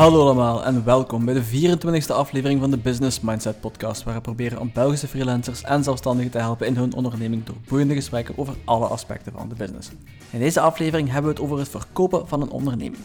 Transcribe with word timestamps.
Hallo 0.00 0.22
allemaal 0.22 0.64
en 0.64 0.84
welkom 0.84 1.24
bij 1.24 1.34
de 1.34 1.76
24e 1.76 2.12
aflevering 2.12 2.60
van 2.60 2.70
de 2.70 2.76
Business 2.76 3.20
Mindset 3.20 3.60
Podcast, 3.60 4.02
waar 4.02 4.14
we 4.14 4.20
proberen 4.20 4.60
om 4.60 4.70
Belgische 4.74 5.08
freelancers 5.08 5.62
en 5.62 5.84
zelfstandigen 5.84 6.30
te 6.30 6.38
helpen 6.38 6.66
in 6.66 6.76
hun 6.76 6.94
onderneming 6.94 7.44
door 7.44 7.56
boeiende 7.68 7.94
gesprekken 7.94 8.38
over 8.38 8.54
alle 8.64 8.86
aspecten 8.86 9.32
van 9.32 9.48
de 9.48 9.54
business. 9.54 9.90
In 10.30 10.38
deze 10.38 10.60
aflevering 10.60 11.10
hebben 11.10 11.30
we 11.30 11.36
het 11.36 11.44
over 11.46 11.58
het 11.58 11.68
verkopen 11.68 12.28
van 12.28 12.42
een 12.42 12.50
onderneming. 12.50 13.02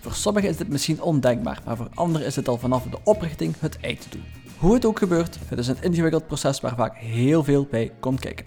Voor 0.00 0.12
sommigen 0.12 0.48
is 0.48 0.56
dit 0.56 0.68
misschien 0.68 1.02
ondenkbaar, 1.02 1.62
maar 1.64 1.76
voor 1.76 1.88
anderen 1.94 2.26
is 2.26 2.36
het 2.36 2.48
al 2.48 2.58
vanaf 2.58 2.82
de 2.82 2.98
oprichting 3.04 3.54
het 3.58 3.78
eind 3.80 4.00
te 4.00 4.08
doen. 4.08 4.24
Hoe 4.58 4.74
het 4.74 4.84
ook 4.84 4.98
gebeurt, 4.98 5.38
het 5.48 5.58
is 5.58 5.68
een 5.68 5.82
ingewikkeld 5.82 6.26
proces 6.26 6.60
waar 6.60 6.76
vaak 6.76 6.96
heel 6.96 7.44
veel 7.44 7.66
bij 7.70 7.92
komt 8.00 8.20
kijken. 8.20 8.46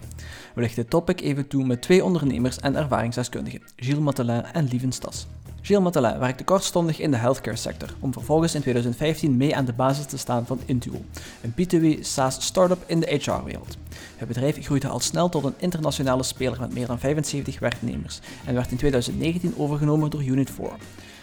We 0.54 0.60
lichten 0.60 0.82
dit 0.82 0.90
topic 0.90 1.20
even 1.20 1.48
toe 1.48 1.64
met 1.64 1.82
twee 1.82 2.04
ondernemers 2.04 2.58
en 2.58 2.76
ervaringsdeskundigen, 2.76 3.62
Gilles 3.76 4.02
Matelin 4.02 4.44
en 4.44 4.68
Lieven 4.68 4.92
Stas. 4.92 5.26
Gilles 5.66 5.82
Matelin 5.82 6.18
werkte 6.18 6.44
kortstondig 6.44 7.00
in 7.00 7.10
de 7.10 7.16
healthcare 7.16 7.56
sector, 7.56 7.88
om 8.00 8.12
vervolgens 8.12 8.54
in 8.54 8.60
2015 8.60 9.36
mee 9.36 9.56
aan 9.56 9.64
de 9.64 9.72
basis 9.72 10.06
te 10.06 10.18
staan 10.18 10.46
van 10.46 10.60
Intuo, 10.64 11.04
een 11.40 11.52
B2B 11.52 12.00
SaaS 12.00 12.44
startup 12.44 12.82
in 12.86 13.00
de 13.00 13.06
HR-wereld. 13.06 13.76
Het 14.16 14.28
bedrijf 14.28 14.64
groeide 14.64 14.88
al 14.88 15.00
snel 15.00 15.28
tot 15.28 15.44
een 15.44 15.54
internationale 15.58 16.22
speler 16.22 16.60
met 16.60 16.74
meer 16.74 16.86
dan 16.86 16.98
75 16.98 17.58
werknemers 17.58 18.20
en 18.44 18.54
werd 18.54 18.70
in 18.70 18.76
2019 18.76 19.54
overgenomen 19.56 20.10
door 20.10 20.24
Unit 20.24 20.50
4. 20.50 20.70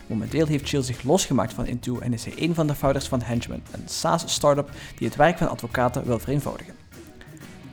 Momenteel 0.07 0.45
heeft 0.45 0.67
Chill 0.67 0.81
zich 0.81 1.03
losgemaakt 1.03 1.53
van 1.53 1.65
Intuo 1.65 1.99
en 1.99 2.13
is 2.13 2.25
hij 2.25 2.33
een 2.37 2.53
van 2.53 2.67
de 2.67 2.75
founders 2.75 3.07
van 3.07 3.21
Henchman, 3.21 3.61
een 3.71 3.87
SaaS-startup 3.87 4.71
die 4.97 5.07
het 5.07 5.17
werk 5.17 5.37
van 5.37 5.49
advocaten 5.49 6.05
wil 6.05 6.19
vereenvoudigen. 6.19 6.73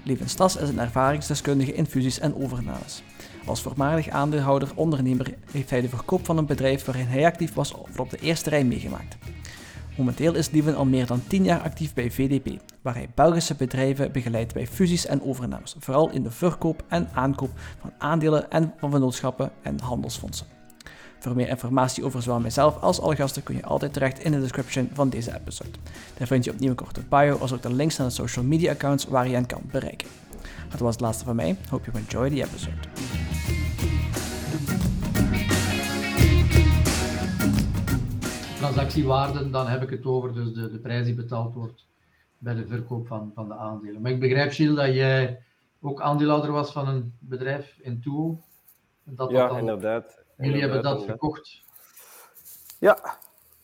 Lieven 0.02 0.28
Stas 0.28 0.56
is 0.56 0.68
een 0.68 0.80
ervaringsdeskundige 0.80 1.74
in 1.74 1.86
fusies 1.86 2.18
en 2.18 2.34
overnames. 2.34 3.02
Als 3.44 3.62
voormalig 3.62 4.08
aandeelhouder 4.08 4.68
ondernemer 4.74 5.34
heeft 5.52 5.70
hij 5.70 5.80
de 5.80 5.88
verkoop 5.88 6.24
van 6.24 6.38
een 6.38 6.46
bedrijf 6.46 6.84
waarin 6.84 7.06
hij 7.06 7.26
actief 7.26 7.54
was 7.54 7.74
op 7.96 8.10
de 8.10 8.18
eerste 8.18 8.50
rij 8.50 8.64
meegemaakt. 8.64 9.16
Momenteel 9.96 10.34
is 10.34 10.50
Lieven 10.50 10.76
al 10.76 10.84
meer 10.84 11.06
dan 11.06 11.22
10 11.26 11.44
jaar 11.44 11.60
actief 11.60 11.94
bij 11.94 12.10
VDP, 12.10 12.62
waar 12.82 12.94
hij 12.94 13.08
Belgische 13.14 13.54
bedrijven 13.54 14.12
begeleidt 14.12 14.54
bij 14.54 14.66
fusies 14.66 15.06
en 15.06 15.22
overnames, 15.22 15.76
vooral 15.78 16.10
in 16.10 16.22
de 16.22 16.30
verkoop 16.30 16.82
en 16.88 17.08
aankoop 17.12 17.50
van 17.80 17.92
aandelen 17.98 18.50
en 18.50 18.74
van 18.76 18.90
vennootschappen 18.90 19.52
en 19.62 19.80
handelsfondsen. 19.80 20.46
Voor 21.18 21.34
meer 21.34 21.48
informatie 21.48 22.04
over 22.04 22.22
zowel 22.22 22.40
mijzelf 22.40 22.80
als 22.80 23.00
alle 23.00 23.16
gasten 23.16 23.42
kun 23.42 23.56
je 23.56 23.64
altijd 23.64 23.92
terecht 23.92 24.24
in 24.24 24.32
de 24.32 24.40
description 24.40 24.90
van 24.92 25.08
deze 25.08 25.34
episode. 25.34 25.78
Daar 26.18 26.26
vind 26.26 26.44
je 26.44 26.50
opnieuw 26.50 26.70
een 26.70 26.76
korte 26.76 27.02
bio, 27.08 27.36
als 27.36 27.52
ook 27.52 27.62
de 27.62 27.72
links 27.72 27.96
naar 27.96 28.06
de 28.06 28.12
social 28.12 28.44
media 28.44 28.72
accounts 28.72 29.04
waar 29.04 29.28
je 29.28 29.34
hen 29.34 29.46
kan 29.46 29.62
bereiken. 29.70 30.08
Dat 30.70 30.80
was 30.80 30.92
het 30.92 31.00
laatste 31.00 31.24
van 31.24 31.36
mij. 31.36 31.56
Hope 31.70 31.90
you 31.90 32.04
enjoy 32.04 32.28
the 32.28 32.42
episode. 32.42 32.76
Transactiewaarden, 38.56 39.50
dan 39.50 39.66
heb 39.66 39.82
ik 39.82 39.90
het 39.90 40.04
over 40.04 40.34
dus 40.34 40.52
de, 40.52 40.70
de 40.70 40.78
prijs 40.78 41.04
die 41.04 41.14
betaald 41.14 41.54
wordt 41.54 41.86
bij 42.38 42.54
de 42.54 42.66
verkoop 42.66 43.06
van, 43.06 43.32
van 43.34 43.48
de 43.48 43.54
aandelen. 43.54 44.00
Maar 44.00 44.10
ik 44.10 44.20
begrijp, 44.20 44.52
Gilles, 44.52 44.76
dat 44.76 44.94
jij 44.94 45.42
ook 45.80 46.00
aandeelhouder 46.00 46.52
was 46.52 46.72
van 46.72 46.88
een 46.88 47.14
bedrijf 47.18 47.78
in 47.80 48.00
Tuo. 48.00 48.40
Dat 49.04 49.30
ja, 49.30 49.58
inderdaad. 49.58 50.24
Jullie 50.36 50.60
hebben 50.60 50.82
dat 50.82 51.02
gekocht. 51.02 51.64
Ja, 52.78 53.18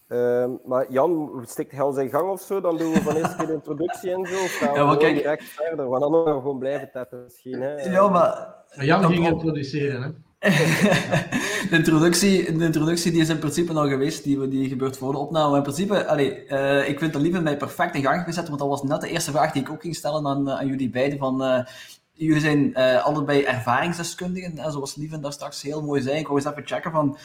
uh, 0.09 0.47
maar 0.65 0.93
Jan, 0.93 1.43
stikt 1.47 1.73
hij 1.73 1.81
al 1.81 1.93
zijn 1.93 2.09
gang 2.09 2.31
of 2.31 2.41
zo? 2.41 2.61
Dan 2.61 2.77
doen 2.77 2.93
we 2.93 3.03
van 3.03 3.17
eerst 3.17 3.37
keer 3.37 3.47
de 3.47 3.53
introductie 3.53 4.11
en 4.11 4.27
zo. 4.27 4.35
Of 4.35 4.57
gaan 4.59 4.73
we 4.73 4.79
ja, 4.79 4.85
maar 4.85 4.97
kijk... 4.97 5.15
direct 5.15 5.45
verder? 5.45 5.89
Want 5.89 6.03
dan 6.03 6.13
gaan 6.13 6.35
we 6.35 6.41
gewoon 6.41 6.59
blijven 6.59 6.91
tetten 6.93 7.23
misschien. 7.25 7.61
Hè? 7.61 7.75
Ja, 7.75 8.09
maar... 8.09 8.55
Jan 8.69 9.05
ging 9.05 9.27
introduceren, 9.27 10.03
hè? 10.03 10.11
de, 11.71 11.77
introductie, 11.77 12.57
de 12.57 12.65
introductie 12.65 13.13
die 13.13 13.21
is 13.21 13.29
in 13.29 13.39
principe 13.39 13.73
al 13.73 13.89
geweest, 13.89 14.25
die, 14.25 14.49
die 14.49 14.69
gebeurt 14.69 14.97
voor 14.97 15.13
de 15.13 15.19
opname. 15.19 15.49
Maar 15.49 15.57
in 15.57 15.63
principe, 15.63 16.07
allee, 16.07 16.47
uh, 16.49 16.89
ik 16.89 16.99
vind 16.99 17.13
dat 17.13 17.23
liever 17.23 17.43
mij 17.43 17.57
perfect 17.57 17.95
in 17.95 18.03
gang 18.03 18.25
gezet, 18.25 18.49
want 18.49 18.59
dat 18.61 18.69
was 18.69 18.83
net 18.83 19.01
de 19.01 19.09
eerste 19.09 19.31
vraag 19.31 19.53
die 19.53 19.63
ik 19.63 19.71
ook 19.71 19.83
ging 19.83 19.97
stellen 19.97 20.27
aan, 20.27 20.51
aan 20.51 20.67
jullie 20.67 20.91
beiden. 20.91 21.19
Van, 21.19 21.43
uh, 21.43 21.65
jullie 22.13 22.41
zijn 22.41 22.71
uh, 22.71 23.05
allebei 23.05 23.43
ervaringsdeskundigen, 23.43 24.73
zoals 24.73 24.97
Lieven 24.97 25.21
daar 25.21 25.33
straks 25.33 25.63
heel 25.63 25.83
mooi 25.83 26.03
zei. 26.03 26.19
Ik 26.19 26.27
wou 26.27 26.39
eens 26.39 26.51
even 26.51 26.67
checken 26.67 26.91
van, 26.91 27.19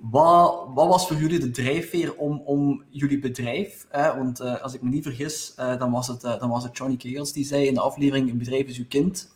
wat, 0.00 0.68
wat, 0.74 0.88
was 0.88 1.06
voor 1.06 1.16
jullie 1.16 1.38
de 1.38 1.50
drijfveer 1.50 2.16
om, 2.16 2.42
om 2.44 2.84
jullie 2.88 3.18
bedrijf, 3.18 3.86
hè, 3.88 4.16
want 4.16 4.40
uh, 4.40 4.62
als 4.62 4.74
ik 4.74 4.82
me 4.82 4.88
niet 4.88 5.02
vergis, 5.02 5.54
uh, 5.58 5.78
dan, 5.78 5.90
was 5.90 6.08
het, 6.08 6.24
uh, 6.24 6.38
dan 6.38 6.50
was 6.50 6.62
het 6.62 6.76
Johnny 6.76 6.96
Kegels 6.96 7.32
die 7.32 7.44
zei 7.44 7.66
in 7.66 7.74
de 7.74 7.80
aflevering, 7.80 8.30
een 8.30 8.38
bedrijf 8.38 8.66
is 8.66 8.78
uw 8.78 8.88
kind, 8.88 9.32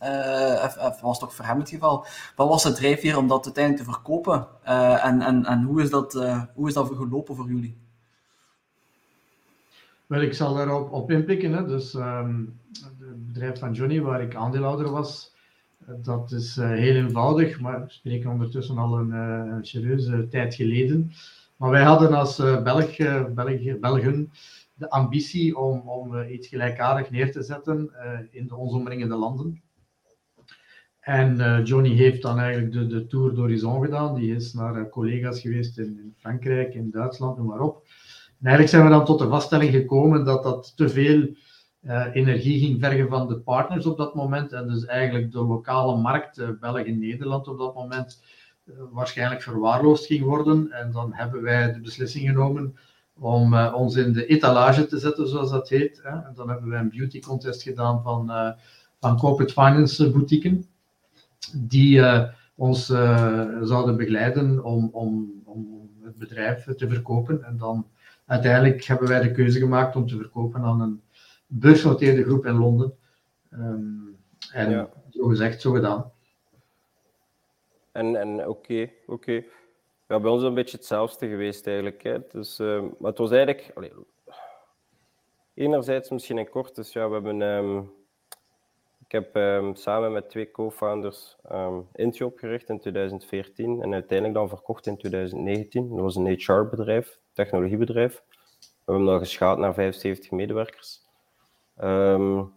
was 1.01 1.19
toch 1.19 1.35
voor 1.35 1.45
hem 1.45 1.59
het 1.59 1.69
geval. 1.69 2.05
Wat 2.35 2.47
was 2.47 2.63
de 2.63 2.71
drijfveer 2.71 3.17
om 3.17 3.27
dat 3.27 3.45
uiteindelijk 3.45 3.85
te 3.85 3.91
verkopen 3.91 4.47
en, 4.63 5.21
en, 5.21 5.45
en 5.45 5.63
hoe, 5.63 5.81
is 5.81 5.89
dat, 5.89 6.13
hoe 6.53 6.67
is 6.67 6.73
dat 6.73 6.91
gelopen 6.95 7.35
voor 7.35 7.47
jullie? 7.47 7.77
Wel, 10.05 10.21
ik 10.21 10.33
zal 10.33 10.53
daarop 10.53 10.91
op 10.91 11.11
inpikken. 11.11 11.53
Hè. 11.53 11.65
Dus 11.65 11.93
um, 11.93 12.59
het 12.71 13.27
bedrijf 13.27 13.59
van 13.59 13.73
Johnny, 13.73 14.01
waar 14.01 14.21
ik 14.21 14.35
aandeelhouder 14.35 14.91
was, 14.91 15.34
dat 16.01 16.31
is 16.31 16.57
uh, 16.57 16.69
heel 16.69 16.95
eenvoudig, 16.95 17.59
maar 17.59 17.79
we 17.81 17.89
spreken 17.89 18.29
ondertussen 18.29 18.77
al 18.77 18.97
een, 18.97 19.09
uh, 19.09 19.53
een 19.55 19.65
serieuze 19.65 20.27
tijd 20.27 20.55
geleden. 20.55 21.11
Maar 21.57 21.69
wij 21.69 21.83
hadden 21.83 22.13
als 22.13 22.39
uh, 22.39 22.63
Belg, 22.63 22.97
Belg, 23.33 23.79
Belgen 23.79 24.31
de 24.73 24.89
ambitie 24.89 25.57
om, 25.57 25.79
om 25.79 26.21
iets 26.21 26.47
gelijkaardig 26.47 27.09
neer 27.09 27.31
te 27.31 27.43
zetten 27.43 27.91
in 28.31 28.47
de 28.47 28.55
ons 28.55 28.73
omringende 28.73 29.15
landen. 29.15 29.61
En 30.99 31.63
Johnny 31.63 31.89
heeft 31.89 32.21
dan 32.21 32.39
eigenlijk 32.39 32.71
de, 32.71 32.87
de 32.87 33.07
Tour 33.07 33.33
d'Horizon 33.33 33.81
gedaan. 33.81 34.15
Die 34.15 34.35
is 34.35 34.53
naar 34.53 34.89
collega's 34.89 35.39
geweest 35.39 35.77
in, 35.77 35.85
in, 35.85 36.13
Frankrijk, 36.17 36.73
in 36.73 36.89
Duitsland, 36.89 37.37
noem 37.37 37.47
maar 37.47 37.59
op. 37.59 37.85
En 38.39 38.45
eigenlijk 38.45 38.69
zijn 38.69 38.83
we 38.83 38.89
dan 38.89 39.05
tot 39.05 39.19
de 39.19 39.27
vaststelling 39.27 39.71
gekomen 39.71 40.25
dat 40.25 40.43
dat 40.43 40.73
te 40.75 40.89
veel 40.89 41.29
energie 42.13 42.59
ging 42.59 42.79
vergen 42.79 43.09
van 43.09 43.27
de 43.27 43.39
partners 43.39 43.85
op 43.85 43.97
dat 43.97 44.15
moment. 44.15 44.53
En 44.53 44.67
dus 44.67 44.85
eigenlijk 44.85 45.31
de 45.31 45.43
lokale 45.43 45.97
markt, 45.97 46.37
uh, 46.37 46.49
België 46.59 46.83
en 46.83 46.99
Nederland 46.99 47.47
op 47.47 47.57
dat 47.57 47.75
moment, 47.75 48.23
uh, 48.65 48.75
waarschijnlijk 48.91 49.41
verwaarloosd 49.41 50.05
ging 50.05 50.23
worden. 50.23 50.71
En 50.71 50.91
dan 50.91 51.13
hebben 51.13 51.41
wij 51.41 51.73
de 51.73 51.79
beslissing 51.79 52.27
genomen 52.27 52.75
om 53.19 53.57
ons 53.57 53.95
in 53.95 54.13
de 54.13 54.25
etalage 54.25 54.85
te 54.85 54.99
zetten, 54.99 55.27
zoals 55.27 55.51
dat 55.51 55.69
heet. 55.69 55.99
Hè. 56.03 56.09
En 56.09 56.31
dan 56.35 56.49
hebben 56.49 56.69
wij 56.69 56.79
een 56.79 56.89
beauty 56.89 57.19
contest 57.19 57.61
gedaan 57.61 58.03
van, 58.03 58.31
van 58.99 59.17
corporate 59.17 59.53
finance 59.53 60.11
boutiquen, 60.11 60.65
die 61.53 62.03
ons 62.55 62.85
zouden 63.61 63.97
begeleiden 63.97 64.63
om, 64.63 64.89
om, 64.91 65.31
om 65.45 65.89
het 66.03 66.17
bedrijf 66.17 66.63
te 66.63 66.89
verkopen. 66.89 67.43
En 67.43 67.57
dan 67.57 67.87
uiteindelijk 68.25 68.83
hebben 68.83 69.07
wij 69.07 69.21
de 69.21 69.31
keuze 69.31 69.59
gemaakt 69.59 69.95
om 69.95 70.07
te 70.07 70.17
verkopen 70.17 70.61
aan 70.61 70.81
een 70.81 71.01
beursgenoteerde 71.59 72.23
groep 72.23 72.45
in 72.45 72.57
Londen. 72.57 72.97
Um, 73.51 74.17
en 74.51 74.69
ja. 74.69 74.89
zo 75.09 75.27
gezegd, 75.27 75.61
zo 75.61 75.71
gedaan. 75.71 76.11
En, 77.91 78.15
en 78.15 78.47
oké, 78.47 78.89
oké. 79.05 79.13
Okay. 79.13 79.47
Ja, 80.07 80.19
bij 80.19 80.31
ons 80.31 80.41
is 80.41 80.47
een 80.47 80.53
beetje 80.53 80.77
hetzelfde 80.77 81.27
geweest 81.27 81.67
eigenlijk. 81.67 82.03
Hè. 82.03 82.17
Dus, 82.31 82.59
uh, 82.59 82.81
maar 82.81 83.09
het 83.09 83.17
was 83.17 83.31
eigenlijk... 83.31 83.73
Enerzijds 85.53 86.09
misschien 86.09 86.37
in 86.37 86.49
kort, 86.49 86.75
dus 86.75 86.93
ja, 86.93 87.07
we 87.07 87.13
hebben... 87.13 87.41
Um, 87.41 87.91
ik 89.05 89.11
heb 89.11 89.35
um, 89.35 89.75
samen 89.75 90.11
met 90.11 90.29
twee 90.29 90.51
co-founders 90.51 91.37
um, 91.51 91.87
Intio 91.93 92.27
opgericht 92.27 92.69
in 92.69 92.79
2014 92.79 93.81
en 93.81 93.93
uiteindelijk 93.93 94.37
dan 94.37 94.49
verkocht 94.49 94.87
in 94.87 94.97
2019. 94.97 95.89
Dat 95.89 95.99
was 95.99 96.15
een 96.15 96.27
HR-bedrijf, 96.27 97.19
technologiebedrijf. 97.33 98.23
We 98.59 98.91
hebben 98.91 99.05
dat 99.05 99.19
geschaald 99.19 99.59
naar 99.59 99.73
75 99.73 100.31
medewerkers. 100.31 101.04
Um, 101.83 102.53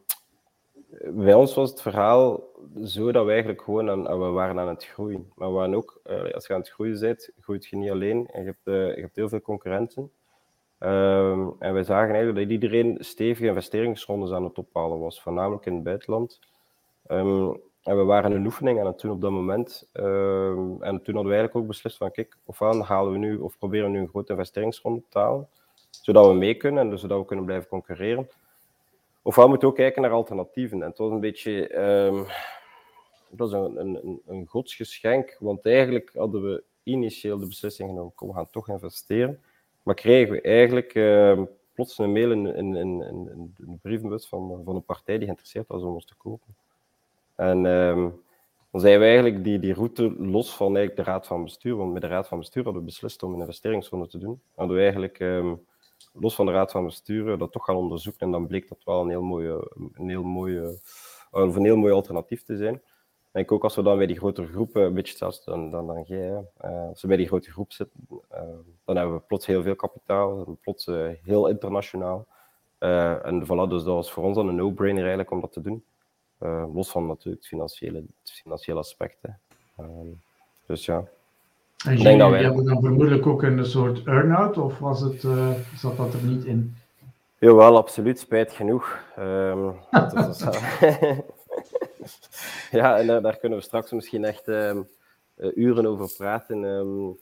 bij 1.11 1.35
ons 1.35 1.55
was 1.55 1.71
het 1.71 1.83
verhaal 1.83 2.43
zo 2.85 3.13
dat 3.13 3.25
we 3.25 3.31
eigenlijk 3.31 3.63
gewoon 3.63 3.91
aan, 3.91 4.03
we 4.03 4.27
waren 4.27 4.59
aan 4.59 4.69
het 4.69 4.85
groeien. 4.85 5.33
Maar 5.35 5.49
we 5.49 5.55
waren 5.55 5.75
ook, 5.75 6.01
uh, 6.07 6.33
als 6.33 6.47
je 6.47 6.55
aan 6.55 6.61
het 6.61 6.71
groeien 6.71 7.01
bent, 7.01 7.31
groeit 7.41 7.67
je 7.67 7.77
niet 7.77 7.91
alleen. 7.91 8.29
En 8.33 8.41
je 8.41 8.47
hebt, 8.47 8.67
uh, 8.67 8.95
je 8.95 9.01
hebt 9.01 9.17
heel 9.17 9.29
veel 9.29 9.41
concurrenten. 9.41 10.11
Um, 10.81 11.57
en 11.59 11.73
wij 11.73 11.85
zagen 11.85 12.15
eigenlijk 12.15 12.39
dat 12.39 12.51
iedereen 12.51 12.97
stevige 13.01 13.47
investeringsrondes 13.47 14.31
aan 14.31 14.45
het 14.45 14.59
ophalen 14.59 15.01
was, 15.01 15.23
voornamelijk 15.23 15.67
in 15.67 15.75
het 15.75 15.83
buitenland. 15.83 16.41
Um, 17.09 17.61
en 17.83 17.97
we 17.97 18.05
waren 18.05 18.33
een 18.33 18.45
oefening 18.45 18.81
aan 18.81 18.87
het 18.87 19.01
doen 19.01 19.11
op 19.11 19.21
dat 19.21 19.31
moment. 19.31 19.89
En 19.93 20.81
toen 20.81 21.15
hadden 21.15 21.25
we 21.25 21.37
eigenlijk 21.37 21.55
ook 21.55 21.67
beslist 21.67 21.97
van, 21.97 22.11
kijk, 22.11 22.37
ofwel 22.45 22.85
halen 22.85 23.13
we 23.13 23.19
nu, 23.19 23.37
of 23.37 23.59
proberen 23.59 23.87
we 23.87 23.93
nu 23.93 23.99
een 24.03 24.09
grote 24.09 24.33
investeringsronde 24.33 25.03
te 25.09 25.19
halen, 25.19 25.49
zodat 25.91 26.27
we 26.27 26.33
mee 26.33 26.55
kunnen 26.55 26.83
en 26.83 26.91
dus 26.91 27.01
zodat 27.01 27.19
we 27.19 27.25
kunnen 27.25 27.45
blijven 27.45 27.69
concurreren. 27.69 28.29
Ofwel 29.29 29.49
moeten 29.49 29.69
we 29.69 29.75
ook 29.75 29.81
kijken 29.81 30.03
naar 30.03 30.11
alternatieven. 30.11 30.83
En 30.83 30.89
het 30.89 30.99
was 30.99 31.11
een 31.11 31.21
beetje 31.21 31.79
um, 31.79 32.27
het 33.31 33.39
was 33.39 33.53
een, 33.53 34.21
een, 34.27 34.47
godsgeschenk, 34.47 35.37
want 35.41 35.67
eigenlijk 35.67 36.11
hadden 36.15 36.43
we 36.43 36.63
initieel 36.83 37.39
de 37.39 37.47
beslissing 37.47 37.89
genomen, 37.89 38.15
kom, 38.15 38.29
we 38.29 38.35
gaan 38.35 38.51
toch 38.51 38.69
investeren. 38.69 39.43
Maar 39.83 39.95
kregen 39.95 40.33
we 40.33 40.41
eigenlijk 40.41 40.95
uh, 40.95 41.43
plots 41.73 41.99
een 41.99 42.13
mail 42.13 42.31
in, 42.31 42.47
in, 42.47 42.77
in, 42.77 43.03
in, 43.03 43.55
de 43.57 43.79
brievenbus 43.83 44.29
van, 44.29 44.63
van 44.65 44.77
een 44.77 44.85
partij 44.85 45.15
die 45.15 45.25
geïnteresseerd 45.25 45.69
was 45.69 45.83
om 45.83 45.95
ons 45.95 46.07
te 46.07 46.15
kopen. 46.17 46.55
En 47.35 47.65
um, 47.65 48.23
dan 48.71 48.81
zijn 48.81 48.99
we 48.99 49.05
eigenlijk 49.05 49.45
die, 49.45 49.59
die 49.59 49.75
route 49.75 50.15
los 50.19 50.57
van 50.57 50.77
eigenlijk 50.77 51.07
de 51.07 51.13
raad 51.13 51.27
van 51.27 51.45
bestuur. 51.45 51.77
Want 51.77 51.93
met 51.93 52.03
de 52.03 52.09
raad 52.09 52.29
van 52.29 52.39
bestuur 52.39 52.65
hadden 52.65 52.83
we 52.83 52.89
beslist 52.89 53.23
om 53.23 53.35
een 53.35 53.41
investeringsronde 53.41 54.09
te 54.09 54.19
doen. 54.19 54.41
Hadden 54.55 54.77
we 54.77 54.83
eigenlijk 54.83 55.19
ehm, 55.19 55.55
los 56.21 56.35
van 56.35 56.47
de 56.47 56.53
raad 56.53 56.71
van 56.71 56.85
bestuur 56.85 57.39
dat 57.39 57.53
toch 57.53 57.65
gaan 57.65 57.77
onderzoeken. 57.77 58.27
En 58.27 58.33
dan 58.33 58.47
bleek 58.47 58.69
dat 58.69 58.85
wel 58.85 59.01
een 59.01 59.09
heel 59.09 59.23
mooie, 59.23 59.71
een 59.93 60.09
heel 60.09 60.23
mooie, 60.23 60.79
of 61.31 61.57
een 61.57 61.65
heel 61.65 61.77
mooi 61.77 61.93
alternatief 61.93 62.43
te 62.45 62.57
zijn. 62.57 62.83
En 63.33 63.51
ook 63.51 63.63
als 63.63 63.77
we 63.77 63.83
dan 63.83 63.97
bij 63.97 64.07
die 64.07 64.17
grotere 64.17 64.47
groepen, 64.47 64.83
een 64.83 64.95
beetje 64.95 65.11
hetzelfde 65.11 65.51
dan, 65.51 65.71
dan, 65.71 65.87
dan 65.87 66.03
jij, 66.07 66.45
als 66.89 67.03
we 67.03 67.09
bij 67.09 67.17
die 67.17 67.27
grote 67.27 67.51
groep 67.51 67.73
zitten, 67.73 68.07
dan 68.85 68.97
hebben 68.97 69.15
we 69.15 69.21
plots 69.21 69.47
heel 69.47 69.63
veel 69.63 69.77
kapitaal, 69.77 70.59
plots 70.61 70.87
heel 71.23 71.49
internationaal. 71.49 72.27
en 72.79 73.45
voilà, 73.45 73.69
dus 73.69 73.83
dat 73.83 73.95
was 73.95 74.13
voor 74.13 74.25
ons 74.25 74.37
dan 74.37 74.49
een 74.49 74.55
no-brainer 74.55 75.01
eigenlijk 75.01 75.31
om 75.31 75.41
dat 75.41 75.53
te 75.53 75.61
doen. 75.61 75.85
los 76.75 76.91
van 76.91 77.07
natuurlijk 77.07 77.37
het 77.43 77.47
financiële, 77.47 77.99
het 77.99 78.31
financiële 78.31 78.79
aspect. 78.79 79.19
dus 80.67 80.85
ja. 80.85 81.09
En 81.87 81.97
jullie 81.97 82.19
dat 82.19 82.31
wij... 82.31 82.43
hebben 82.43 82.65
dan 82.65 82.81
vermoedelijk 82.81 83.27
ook 83.27 83.43
een 83.43 83.67
soort 83.67 84.07
earn-out, 84.07 84.59
of 84.59 84.79
was 84.79 85.01
het, 85.01 85.21
zat 85.77 85.97
dat 85.97 86.15
er 86.15 86.23
niet 86.23 86.45
in? 86.45 86.77
Jawel, 87.39 87.77
absoluut, 87.77 88.19
spijt 88.19 88.53
genoeg. 88.53 88.99
Um, 89.19 89.75
ja, 92.71 92.99
en 92.99 93.07
daar, 93.07 93.23
daar, 93.23 93.37
kunnen 93.39 93.59
we 93.59 93.65
straks 93.65 93.91
misschien 93.91 94.25
echt 94.25 94.49
um, 94.49 94.87
uren 95.55 95.87
over 95.87 96.11
praten. 96.17 96.63
Um, 96.63 97.17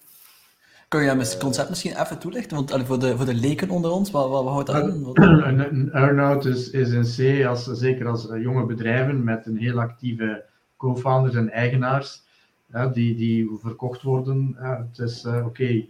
Kun 0.88 1.02
je 1.02 1.10
het 1.10 1.38
concept 1.38 1.68
misschien 1.68 2.00
even 2.00 2.18
toelichten? 2.18 2.56
Want 2.56 2.86
voor, 2.86 2.98
de, 2.98 3.16
voor 3.16 3.26
de 3.26 3.34
leken 3.34 3.70
onder 3.70 3.90
ons, 3.90 4.10
wat, 4.10 4.28
wat, 4.28 4.44
wat 4.44 4.52
houdt 4.52 4.66
dat 4.66 4.88
in? 4.88 5.10
Een, 5.46 5.58
een 5.58 5.92
earn-out 5.92 6.44
is, 6.44 6.70
is 6.70 6.90
een 6.90 7.42
C, 7.42 7.46
als, 7.46 7.64
zeker 7.64 8.08
als 8.08 8.28
jonge 8.38 8.66
bedrijven 8.66 9.24
met 9.24 9.46
een 9.46 9.56
heel 9.56 9.80
actieve 9.80 10.44
co-founders 10.76 11.34
en 11.34 11.50
eigenaars, 11.50 12.22
die, 12.92 13.14
die 13.14 13.50
verkocht 13.54 14.02
worden. 14.02 14.54
Het 14.58 14.98
is 14.98 15.24
uh, 15.24 15.36
oké, 15.36 15.44
okay, 15.44 15.88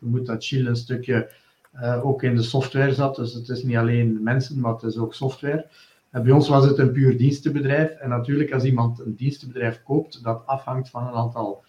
ik 0.00 0.26
dat 0.26 0.44
Chile 0.44 0.68
een 0.68 0.76
stukje 0.76 1.32
uh, 1.74 2.06
ook 2.06 2.22
in 2.22 2.36
de 2.36 2.42
software 2.42 2.94
zat, 2.94 3.16
dus 3.16 3.32
het 3.32 3.48
is 3.48 3.62
niet 3.62 3.76
alleen 3.76 4.22
mensen, 4.22 4.60
maar 4.60 4.72
het 4.72 4.82
is 4.82 4.96
ook 4.96 5.14
software. 5.14 5.66
En 6.10 6.22
bij 6.22 6.32
ons 6.32 6.48
was 6.48 6.64
het 6.64 6.78
een 6.78 6.92
puur 6.92 7.16
dienstenbedrijf. 7.16 7.90
En 7.90 8.08
natuurlijk, 8.08 8.52
als 8.52 8.64
iemand 8.64 9.00
een 9.00 9.14
dienstenbedrijf 9.14 9.82
koopt, 9.82 10.24
dat 10.24 10.46
afhangt 10.46 10.90
van 10.90 11.06
een 11.06 11.12
aantal 11.12 11.64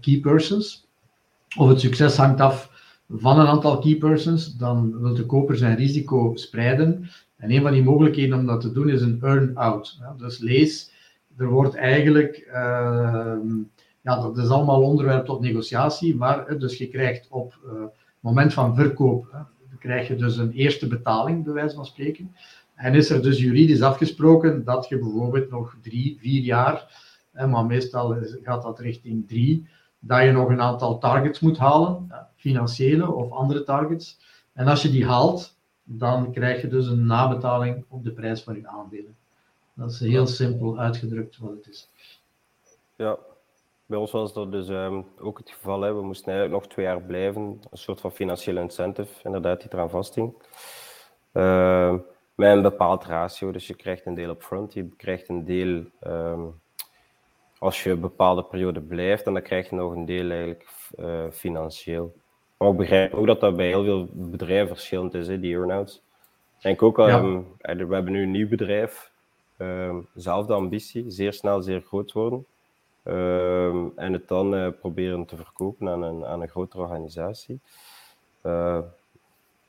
key 0.00 0.20
persons. 0.20 0.86
Of 1.56 1.68
het 1.68 1.80
succes 1.80 2.16
hangt 2.16 2.40
af 2.40 2.70
van 3.08 3.40
een 3.40 3.46
aantal 3.46 3.78
key 3.78 3.96
persons, 3.96 4.56
dan 4.56 5.00
wil 5.00 5.14
de 5.14 5.26
koper 5.26 5.56
zijn 5.56 5.76
risico 5.76 6.32
spreiden. 6.34 7.10
En 7.36 7.50
een 7.50 7.62
van 7.62 7.72
die 7.72 7.82
mogelijkheden 7.82 8.38
om 8.38 8.46
dat 8.46 8.60
te 8.60 8.72
doen 8.72 8.88
is 8.88 9.02
een 9.02 9.18
earn-out. 9.22 9.98
Dus 10.18 10.38
lees, 10.38 10.91
er 11.36 11.48
wordt 11.48 11.74
eigenlijk, 11.74 12.46
uh, 12.48 13.36
ja, 14.00 14.20
dat 14.20 14.38
is 14.38 14.48
allemaal 14.48 14.82
onderwerp 14.82 15.24
tot 15.24 15.40
negotiatie, 15.40 16.16
maar 16.16 16.58
dus 16.58 16.78
je 16.78 16.88
krijgt 16.88 17.28
op 17.30 17.52
het 17.52 17.72
uh, 17.74 17.82
moment 18.20 18.52
van 18.52 18.74
verkoop, 18.74 19.46
krijg 19.78 20.08
je 20.08 20.16
dus 20.16 20.36
een 20.36 20.52
eerste 20.52 20.86
betaling, 20.86 21.44
bij 21.44 21.52
wijze 21.52 21.74
van 21.74 21.86
spreken. 21.86 22.34
En 22.74 22.94
is 22.94 23.10
er 23.10 23.22
dus 23.22 23.38
juridisch 23.38 23.82
afgesproken 23.82 24.64
dat 24.64 24.88
je 24.88 24.98
bijvoorbeeld 24.98 25.50
nog 25.50 25.76
drie, 25.82 26.16
vier 26.20 26.42
jaar, 26.42 27.00
maar 27.32 27.66
meestal 27.66 28.16
gaat 28.42 28.62
dat 28.62 28.80
richting 28.80 29.28
drie, 29.28 29.68
dat 29.98 30.22
je 30.22 30.32
nog 30.32 30.48
een 30.48 30.60
aantal 30.60 30.98
targets 30.98 31.40
moet 31.40 31.58
halen, 31.58 32.06
financiële 32.36 33.10
of 33.12 33.30
andere 33.30 33.62
targets. 33.62 34.20
En 34.52 34.66
als 34.66 34.82
je 34.82 34.90
die 34.90 35.06
haalt, 35.06 35.58
dan 35.82 36.32
krijg 36.32 36.60
je 36.60 36.68
dus 36.68 36.86
een 36.86 37.06
nabetaling 37.06 37.84
op 37.88 38.04
de 38.04 38.12
prijs 38.12 38.42
van 38.42 38.54
je 38.54 38.66
aandelen. 38.66 39.16
Dat 39.74 39.90
is 39.90 40.00
heel 40.00 40.26
simpel 40.26 40.78
uitgedrukt 40.78 41.38
wat 41.38 41.50
het 41.50 41.68
is. 41.68 41.88
Ja, 42.96 43.18
bij 43.86 43.98
ons 43.98 44.10
was 44.10 44.32
dat 44.32 44.52
dus 44.52 44.68
um, 44.68 45.06
ook 45.18 45.38
het 45.38 45.50
geval. 45.50 45.80
Hè. 45.80 45.94
We 45.94 46.02
moesten 46.02 46.32
eigenlijk 46.32 46.62
nog 46.62 46.72
twee 46.72 46.86
jaar 46.86 47.02
blijven. 47.02 47.42
Een 47.42 47.78
soort 47.78 48.00
van 48.00 48.12
financiële 48.12 48.60
incentive, 48.60 49.24
inderdaad, 49.24 49.60
die 49.60 49.72
eraan 49.72 49.90
vasthing. 49.90 50.34
Uh, 51.32 51.94
met 52.34 52.56
een 52.56 52.62
bepaald 52.62 53.04
ratio. 53.04 53.50
Dus 53.50 53.66
je 53.66 53.74
krijgt 53.74 54.06
een 54.06 54.14
deel 54.14 54.30
op 54.30 54.42
front, 54.42 54.72
je 54.72 54.88
krijgt 54.96 55.28
een 55.28 55.44
deel 55.44 55.84
um, 56.06 56.60
als 57.58 57.82
je 57.82 57.90
een 57.90 58.00
bepaalde 58.00 58.44
periode 58.44 58.80
blijft, 58.80 59.26
en 59.26 59.32
dan 59.32 59.42
krijg 59.42 59.70
je 59.70 59.76
nog 59.76 59.92
een 59.92 60.04
deel 60.04 60.30
eigenlijk 60.30 60.66
uh, 60.98 61.24
financieel. 61.30 62.14
Maar 62.56 62.68
ik 62.68 62.76
begrijp 62.76 63.14
ook 63.14 63.26
dat 63.26 63.40
dat 63.40 63.56
bij 63.56 63.66
heel 63.66 63.84
veel 63.84 64.08
bedrijven 64.12 64.68
verschillend 64.68 65.14
is, 65.14 65.28
hè, 65.28 65.40
die 65.40 65.56
earn-outs. 65.56 66.02
Ik 66.56 66.62
denk 66.62 66.82
ook, 66.82 66.96
ja. 66.96 67.18
um, 67.18 67.46
we 67.60 67.94
hebben 67.94 68.12
nu 68.12 68.22
een 68.22 68.30
nieuw 68.30 68.48
bedrijf, 68.48 69.11
um, 69.62 70.06
zelfde 70.14 70.52
ambitie, 70.52 71.10
zeer 71.10 71.32
snel, 71.32 71.62
zeer 71.62 71.80
groot 71.80 72.12
worden. 72.12 72.46
Um, 73.04 73.92
en 73.96 74.12
het 74.12 74.28
dan 74.28 74.54
uh, 74.54 74.68
proberen 74.80 75.24
te 75.24 75.36
verkopen 75.36 75.88
aan 75.88 76.02
een, 76.02 76.24
aan 76.24 76.40
een 76.40 76.48
grotere 76.48 76.82
organisatie. 76.82 77.60
Uh, 78.42 78.78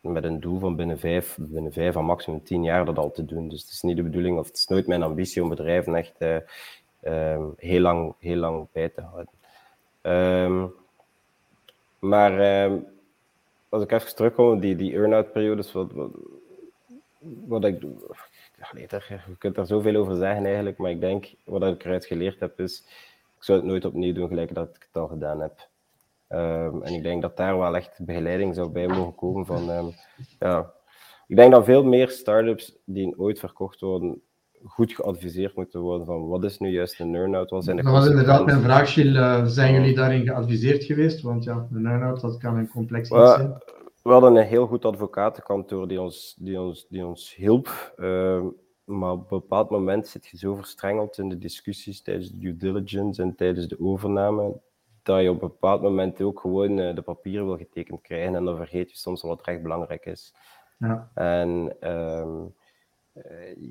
met 0.01 0.23
een 0.23 0.39
doel 0.39 0.59
van 0.59 0.75
binnen 0.75 0.99
vijf, 0.99 1.37
binnen 1.39 1.73
vijf 1.73 1.95
en 1.95 2.05
maximum 2.05 2.43
tien 2.43 2.63
jaar 2.63 2.85
dat 2.85 2.97
al 2.97 3.11
te 3.11 3.25
doen. 3.25 3.49
Dus 3.49 3.61
het 3.61 3.69
is 3.69 3.81
niet 3.81 3.95
de 3.95 4.03
bedoeling, 4.03 4.37
of 4.37 4.47
het 4.47 4.57
is 4.57 4.67
nooit 4.67 4.87
mijn 4.87 5.03
ambitie 5.03 5.43
om 5.43 5.49
bedrijven 5.49 5.95
echt 5.95 6.21
um, 6.21 7.53
heel, 7.57 7.81
lang, 7.81 8.13
heel 8.19 8.35
lang 8.35 8.67
bij 8.71 8.89
te 8.89 9.01
houden. 9.01 9.31
Maar 11.99 12.31
als 13.69 13.83
ik 13.83 13.91
even 13.91 14.15
terugkom, 14.15 14.59
die, 14.59 14.75
die 14.75 14.93
earn-out 14.93 15.31
periodes, 15.31 15.71
wat, 15.71 15.91
wat, 15.91 16.09
wat 17.45 17.65
ik 17.65 17.81
doe. 18.71 18.79
Nee, 18.79 18.87
daar, 18.87 19.23
je 19.27 19.37
kunt 19.37 19.55
daar 19.55 19.65
zoveel 19.65 19.95
over 19.95 20.15
zeggen 20.15 20.45
eigenlijk, 20.45 20.77
maar 20.77 20.91
ik 20.91 21.01
denk, 21.01 21.33
wat 21.45 21.63
ik 21.63 21.83
eruit 21.83 22.05
geleerd 22.05 22.39
heb, 22.39 22.59
is, 22.59 22.83
ik 23.37 23.43
zou 23.43 23.57
het 23.57 23.67
nooit 23.67 23.85
opnieuw 23.85 24.13
doen 24.13 24.27
gelijk 24.27 24.53
dat 24.53 24.69
ik 24.69 24.85
het 24.91 25.01
al 25.01 25.07
gedaan 25.07 25.41
heb. 25.41 25.67
Um, 26.29 26.83
en 26.83 26.93
ik 26.93 27.03
denk 27.03 27.21
dat 27.21 27.37
daar 27.37 27.57
wel 27.57 27.75
echt 27.75 27.99
begeleiding 28.05 28.55
zou 28.55 28.69
bij 28.69 28.87
mogen 28.87 29.15
komen 29.15 29.45
van, 29.45 29.69
um, 29.69 29.93
ja. 30.39 30.71
Ik 31.27 31.35
denk 31.35 31.51
dat 31.51 31.65
veel 31.65 31.83
meer 31.83 32.09
start-ups 32.09 32.75
die 32.85 33.19
ooit 33.19 33.39
verkocht 33.39 33.79
worden, 33.79 34.21
goed 34.63 34.93
geadviseerd 34.93 35.55
moeten 35.55 35.79
worden 35.81 36.05
van 36.05 36.27
wat 36.27 36.43
is 36.43 36.59
nu 36.59 36.69
juist 36.69 36.99
een 36.99 37.15
earn-out? 37.15 37.49
Wat 37.49 37.63
zijn 37.63 37.75
de 37.75 37.83
dat 37.83 37.91
was 37.91 38.07
inderdaad 38.07 38.45
mijn 38.45 38.61
vraag, 38.61 38.93
Gilles. 38.93 39.15
Uh, 39.15 39.45
zijn 39.45 39.73
jullie 39.73 39.95
daarin 39.95 40.27
geadviseerd 40.27 40.83
geweest? 40.83 41.21
Want 41.21 41.43
ja, 41.43 41.67
een 41.71 41.85
earn-out, 41.85 42.21
dat 42.21 42.37
kan 42.37 42.57
een 42.57 42.69
complex 42.69 43.09
iets 43.09 43.33
zijn. 43.33 43.57
We 44.03 44.11
hadden 44.11 44.35
een 44.35 44.45
heel 44.45 44.67
goed 44.67 44.85
advocatenkantoor 44.85 45.87
die 45.87 46.01
ons, 46.01 46.35
die 46.39 46.61
ons, 46.61 46.87
die 46.89 47.05
ons 47.05 47.35
hielp. 47.35 47.93
Uh, 47.97 48.45
maar 48.83 49.11
op 49.11 49.31
een 49.31 49.39
bepaald 49.39 49.69
moment 49.69 50.07
zit 50.07 50.27
je 50.27 50.37
zo 50.37 50.55
verstrengeld 50.55 51.17
in 51.17 51.29
de 51.29 51.37
discussies 51.37 52.01
tijdens 52.01 52.29
de 52.31 52.37
due 52.37 52.57
diligence 52.57 53.21
en 53.21 53.35
tijdens 53.35 53.67
de 53.67 53.79
overname, 53.79 54.59
dat 55.03 55.21
je 55.21 55.29
op 55.29 55.41
een 55.41 55.47
bepaald 55.47 55.81
moment 55.81 56.21
ook 56.21 56.39
gewoon 56.39 56.77
uh, 56.77 56.95
de 56.95 57.01
papieren 57.01 57.45
wil 57.45 57.57
getekend 57.57 58.01
krijgen 58.01 58.35
en 58.35 58.45
dan 58.45 58.57
vergeet 58.57 58.91
je 58.91 58.97
soms 58.97 59.21
wat 59.21 59.41
echt 59.41 59.61
belangrijk 59.61 60.05
is. 60.05 60.33
Ja. 60.77 61.09
En 61.13 61.75
um, 61.91 62.53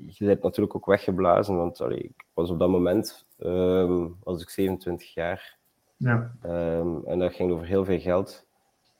je 0.07 0.25
bent 0.25 0.43
natuurlijk 0.43 0.75
ook 0.75 0.85
weggeblazen, 0.85 1.57
want 1.57 1.81
allee, 1.81 2.03
ik 2.03 2.25
was 2.33 2.49
op 2.49 2.59
dat 2.59 2.69
moment, 2.69 3.25
um, 3.39 4.17
was 4.23 4.41
ik 4.41 4.49
27 4.49 5.13
jaar. 5.13 5.57
Ja. 5.97 6.31
Um, 6.45 7.05
en 7.05 7.19
dat 7.19 7.33
ging 7.33 7.51
over 7.51 7.65
heel 7.65 7.85
veel 7.85 7.99
geld. 7.99 8.45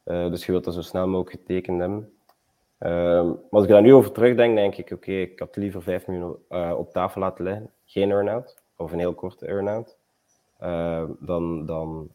Uh, 0.06 0.30
dus 0.30 0.46
je 0.46 0.52
wilt 0.52 0.64
dat 0.64 0.74
zo 0.74 0.82
snel 0.82 1.08
mogelijk 1.08 1.40
getekend 1.40 1.80
hebben. 1.80 2.14
Um, 2.80 3.28
maar 3.28 3.50
als 3.50 3.64
ik 3.64 3.70
daar 3.70 3.82
nu 3.82 3.94
over 3.94 4.12
terugdenk, 4.12 4.56
denk 4.56 4.76
ik, 4.76 4.86
oké, 4.86 4.94
okay, 4.94 5.22
ik 5.22 5.40
had 5.40 5.56
liever 5.56 5.82
5 5.82 6.08
miljoen 6.08 6.38
uh, 6.50 6.74
op 6.78 6.92
tafel 6.92 7.22
laten 7.22 7.44
liggen. 7.44 7.70
Geen 7.86 8.12
earn-out, 8.12 8.64
of 8.78 8.92
een 8.92 9.00
heel 9.00 9.14
korte 9.14 9.46
earn-out. 9.46 9.98
Uh, 10.62 11.10
dan, 11.20 11.66
dan, 11.66 12.10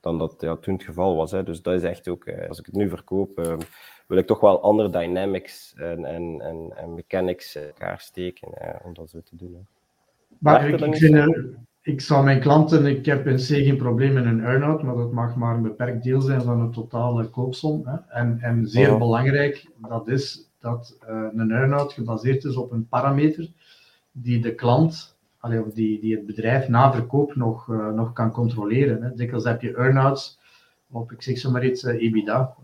dan 0.00 0.18
dat 0.18 0.34
ja, 0.38 0.56
toen 0.56 0.74
het 0.74 0.82
geval 0.82 1.16
was. 1.16 1.30
Hè. 1.30 1.42
Dus 1.42 1.62
dat 1.62 1.74
is 1.74 1.82
echt 1.82 2.08
ook, 2.08 2.28
als 2.48 2.58
ik 2.58 2.66
het 2.66 2.74
nu 2.74 2.88
verkoop, 2.88 3.58
wil 4.06 4.18
ik 4.18 4.26
toch 4.26 4.40
wel 4.40 4.62
andere 4.62 4.90
dynamics 4.90 5.74
en, 5.76 6.04
en, 6.04 6.40
en, 6.40 6.72
en 6.76 6.94
mechanics 6.94 7.56
in 7.56 7.62
elkaar 7.62 8.00
steken 8.00 8.48
om 8.84 8.94
dat 8.94 9.10
zo 9.10 9.20
te 9.20 9.36
doen. 9.36 9.54
Hè. 9.54 9.60
Maar 10.38 10.68
ik, 10.68 10.80
ik, 10.80 10.96
vind, 10.96 11.32
ik 11.82 12.00
zal 12.00 12.22
mijn 12.22 12.40
klanten, 12.40 12.86
ik 12.86 13.06
heb 13.06 13.26
in 13.26 13.36
C 13.36 13.46
geen 13.46 13.76
probleem 13.76 14.12
met 14.12 14.24
een 14.24 14.44
earn-out, 14.44 14.82
maar 14.82 14.94
dat 14.94 15.12
mag 15.12 15.36
maar 15.36 15.54
een 15.54 15.62
beperkt 15.62 16.02
deel 16.02 16.20
zijn 16.20 16.42
van 16.42 16.66
de 16.66 16.72
totale 16.72 17.28
koopsom. 17.28 17.86
Hè. 17.86 17.96
En, 18.08 18.38
en 18.40 18.66
zeer 18.66 18.92
oh. 18.92 18.98
belangrijk, 18.98 19.70
dat 19.88 20.08
is 20.08 20.50
dat 20.58 20.98
uh, 21.10 21.26
een 21.34 21.50
earn-out 21.50 21.92
gebaseerd 21.92 22.44
is 22.44 22.56
op 22.56 22.72
een 22.72 22.88
parameter 22.88 23.48
die 24.12 24.40
de 24.40 24.54
klant, 24.54 25.16
allee, 25.38 25.64
of 25.64 25.72
die, 25.72 26.00
die 26.00 26.16
het 26.16 26.26
bedrijf 26.26 26.68
na 26.68 26.92
verkoop 26.92 27.34
nog, 27.34 27.66
uh, 27.68 27.92
nog 27.92 28.12
kan 28.12 28.30
controleren. 28.30 29.02
Hè. 29.02 29.14
Dikwijls 29.14 29.44
heb 29.44 29.62
je 29.62 29.74
earn-outs 29.74 30.38
op, 30.90 31.12
ik 31.12 31.22
zeg 31.22 31.38
zo 31.38 31.50
maar 31.50 31.64
iets, 31.64 31.84
uh, 31.84 32.02
EBITDA, 32.02 32.54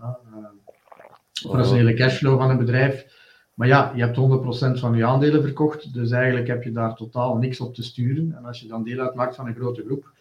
operationele 1.47 1.95
cashflow 1.95 2.39
van 2.39 2.51
een 2.51 2.59
bedrijf. 2.59 3.16
Maar 3.57 3.69
ja, 3.69 3.93
je 3.95 4.03
hebt 4.03 4.17
100% 4.77 4.81
van 4.81 4.97
je 4.97 5.07
aandelen 5.07 5.43
verkocht, 5.43 5.95
dus 5.95 6.11
eigenlijk 6.11 6.47
heb 6.47 6.63
je 6.63 6.73
daar 6.73 6.95
totaal 6.95 7.37
niks 7.37 7.61
op 7.61 7.75
te 7.75 7.83
sturen. 7.83 8.35
En 8.37 8.45
als 8.45 8.61
je 8.61 8.69
dan 8.69 8.85
deel 8.85 9.01
uitmaakt 9.01 9.35
van 9.35 9.47
een 9.47 9.55
grote 9.55 9.83
groep, 9.85 10.13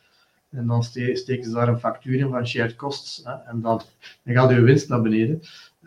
en 0.50 0.68
dan 0.68 0.84
steken 0.84 1.44
ze 1.44 1.51
daar 1.51 1.68
een 1.68 1.80
factuur 1.80 2.20
in 2.20 2.30
van 2.30 2.48
shared 2.48 2.75
costs, 2.75 3.22
hè, 3.24 3.34
en 3.34 3.62
dan, 3.62 3.82
dan 4.24 4.34
gaat 4.34 4.50
je 4.50 4.62
winst 4.62 4.89
naar 4.89 5.01
beneden. 5.01 5.42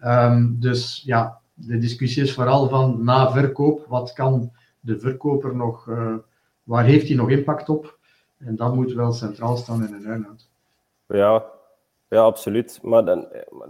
Um, 0.05 0.57
dus 0.61 1.03
ja, 1.05 1.41
de 1.55 1.79
discussie 1.79 2.23
is 2.23 2.35
vooral 2.35 2.69
van 2.69 3.05
na 3.05 3.33
verkoop, 3.33 3.87
wat 3.87 4.13
kan 4.13 4.53
de 4.81 4.99
verkoper 4.99 5.57
nog, 5.57 5.87
uh, 5.87 6.15
waar 6.63 6.85
heeft 6.85 7.07
hij 7.07 7.17
nog 7.17 7.31
impact 7.31 7.69
op? 7.69 7.99
En 8.39 8.57
dat 8.57 8.75
moet 8.75 8.93
wel 8.93 9.13
centraal 9.13 9.57
staan 9.57 9.87
in 9.87 9.95
een 9.95 10.07
earn-out. 10.07 10.49
Ja, 11.07 11.45
ja, 12.09 12.21
absoluut. 12.21 12.79
Maar 12.83 13.05
dan, 13.05 13.29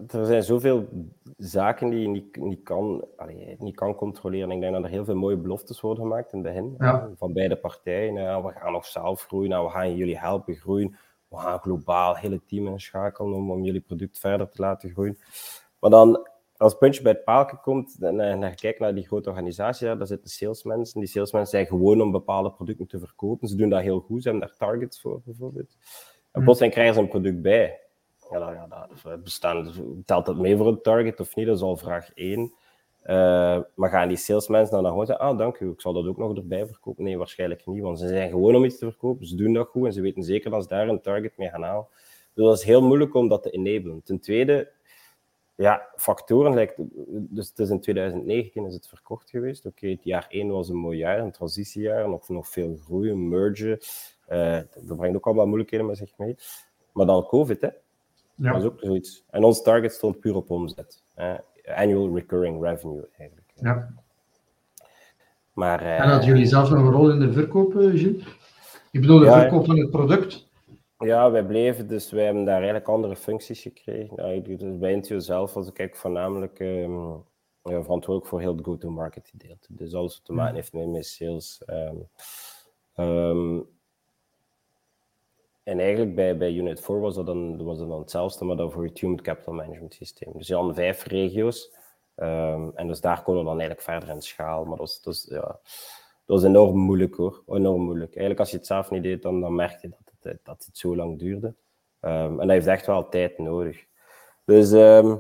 er 0.09 0.27
zijn 0.27 0.43
zoveel 0.43 0.89
zaken 1.37 1.91
die 1.91 2.01
je 2.01 2.09
niet, 2.09 2.37
niet, 2.37 2.63
kan, 2.63 3.05
allee, 3.17 3.57
niet 3.59 3.75
kan 3.77 3.95
controleren. 3.95 4.51
Ik 4.51 4.61
denk 4.61 4.73
dat 4.73 4.85
er 4.85 4.91
heel 4.91 5.05
veel 5.05 5.17
mooie 5.17 5.37
beloftes 5.37 5.81
worden 5.81 6.03
gemaakt 6.03 6.33
in 6.33 6.39
het 6.39 6.47
begin 6.49 6.75
Ja. 6.79 7.11
van 7.17 7.33
beide 7.33 7.57
partijen. 7.57 8.43
We 8.45 8.53
gaan 8.53 8.73
nog 8.73 8.87
zelf 8.87 9.23
groeien, 9.23 9.51
nou, 9.51 9.65
we 9.67 9.71
gaan 9.73 9.97
jullie 9.97 10.19
helpen 10.19 10.55
groeien. 10.55 10.97
We 11.29 11.37
gaan 11.37 11.59
globaal 11.59 12.15
hele 12.17 12.41
team 12.47 12.67
inschakelen 12.67 13.33
om, 13.35 13.51
om 13.51 13.65
jullie 13.65 13.81
product 13.81 14.19
verder 14.19 14.49
te 14.49 14.63
laten 14.63 14.91
groeien. 14.91 15.19
Maar 15.81 15.91
dan, 15.91 16.29
als 16.57 16.71
het 16.73 16.81
puntje 16.81 17.03
bij 17.03 17.13
het 17.13 17.25
paaltje 17.25 17.57
komt 17.63 17.97
en, 18.01 18.21
en 18.21 18.41
je 18.41 18.55
kijkt 18.55 18.79
naar 18.81 18.95
die 18.95 19.07
grote 19.07 19.29
organisatie, 19.31 19.97
daar 19.97 20.07
zitten 20.07 20.31
salesmensen. 20.31 21.01
Die 21.01 21.09
salesmensen 21.09 21.51
zijn 21.51 21.67
gewoon 21.67 22.01
om 22.01 22.11
bepaalde 22.11 22.51
producten 22.51 22.87
te 22.87 22.99
verkopen. 22.99 23.49
Ze 23.49 23.57
doen 23.57 23.69
dat 23.69 23.81
heel 23.81 24.01
goed, 24.01 24.23
ze 24.23 24.29
hebben 24.29 24.49
daar 24.49 24.57
targets 24.69 25.01
voor 25.01 25.21
bijvoorbeeld. 25.25 25.77
En 25.79 26.31
Mhm. 26.33 26.43
plotseling 26.45 26.73
krijgen 26.75 26.95
ze 26.95 27.01
een 27.01 27.09
product 27.09 27.43
bij. 27.43 27.81
Ja, 28.31 28.69
dat 28.69 29.23
bestaan, 29.23 29.73
telt 30.05 30.27
dat 30.27 30.37
mee 30.37 30.57
voor 30.57 30.67
een 30.67 30.83
target 30.83 31.21
of 31.21 31.35
niet? 31.35 31.47
Dat 31.47 31.57
is 31.57 31.63
al 31.63 31.77
vraag 31.77 32.11
1. 32.15 32.53
maar 33.75 33.91
gaan 33.91 34.09
die 34.09 34.17
salesmensen 34.17 34.83
dan 34.83 34.91
gewoon 34.91 35.07
zeggen, 35.07 35.27
ah, 35.27 35.39
dank 35.39 35.59
u, 35.59 35.71
ik 35.71 35.81
zal 35.81 35.93
dat 35.93 36.07
ook 36.07 36.17
nog 36.17 36.37
erbij 36.37 36.67
verkopen? 36.67 37.05
Nee, 37.05 37.19
waarschijnlijk 37.19 37.67
niet, 37.67 37.83
want 37.83 37.99
ze 37.99 38.09
zijn 38.09 38.31
gewoon 38.31 38.55
om 38.55 38.65
iets 38.65 38.79
te 38.79 38.91
verkopen. 38.91 39.27
Ze 39.27 39.37
doen 39.37 39.53
dat 39.53 39.69
goed 39.69 39.87
en 39.87 39.93
ze 39.93 40.01
weten 40.01 40.23
zeker 40.23 40.51
dat 40.51 40.63
ze 40.63 40.69
daar 40.69 40.89
een 40.89 41.01
target 41.01 41.37
mee 41.37 41.49
gaan 41.49 41.63
halen. 41.63 41.87
Dus 42.35 42.45
dat 42.45 42.59
is 42.59 42.65
heel 42.65 42.83
moeilijk 42.83 43.15
om 43.15 43.29
dat 43.29 43.43
te 43.43 43.51
enablen. 43.51 44.03
Ten 44.03 44.21
tweede, 44.21 44.71
ja, 45.55 45.89
factoren, 45.97 46.55
lijkt, 46.55 46.75
dus 47.09 47.49
het 47.49 47.59
is 47.59 47.71
in 47.71 47.81
2019 47.81 48.67
is 48.67 48.75
het 48.75 48.89
verkocht 48.89 49.31
geweest. 49.31 49.67
Oké, 49.67 49.89
het 49.89 50.05
jaar 50.05 50.27
1 50.29 50.49
was 50.49 50.69
een 50.69 50.77
mooi 50.77 50.99
jaar, 50.99 51.19
een 51.19 51.33
transitiejaar, 51.33 52.09
nog, 52.09 52.29
nog 52.29 52.49
veel 52.49 52.77
groeien, 52.77 53.29
mergen. 53.29 53.79
Eh, 54.27 54.61
dat 54.83 54.97
brengt 54.97 55.17
ook 55.17 55.27
allemaal 55.27 55.47
moeilijkheden 55.47 55.87
met 55.87 55.97
zich 55.97 56.13
mee. 56.17 56.37
Maar 56.93 57.07
dan 57.07 57.27
COVID, 57.27 57.61
hè. 57.61 57.69
Ja. 58.39 58.53
Dat 58.53 58.61
is 58.63 58.67
ook 58.69 58.81
zoiets. 58.81 59.25
En 59.31 59.45
ons 59.45 59.63
target 59.63 59.93
stond 59.93 60.21
puur 60.21 60.35
op 60.35 60.51
omzet. 60.51 61.03
Eh, 61.15 61.35
annual 61.65 62.15
recurring 62.15 62.63
revenue, 62.63 63.09
eigenlijk. 63.19 63.51
Ja. 63.55 63.89
Maar, 65.53 65.81
eh, 65.83 66.01
En 66.01 66.09
hadden 66.09 66.27
jullie 66.29 66.47
zelf 66.47 66.71
nog 66.71 66.79
een 66.79 66.91
rol 66.93 67.11
in 67.11 67.21
de 67.21 67.33
verkoop, 67.33 67.77
eh, 67.77 67.91
Gilles? 67.91 68.37
Ik 68.91 69.01
bedoel, 69.01 69.19
de 69.19 69.25
Ja, 69.25 69.41
verkoop 69.41 69.67
van 69.67 69.79
het 69.79 69.91
product. 69.91 70.47
Ja, 70.99 71.31
wij 71.31 71.45
bleven, 71.47 71.89
dus 71.89 72.11
wij 72.11 72.25
hebben 72.25 72.45
daar 72.45 72.55
eigenlijk 72.57 72.89
andere 72.89 73.17
functies 73.17 73.63
gekregen. 73.63 74.35
Ik- 74.35 74.59
dus 74.59 74.79
bij 74.79 74.93
Intio 74.93 75.19
zelf 75.19 75.55
was 75.55 75.69
ik 75.69 75.79
eigenlijk 75.79 75.97
voornamelijk 75.97 76.61
ehm, 76.61 77.09
ja, 77.63 77.83
verantwoordelijk 77.83 78.27
voor 78.27 78.41
heel 78.41 78.57
het 78.57 78.65
go-to-market 78.65 79.29
gedeelte. 79.29 79.67
Dus 79.69 79.95
alles 79.95 80.15
wat 80.17 80.25
te 80.25 80.33
maken 80.33 80.55
heeft 80.55 80.73
met, 80.73 80.89
met 80.89 81.07
sales. 81.07 81.63
ehm. 81.67 81.97
Ehm, 82.95 83.59
en 85.69 85.79
eigenlijk 85.81 86.15
bij, 86.15 86.37
bij 86.37 86.53
Unit 86.53 86.81
4 86.81 87.01
was 87.01 87.15
dat, 87.15 87.27
dan, 87.27 87.65
was 87.65 87.79
dat 87.79 87.89
dan 87.89 87.99
hetzelfde, 87.99 88.45
maar 88.45 88.57
dan 88.57 88.73
voor 88.73 88.85
het 88.85 88.99
Human 88.99 89.21
Capital 89.21 89.55
Management 89.55 89.95
Systeem. 89.95 90.33
Dus 90.33 90.47
je 90.47 90.55
had 90.55 90.75
vijf 90.75 91.05
regio's. 91.05 91.75
ehm, 92.15 92.69
en 92.75 92.87
dus 92.87 93.01
daar 93.01 93.23
konden 93.23 93.43
we 93.43 93.49
dan 93.49 93.61
eigenlijk 93.61 93.89
verder 93.89 94.09
in 94.09 94.23
schaal. 94.23 94.65
Maar 94.65 94.77
dat 94.77 94.79
was, 94.79 95.03
dat 95.03 95.05
was, 95.05 95.27
ja, 95.29 95.59
dat 96.27 96.45
enorm 96.45 96.79
moeilijk 96.79 97.15
hoor. 97.15 97.43
Enorm 97.47 97.83
moeilijk. 97.83 98.11
Eigenlijk 98.11 98.41
als 98.41 98.51
je 98.51 98.57
het 98.57 98.67
zelf 98.67 98.91
niet 98.91 99.03
deed, 99.03 99.23
dan, 99.23 99.41
dan 99.41 99.55
merk 99.55 99.81
je 99.81 99.89
dat 99.89 100.13
het, 100.21 100.39
dat 100.43 100.65
het 100.67 100.79
zo 100.79 100.97
lang 100.97 101.19
duurde. 101.19 101.55
Ehm, 102.01 102.31
en 102.31 102.37
dat 102.37 102.49
heeft 102.49 102.67
echt 102.67 102.87
wel 102.87 103.09
tijd 103.09 103.39
nodig. 103.39 103.85
Dus 104.45 104.73
ehm, 104.73 105.17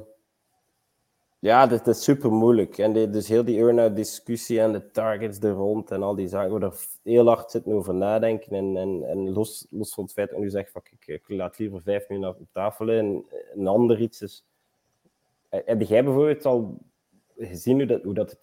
ja, 1.38 1.66
dat 1.66 1.86
is 1.86 2.02
super 2.02 2.32
moeilijk. 2.32 2.78
En 2.78 2.92
dus 2.92 3.28
heel 3.28 3.44
die 3.44 3.58
earn-out 3.58 3.96
discussie 3.96 4.60
en 4.60 4.72
de 4.72 4.90
targets 4.90 5.38
er 5.38 5.50
rond 5.50 5.90
en 5.90 6.02
al 6.02 6.14
die 6.14 6.28
zaken, 6.28 6.54
we 6.54 6.66
er 6.66 6.74
heel 7.02 7.26
hard 7.26 7.50
zitten 7.50 7.72
over 7.72 7.94
nadenken. 7.94 8.56
En, 8.56 8.76
en, 8.76 9.04
en 9.04 9.32
los, 9.32 9.66
los 9.70 9.94
van 9.94 10.04
het 10.04 10.12
feit 10.12 10.28
dat 10.28 10.38
ik 10.38 10.44
nu 10.44 10.50
zeg, 10.50 10.70
fuck, 10.70 10.90
ik, 10.98 11.06
ik 11.06 11.28
laat 11.28 11.58
liever 11.58 11.82
vijf 11.82 12.08
minuten 12.08 12.40
op 12.40 12.46
tafel 12.52 12.90
en 12.90 13.24
een 13.54 13.66
ander 13.66 14.00
iets 14.00 14.22
is. 14.22 14.44
Heb 15.48 15.82
jij 15.82 16.04
bijvoorbeeld 16.04 16.46
al 16.46 16.78
gezien 17.36 17.76
hoe 17.76 17.86
dat, 17.86 18.02
hoe 18.02 18.14
dat, 18.14 18.38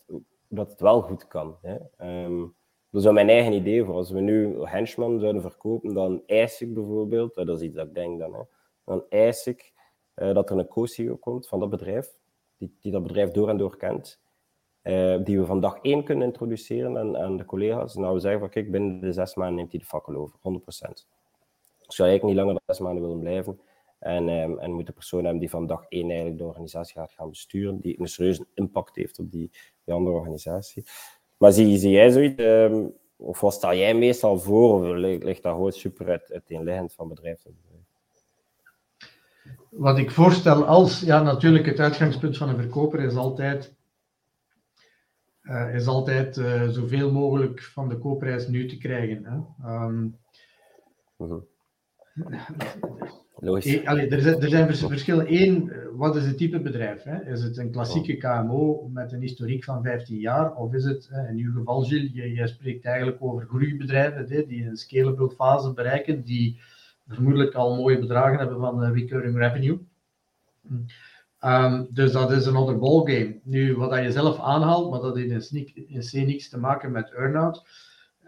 dat 0.48 0.70
het 0.70 0.80
wel 0.80 1.02
goed 1.02 1.28
kan? 1.28 1.58
Hè? 1.62 1.78
Ehm, 1.98 2.40
dat 2.90 3.04
is 3.06 3.12
mijn 3.12 3.30
eigen 3.30 3.54
idee 3.54 3.84
voor. 3.84 3.96
Als 3.96 4.12
we 4.12 4.20
nu 4.20 4.64
Henchman 4.64 5.20
zouden 5.20 5.42
verkopen, 5.42 5.94
dan 5.94 6.24
eis 6.26 6.62
ik 6.62 6.74
bijvoorbeeld, 6.74 7.36
dat 7.36 7.50
is 7.50 7.62
iets 7.62 7.76
dat 7.76 7.88
ik 7.88 7.94
denk 7.94 8.20
dan, 8.20 8.34
hè, 8.34 8.42
dan 8.84 9.04
eis 9.10 9.48
ik 9.48 9.74
uh, 10.16 10.34
dat 10.34 10.50
er 10.50 10.58
een 10.58 10.68
co-CEO 10.68 11.16
komt 11.16 11.48
van 11.48 11.60
dat 11.60 11.70
bedrijf, 11.70 12.18
die, 12.58 12.92
dat 12.92 13.04
bedrijf 13.04 13.32
door 13.32 13.50
en 13.50 13.58
door 13.58 13.78
kent, 13.78 14.22
uh, 14.84 15.24
die 15.24 15.40
we 15.40 15.46
van 15.46 15.60
dag 15.60 15.80
één 15.82 16.04
kunnen 16.04 16.28
introduceren 16.28 16.98
aan, 16.98 17.18
aan 17.18 17.38
de 17.38 17.46
collega's. 17.46 17.96
En 17.96 18.02
nou 18.02 18.14
we 18.14 18.20
zeggen 18.20 18.40
van 18.40 18.50
kijk, 18.50 18.72
binnen 18.72 19.00
de 19.00 19.14
zes 19.14 19.36
maanden 19.36 19.56
neemt 19.56 19.72
hij 19.72 19.80
de 19.80 19.86
fakkel 19.86 20.16
over, 20.16 20.38
100%. 20.38 21.06
Dus 21.88 21.96
zou 21.96 22.10
eigenlijk 22.10 22.24
niet 22.24 22.36
langer 22.36 22.54
dan 22.54 22.76
zes 22.76 22.86
maanden 22.86 23.04
willen 23.04 23.20
blijven. 23.20 23.60
En, 24.00 24.30
um, 24.30 24.60
en 24.60 24.72
moet 24.72 24.86
de 24.86 24.92
persoon 24.92 25.22
hebben 25.22 25.40
die 25.40 25.50
van 25.50 25.68
dag 25.68 25.86
één 25.90 26.08
eigenlijk 26.10 26.38
de 26.38 26.46
organisatie 26.46 26.94
gaat 26.94 27.12
gaan 27.12 27.30
besturen, 27.30 27.80
die 27.80 28.00
een 28.00 28.08
serieuze 28.08 28.48
impact 28.54 28.96
heeft 28.96 29.20
op 29.20 29.32
die, 29.32 29.52
die 29.84 29.94
andere 29.94 30.16
organisatie. 30.16 30.84
Maar 31.38 31.52
zie, 31.52 31.78
zie 31.78 31.92
jij 31.92 32.10
zoiets, 32.10 32.44
um, 32.44 32.94
of 33.16 33.42
wat 33.42 33.54
stel 33.54 33.76
jij 33.76 33.94
meestal 33.94 34.40
voor, 34.40 34.90
of 34.90 34.96
ligt 34.98 35.44
dat 35.44 35.54
gewoon 35.54 35.72
super 35.72 36.10
uit, 36.10 36.32
uiteenliggend 36.32 36.94
van 36.94 37.08
bedrijf 37.08 37.42
tot 37.42 37.56
bedrijf? 37.62 37.75
Wat 39.70 39.98
ik 39.98 40.12
voorstel 40.12 40.66
als, 40.66 41.00
ja 41.00 41.22
natuurlijk 41.22 41.66
het 41.66 41.80
uitgangspunt 41.80 42.38
van 42.38 42.50
een 42.50 42.58
verkoper 42.58 43.00
is 43.00 43.16
altijd, 43.16 43.76
uh, 45.44 45.76
is 45.76 45.88
altijd 45.88 46.38
uh, 46.38 46.68
zoveel 46.68 47.12
mogelijk 47.12 47.64
van 47.64 47.90
de 47.90 47.98
koopprijs 47.98 48.48
nu 48.48 48.68
te 48.68 48.78
krijgen. 48.78 49.26
Hè? 49.26 49.74
Um, 49.74 50.18
mm-hmm. 51.18 51.46
E, 53.40 53.86
allee, 53.86 54.08
er, 54.08 54.22
zijn, 54.22 54.42
er 54.42 54.50
zijn 54.50 54.76
verschillen. 54.76 55.34
Eén, 55.34 55.72
wat 55.92 56.16
is 56.16 56.26
het 56.26 56.38
type 56.38 56.60
bedrijf? 56.60 57.04
Hè? 57.04 57.32
Is 57.32 57.44
het 57.44 57.58
een 57.58 57.72
klassieke 57.72 58.18
KMO 58.18 58.90
met 58.94 59.12
een 59.12 59.22
historiek 59.22 59.64
van 59.64 59.84
15 59.84 60.18
jaar? 60.20 60.56
Of 60.56 60.74
is 60.74 60.84
het, 60.84 61.10
in 61.30 61.38
uw 61.38 61.54
geval 61.54 61.84
Gilles, 61.84 62.12
je 62.14 62.48
spreekt 62.48 62.86
eigenlijk 62.86 63.18
over 63.20 63.46
groeibedrijven 63.48 64.26
hè, 64.28 64.46
die 64.46 64.66
een 64.66 64.78
scalable 64.78 65.30
fase 65.30 65.74
bereiken, 65.74 66.24
die 66.24 66.60
vermoedelijk 67.08 67.54
al 67.54 67.76
mooie 67.76 68.00
bedragen 68.00 68.38
hebben 68.38 68.60
van 68.60 68.94
recurring 68.94 69.38
revenue. 69.38 69.80
Um, 71.42 71.88
dus 71.90 72.12
dat 72.12 72.32
is 72.32 72.46
een 72.46 72.56
other 72.56 72.80
ballgame. 72.80 73.40
Nu, 73.44 73.76
wat 73.76 73.90
dat 73.90 74.04
je 74.04 74.12
zelf 74.12 74.40
aanhaalt, 74.40 74.92
maar 74.92 75.00
dat 75.00 75.16
heeft 75.16 75.52
in 75.76 76.00
C 76.00 76.14
niks 76.14 76.50
te 76.50 76.58
maken 76.58 76.92
met 76.92 77.12
earn-out. 77.12 77.66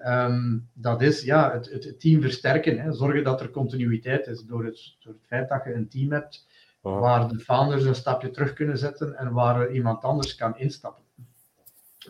Um, 0.05 0.69
dat 0.73 1.01
is 1.01 1.23
ja, 1.23 1.51
het, 1.51 1.69
het 1.69 1.99
team 1.99 2.21
versterken. 2.21 2.79
Hè. 2.79 2.93
Zorgen 2.93 3.23
dat 3.23 3.41
er 3.41 3.49
continuïteit 3.49 4.27
is 4.27 4.43
door 4.43 4.65
het, 4.65 4.95
door 4.99 5.13
het 5.13 5.25
feit 5.27 5.49
dat 5.49 5.63
je 5.63 5.73
een 5.73 5.89
team 5.89 6.11
hebt 6.11 6.47
oh. 6.81 6.99
waar 6.99 7.27
de 7.27 7.39
founders 7.39 7.83
een 7.83 7.95
stapje 7.95 8.31
terug 8.31 8.53
kunnen 8.53 8.77
zetten 8.77 9.17
en 9.17 9.31
waar 9.31 9.71
iemand 9.71 10.03
anders 10.03 10.35
kan 10.35 10.57
instappen. 10.57 11.03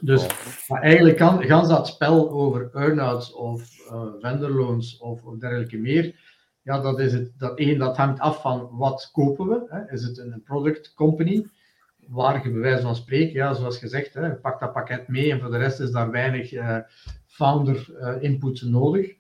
Dus 0.01 0.24
oh. 0.24 0.29
maar 0.67 0.81
eigenlijk 0.81 1.17
kan, 1.17 1.43
gaan 1.43 1.67
dat 1.67 1.88
spel 1.88 2.29
over 2.29 2.69
earn-outs 2.74 3.33
of 3.33 3.89
uh, 3.91 4.03
vendorloons 4.19 4.97
of, 4.97 5.24
of 5.24 5.38
dergelijke 5.38 5.77
meer. 5.77 6.26
Ja, 6.67 6.79
dat 6.79 7.00
is 7.00 7.13
het. 7.13 7.31
Dat, 7.38 7.57
één, 7.57 7.79
dat 7.79 7.97
hangt 7.97 8.19
af 8.19 8.41
van 8.41 8.69
wat 8.71 9.09
kopen 9.12 9.47
we. 9.47 9.65
Hè. 9.67 9.91
Is 9.91 10.03
het 10.03 10.17
een 10.17 10.41
product 10.43 10.93
company? 10.93 11.47
Waar 12.07 12.43
je 12.43 12.51
bij 12.51 12.62
wijze 12.62 12.81
van 12.81 12.95
spreken, 12.95 13.33
ja, 13.33 13.53
zoals 13.53 13.77
gezegd, 13.77 14.13
hè, 14.13 14.36
pak 14.36 14.59
dat 14.59 14.74
pakket 14.74 15.07
mee 15.07 15.31
en 15.31 15.39
voor 15.39 15.51
de 15.51 15.57
rest 15.57 15.79
is 15.79 15.91
daar 15.91 16.12
weinig 16.12 16.53
uh, 16.53 16.77
founder 17.25 17.88
uh, 18.00 18.15
input 18.24 18.62
nodig. 18.62 19.15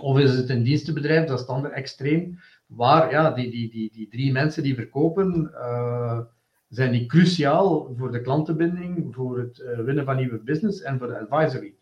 Of 0.00 0.18
is 0.18 0.36
het 0.36 0.48
een 0.48 0.62
dienstenbedrijf, 0.62 1.26
dat 1.26 1.40
is 1.40 1.46
dan 1.46 1.70
extreem, 1.70 2.38
waar 2.66 3.10
ja, 3.10 3.30
die, 3.30 3.50
die, 3.50 3.70
die, 3.70 3.92
die 3.92 4.08
drie 4.08 4.32
mensen 4.32 4.62
die 4.62 4.74
verkopen, 4.74 5.50
uh, 5.52 6.20
zijn 6.68 6.92
die 6.92 7.06
cruciaal 7.06 7.94
voor 7.96 8.12
de 8.12 8.20
klantenbinding, 8.20 9.14
voor 9.14 9.38
het 9.38 9.56
winnen 9.84 10.04
van 10.04 10.16
nieuwe 10.16 10.38
business 10.38 10.82
en 10.82 10.98
voor 10.98 11.06
de 11.06 11.18
advisory. 11.18 11.74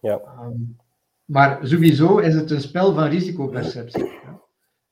Ja. 0.00 0.20
Um, 0.40 0.76
maar 1.24 1.66
sowieso 1.66 2.18
is 2.18 2.34
het 2.34 2.50
een 2.50 2.60
spel 2.60 2.94
van 2.94 3.08
risicoperceptie. 3.08 4.04
Ja. 4.04 4.40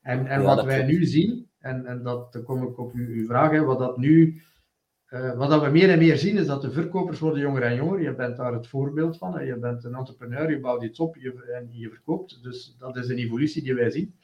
En, 0.01 0.27
en 0.27 0.41
ja, 0.41 0.47
wat 0.47 0.65
wij 0.65 0.85
nu 0.85 1.05
zien, 1.05 1.51
en, 1.59 1.87
en 1.87 2.03
dat 2.03 2.33
dan 2.33 2.43
kom 2.43 2.63
ik 2.63 2.79
op 2.79 2.93
uw, 2.93 3.07
uw 3.07 3.27
vraag, 3.27 3.51
hè, 3.51 3.63
wat 3.63 3.79
dat 3.79 3.97
nu 3.97 4.43
uh, 5.13 5.35
wat 5.35 5.51
dat 5.51 5.63
we 5.63 5.71
meer 5.71 5.91
en 5.91 5.99
meer 5.99 6.19
zien 6.19 6.37
is 6.37 6.47
dat 6.47 6.63
de 6.63 6.71
verkopers 6.71 7.19
worden 7.19 7.41
jonger 7.41 7.63
en 7.63 7.75
jonger. 7.75 8.03
Je 8.03 8.15
bent 8.15 8.37
daar 8.37 8.53
het 8.53 8.67
voorbeeld 8.67 9.19
van. 9.19 9.35
Hè. 9.35 9.41
Je 9.41 9.59
bent 9.59 9.85
een 9.85 9.95
entrepreneur, 9.95 10.51
je 10.51 10.61
bouwt 10.61 10.83
iets 10.83 10.99
op 10.99 11.17
je, 11.17 11.53
en 11.53 11.69
je 11.71 11.89
verkoopt. 11.89 12.43
Dus 12.43 12.77
dat 12.79 12.97
is 12.97 13.09
een 13.09 13.19
evolutie 13.19 13.63
die 13.63 13.75
wij 13.75 13.91
zien. 13.91 14.15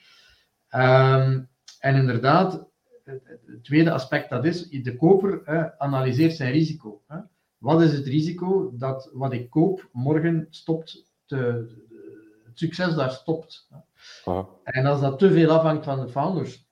Um, 0.71 1.49
en 1.81 1.95
inderdaad, 1.95 2.69
het, 3.05 3.23
tweede 3.63 3.91
aspect 3.91 4.31
dat 4.31 4.45
is, 4.45 4.69
de 4.69 4.97
koper 4.97 5.41
hè, 5.45 5.79
analyseert 5.79 6.33
zijn 6.33 6.53
risico. 6.53 7.03
Hè. 7.07 7.19
Wat 7.59 7.83
is 7.83 7.93
het 7.93 8.07
risico 8.07 8.73
dat 8.77 9.11
wat 9.13 9.33
ik 9.33 9.51
koop 9.51 9.89
morgen 9.93 10.47
stopt, 10.51 11.13
te, 11.27 11.69
succes 12.59 12.95
daar 12.95 13.11
stopt. 13.11 13.69
En 14.65 14.87
als 14.87 15.01
dat 15.01 15.19
te 15.19 15.33
veel 15.33 15.51
afhangt 15.51 15.85
van 15.85 16.01
de 16.01 16.09
founders, 16.09 16.67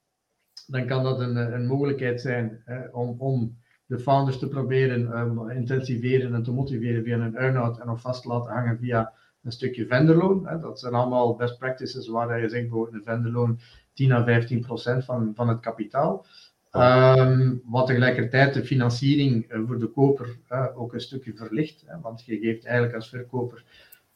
dan 0.66 0.86
kan 0.86 1.02
dat 1.02 1.20
een, 1.20 1.36
een 1.36 1.66
mogelijkheid 1.66 2.20
zijn 2.20 2.62
hè, 2.64 2.86
om, 2.88 3.14
om 3.18 3.56
de 3.86 3.98
founders 3.98 4.38
te 4.38 4.48
proberen 4.48 5.18
um, 5.18 5.50
intensiveren 5.50 6.34
en 6.34 6.42
te 6.42 6.52
motiveren 6.52 7.04
via 7.04 7.18
een 7.18 7.36
earn-out 7.36 7.78
en 7.78 7.90
of 7.90 8.00
vast 8.00 8.24
laten 8.24 8.52
hangen 8.52 8.78
via 8.78 9.12
een 9.42 9.52
stukje 9.52 9.86
vendorloon. 9.86 10.46
Hè. 10.46 10.60
Dat 10.60 10.80
zijn 10.80 10.94
allemaal 10.94 11.36
best 11.36 11.58
practices 11.58 12.08
waar 12.08 12.40
je 12.40 12.48
zegt 12.48 12.62
bijvoorbeeld 12.62 12.94
een 12.94 13.12
vendorloon 13.12 13.58
10 13.92 14.12
à 14.12 14.24
15 14.24 14.60
procent 14.60 15.04
van, 15.04 15.32
van 15.34 15.48
het 15.48 15.60
kapitaal. 15.60 16.26
Um, 16.72 17.62
wat 17.64 17.86
tegelijkertijd 17.86 18.54
de 18.54 18.64
financiering 18.64 19.44
eh, 19.48 19.60
voor 19.66 19.78
de 19.78 19.86
koper 19.86 20.38
uh, 20.52 20.66
ook 20.74 20.92
een 20.92 21.00
stukje 21.00 21.34
verlicht, 21.34 21.82
hè, 21.86 22.00
want 22.00 22.24
je 22.24 22.38
geeft 22.38 22.64
eigenlijk 22.64 22.94
als 22.94 23.08
verkoper 23.08 23.64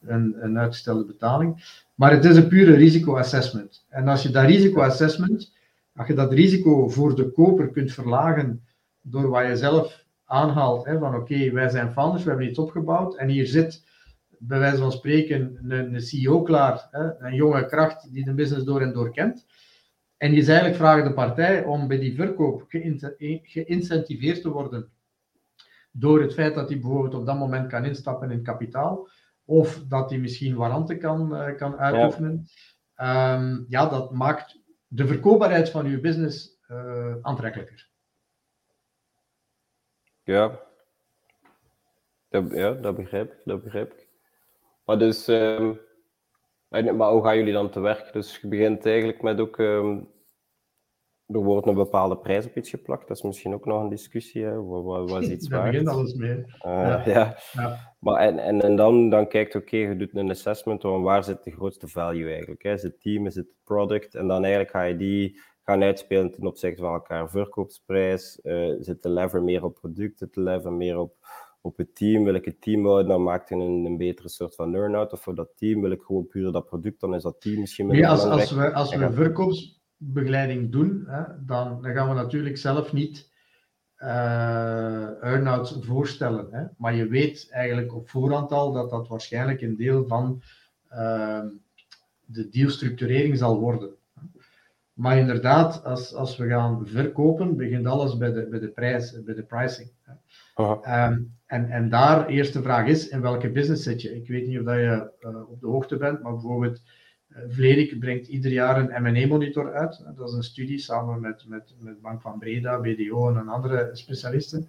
een, 0.06 0.58
uitgestelde 0.58 1.04
betaling. 1.04 1.78
Maar 1.94 2.10
het 2.10 2.24
is 2.24 2.36
een 2.36 2.48
pure 2.48 2.74
risicoassessment. 2.74 3.86
En 3.88 4.08
als 4.08 4.22
je 4.22 4.30
dat 4.30 4.44
risicoassessment, 4.44 5.52
als 5.96 6.06
je 6.06 6.14
dat 6.14 6.32
risico 6.32 6.88
voor 6.88 7.16
de 7.16 7.30
koper 7.30 7.70
kunt 7.70 7.92
verlagen 7.92 8.64
door 9.00 9.28
wat 9.28 9.46
je 9.46 9.56
zelf 9.56 10.04
aanhaalt, 10.24 10.84
hè, 10.84 10.98
van 10.98 11.14
oké, 11.14 11.50
wij 11.50 11.68
zijn 11.68 11.92
founders, 11.92 12.22
we 12.22 12.28
hebben 12.28 12.48
iets 12.48 12.58
opgebouwd 12.58 13.16
en 13.16 13.28
hier 13.28 13.46
zit 13.46 13.84
bij 14.38 14.58
wijze 14.58 14.76
van 14.76 14.92
spreken 14.92 15.58
een, 15.62 15.94
een 15.94 16.00
CEO 16.00 16.42
klaar, 16.42 16.88
hè, 16.90 17.18
een 17.18 17.34
jonge 17.34 17.66
kracht 17.66 18.12
die 18.12 18.24
de 18.24 18.34
business 18.34 18.64
door 18.64 18.80
en 18.80 18.92
door 18.92 19.10
kent. 19.12 19.46
En 20.16 20.32
je 20.32 20.38
is 20.38 20.48
eigenlijk 20.48 20.78
vragen 20.78 21.04
de 21.04 21.12
partij 21.12 21.64
om 21.64 21.88
bij 21.88 21.98
die 21.98 22.14
verkoop 22.14 22.64
geïncentiveerd 23.42 24.42
te 24.42 24.50
worden 24.50 24.88
door 25.92 26.20
het 26.20 26.34
feit 26.34 26.54
dat 26.54 26.68
hij 26.68 26.80
bijvoorbeeld 26.80 27.14
op 27.14 27.26
dat 27.26 27.38
moment 27.38 27.68
kan 27.68 27.84
instappen 27.84 28.30
in 28.30 28.42
kapitaal, 28.42 29.08
of 29.50 29.84
dat 29.88 30.10
hij 30.10 30.18
misschien 30.18 30.56
warranten 30.56 30.98
kan, 30.98 31.34
uh, 31.34 31.56
kan 31.56 31.78
uitoefenen. 31.78 32.46
Ja. 32.96 33.34
Um, 33.34 33.66
ja, 33.68 33.86
dat 33.86 34.12
maakt 34.12 34.60
de 34.86 35.06
verkoopbaarheid 35.06 35.70
van 35.70 35.90
je 35.90 36.00
business 36.00 36.58
uh, 36.68 37.14
aantrekkelijker. 37.22 37.88
Ja. 40.22 40.60
Dat, 42.28 42.50
ja, 42.50 42.72
dat 42.72 42.96
begrijp 42.96 43.32
ik, 43.32 43.38
dat 43.44 43.62
begrijp 43.62 43.92
ik. 43.92 44.08
Maar 44.84 44.98
dus, 44.98 45.28
um, 45.28 45.80
maar 46.68 47.10
hoe 47.10 47.24
gaan 47.24 47.36
jullie 47.36 47.52
dan 47.52 47.70
te 47.70 47.80
werk? 47.80 48.12
Dus 48.12 48.38
je 48.38 48.48
begint 48.48 48.86
eigenlijk 48.86 49.22
met 49.22 49.40
ook, 49.40 49.58
um, 49.58 50.08
er 51.32 51.42
wordt 51.42 51.66
een 51.66 51.74
bepaalde 51.74 52.16
prijs 52.16 52.46
op 52.46 52.56
iets 52.56 52.70
geplakt. 52.70 53.08
Dat 53.08 53.16
is 53.16 53.22
misschien 53.22 53.54
ook 53.54 53.66
nog 53.66 53.82
een 53.82 53.88
discussie. 53.88 54.44
Hè? 54.44 54.62
Wat, 54.62 54.84
wat, 54.84 55.10
wat 55.10 55.22
is 55.22 55.28
iets 55.36 55.48
Daar 55.48 55.70
begint 55.70 55.88
alles 55.88 56.14
mee. 56.14 56.36
Uh, 56.36 56.44
ja. 56.62 57.02
ja. 57.14 57.36
ja. 57.52 57.94
Maar 57.98 58.20
en, 58.20 58.38
en, 58.38 58.60
en 58.60 58.76
dan, 58.76 59.10
dan 59.10 59.28
kijkt, 59.28 59.54
oké, 59.54 59.64
okay, 59.64 59.88
je 59.88 59.96
doet 59.96 60.16
een 60.16 60.30
assessment 60.30 60.80
van 60.80 61.02
waar 61.02 61.24
zit 61.24 61.44
de 61.44 61.50
grootste 61.50 61.88
value 61.88 62.30
eigenlijk? 62.30 62.62
Hè? 62.62 62.72
Is 62.72 62.82
het 62.82 63.00
team, 63.00 63.26
is 63.26 63.34
het 63.34 63.48
product? 63.64 64.14
En 64.14 64.26
dan 64.26 64.40
eigenlijk 64.42 64.70
ga 64.70 64.82
je 64.82 64.96
die 64.96 65.40
gaan 65.62 65.82
uitspelen 65.82 66.30
ten 66.30 66.46
opzichte 66.46 66.82
van 66.82 66.92
elkaar. 66.92 67.30
Verkoopsprijs, 67.30 68.38
uh, 68.42 68.74
zit 68.78 69.02
de 69.02 69.10
lever 69.10 69.42
meer 69.42 69.64
op 69.64 69.74
producten, 69.74 70.28
de 70.32 70.40
lever 70.40 70.72
meer 70.72 70.98
op, 70.98 71.14
op 71.60 71.76
het 71.76 71.94
team? 71.94 72.24
Wil 72.24 72.34
ik 72.34 72.44
het 72.44 72.60
team 72.60 72.84
houden, 72.84 73.08
dan 73.08 73.22
maakt 73.22 73.48
het 73.48 73.58
een, 73.58 73.84
een 73.84 73.96
betere 73.96 74.28
soort 74.28 74.54
van 74.54 74.70
learn-out. 74.70 75.12
Of 75.12 75.20
voor 75.20 75.34
dat 75.34 75.56
team 75.56 75.80
wil 75.80 75.90
ik 75.90 76.02
gewoon 76.02 76.26
puur 76.26 76.52
dat 76.52 76.66
product, 76.66 77.00
dan 77.00 77.14
is 77.14 77.22
dat 77.22 77.40
team 77.40 77.60
misschien 77.60 77.86
meer. 77.86 78.00
Nee, 78.00 78.08
als, 78.08 78.24
als 78.24 78.52
we, 78.52 78.72
als 78.72 78.94
we 78.94 79.12
verkoopsbegeleiding 80.00 80.72
doen, 80.72 81.04
hè, 81.06 81.22
dan, 81.46 81.82
dan 81.82 81.92
gaan 81.92 82.08
we 82.08 82.14
natuurlijk 82.14 82.58
zelf 82.58 82.92
niet 82.92 83.28
uh, 83.98 85.22
earn-outs 85.22 85.76
voorstellen. 85.80 86.46
Hè? 86.50 86.64
Maar 86.76 86.94
je 86.94 87.06
weet 87.06 87.48
eigenlijk 87.50 87.94
op 87.94 88.08
voorhand 88.08 88.52
al 88.52 88.72
dat 88.72 88.90
dat 88.90 89.08
waarschijnlijk 89.08 89.60
een 89.60 89.76
deel 89.76 90.06
van 90.06 90.42
uh, 90.92 91.44
de 92.24 92.48
dealstructurering 92.48 93.38
zal 93.38 93.58
worden. 93.58 93.90
Maar 94.92 95.18
inderdaad, 95.18 95.84
als, 95.84 96.14
als 96.14 96.36
we 96.36 96.48
gaan 96.48 96.86
verkopen, 96.86 97.56
begint 97.56 97.86
alles 97.86 98.16
bij 98.16 98.32
de, 98.32 98.46
bij 98.50 98.58
de 98.58 98.68
prijs, 98.68 99.22
bij 99.24 99.34
de 99.34 99.42
pricing. 99.42 99.90
Um, 100.58 101.38
en, 101.46 101.70
en 101.70 101.88
daar 101.88 102.26
eerste 102.26 102.62
vraag 102.62 102.86
is, 102.86 103.08
in 103.08 103.20
welke 103.20 103.50
business 103.50 103.82
zit 103.82 104.02
je? 104.02 104.16
Ik 104.16 104.28
weet 104.28 104.46
niet 104.46 104.58
of 104.58 104.64
dat 104.64 104.74
je 104.74 105.10
uh, 105.20 105.50
op 105.50 105.60
de 105.60 105.66
hoogte 105.66 105.96
bent, 105.96 106.22
maar 106.22 106.32
bijvoorbeeld 106.32 106.80
Vlerik 107.48 107.98
brengt 107.98 108.26
ieder 108.26 108.52
jaar 108.52 108.78
een 108.78 109.02
M&A-monitor 109.02 109.72
uit. 109.72 110.04
Dat 110.16 110.28
is 110.28 110.34
een 110.34 110.42
studie 110.42 110.78
samen 110.78 111.20
met, 111.20 111.44
met, 111.46 111.74
met 111.78 112.00
Bank 112.00 112.20
van 112.20 112.38
Breda, 112.38 112.80
BDO 112.80 113.28
en 113.28 113.48
andere 113.48 113.90
specialisten. 113.92 114.68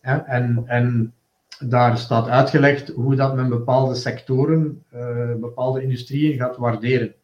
En, 0.00 0.62
en 0.66 1.14
daar 1.58 1.98
staat 1.98 2.28
uitgelegd 2.28 2.88
hoe 2.88 3.14
dat 3.14 3.34
men 3.34 3.48
bepaalde 3.48 3.94
sectoren, 3.94 4.84
uh, 4.94 5.34
bepaalde 5.34 5.82
industrieën 5.82 6.38
gaat 6.38 6.56
waarderen. 6.56 7.14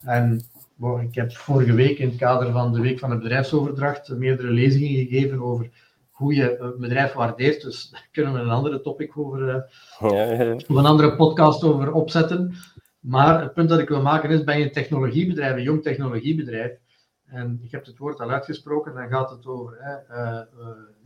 En 0.00 0.42
ik 1.00 1.14
heb 1.14 1.32
vorige 1.32 1.72
week 1.72 1.98
in 1.98 2.08
het 2.08 2.18
kader 2.18 2.52
van 2.52 2.72
de 2.72 2.80
Week 2.80 2.98
van 2.98 3.10
de 3.10 3.16
Bedrijfsoverdracht 3.16 4.08
meerdere 4.08 4.50
lezingen 4.50 4.88
gegeven 4.88 5.42
over 5.42 5.70
hoe 6.10 6.34
je 6.34 6.58
een 6.58 6.74
bedrijf 6.78 7.12
waardeert. 7.12 7.62
Dus 7.62 7.90
daar 7.90 8.08
kunnen 8.12 8.32
we 8.32 8.38
een 8.38 8.50
andere 8.50 8.80
topic 8.80 9.18
over, 9.18 9.40
uh, 9.40 10.10
ja, 10.10 10.22
ja, 10.22 10.42
ja. 10.42 10.54
of 10.54 10.68
een 10.68 10.86
andere 10.86 11.16
podcast 11.16 11.64
over 11.64 11.92
opzetten. 11.92 12.54
Maar 13.00 13.40
het 13.42 13.54
punt 13.54 13.68
dat 13.68 13.78
ik 13.78 13.88
wil 13.88 14.02
maken 14.02 14.30
is, 14.30 14.44
ben 14.44 14.58
je 14.58 14.64
een 14.64 14.72
technologiebedrijf, 14.72 15.56
een 15.56 15.62
jong 15.62 15.82
technologiebedrijf, 15.82 16.78
en 17.24 17.60
ik 17.62 17.70
heb 17.70 17.86
het 17.86 17.98
woord 17.98 18.20
al 18.20 18.30
uitgesproken, 18.30 18.94
dan 18.94 19.08
gaat 19.08 19.30
het 19.30 19.46
over 19.46 19.78
uh, 20.10 20.18
uh, 20.18 20.40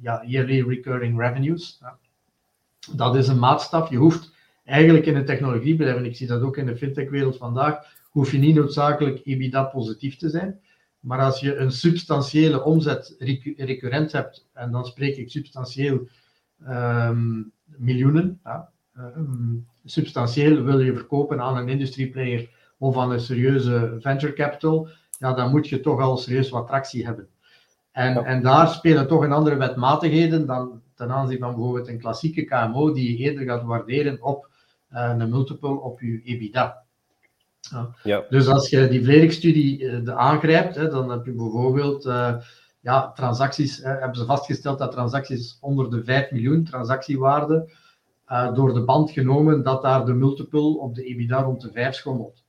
ja, 0.01 0.25
yearly 0.27 0.69
recurring 0.69 1.19
revenues. 1.19 1.83
Dat 2.93 3.17
is 3.17 3.29
een 3.29 3.39
maatstaf. 3.39 3.91
Je 3.91 3.97
hoeft 3.97 4.33
eigenlijk 4.65 5.07
in 5.07 5.17
een 5.17 5.25
technologiebedrijf, 5.25 5.97
en 5.97 6.05
ik 6.05 6.17
zie 6.17 6.27
dat 6.27 6.43
ook 6.43 6.57
in 6.57 6.67
de 6.67 6.77
fintech-wereld 6.77 7.37
vandaag, 7.37 8.03
hoef 8.11 8.33
je 8.33 8.39
niet 8.39 8.55
noodzakelijk 8.55 9.21
EBITDA 9.25 9.63
positief 9.63 10.17
te 10.17 10.29
zijn. 10.29 10.61
Maar 11.01 11.21
als 11.21 11.41
je 11.41 11.57
een 11.57 11.73
substantiële 11.73 12.65
omzet 12.65 13.15
recurrent 13.57 14.13
hebt, 14.13 14.49
en 14.53 14.71
dan 14.71 14.85
spreek 14.85 15.17
ik 15.17 15.31
substantieel 15.31 16.09
um, 16.69 17.53
miljoenen, 17.65 18.41
ja, 18.45 18.71
um, 18.97 19.67
substantieel 19.85 20.63
wil 20.63 20.81
je 20.81 20.95
verkopen 20.95 21.41
aan 21.41 21.57
een 21.57 21.69
industrieplayer 21.69 22.51
of 22.79 22.97
aan 22.97 23.13
een 23.13 23.21
serieuze 23.21 23.97
venture 24.01 24.33
capital, 24.33 24.89
ja, 25.19 25.33
dan 25.33 25.51
moet 25.51 25.69
je 25.69 25.81
toch 25.81 26.01
al 26.01 26.17
serieus 26.17 26.51
wat 26.51 26.67
tractie 26.67 27.05
hebben. 27.05 27.29
En, 27.93 28.25
en 28.25 28.43
daar 28.43 28.69
spelen 28.69 29.07
toch 29.07 29.23
een 29.23 29.33
andere 29.33 29.57
wetmatigheden 29.57 30.47
dan 30.47 30.83
ten 30.95 31.11
aanzien 31.11 31.39
van 31.39 31.55
bijvoorbeeld 31.55 31.89
een 31.89 31.99
klassieke 31.99 32.45
KMO 32.45 32.93
die 32.93 33.11
je 33.11 33.17
eerder 33.17 33.45
gaat 33.45 33.63
waarderen 33.63 34.23
op 34.23 34.49
uh, 34.93 35.15
een 35.19 35.31
multiple 35.31 35.81
op 35.81 36.01
je 36.01 36.23
EBITDA. 36.23 36.83
Ja. 38.03 38.25
Dus 38.29 38.49
als 38.49 38.71
je 38.71 38.89
die 38.89 39.05
Vlerik-studie 39.05 39.81
uh, 39.81 40.09
aangrijpt, 40.09 40.75
hè, 40.75 40.89
dan 40.89 41.11
heb 41.11 41.25
je 41.25 41.33
bijvoorbeeld 41.33 42.07
uh, 42.07 42.35
ja, 42.81 43.13
transacties, 43.13 43.77
hè, 43.83 43.91
hebben 43.91 44.17
ze 44.17 44.25
vastgesteld 44.25 44.79
dat 44.79 44.93
transacties 44.93 45.59
onder 45.61 45.91
de 45.91 46.05
5 46.05 46.31
miljoen 46.31 46.65
transactiewaarde 46.65 47.71
uh, 48.29 48.55
door 48.55 48.75
de 48.75 48.85
band 48.85 49.11
genomen, 49.11 49.63
dat 49.63 49.83
daar 49.83 50.05
de 50.05 50.15
multiple 50.15 50.79
op 50.79 50.95
de 50.95 51.05
EBITDA 51.05 51.43
rond 51.43 51.61
de 51.61 51.73
5 51.73 51.95
schommelt. 51.95 52.43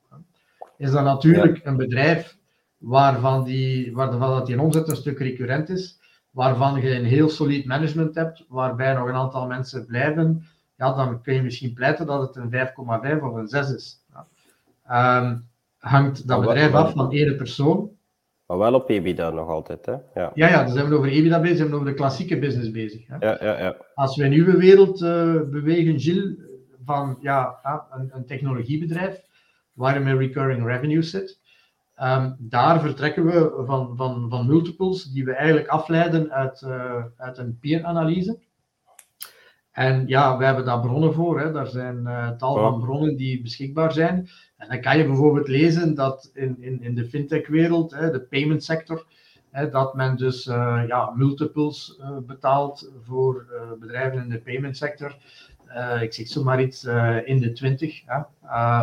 Is 0.78 0.92
dat 0.92 1.04
natuurlijk 1.04 1.58
ja. 1.58 1.66
een 1.66 1.78
bedrijf 1.78 2.38
waarvan, 2.78 3.44
die, 3.44 3.94
waarvan 3.94 4.30
dat 4.30 4.46
die 4.46 4.62
omzet 4.62 4.90
een 4.90 4.96
stuk 4.96 5.20
recurrent 5.20 5.70
is, 5.70 6.00
waarvan 6.32 6.82
je 6.82 6.96
een 6.96 7.06
heel 7.06 7.30
solid 7.30 7.66
management 7.66 8.16
hebt, 8.16 8.46
waarbij 8.48 8.94
nog 8.94 9.08
een 9.08 9.16
aantal 9.16 9.48
mensen 9.48 9.86
blijven, 9.86 10.44
ja, 10.78 10.94
dan 10.94 11.22
kun 11.22 11.34
je 11.34 11.42
misschien 11.42 11.74
pleiten 11.74 12.06
dat 12.06 12.22
het 12.22 12.36
een 12.36 12.68
5,5 13.18 13.24
of 13.24 13.34
een 13.34 13.48
6 13.48 13.74
is. 13.74 14.04
Um, 14.92 15.48
hangt 15.78 16.28
dat 16.28 16.42
bedrijf 16.42 16.74
af 16.74 16.94
van 16.94 17.12
één 17.12 17.38
persoon. 17.38 17.90
Maar 18.46 18.58
wel 18.58 18.74
op 18.74 18.90
EBITDA 18.90 19.30
nog 19.30 19.50
altijd, 19.50 19.86
hè? 19.86 19.92
Ja, 19.92 20.32
ja, 20.34 20.48
ja 20.48 20.64
dus 20.64 20.74
zijn 20.74 20.90
we 20.90 20.96
over 20.96 21.10
EBITDA 21.10 21.40
bezig, 21.42 21.58
zijn 21.58 21.70
we 21.70 21.76
over 21.76 21.88
de 21.88 21.94
klassieke 21.94 22.40
business 22.40 22.72
bezig. 22.72 23.08
Hè? 23.08 23.16
Ja, 23.20 23.38
ja, 23.42 23.60
ja. 23.60 23.78
Als 23.94 24.16
we 24.16 24.24
in 24.24 24.32
uw 24.32 24.58
wereld 24.58 25.02
uh, 25.02 25.42
bewegen, 25.42 26.00
Gilles, 26.00 26.36
van 26.86 27.18
ja, 27.22 27.60
een, 27.92 28.10
een 28.14 28.26
technologiebedrijf 28.26 29.22
waar 29.74 30.02
met 30.02 30.18
recurring 30.18 30.66
revenue 30.66 31.02
zit, 31.02 31.40
um, 32.02 32.36
daar 32.40 32.82
vertrekken 32.82 33.26
we 33.26 33.64
van, 33.66 33.96
van, 33.98 34.30
van 34.30 34.48
multiples 34.48 35.04
die 35.04 35.26
we 35.26 35.34
eigenlijk 35.34 35.68
afleiden 35.68 36.32
uit, 36.32 36.62
uh, 36.62 37.04
uit 37.18 37.38
een 37.38 37.58
peer-analyse. 37.60 38.40
En 39.72 40.08
ja, 40.08 40.38
we 40.38 40.46
hebben 40.46 40.66
daar 40.66 40.80
bronnen 40.80 41.14
voor. 41.14 41.40
Hè. 41.40 41.52
Daar 41.52 41.68
zijn 41.68 42.02
uh, 42.04 42.30
tal 42.30 42.56
van 42.56 42.80
bronnen 42.80 43.16
die 43.16 43.42
beschikbaar 43.42 43.92
zijn. 43.92 44.30
En 44.58 44.68
dan 44.68 44.82
kan 44.82 44.98
je 44.98 45.06
bijvoorbeeld 45.06 45.48
lezen 45.48 45.96
dat 45.96 46.32
in, 46.34 46.58
in, 46.60 46.82
in 46.82 46.96
de 46.96 47.06
fintech-wereld, 47.06 47.90
de 47.90 48.26
payment 48.30 48.64
sector, 48.64 49.06
dat 49.72 49.96
men 49.96 50.18
dus 50.18 50.46
uh, 50.46 50.84
ja, 50.88 51.12
multiples 51.16 52.00
uh, 52.00 52.18
betaalt 52.18 52.92
voor 53.04 53.46
bedrijven 53.80 54.24
in 54.24 54.30
de 54.30 54.40
payment 54.40 54.78
sector. 54.78 55.18
ik 56.02 56.14
zeg 56.14 56.28
zomaar 56.28 56.62
iets 56.62 56.84
in 57.26 57.40
de 57.40 57.52
20 57.52 58.04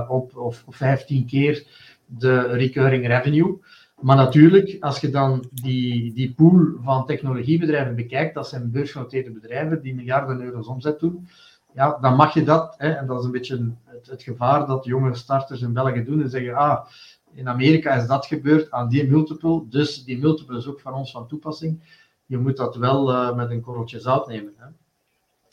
op, 0.08 0.36
of 0.36 0.64
15 0.68 1.26
keer 1.26 1.66
de 2.06 2.40
recurring 2.40 3.06
revenue. 3.06 3.60
Maar 4.02 4.16
natuurlijk, 4.16 4.76
als 4.80 5.00
je 5.00 5.10
dan 5.10 5.44
die, 5.52 6.12
die 6.12 6.34
pool 6.34 6.66
van 6.82 7.06
technologiebedrijven 7.06 7.94
bekijkt, 7.94 8.34
dat 8.34 8.48
zijn 8.48 8.70
beursgenoteerde 8.70 9.30
bedrijven 9.30 9.82
die 9.82 9.94
miljarden 9.94 10.42
euro's 10.42 10.66
omzet 10.66 11.00
doen, 11.00 11.28
ja, 11.74 11.98
dan 12.00 12.16
mag 12.16 12.34
je 12.34 12.42
dat, 12.42 12.74
hè, 12.78 12.90
en 12.90 13.06
dat 13.06 13.18
is 13.18 13.24
een 13.24 13.30
beetje 13.30 13.70
het, 14.02 14.10
het, 14.10 14.22
gevaar 14.22 14.66
dat 14.66 14.84
jonge 14.84 15.14
starters 15.14 15.60
in 15.60 15.72
België 15.72 16.04
doen 16.04 16.22
en 16.22 16.30
zeggen, 16.30 16.54
ah, 16.54 16.86
in 17.32 17.48
Amerika 17.48 17.94
is 17.94 18.06
dat 18.06 18.26
gebeurd 18.26 18.70
aan 18.70 18.88
die 18.88 19.10
multiple, 19.10 19.68
dus 19.68 20.04
die 20.04 20.18
multiple 20.18 20.56
is 20.56 20.66
ook 20.66 20.80
van 20.80 20.94
ons 20.94 21.10
van 21.10 21.28
toepassing. 21.28 22.00
Je 22.26 22.38
moet 22.38 22.56
dat 22.56 22.76
wel 22.76 23.10
uh, 23.10 23.36
met 23.36 23.50
een 23.50 23.60
korreltje 23.60 24.00
zout 24.00 24.26
nemen. 24.26 24.54
Hè. 24.56 24.66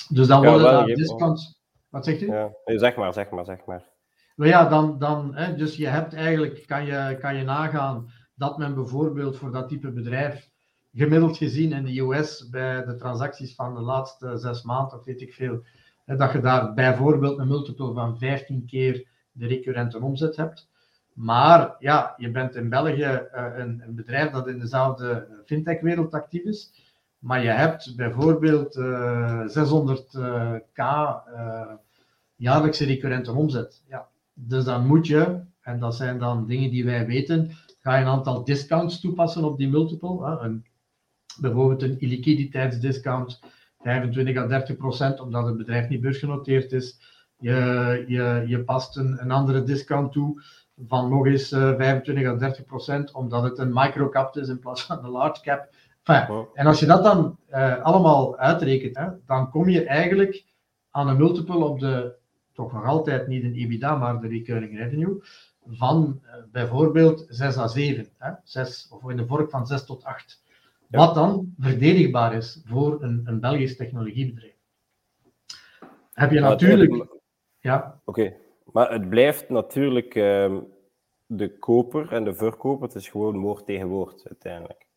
Dus 0.10 0.28
dan 0.28 0.44
worden 0.46 0.66
ja, 0.66 0.72
daar 0.72 0.86
discounts... 0.86 1.58
Wat 1.90 2.06
zegt 2.06 2.22
u? 2.22 2.32
Ja, 2.32 2.52
zeg 2.66 2.96
maar, 2.96 3.14
zeg 3.14 3.30
maar, 3.30 3.46
zeg 3.46 3.66
maar. 3.66 3.84
Nou 4.36 4.50
ja, 4.50 4.66
dan, 4.66 5.00
dan 5.00 5.36
hè, 5.36 5.56
dus 5.56 5.76
je 5.76 5.88
hebt 5.88 6.14
eigenlijk, 6.14 6.64
kan 6.68 6.86
je, 6.86 7.18
kan 7.20 7.36
je 7.36 7.44
nagaan 7.44 8.12
dat 8.36 8.58
men 8.58 8.74
bijvoorbeeld 8.74 9.38
voor 9.38 9.52
dat 9.52 9.70
type 9.70 9.92
bedrijf, 9.92 10.50
gemiddeld 10.94 11.38
gezien 11.38 11.72
in 11.72 11.86
de 11.86 12.00
US, 12.00 12.50
bij 12.50 12.86
de 12.86 12.96
transacties 12.96 13.56
van 13.56 13.74
de 13.74 13.82
laatste 13.82 14.38
zes 14.38 14.64
maanden, 14.64 14.98
of 14.98 15.06
weet 15.06 15.22
ik 15.22 15.34
veel, 15.34 15.64
dat 16.18 16.32
je 16.32 16.40
daar 16.40 16.74
bijvoorbeeld 16.74 17.38
een 17.40 17.48
multiple 17.48 17.94
van 17.94 18.18
15 18.18 18.66
keer 18.66 19.08
de 19.32 19.48
recurrente 19.48 20.02
omzet 20.02 20.36
hebt. 20.36 20.70
Maar 21.14 21.76
ja, 21.80 22.14
je 22.18 22.32
bent 22.32 22.56
in 22.56 22.70
België 22.70 23.02
uh, 23.02 23.44
een, 23.58 23.82
een, 23.86 23.96
bedrijf 23.96 24.32
dat 24.32 24.48
in 24.48 24.60
dezelfde 24.60 25.28
fintech-wereld 25.46 26.14
actief 26.14 26.44
is. 26.44 26.72
Maar 27.20 27.44
je 27.44 27.50
hebt 27.50 27.96
bijvoorbeeld 27.96 28.76
uh, 28.76 29.48
600k 29.48 30.78
uh, 30.78 31.72
jaarlijkse 32.36 32.86
recurrente 32.86 33.32
omzet. 33.32 33.84
Ja. 33.88 34.08
Dus 34.34 34.64
dan 34.64 34.88
moet 34.88 35.08
je, 35.08 35.40
en 35.62 35.80
dat 35.80 35.96
zijn 35.96 36.20
dan 36.20 36.48
dingen 36.48 36.72
die 36.72 36.86
wij 36.86 37.06
weten, 37.06 37.52
ga 37.82 37.96
je 37.96 38.02
een 38.02 38.12
aantal 38.12 38.44
discounts 38.44 39.00
toepassen 39.00 39.44
op 39.44 39.58
die 39.58 39.70
multiple. 39.70 40.26
Hè. 40.26 40.40
Een, 40.40 40.66
bijvoorbeeld 41.40 41.82
een 41.82 42.00
illiquiditeitsdiscount, 42.00 43.40
25 43.82 44.38
à 44.38 44.48
30 44.48 44.78
procent, 44.78 45.20
omdat 45.20 45.46
het 45.46 45.58
bedrijf 45.58 45.90
niet 45.90 46.02
beursgenoteerd 46.02 46.72
is. 46.72 47.00
Je, 47.38 48.04
je, 48.08 48.44
je 48.48 48.64
past 48.64 48.98
een, 48.98 49.22
een 49.22 49.32
andere 49.32 49.64
discount 49.64 50.12
toe 50.12 50.42
van 50.88 51.10
nog 51.10 51.26
eens 51.26 51.52
uh, 51.52 51.76
25 51.76 52.28
à 52.28 52.36
30 52.36 52.66
procent, 52.66 53.12
omdat 53.12 53.44
het 53.44 53.58
een 53.58 53.74
microcap 53.74 54.38
is 54.38 54.48
in 54.48 54.60
plaats 54.60 54.86
van 54.86 55.04
een 55.04 55.12
large 55.12 55.42
cap. 55.42 55.70
Enfin, 56.04 56.48
En 56.54 56.66
als 56.66 56.80
je 56.80 56.86
dat 56.86 57.04
dan 57.04 57.38
uh, 57.50 57.82
allemaal 57.84 58.38
uitrekent, 58.38 58.98
hè, 58.98 59.08
dan 59.26 59.50
kom 59.50 59.70
je 59.70 59.86
eigenlijk 59.86 60.46
aan 60.92 61.08
een 61.08 61.18
multiple 61.18 61.66
op 61.66 61.80
de, 61.80 62.16
toch 62.54 62.74
nog 62.74 62.86
altijd 62.86 63.28
niet 63.28 63.44
een 63.44 63.56
EBITDA, 63.56 63.96
maar 63.96 64.22
de 64.22 64.28
recurring 64.28 64.78
revenue, 64.78 65.22
van 65.68 66.22
uh, 66.26 66.32
bijvoorbeeld 66.52 67.26
6 67.30 67.58
à 67.58 67.68
7, 67.68 68.08
hè, 68.18 68.32
6, 68.44 68.88
of 68.90 69.10
in 69.10 69.18
de 69.18 69.26
vork 69.26 69.50
van 69.50 69.68
6 69.68 69.86
tot 69.86 70.04
8. 70.04 70.42
Ja. 70.90 70.98
Wat 70.98 71.16
dan 71.16 71.54
verdedigbaar 71.60 72.34
is 72.34 72.62
voor 72.66 73.04
een, 73.04 73.22
een 73.24 73.40
Belgisch 73.40 73.78
technologiebedrijf. 73.78 74.54
Heb 76.14 76.32
je 76.32 76.40
natuurlijk. 76.40 77.08
Ja. 77.60 78.02
Oké, 78.06 78.22
okay. 78.22 78.38
maar 78.72 78.92
het 78.92 79.10
blijft 79.10 79.50
natuurlijk 79.50 80.16
uh, 80.16 80.58
de 81.26 81.58
koper 81.60 82.12
en 82.12 82.24
de 82.24 82.34
verkoper, 82.34 82.88
het 82.88 82.96
is 82.96 83.10
gewoon 83.10 83.40
woord 83.40 83.66
tegen 83.66 83.88
woord 83.88 84.28
uiteindelijk. 84.28 84.88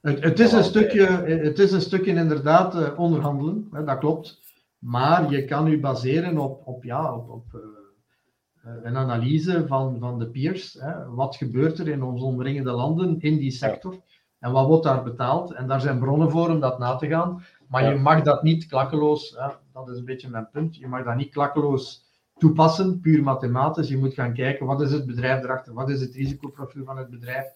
Het, 0.00 0.22
het, 0.22 0.38
is, 0.38 0.52
een 0.52 0.64
stukje, 0.64 1.06
het 1.26 1.58
is 1.58 1.72
een 1.72 1.80
stukje 1.80 2.14
inderdaad 2.14 2.74
uh, 2.74 2.98
onderhandelen, 2.98 3.68
hè, 3.70 3.84
dat 3.84 3.98
klopt. 3.98 4.40
Maar 4.78 5.30
je 5.30 5.44
kan 5.44 5.66
u 5.66 5.80
baseren 5.80 6.38
op, 6.38 6.66
op, 6.66 6.84
ja, 6.84 7.14
op, 7.14 7.30
op 7.30 7.44
uh, 7.54 8.72
een 8.82 8.96
analyse 8.96 9.66
van, 9.66 9.98
van 9.98 10.18
de 10.18 10.30
peers. 10.30 10.72
Hè. 10.72 11.08
Wat 11.08 11.36
gebeurt 11.36 11.78
er 11.78 11.88
in 11.88 12.02
onze 12.02 12.24
omringende 12.24 12.70
landen 12.72 13.20
in 13.20 13.36
die 13.36 13.50
sector? 13.50 13.92
Ja. 13.92 14.00
En 14.40 14.52
wat 14.52 14.66
wordt 14.66 14.84
daar 14.84 15.02
betaald? 15.02 15.52
En 15.52 15.66
daar 15.66 15.80
zijn 15.80 15.98
bronnen 15.98 16.30
voor 16.30 16.48
om 16.48 16.60
dat 16.60 16.78
na 16.78 16.96
te 16.96 17.06
gaan. 17.06 17.42
Maar 17.68 17.82
ja. 17.82 17.90
je 17.90 17.98
mag 17.98 18.22
dat 18.22 18.42
niet 18.42 18.66
klakkeloos, 18.66 19.34
hè, 19.38 19.46
dat 19.72 19.88
is 19.88 19.98
een 19.98 20.04
beetje 20.04 20.28
mijn 20.28 20.48
punt, 20.52 20.76
je 20.76 20.88
mag 20.88 21.04
dat 21.04 21.16
niet 21.16 21.30
klakkeloos 21.30 22.08
toepassen, 22.38 23.00
puur 23.00 23.22
mathematisch. 23.22 23.88
Je 23.88 23.98
moet 23.98 24.14
gaan 24.14 24.32
kijken, 24.32 24.66
wat 24.66 24.80
is 24.80 24.92
het 24.92 25.06
bedrijf 25.06 25.42
erachter? 25.42 25.74
Wat 25.74 25.90
is 25.90 26.00
het 26.00 26.14
risicoprofiel 26.14 26.84
van 26.84 26.98
het 26.98 27.10
bedrijf? 27.10 27.46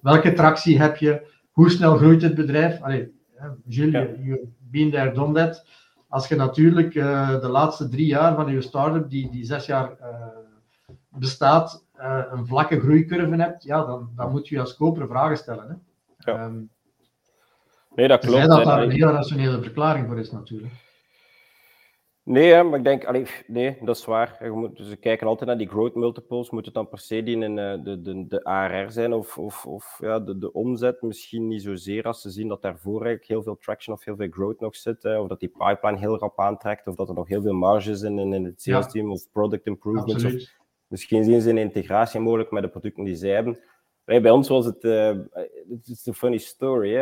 Welke 0.00 0.32
tractie 0.32 0.80
heb 0.80 0.96
je? 0.96 1.26
Hoe 1.52 1.70
snel 1.70 1.96
groeit 1.96 2.22
het 2.22 2.34
bedrijf? 2.34 2.82
Allee, 2.82 3.12
Gilles, 3.68 4.08
ja. 4.08 4.24
you 4.24 4.52
been 4.58 4.90
there, 4.90 5.12
done 5.12 5.34
that. 5.34 5.66
Als 6.08 6.28
je 6.28 6.36
natuurlijk 6.36 6.94
uh, 6.94 7.40
de 7.40 7.48
laatste 7.48 7.88
drie 7.88 8.06
jaar 8.06 8.34
van 8.34 8.52
je 8.52 8.60
start-up, 8.60 9.10
die, 9.10 9.30
die 9.30 9.44
zes 9.44 9.66
jaar 9.66 9.96
uh, 10.00 10.26
bestaat, 11.08 11.84
uh, 11.96 12.22
een 12.30 12.46
vlakke 12.46 12.80
groeicurve 12.80 13.34
hebt, 13.34 13.62
ja, 13.62 13.84
dan, 13.84 14.10
dan 14.16 14.30
moet 14.30 14.48
je 14.48 14.60
als 14.60 14.76
koper 14.76 15.06
vragen 15.06 15.36
stellen. 15.36 15.68
Hè? 15.68 15.74
Ja. 16.32 16.44
Um, 16.44 16.70
nee, 17.94 18.08
dat 18.08 18.20
klopt. 18.20 18.46
dat 18.46 18.64
daar 18.64 18.82
een 18.82 18.90
heel 18.90 19.10
rationele 19.10 19.62
verklaring 19.62 20.06
voor 20.06 20.18
is 20.18 20.30
natuurlijk. 20.30 20.72
Nee, 22.28 22.62
maar 22.62 22.78
ik 22.78 22.84
denk, 22.84 23.04
allee, 23.04 23.26
nee, 23.46 23.78
dat 23.80 23.96
is 23.96 24.04
waar. 24.04 24.44
Je 24.44 24.50
moet, 24.50 24.76
dus 24.76 24.88
we 24.88 24.96
kijken 24.96 25.26
altijd 25.26 25.48
naar 25.48 25.58
die 25.58 25.68
growth 25.68 25.94
multiples. 25.94 26.50
Moet 26.50 26.64
het 26.64 26.74
dan 26.74 26.88
per 26.88 26.98
se 26.98 27.22
die 27.22 27.38
in 27.38 27.54
de, 27.54 27.98
de, 28.02 28.26
de 28.26 28.44
ARR 28.44 28.90
zijn 28.90 29.12
of, 29.12 29.38
of, 29.38 29.66
of 29.66 29.98
ja, 30.00 30.20
de, 30.20 30.38
de 30.38 30.52
omzet? 30.52 31.02
Misschien 31.02 31.48
niet 31.48 31.62
zozeer 31.62 32.04
als 32.04 32.20
ze 32.20 32.30
zien 32.30 32.48
dat 32.48 32.62
daarvoor 32.62 33.00
eigenlijk 33.00 33.28
heel 33.28 33.42
veel 33.42 33.56
traction 33.56 33.96
of 33.96 34.04
heel 34.04 34.16
veel 34.16 34.28
growth 34.30 34.60
nog 34.60 34.76
zit. 34.76 35.02
Hè, 35.02 35.18
of 35.18 35.28
dat 35.28 35.40
die 35.40 35.52
pipeline 35.58 35.98
heel 35.98 36.18
rap 36.18 36.40
aantrekt. 36.40 36.86
Of 36.86 36.94
dat 36.94 37.08
er 37.08 37.14
nog 37.14 37.28
heel 37.28 37.42
veel 37.42 37.54
marges 37.54 38.02
in, 38.02 38.18
in, 38.18 38.32
in 38.32 38.44
het 38.44 38.62
sales 38.62 38.84
ja. 38.84 38.90
team 38.90 39.10
of 39.10 39.30
product 39.32 39.66
improvements. 39.66 40.24
Of 40.24 40.32
misschien 40.86 41.24
zien 41.24 41.40
ze 41.40 41.50
een 41.50 41.58
integratie 41.58 42.20
mogelijk 42.20 42.50
met 42.50 42.62
de 42.62 42.68
producten 42.68 43.04
die 43.04 43.16
zij 43.16 43.30
hebben. 43.30 43.58
Bij, 44.08 44.30
ons 44.30 44.48
was 44.48 44.64
het, 44.64 44.84
uh, 44.84 45.16
het 45.68 45.88
is 45.88 46.06
een 46.06 46.14
funny 46.14 46.38
story. 46.38 46.94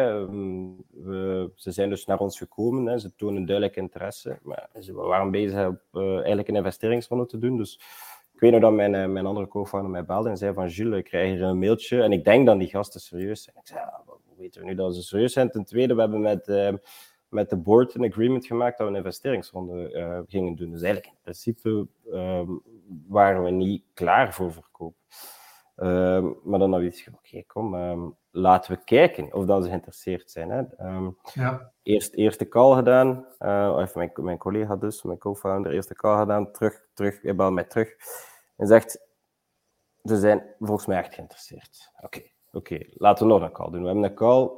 We, 0.90 1.50
ze 1.54 1.70
zijn 1.70 1.88
dus 1.88 2.06
naar 2.06 2.18
ons 2.18 2.38
gekomen, 2.38 2.86
hè. 2.86 2.98
ze 2.98 3.14
tonen 3.14 3.44
duidelijk 3.44 3.76
interesse. 3.76 4.38
Maar 4.42 4.68
ze 4.80 4.92
waren 4.92 5.30
bezig 5.30 5.66
op 5.66 5.82
uh, 5.92 6.14
eigenlijk 6.14 6.48
een 6.48 6.56
investeringsronde 6.56 7.26
te 7.26 7.38
doen. 7.38 7.56
Dus 7.56 7.80
ik 8.32 8.40
weet 8.40 8.50
nog 8.52 8.60
dat 8.60 8.72
mijn, 8.72 8.94
uh, 8.94 9.06
mijn 9.06 9.26
andere 9.26 9.48
co-founder 9.48 9.90
mij 9.90 10.04
belde 10.04 10.28
en 10.28 10.36
zei 10.36 10.54
van 10.54 10.68
Jules, 10.68 10.98
ik 10.98 11.04
krijg 11.04 11.32
hier 11.32 11.42
een 11.42 11.58
mailtje 11.58 12.02
en 12.02 12.12
ik 12.12 12.24
denk 12.24 12.46
dat 12.46 12.58
die 12.58 12.68
gasten 12.68 13.00
serieus 13.00 13.42
zijn. 13.42 13.56
Ik 13.56 13.66
zei, 13.66 13.80
ja, 13.80 14.02
hoe 14.06 14.36
weten 14.36 14.60
we 14.60 14.66
nu 14.66 14.74
dat 14.74 14.94
ze 14.94 15.02
serieus 15.02 15.32
zijn? 15.32 15.50
Ten 15.50 15.64
tweede, 15.64 15.94
we 15.94 16.00
hebben 16.00 16.20
met, 16.20 16.46
met 17.28 17.50
de 17.50 17.56
board 17.56 17.94
een 17.94 18.04
agreement 18.04 18.46
gemaakt 18.46 18.78
dat 18.78 18.86
we 18.86 18.92
een 18.92 18.98
investeringsronde 18.98 20.24
gingen 20.28 20.54
doen. 20.54 20.70
Dus 20.70 20.82
eigenlijk 20.82 21.12
in 21.12 21.20
principe 21.22 21.86
waren 23.08 23.42
we 23.42 23.50
niet 23.50 23.82
klaar 23.94 24.34
voor 24.34 24.52
verkoop. 24.52 24.94
Uh, 25.76 26.26
maar 26.44 26.58
dan 26.58 26.72
had 26.72 26.82
ik 26.82 27.08
oké, 27.12 27.42
kom, 27.42 27.74
um, 27.74 28.16
laten 28.30 28.72
we 28.72 28.84
kijken 28.84 29.34
of 29.34 29.44
dat 29.44 29.62
ze 29.62 29.68
geïnteresseerd 29.68 30.30
zijn. 30.30 30.50
Hè. 30.50 30.86
Um, 30.86 31.18
ja. 31.34 31.72
Eerst 31.82 32.14
eerste 32.14 32.48
call 32.48 32.74
gedaan, 32.74 33.26
uh, 33.38 33.76
of 33.82 33.94
mijn, 33.94 34.10
mijn 34.14 34.38
collega 34.38 34.76
dus, 34.76 35.02
mijn 35.02 35.18
co-founder, 35.18 35.72
eerste 35.72 35.94
call 35.94 36.18
gedaan, 36.18 36.52
terug, 36.52 36.86
terug, 36.94 37.22
hij 37.22 37.34
belt 37.34 37.52
mij 37.52 37.64
terug 37.64 37.96
en 38.56 38.66
zegt, 38.66 39.06
ze 40.02 40.16
zijn 40.16 40.54
volgens 40.58 40.86
mij 40.86 40.98
echt 40.98 41.14
geïnteresseerd. 41.14 41.92
Oké, 41.96 42.06
okay, 42.06 42.32
oké, 42.50 42.74
okay, 42.74 42.92
laten 42.94 43.26
we 43.26 43.32
nog 43.32 43.42
een 43.42 43.52
call 43.52 43.70
doen. 43.70 43.80
We 43.80 43.86
hebben 43.86 44.04
een 44.04 44.14
call, 44.14 44.50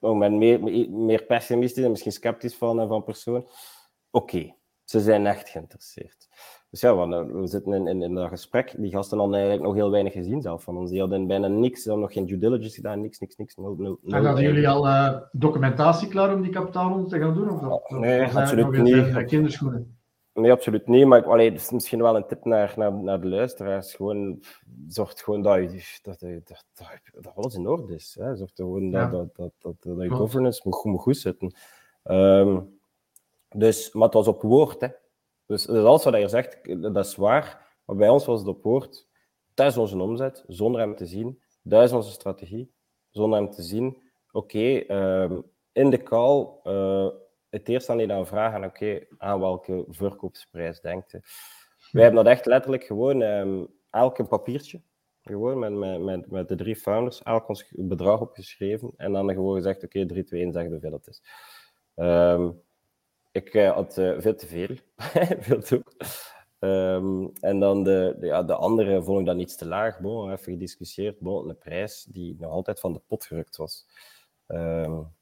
oh, 0.00 0.16
met 0.16 0.32
meer, 0.32 0.62
meer 0.90 1.22
pessimistisch 1.22 1.84
en 1.84 1.90
misschien 1.90 2.12
sceptisch 2.12 2.56
van, 2.56 2.88
van 2.88 3.04
persoon. 3.04 3.36
Oké, 3.36 4.34
okay, 4.34 4.58
ze 4.84 5.00
zijn 5.00 5.26
echt 5.26 5.48
geïnteresseerd. 5.48 6.28
Dus 6.74 6.82
ja, 6.82 7.08
we, 7.08 7.32
we 7.32 7.46
zitten 7.46 7.72
in, 7.72 7.86
in, 7.86 8.02
in, 8.02 8.14
dat 8.14 8.28
gesprek. 8.28 8.74
Die 8.76 8.90
gasten 8.90 9.18
hadden 9.18 9.36
eigenlijk 9.36 9.66
nog 9.66 9.74
heel 9.74 9.90
weinig 9.90 10.12
gezien 10.12 10.42
zelf 10.42 10.62
van 10.62 10.76
ons. 10.76 10.90
Die 10.90 11.00
hadden 11.00 11.26
bijna 11.26 11.46
niks, 11.46 11.82
ze 11.82 11.88
hadden 11.88 12.06
nog 12.06 12.14
geen 12.14 12.26
due 12.26 12.38
diligence 12.38 12.74
gedaan, 12.74 13.00
niks, 13.00 13.18
niks, 13.18 13.36
niks. 13.36 13.56
Nul, 13.56 13.74
nul, 13.78 13.98
nul, 14.02 14.18
en 14.18 14.24
hadden 14.24 14.44
jullie 14.44 14.68
al 14.68 14.86
uh, 14.86 15.16
documentatie 15.32 16.08
klaar 16.08 16.34
om 16.34 16.42
die 16.42 16.50
kapitaalronde 16.50 17.08
te 17.08 17.18
gaan 17.18 17.34
doen? 17.34 17.50
Of 17.50 17.60
dat, 17.60 17.90
nee, 17.90 18.24
of 18.24 18.36
absoluut 18.36 18.82
niet. 18.82 19.24
kinderschoenen? 19.24 19.96
Nee, 20.32 20.52
absoluut 20.52 20.86
niet. 20.86 21.06
Maar 21.06 21.24
allee, 21.24 21.50
dat 21.50 21.60
is 21.60 21.70
misschien 21.70 22.02
wel 22.02 22.16
een 22.16 22.26
tip 22.26 22.44
naar, 22.44 22.72
naar, 22.76 22.92
naar 22.92 23.20
de 23.20 23.28
luisteraars. 23.28 23.94
Gewoon, 23.94 24.42
zorg 24.88 25.12
gewoon 25.16 25.42
dat, 25.42 25.72
je, 25.72 25.98
dat, 26.02 26.20
dat, 26.20 26.64
dat, 26.74 27.22
dat 27.22 27.34
alles 27.34 27.54
in 27.54 27.68
orde 27.68 27.94
is. 27.94 28.16
Hè. 28.20 28.36
Zorg 28.36 28.50
gewoon 28.54 28.90
ja. 28.90 29.06
dat, 29.06 29.36
dat, 29.36 29.52
dat, 29.58 29.76
dat, 29.80 29.96
dat 29.96 30.04
je 30.04 30.10
governance 30.10 30.60
moet, 30.64 30.84
moet 30.84 31.00
goed 31.00 31.16
zitten. 31.16 31.54
Um, 32.04 32.78
dus, 33.56 33.92
maar 33.92 34.04
het 34.04 34.14
was 34.14 34.28
op 34.28 34.42
woord, 34.42 34.80
hè. 34.80 34.88
Dus, 35.46 35.64
dus 35.64 35.84
alles 35.84 36.04
wat 36.04 36.12
hij 36.12 36.28
zegt, 36.28 36.82
dat 36.94 37.06
is 37.06 37.16
waar. 37.16 37.78
Maar 37.84 37.96
bij 37.96 38.08
ons 38.08 38.24
was 38.24 38.38
het 38.38 38.48
op 38.48 38.62
woord. 38.62 39.08
Dat 39.54 39.66
is 39.66 39.76
onze 39.76 39.98
omzet, 39.98 40.44
zonder 40.46 40.80
hem 40.80 40.96
te 40.96 41.06
zien. 41.06 41.42
Dat 41.62 41.92
onze 41.92 42.10
strategie, 42.10 42.72
zonder 43.10 43.38
hem 43.38 43.50
te 43.50 43.62
zien. 43.62 44.02
Oké, 44.30 44.94
um, 44.94 45.44
in 45.72 45.90
de 45.90 46.02
call, 46.02 46.48
uh, 46.64 47.08
het 47.50 47.68
eerste 47.68 47.92
aan 47.92 47.98
die 47.98 48.06
dan 48.06 48.26
vragen, 48.26 48.64
oké, 48.64 49.06
aan 49.18 49.40
welke 49.40 49.84
verkoopsprijs 49.88 50.80
denkt 50.80 51.12
u? 51.12 51.20
Wij 51.90 52.02
hebben 52.02 52.24
dat 52.24 52.32
echt 52.32 52.46
letterlijk 52.46 52.84
gewoon, 52.84 53.20
um, 53.20 53.66
elk 53.90 54.18
een 54.18 54.28
papiertje, 54.28 54.82
gewoon 55.22 55.58
met, 55.58 56.00
met, 56.00 56.30
met, 56.30 56.48
de 56.48 56.54
drie 56.54 56.76
founders, 56.76 57.22
elk 57.22 57.48
ons 57.48 57.72
bedrag 57.76 58.20
opgeschreven 58.20 58.92
en 58.96 59.12
dan 59.12 59.30
gewoon 59.30 59.54
gezegd, 59.54 59.84
oké, 59.84 59.96
okay, 59.96 60.06
3, 60.06 60.24
2, 60.24 60.42
1, 60.42 60.52
zeg 60.52 60.66
hoeveel 60.66 60.90
dat 60.90 61.08
is. 61.08 61.22
Um, 61.94 62.62
ik 63.34 63.54
uh, 63.54 63.72
had 63.72 63.98
uh, 63.98 64.14
veel 64.18 64.34
te 64.34 64.46
veel. 64.46 64.76
veel 65.46 65.60
te 65.60 65.82
um, 66.58 67.32
en 67.40 67.60
dan 67.60 67.84
de, 67.84 68.16
de, 68.20 68.26
ja, 68.26 68.42
de 68.42 68.54
andere 68.54 69.02
vond 69.02 69.20
ik 69.20 69.26
dan 69.26 69.38
iets 69.38 69.56
te 69.56 69.66
laag. 69.66 70.00
Bon, 70.00 70.30
even 70.30 70.52
gediscussieerd. 70.52 71.20
Bon, 71.20 71.48
een 71.48 71.58
prijs 71.58 72.04
die 72.04 72.36
nog 72.38 72.50
altijd 72.50 72.80
van 72.80 72.92
de 72.92 73.00
pot 73.06 73.24
gerukt 73.24 73.56
was. 73.56 73.86
Um, 74.46 75.12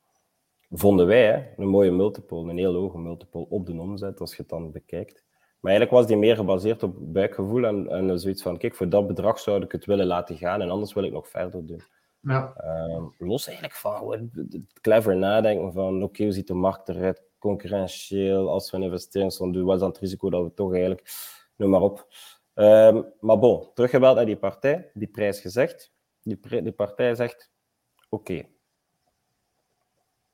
vonden 0.71 1.07
wij 1.07 1.27
hè, 1.27 1.63
een 1.63 1.69
mooie 1.69 1.91
multiple, 1.91 2.39
een 2.39 2.59
heel 2.59 2.75
hoge 2.75 2.99
multiple 2.99 3.47
op 3.49 3.67
de 3.67 3.73
omzet, 3.73 4.21
als 4.21 4.31
je 4.31 4.43
het 4.43 4.51
dan 4.51 4.73
bekijkt. 4.73 5.25
Maar 5.61 5.71
eigenlijk 5.73 6.01
was 6.01 6.07
die 6.07 6.17
meer 6.17 6.37
gebaseerd 6.37 6.83
op 6.83 6.95
buikgevoel 6.99 7.65
en, 7.65 7.89
en 7.89 8.21
zoiets 8.21 8.43
van, 8.43 8.59
kijk, 8.59 8.75
voor 8.75 8.89
dat 8.89 9.07
bedrag 9.07 9.39
zou 9.39 9.63
ik 9.63 9.73
het 9.73 9.85
willen 9.85 10.07
laten 10.07 10.37
gaan 10.37 10.63
en 10.63 10.71
anders 10.71 10.93
wil 10.93 11.05
ik 11.05 11.13
nog 11.13 11.29
verder 11.29 11.67
doen. 11.67 11.83
Ja. 12.21 12.55
Um, 12.89 13.15
los 13.19 13.47
eigenlijk 13.47 13.77
van 13.77 14.13
het 14.33 14.59
clever 14.81 15.17
nadenken 15.17 15.73
van, 15.73 15.95
oké, 15.95 16.05
okay, 16.05 16.27
hoe 16.27 16.35
ziet 16.35 16.47
de 16.47 16.55
markt 16.55 16.89
eruit? 16.89 17.23
Concurrentieel 17.43 18.51
als 18.51 18.71
we 18.71 18.77
een 18.77 18.83
investeringsronde 18.83 19.59
doen, 19.59 19.67
wat 19.67 19.75
is 19.75 19.81
dan 19.81 19.91
het 19.91 19.99
risico 19.99 20.31
dat 20.31 20.43
we 20.43 20.55
toch 20.55 20.73
eigenlijk, 20.73 21.09
noem 21.57 21.71
maar 21.71 21.81
op. 21.81 22.07
Ehm, 22.55 23.03
maar 23.21 23.39
bon, 23.39 23.69
teruggebeld 23.75 24.17
naar 24.17 24.27
die 24.27 24.37
partij, 24.37 24.91
die 24.95 25.09
prijs 25.09 25.41
gezegd. 25.41 25.93
Die, 26.23 26.39
die 26.63 26.73
partij 26.73 27.15
zegt: 27.15 27.51
Oké. 28.09 28.47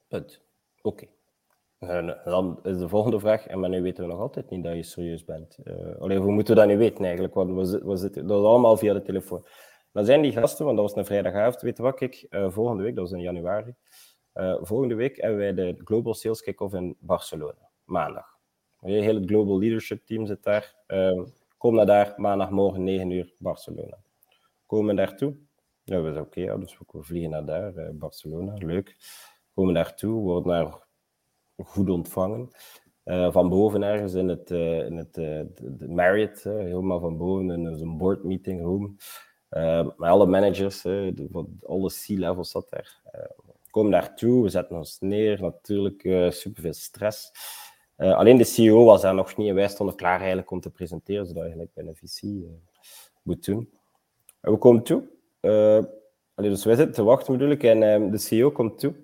Punt. 0.09 0.43
Oké. 0.83 1.07
En 1.79 2.21
dan 2.25 2.61
is 2.63 2.79
de 2.79 2.89
volgende 2.89 3.21
vraag, 3.21 3.47
en 3.47 3.61
maar 3.61 3.69
nu 3.69 3.83
weten 3.83 4.05
we 4.05 4.11
nog 4.11 4.21
altijd 4.21 4.51
niet 4.51 4.65
dat 4.65 4.75
je 4.75 4.83
serieus 4.83 5.25
bent. 5.25 5.59
Uh, 5.65 5.97
alleen, 5.99 6.19
hoe 6.19 6.33
moeten 6.33 6.55
we 6.55 6.61
dat 6.61 6.69
nu 6.69 6.77
weten 6.77 7.05
eigenlijk? 7.05 7.35
Want 7.35 7.71
we, 7.71 7.85
we 7.85 7.97
zitten, 7.97 8.27
dat 8.27 8.41
is 8.41 8.47
allemaal 8.47 8.77
via 8.77 8.93
de 8.93 9.03
telefoon. 9.03 9.47
Dan 9.93 10.05
zijn 10.05 10.23
die 10.23 10.33
gasten, 10.33 10.65
want 10.65 10.77
dat 10.77 10.87
was 10.87 10.97
een 10.97 11.05
vrijdagavond, 11.05 11.61
weet 11.61 11.77
je 11.77 11.83
wat 11.83 12.01
ik, 12.01 12.27
uh, 12.31 12.51
volgende 12.51 12.83
week, 12.83 12.95
dat 12.95 13.05
was 13.09 13.19
in 13.19 13.25
januari, 13.25 13.75
uh, 14.39 14.57
volgende 14.61 14.95
week 14.95 15.17
hebben 15.17 15.39
wij 15.39 15.55
de 15.55 15.77
Global 15.85 16.15
Sales 16.15 16.43
Kick-Off 16.43 16.75
in 16.75 16.97
Barcelona, 16.99 17.71
maandag. 17.85 18.39
Het 18.81 18.91
hele 18.91 19.27
Global 19.27 19.59
Leadership 19.59 20.07
Team 20.07 20.27
zit 20.27 20.43
daar. 20.43 20.75
Uh, 20.89 21.23
kom 21.57 21.75
naar 21.75 21.87
daar, 21.87 22.15
maandagmorgen 22.17 22.85
9 22.85 23.11
uur, 23.11 23.33
Barcelona. 23.39 23.99
Komen 24.67 24.97
daartoe. 24.97 25.37
Ja, 25.85 26.01
we 26.01 26.13
zijn 26.13 26.25
oké, 26.25 26.59
dus 26.59 26.79
we 26.79 27.03
vliegen 27.03 27.31
naar 27.31 27.45
daar, 27.45 27.95
Barcelona, 27.95 28.55
leuk. 28.55 28.97
Komen 29.55 29.75
daartoe, 29.75 30.21
worden 30.21 30.53
daar 30.53 30.87
goed 31.57 31.91
ontvangen. 31.91 32.49
Uh, 33.05 33.33
van 33.33 33.49
boven 33.49 33.83
ergens 33.83 34.15
in 34.15 34.29
het, 34.29 34.51
in 34.51 34.97
het 34.97 35.15
de 35.15 35.87
Marriott, 35.89 36.43
helemaal 36.43 37.01
van 37.01 37.17
boven 37.17 37.51
in 37.51 37.65
een 37.65 37.97
board 37.97 38.25
meeting 38.25 38.61
room. 38.61 38.97
met 39.97 40.09
alle 40.09 40.27
managers, 40.27 40.85
alle 41.63 41.91
C-levels 41.91 42.51
zat 42.51 42.71
daar. 42.71 43.01
Komen 43.79 43.93
daartoe, 43.93 44.43
we 44.43 44.49
zetten 44.49 44.77
ons 44.77 44.97
neer, 45.01 45.41
natuurlijk 45.41 46.33
super 46.33 46.63
veel 46.63 46.73
stress. 46.73 47.31
alleen 47.97 48.37
de 48.37 48.45
CEO 48.45 48.85
was 48.85 49.03
daar 49.03 49.15
nog 49.15 49.37
niet 49.37 49.49
en 49.49 49.55
wij 49.55 49.69
stonden 49.69 49.97
klaar 49.97 50.19
eigenlijk 50.19 50.51
om 50.51 50.61
te 50.61 50.71
presenteren, 50.71 51.27
zodat 51.27 51.45
je 51.45 51.51
gelijk 51.51 51.75
bij 51.75 51.85
een 51.85 51.97
VC 51.97 52.23
moet 53.23 53.45
doen. 53.45 53.71
En 54.41 54.53
we 54.53 54.59
komen 54.59 54.83
toe. 54.83 55.03
Allee, 56.35 56.51
dus 56.51 56.65
wij 56.65 56.75
zitten 56.75 56.95
te 56.95 57.03
wachten 57.03 57.33
bedoel 57.33 57.51
ik, 57.51 57.63
en 57.63 58.11
de 58.11 58.19
CEO 58.19 58.51
komt 58.51 58.79
toe. 58.79 58.95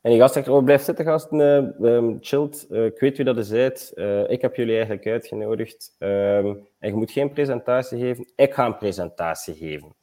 En 0.00 0.10
die 0.10 0.20
gast 0.20 0.34
zegt, 0.34 0.48
oh, 0.48 0.78
zitten 0.78 1.04
gasten, 1.04 1.74
uh, 1.80 1.92
um, 1.92 2.18
chillt. 2.20 2.66
Uh, 2.70 2.84
ik 2.84 3.00
weet 3.00 3.16
wie 3.16 3.26
dat 3.26 3.36
is. 3.36 3.92
Uh, 3.94 4.30
ik 4.30 4.42
heb 4.42 4.56
jullie 4.56 4.74
eigenlijk 4.74 5.06
uitgenodigd. 5.06 5.96
Um, 5.98 6.68
en 6.78 6.88
je 6.88 6.94
moet 6.94 7.10
geen 7.10 7.32
presentatie 7.32 7.98
geven. 7.98 8.32
Ik 8.36 8.54
ga 8.54 8.66
een 8.66 8.76
presentatie 8.76 9.54
geven. 9.54 9.94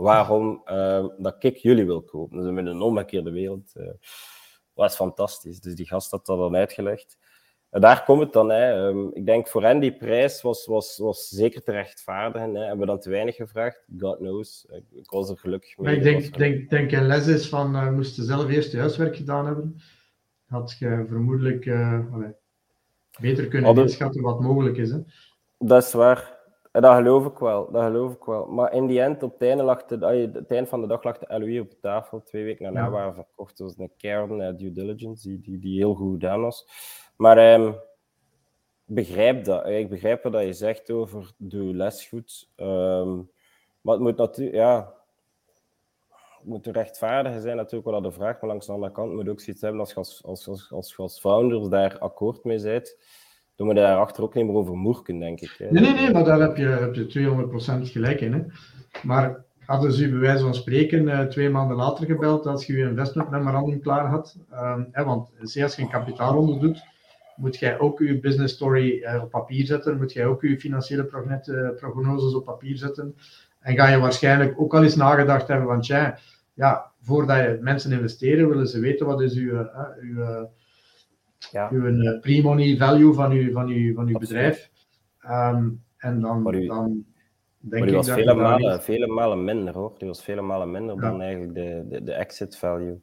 Waarom 0.00 0.62
uh, 0.66 1.06
dat 1.18 1.44
ik 1.44 1.56
jullie 1.56 1.86
wil 1.86 2.02
kopen. 2.02 2.38
Dus 2.38 2.46
in 2.46 2.66
een 2.66 2.80
omgekeerde 2.80 3.30
wereld. 3.30 3.72
Uh, 3.74 3.88
was 4.72 4.96
fantastisch. 4.96 5.60
Dus 5.60 5.74
die 5.74 5.86
gast 5.86 6.10
had 6.10 6.26
dat 6.26 6.38
dan 6.38 6.56
uitgelegd. 6.56 7.18
En 7.70 7.80
daar 7.80 8.04
komt 8.04 8.20
het 8.20 8.32
dan. 8.32 8.50
Hè. 8.50 8.86
Um, 8.86 9.10
ik 9.14 9.26
denk 9.26 9.48
voor 9.48 9.62
hen 9.62 9.78
die 9.78 9.96
prijs 9.96 10.42
was, 10.42 10.66
was, 10.66 10.98
was 10.98 11.28
zeker 11.28 11.62
te 11.62 11.72
rechtvaardigen. 11.72 12.54
Hè. 12.54 12.60
Hebben 12.60 12.80
we 12.80 12.86
dan 12.86 13.00
te 13.00 13.10
weinig 13.10 13.36
gevraagd? 13.36 13.84
God 13.98 14.16
knows. 14.16 14.66
Ik 14.90 15.10
was 15.10 15.30
er 15.30 15.38
gelukkig 15.38 15.78
mee. 15.78 15.86
Maar 15.86 15.96
ik 15.96 16.02
denk, 16.02 16.38
denk, 16.38 16.70
denk 16.70 16.92
een 16.92 17.06
les 17.06 17.26
is 17.26 17.48
van, 17.48 17.74
uh, 17.74 17.90
moest 17.90 18.14
zelf 18.14 18.48
eerst 18.48 18.72
je 18.72 18.78
huiswerk 18.78 19.16
gedaan 19.16 19.46
hebben, 19.46 19.80
had 20.46 20.76
je 20.78 21.04
vermoedelijk 21.08 21.64
uh, 21.64 22.00
beter 23.20 23.48
kunnen 23.48 23.76
inschatten 23.76 24.22
wat 24.22 24.40
mogelijk 24.40 24.76
is. 24.76 24.90
Hè. 24.90 24.98
Dat 25.58 25.84
is 25.84 25.92
waar. 25.92 26.39
Dat 26.72 26.94
geloof 26.94 27.26
ik 27.26 27.38
wel, 27.38 27.70
dat 27.70 27.82
geloof 27.82 28.12
ik 28.12 28.24
wel. 28.24 28.46
Maar 28.46 28.72
in 28.72 28.86
die 28.86 29.00
end, 29.00 29.22
op 29.22 29.32
het 29.32 29.42
einde, 29.42 29.62
lag 29.62 29.84
de, 29.84 30.06
het 30.32 30.50
einde 30.50 30.68
van 30.68 30.80
de 30.80 30.86
dag 30.86 31.02
lag 31.02 31.18
de 31.18 31.38
LOE 31.38 31.60
op 31.60 31.72
tafel. 31.80 32.22
Twee 32.22 32.44
weken 32.44 32.64
daarna 32.64 32.84
ja. 32.84 32.90
waren 32.90 33.14
verkocht. 33.14 33.58
Dat 33.58 33.66
was 33.66 33.78
een 33.78 33.92
kern 33.96 34.40
uh, 34.40 34.56
due 34.56 34.72
diligence, 34.72 35.28
die, 35.28 35.40
die, 35.40 35.58
die 35.58 35.78
heel 35.78 35.94
goed 35.94 36.12
gedaan 36.12 36.40
was. 36.40 36.66
Maar 37.16 37.54
um, 37.54 37.74
begrijp 38.84 39.44
dat. 39.44 39.66
Ik 39.66 39.88
begrijp 39.88 40.22
wat 40.22 40.42
je 40.42 40.52
zegt 40.52 40.90
over 40.90 41.32
doe 41.36 41.74
les 41.74 42.06
goed. 42.06 42.48
Um, 42.56 43.30
maar 43.80 43.94
het 43.94 44.02
moet 44.02 44.16
natuurlijk, 44.16 44.56
ja, 44.56 44.94
het 46.08 46.48
moet 46.48 46.66
rechtvaardigen 46.66 47.40
zijn 47.40 47.56
natuurlijk 47.56 47.90
wel 47.90 48.02
de 48.02 48.12
vraag, 48.12 48.40
maar 48.40 48.50
langs 48.50 48.66
de 48.66 48.72
andere 48.72 48.92
kant 48.92 49.12
moet 49.12 49.24
je 49.24 49.30
ook 49.30 49.40
zoiets 49.40 49.62
hebben 49.62 49.80
als 49.80 49.90
je 49.90 49.96
als, 49.96 50.22
als, 50.24 50.48
als, 50.48 50.72
als, 50.72 50.98
als 50.98 51.20
founders 51.20 51.68
daar 51.68 51.98
akkoord 51.98 52.44
mee 52.44 52.62
bent, 52.62 52.96
dan 53.60 53.68
moet 53.68 53.78
je 53.78 53.84
daarachter 53.84 54.22
ook 54.22 54.34
niet 54.34 54.46
meer 54.46 54.54
over 54.54 54.76
moerken, 54.76 55.18
denk 55.18 55.40
ik. 55.40 55.56
Nee, 55.58 55.82
nee, 55.82 55.92
nee, 55.92 56.12
maar 56.12 56.24
daar 56.24 56.40
heb 56.40 56.56
je, 56.56 56.66
heb 56.66 56.94
je 56.94 57.86
200% 57.86 57.90
gelijk 57.90 58.20
in. 58.20 58.32
Hè. 58.32 58.40
Maar 59.02 59.44
hadden 59.64 59.92
ze 59.92 60.04
u 60.04 60.10
bij 60.10 60.18
wijze 60.18 60.42
van 60.42 60.54
spreken 60.54 61.02
uh, 61.02 61.20
twee 61.20 61.50
maanden 61.50 61.76
later 61.76 62.06
gebeld 62.06 62.46
als 62.46 62.66
je 62.66 62.76
je 62.76 62.88
investment 62.88 63.30
memorandum 63.30 63.80
klaar 63.80 64.06
had, 64.06 64.36
um, 64.52 64.88
hè, 64.92 65.04
want 65.04 65.30
als 65.40 65.54
je 65.54 65.72
een 65.76 65.88
kapitaalronde 65.88 66.58
doet, 66.58 66.82
moet 67.36 67.56
jij 67.56 67.78
ook 67.78 67.98
je 67.98 68.20
business 68.20 68.54
story 68.54 69.02
uh, 69.02 69.22
op 69.22 69.30
papier 69.30 69.66
zetten, 69.66 69.96
moet 69.96 70.12
jij 70.12 70.26
ook 70.26 70.42
je 70.42 70.60
financiële 70.60 71.04
prognoses 71.76 72.34
op 72.34 72.44
papier 72.44 72.76
zetten. 72.76 73.16
En 73.60 73.76
ga 73.76 73.88
je 73.88 73.98
waarschijnlijk 73.98 74.60
ook 74.60 74.74
al 74.74 74.82
eens 74.82 74.96
nagedacht 74.96 75.48
hebben, 75.48 75.66
want 75.66 75.86
ja, 75.86 76.18
ja 76.54 76.90
voordat 77.00 77.36
je 77.36 77.58
mensen 77.60 77.92
investeren, 77.92 78.48
willen 78.48 78.68
ze 78.68 78.80
weten 78.80 79.06
wat 79.06 79.20
is 79.20 79.34
uw, 79.34 79.68
uw, 80.00 80.48
ja. 81.52 81.68
uw 81.70 82.18
pre-money 82.20 82.76
value 82.76 83.12
van 83.12 83.30
uw, 83.30 83.52
van 83.52 83.68
uw, 83.68 83.94
van 83.94 84.06
uw 84.06 84.18
bedrijf. 84.18 84.70
Um, 85.24 85.82
en 85.96 86.20
dan, 86.20 86.54
u, 86.54 86.66
dan 86.66 87.04
denk 87.58 87.84
die 87.84 87.94
was 87.94 88.10
vele 88.10 88.34
malen, 88.34 88.82
vele 88.82 89.06
malen 89.06 89.44
minder 89.44 89.74
hoor. 89.74 89.94
Die 89.98 90.08
was 90.08 90.22
vele 90.22 90.40
malen 90.40 90.70
minder 90.70 90.94
ja. 90.94 91.00
dan 91.00 91.20
eigenlijk 91.20 91.54
de, 91.54 91.84
de, 91.88 92.04
de 92.04 92.12
exit 92.12 92.56
value. 92.56 93.00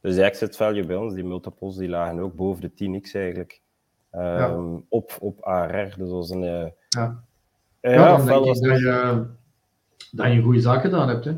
Dus 0.00 0.14
de 0.14 0.22
exit 0.22 0.56
value 0.56 0.86
bij 0.86 0.96
ons, 0.96 1.14
die 1.14 1.24
multiples, 1.24 1.76
die 1.76 1.88
lagen 1.88 2.18
ook 2.18 2.34
boven 2.34 2.62
de 2.62 2.70
10x 2.70 3.10
eigenlijk 3.12 3.60
ja. 4.12 4.48
Ehm, 4.48 4.76
op, 4.88 5.16
op 5.20 5.40
ARR. 5.40 5.84
Dus 5.84 5.96
dat 5.96 6.10
was 6.10 6.30
een. 6.30 6.42
Uh, 6.42 6.66
ja. 6.88 7.24
Ja, 7.80 8.16
dan 8.16 8.26
denk 8.26 8.44
ik 8.44 8.62
dat 8.62 8.78
je, 8.78 9.26
dat 10.10 10.32
je 10.32 10.42
goede 10.42 10.60
zaken 10.60 10.90
gedaan 10.90 11.08
hebt. 11.08 11.24
Hè? 11.24 11.32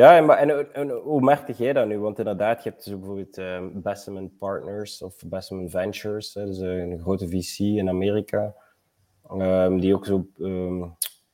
Ja, 0.00 0.20
maar 0.20 0.38
en, 0.38 0.74
en, 0.74 0.90
hoe 0.90 1.20
merkte 1.20 1.52
jij 1.56 1.72
dat 1.72 1.86
nu? 1.86 1.98
Want 1.98 2.18
inderdaad, 2.18 2.62
je 2.62 2.70
hebt 2.70 2.84
dus 2.84 2.98
bijvoorbeeld 2.98 3.38
um, 3.38 3.82
Besseman 3.82 4.30
Partners 4.38 5.02
of 5.02 5.14
Besseman 5.26 5.70
Ventures, 5.70 6.34
hè, 6.34 6.46
dus 6.46 6.58
een 6.58 6.98
grote 7.00 7.28
VC 7.28 7.58
in 7.58 7.88
Amerika, 7.88 8.54
um, 9.32 9.80
die 9.80 9.94
ook 9.94 10.06
zo 10.06 10.26
um, 10.38 10.82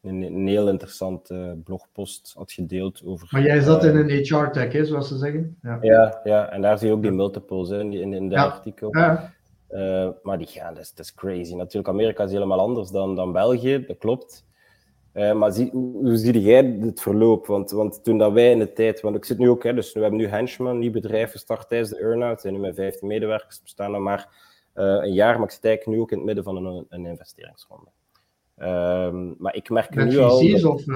een, 0.03 0.23
een, 0.23 0.47
heel 0.47 0.69
interessante 0.69 1.61
blogpost 1.65 2.33
had 2.37 2.53
gedeeld 2.53 3.03
over... 3.05 3.29
Maar 3.31 3.43
jij 3.43 3.61
zat 3.61 3.85
in 3.85 3.97
een 3.97 4.11
HR-tech, 4.11 4.73
hè, 4.73 4.85
zoals 4.85 5.09
ze 5.09 5.17
zeggen? 5.17 5.59
Ja. 5.63 5.79
ja, 5.81 6.21
ja, 6.25 6.51
en 6.51 6.63
daar 6.63 6.79
zie 6.79 6.89
je 6.89 6.95
ook 6.95 7.03
die 7.03 7.11
multiples 7.11 7.69
hè, 7.69 7.81
in, 7.81 7.93
in, 7.93 8.13
in 8.13 8.29
de 8.29 8.35
ja. 8.35 8.45
artikel. 8.45 8.97
Ja. 8.97 9.35
Uh, 9.71 10.09
maar 10.23 10.39
die 10.39 10.47
gaan, 10.47 10.75
dat 10.75 10.83
is, 10.83 10.95
dat 10.95 11.05
is, 11.05 11.15
crazy. 11.15 11.55
Natuurlijk, 11.55 11.89
Amerika 11.89 12.25
is 12.25 12.33
helemaal 12.33 12.61
anders 12.61 12.91
dan, 12.91 13.15
dan 13.15 13.33
België, 13.33 13.85
dat 13.87 13.99
klopt. 13.99 14.47
Uh, 15.17 15.33
maar 15.33 15.53
zie, 15.53 15.71
hoe, 15.71 16.17
zie 16.17 16.41
jij 16.41 16.79
het 16.81 17.01
verloop? 17.01 17.47
Want, 17.47 17.71
want 17.71 18.05
toen 18.05 18.19
dat 18.19 18.33
wij 18.33 18.51
in 18.51 18.59
de 18.59 18.73
tijd, 18.73 19.01
want 19.01 19.17
ik 19.17 19.25
zit 19.25 19.39
nu 19.39 19.49
ook, 19.49 19.63
hè, 19.63 19.75
dus 19.75 19.93
we 19.93 20.01
hebben 20.01 20.19
nu 20.19 20.27
Henchman, 20.27 20.71
een 20.71 20.79
nieuw 20.79 20.91
bedrijf 20.91 21.31
gestart 21.31 21.69
tijdens 21.69 21.91
de 21.91 21.99
earn-out, 21.99 22.41
zijn 22.41 22.55
nu 22.55 22.61
met 22.61 22.75
15 22.75 23.09
medewerkers, 23.09 23.63
bestaan 23.63 23.91
nog 23.91 24.01
maar 24.01 24.29
uh, 24.75 24.85
een 24.85 25.13
jaar, 25.13 25.39
maar 25.39 25.49
ik 25.49 25.59
zit 25.61 25.87
nu 25.87 26.01
ook 26.01 26.11
in 26.11 26.17
het 26.17 26.27
midden 26.27 26.45
van 26.45 26.67
een, 26.67 26.87
een 26.89 27.07
investeringsronde. 27.07 27.91
Ehm, 28.57 29.33
maar 29.39 29.55
ik 29.55 29.71
merk 29.71 29.95
met 29.95 30.09
nu 30.09 30.19
al. 30.19 30.43
Met 30.43 30.65
of 30.65 30.87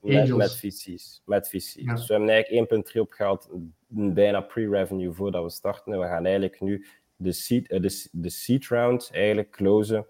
met, 0.00 0.36
met 0.36 0.56
VC's. 0.56 1.22
Met 1.24 1.48
VC's. 1.48 1.74
Ja. 1.74 1.94
Dus 1.94 2.06
we 2.06 2.14
hebben 2.14 2.30
eigenlijk 2.30 2.92
1,3 2.94 3.00
opgehaald, 3.00 3.48
bijna 3.88 4.40
pre-revenue 4.40 5.12
voordat 5.12 5.42
we 5.42 5.50
starten. 5.50 5.92
En 5.92 6.00
we 6.00 6.06
gaan 6.06 6.24
eigenlijk 6.24 6.60
nu 6.60 6.86
de 7.16 7.32
seed, 7.32 7.70
uh, 7.70 7.80
de, 7.80 8.08
de 8.12 8.30
seed 8.30 8.66
round 8.66 9.10
eigenlijk 9.12 9.50
closen. 9.50 10.06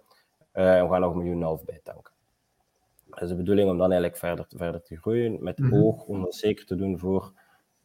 Uh, 0.55 0.77
en 0.77 0.85
we 0.85 0.91
gaan 0.91 1.01
nog 1.01 1.13
een 1.13 1.19
miljoen 1.19 1.41
en 1.41 1.47
half 1.47 1.65
bij 1.65 1.81
tanken. 1.83 2.14
Dat 3.15 3.23
is 3.23 3.29
de 3.29 3.37
bedoeling 3.37 3.71
om 3.71 3.79
dan 3.79 3.91
eigenlijk 3.91 4.21
verder, 4.21 4.47
verder 4.49 4.83
te 4.83 4.97
groeien, 4.97 5.43
met 5.43 5.59
mm 5.59 5.71
-hmm. 5.71 5.83
oog 5.83 6.05
om 6.05 6.21
dat 6.21 6.35
zeker 6.35 6.67
te 6.67 6.77
doen 6.77 6.99
voor, 6.99 7.33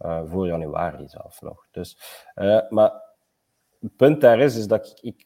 uh, 0.01 0.21
voor 0.25 0.47
januari 0.47 1.07
zelf 1.07 1.41
nog. 1.41 1.67
Dus, 1.71 1.97
maar 2.69 2.91
het 3.79 3.95
punt 3.95 4.21
daar 4.21 4.39
is, 4.39 4.57
is 4.57 4.67
dat 4.67 4.97
ik, 5.01 5.15
ik, 5.15 5.25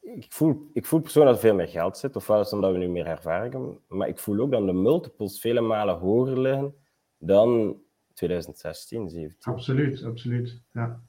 ik, 0.00 0.32
voel, 0.32 0.70
ik 0.72 0.86
voel 0.86 1.00
persoonlijk 1.00 1.34
dat 1.34 1.44
er 1.44 1.48
veel 1.48 1.58
meer 1.58 1.68
geld 1.72 1.98
zit, 1.98 2.16
ofwel 2.16 2.40
is 2.40 2.52
omdat 2.52 2.72
we 2.72 2.78
nu 2.78 2.88
meer 2.88 3.06
ervaring 3.06 3.52
hebben, 3.52 3.78
maar 3.88 4.08
ik 4.08 4.18
voel 4.18 4.40
ook 4.40 4.50
dat 4.50 4.66
de 4.66 4.72
multiples 4.72 5.40
vele 5.40 5.60
malen 5.60 5.98
hoger 5.98 6.40
liggen 6.40 6.74
dan 7.18 7.76
2016, 8.14 9.08
17. 9.08 9.52
Absoluut, 9.52 10.02
absoluut. 10.04 10.60
Ja. 10.72 11.00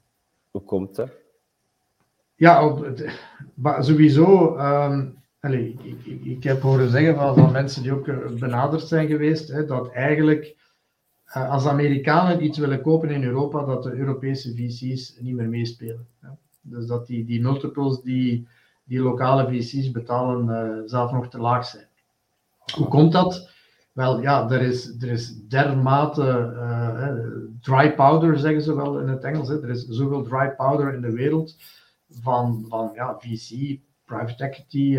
Hoe 0.50 0.62
komt 0.62 0.96
dat? 0.96 1.10
Ja, 2.34 2.66
op, 2.66 2.94
sowieso. 3.80 4.58
Um, 4.58 5.22
ik, 5.40 5.80
ik, 5.82 6.24
ik, 6.24 6.42
heb 6.42 6.60
horen 6.60 6.90
zeggen 6.90 7.14
van, 7.14 7.34
van 7.34 7.52
mensen 7.52 7.82
die 7.82 7.92
ook 7.92 8.08
eh, 8.08 8.16
benaderd 8.38 8.82
zijn 8.82 9.06
geweest, 9.06 9.48
hè, 9.48 9.64
dat 9.64 9.90
eigenlijk 9.92 10.56
uh, 11.36 11.50
als 11.50 11.66
Amerikanen 11.66 12.44
iets 12.44 12.58
willen 12.58 12.82
kopen 12.82 13.10
in 13.10 13.24
Europa, 13.24 13.64
dat 13.64 13.82
de 13.82 13.92
Europese 13.92 14.54
VC's 14.54 15.18
niet 15.20 15.34
meer 15.34 15.48
meespelen. 15.48 16.06
Dus 16.60 16.86
dat 16.86 17.06
die, 17.06 17.24
die 17.24 17.40
multiples 17.40 18.00
die 18.02 18.48
die 18.84 19.00
lokale 19.00 19.48
VC's 19.48 19.90
betalen 19.90 20.48
uh, 20.48 20.82
zelf 20.84 21.12
nog 21.12 21.28
te 21.28 21.38
laag 21.38 21.66
zijn. 21.66 21.86
Hoe 22.74 22.88
komt 22.88 23.12
dat? 23.12 23.50
Wel, 23.92 24.20
ja, 24.20 24.50
er 24.50 24.62
is, 24.62 25.02
er 25.02 25.08
is 25.08 25.46
dermate 25.48 26.26
dry 27.60 27.94
powder, 27.94 28.38
zeggen 28.38 28.62
ze 28.62 28.74
wel 28.74 29.00
in 29.00 29.08
het 29.08 29.24
Engels. 29.24 29.48
Hè. 29.48 29.62
Er 29.62 29.68
is 29.68 29.86
zoveel 29.86 30.22
dry 30.22 30.54
powder 30.56 30.94
in 30.94 31.00
de 31.00 31.12
wereld 31.12 31.56
van, 32.10 32.64
van 32.68 32.90
ja, 32.94 33.18
VC 33.18 33.78
private 34.08 34.44
equity, 34.44 34.96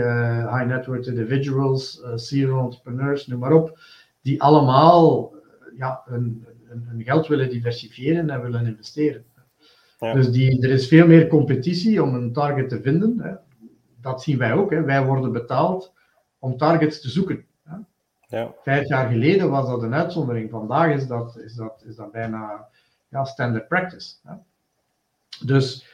high 0.53 0.65
net 0.65 0.85
worth 0.85 1.07
individuals, 1.07 2.01
serial 2.15 2.63
entrepreneurs, 2.63 3.27
noem 3.27 3.39
maar 3.39 3.53
op, 3.53 3.79
die 4.21 4.41
allemaal 4.41 5.33
ja, 5.77 6.01
hun, 6.05 6.45
hun, 6.67 7.03
geld 7.03 7.27
willen 7.27 7.49
diversifiëren 7.49 8.29
en 8.29 8.41
willen 8.41 8.65
investeren. 8.65 9.25
Dus 9.99 10.31
die, 10.31 10.63
er 10.63 10.69
is 10.69 10.87
veel 10.87 11.07
meer 11.07 11.27
competitie 11.27 12.03
om 12.03 12.15
een 12.15 12.33
target 12.33 12.69
te 12.69 12.81
vinden. 12.81 13.19
Hè. 13.19 13.33
Dat 14.01 14.23
zien 14.23 14.37
wij 14.37 14.53
ook. 14.53 14.71
Hè. 14.71 14.83
Wij 14.83 15.05
worden 15.05 15.31
betaald 15.31 15.93
om 16.39 16.57
targets 16.57 17.01
te 17.01 17.09
zoeken. 17.09 17.45
Hè. 17.63 17.75
Ja. 18.27 18.53
Vijf 18.63 18.87
jaar 18.87 19.09
geleden 19.09 19.49
was 19.49 19.67
dat 19.67 19.83
een 19.83 19.93
uitzondering. 19.93 20.49
Vandaag 20.49 20.93
is 20.93 21.07
dat, 21.07 21.37
is 21.37 21.53
dat, 21.53 21.83
is 21.87 21.95
dat 21.95 22.11
bijna 22.11 22.67
ja, 23.09 23.25
standard 23.25 23.67
practice. 23.67 24.15
Hè. 24.23 24.33
Dus 25.45 25.85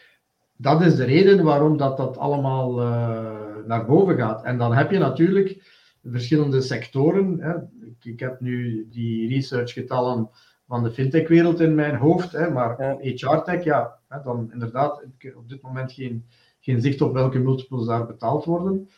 dat 0.58 0.82
is 0.82 0.96
de 0.96 1.04
reden 1.04 1.44
waarom 1.44 1.78
dat, 1.78 1.98
dat 1.98 2.18
allemaal 2.18 2.82
uh, 2.82 3.66
naar 3.66 3.86
boven 3.86 4.16
gaat. 4.16 4.44
En 4.44 4.58
dan 4.58 4.74
heb 4.74 4.92
je 4.92 4.98
natuurlijk 4.98 5.74
verschillende 6.04 6.62
sectoren. 6.62 7.40
Hè. 7.40 7.54
Ik, 7.86 8.06
ik, 8.06 8.20
heb 8.20 8.40
nu 8.40 8.88
die 8.92 9.30
researchgetallen 9.30 10.30
van 10.68 10.84
de 10.84 10.92
fintech-wereld 10.92 11.60
in 11.60 11.76
mijn 11.76 11.96
hoofd, 11.96 12.32
hè, 12.32 12.50
maar 12.50 12.98
HR-tech, 13.00 13.64
ja, 13.64 13.98
hè, 14.08 14.22
dan 14.24 14.50
inderdaad 14.54 15.04
op 15.36 15.50
dit 15.50 15.62
moment 15.62 15.92
geen, 15.92 16.26
geen 16.60 16.82
zicht 16.82 17.02
op 17.02 17.14
welke 17.14 17.40
multiples 17.40 17.86
daar 17.86 18.06
betaald 18.06 18.46
worden. 18.46 18.90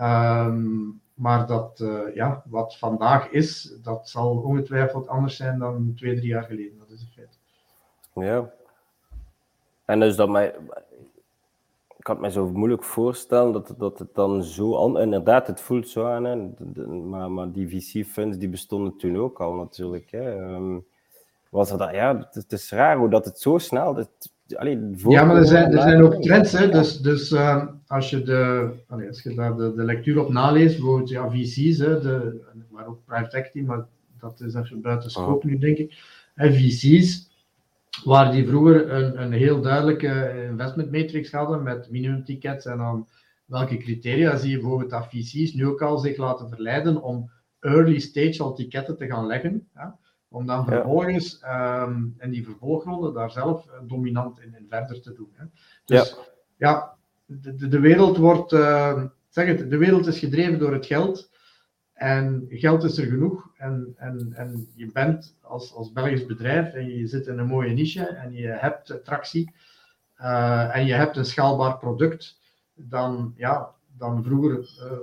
Um, 0.00 1.00
maar 1.20 1.46
dat, 1.46 1.80
uh, 1.80 2.14
ja, 2.14 2.42
wat 2.46 2.76
vandaag 2.76 3.28
is, 3.28 3.76
dat 3.82 4.08
zal 4.08 4.36
ongetwijfeld 4.36 5.08
anders 5.08 5.36
zijn 5.36 5.58
dan 5.58 5.92
twee, 5.96 6.16
drie 6.16 6.28
jaar 6.28 6.42
geleden. 6.42 6.78
Dat 6.78 6.90
is 6.90 7.00
een 7.00 7.08
feit. 7.14 7.38
Ja. 8.14 8.50
En 9.84 10.00
dus 10.00 10.16
dat 10.16 10.28
mij, 10.28 10.54
ik 12.00 12.06
kan 12.06 12.14
het 12.14 12.24
me 12.24 12.30
zo 12.30 12.50
moeilijk 12.50 12.84
voorstellen 12.84 13.52
dat, 13.52 13.74
dat 13.78 13.98
het 13.98 14.14
dan 14.14 14.42
zo 14.42 14.84
aan, 14.84 15.00
inderdaad, 15.00 15.46
het 15.46 15.60
voelt 15.60 15.88
zo 15.88 16.04
aan, 16.04 16.24
hè, 16.24 16.36
maar, 16.86 17.30
maar 17.30 17.52
die 17.52 17.68
VC-funds 17.68 18.38
die 18.38 18.48
bestonden 18.48 18.96
toen 18.96 19.16
ook 19.16 19.40
al 19.40 19.54
natuurlijk. 19.54 20.10
Hè. 20.10 20.54
Um, 20.54 20.84
was 21.50 21.68
dat, 21.68 21.90
ja, 21.92 22.28
het, 22.30 22.52
is 22.52 22.70
raar 22.70 22.96
hoe 22.96 23.10
dat 23.10 23.24
het 23.24 23.40
zo 23.40 23.58
snel. 23.58 23.94
Dat, 23.94 24.10
allee, 24.56 24.90
ja, 25.08 25.24
maar 25.24 25.36
er 25.36 25.46
zijn, 25.46 25.72
er 25.72 25.82
zijn 25.82 26.02
ook 26.02 26.22
trends. 26.22 26.52
Hè? 26.52 26.70
Dus, 26.70 26.98
dus 26.98 27.30
uh, 27.30 27.66
als 27.86 28.10
je, 28.10 28.22
de, 28.22 28.70
allee, 28.88 29.08
als 29.08 29.22
je 29.22 29.34
daar 29.34 29.56
de, 29.56 29.74
de 29.74 29.84
lectuur 29.84 30.20
op 30.20 30.32
naleest, 30.32 30.76
bijvoorbeeld 30.76 31.08
ja, 31.08 31.30
VC's, 31.30 31.78
hè, 31.78 32.00
de, 32.00 32.40
maar 32.70 32.86
ook 32.86 33.04
private 33.04 33.36
equity, 33.36 33.66
maar 33.66 33.86
dat 34.18 34.40
is 34.40 34.54
even 34.54 34.80
buiten 34.80 35.10
scope 35.10 35.46
nu, 35.46 35.58
denk 35.58 35.76
ik. 35.76 35.98
En 36.34 36.54
VC's, 36.54 37.29
waar 38.04 38.32
die 38.32 38.46
vroeger 38.46 38.90
een, 38.92 39.22
een 39.22 39.32
heel 39.32 39.60
duidelijke 39.60 40.46
investment 40.50 40.90
matrix 40.90 41.32
hadden 41.32 41.62
met 41.62 41.90
minimum 41.90 42.24
tickets 42.24 42.66
en 42.66 42.78
dan 42.78 43.08
welke 43.44 43.76
criteria 43.76 44.36
zie 44.36 44.50
je 44.50 44.58
bijvoorbeeld 44.58 44.90
dat 44.90 45.06
VC's 45.10 45.52
nu 45.52 45.66
ook 45.66 45.82
al 45.82 45.98
zich 45.98 46.16
laten 46.16 46.48
verleiden 46.48 47.02
om 47.02 47.30
early 47.60 47.98
stage 47.98 48.42
al 48.42 48.54
ticketten 48.54 48.96
te 48.96 49.06
gaan 49.06 49.26
leggen. 49.26 49.68
Ja? 49.74 49.98
Om 50.28 50.46
dan 50.46 50.64
vervolgens 50.64 51.38
ja. 51.40 51.82
um, 51.82 51.88
ehm, 51.88 52.24
in 52.24 52.30
die 52.30 52.44
vervolgronde 52.44 53.12
daar 53.12 53.30
zelf 53.30 53.66
eh, 53.66 53.78
dominant 53.86 54.40
in, 54.40 54.54
in, 54.58 54.66
verder 54.68 55.00
te 55.00 55.12
doen. 55.12 55.30
Hè. 55.32 55.44
Dus 55.84 56.16
ja, 56.56 56.96
de, 57.26 57.68
de, 57.68 57.80
wereld 57.80 58.16
wordt, 58.16 58.52
uh, 58.52 59.04
zeg 59.28 59.46
het, 59.46 59.70
de 59.70 59.76
wereld 59.76 60.06
is 60.06 60.18
gedreven 60.18 60.58
door 60.58 60.72
het 60.72 60.86
geld. 60.86 61.29
En 62.00 62.46
geld 62.48 62.84
is 62.84 62.98
er 62.98 63.06
genoeg. 63.06 63.50
En, 63.56 63.94
en, 63.96 64.32
en 64.34 64.68
je 64.74 64.90
bent 64.92 65.36
als, 65.40 65.74
als 65.74 65.92
Belgisch 65.92 66.26
bedrijf 66.26 66.72
en 66.72 66.86
je 66.86 67.06
zit 67.06 67.26
in 67.26 67.38
een 67.38 67.46
mooie 67.46 67.72
niche 67.72 68.06
en 68.06 68.32
je 68.32 68.46
hebt 68.46 69.00
tractie 69.04 69.52
uh, 70.20 70.76
en 70.76 70.86
je 70.86 70.92
hebt 70.92 71.16
een 71.16 71.24
schaalbaar 71.24 71.78
product. 71.78 72.38
Dan, 72.74 73.34
ja, 73.36 73.74
dan 73.98 74.24
vroeger 74.24 74.58
uh, 74.58 74.98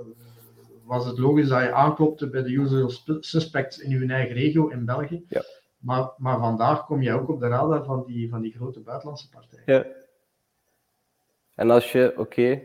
was 0.84 1.06
het 1.06 1.18
logisch 1.18 1.48
dat 1.48 1.62
je 1.62 1.74
aanklopte 1.74 2.30
bij 2.30 2.44
de 2.44 2.52
usual 2.52 2.92
suspects 3.20 3.78
in 3.78 3.90
je 3.90 4.14
eigen 4.14 4.36
regio 4.36 4.68
in 4.68 4.86
België. 4.86 5.26
Ja. 5.30 5.44
Maar, 5.78 6.12
maar 6.18 6.40
vandaag 6.40 6.86
kom 6.86 7.02
je 7.02 7.14
ook 7.14 7.30
op 7.30 7.40
de 7.40 7.48
radar 7.48 7.86
van 7.86 8.04
die, 8.08 8.30
van 8.30 8.42
die 8.42 8.54
grote 8.54 8.80
buitenlandse 8.80 9.30
partijen. 9.30 9.64
Ja. 9.66 9.86
En 11.56 11.70
als 11.70 11.92
je, 11.92 12.14
oké, 12.18 12.62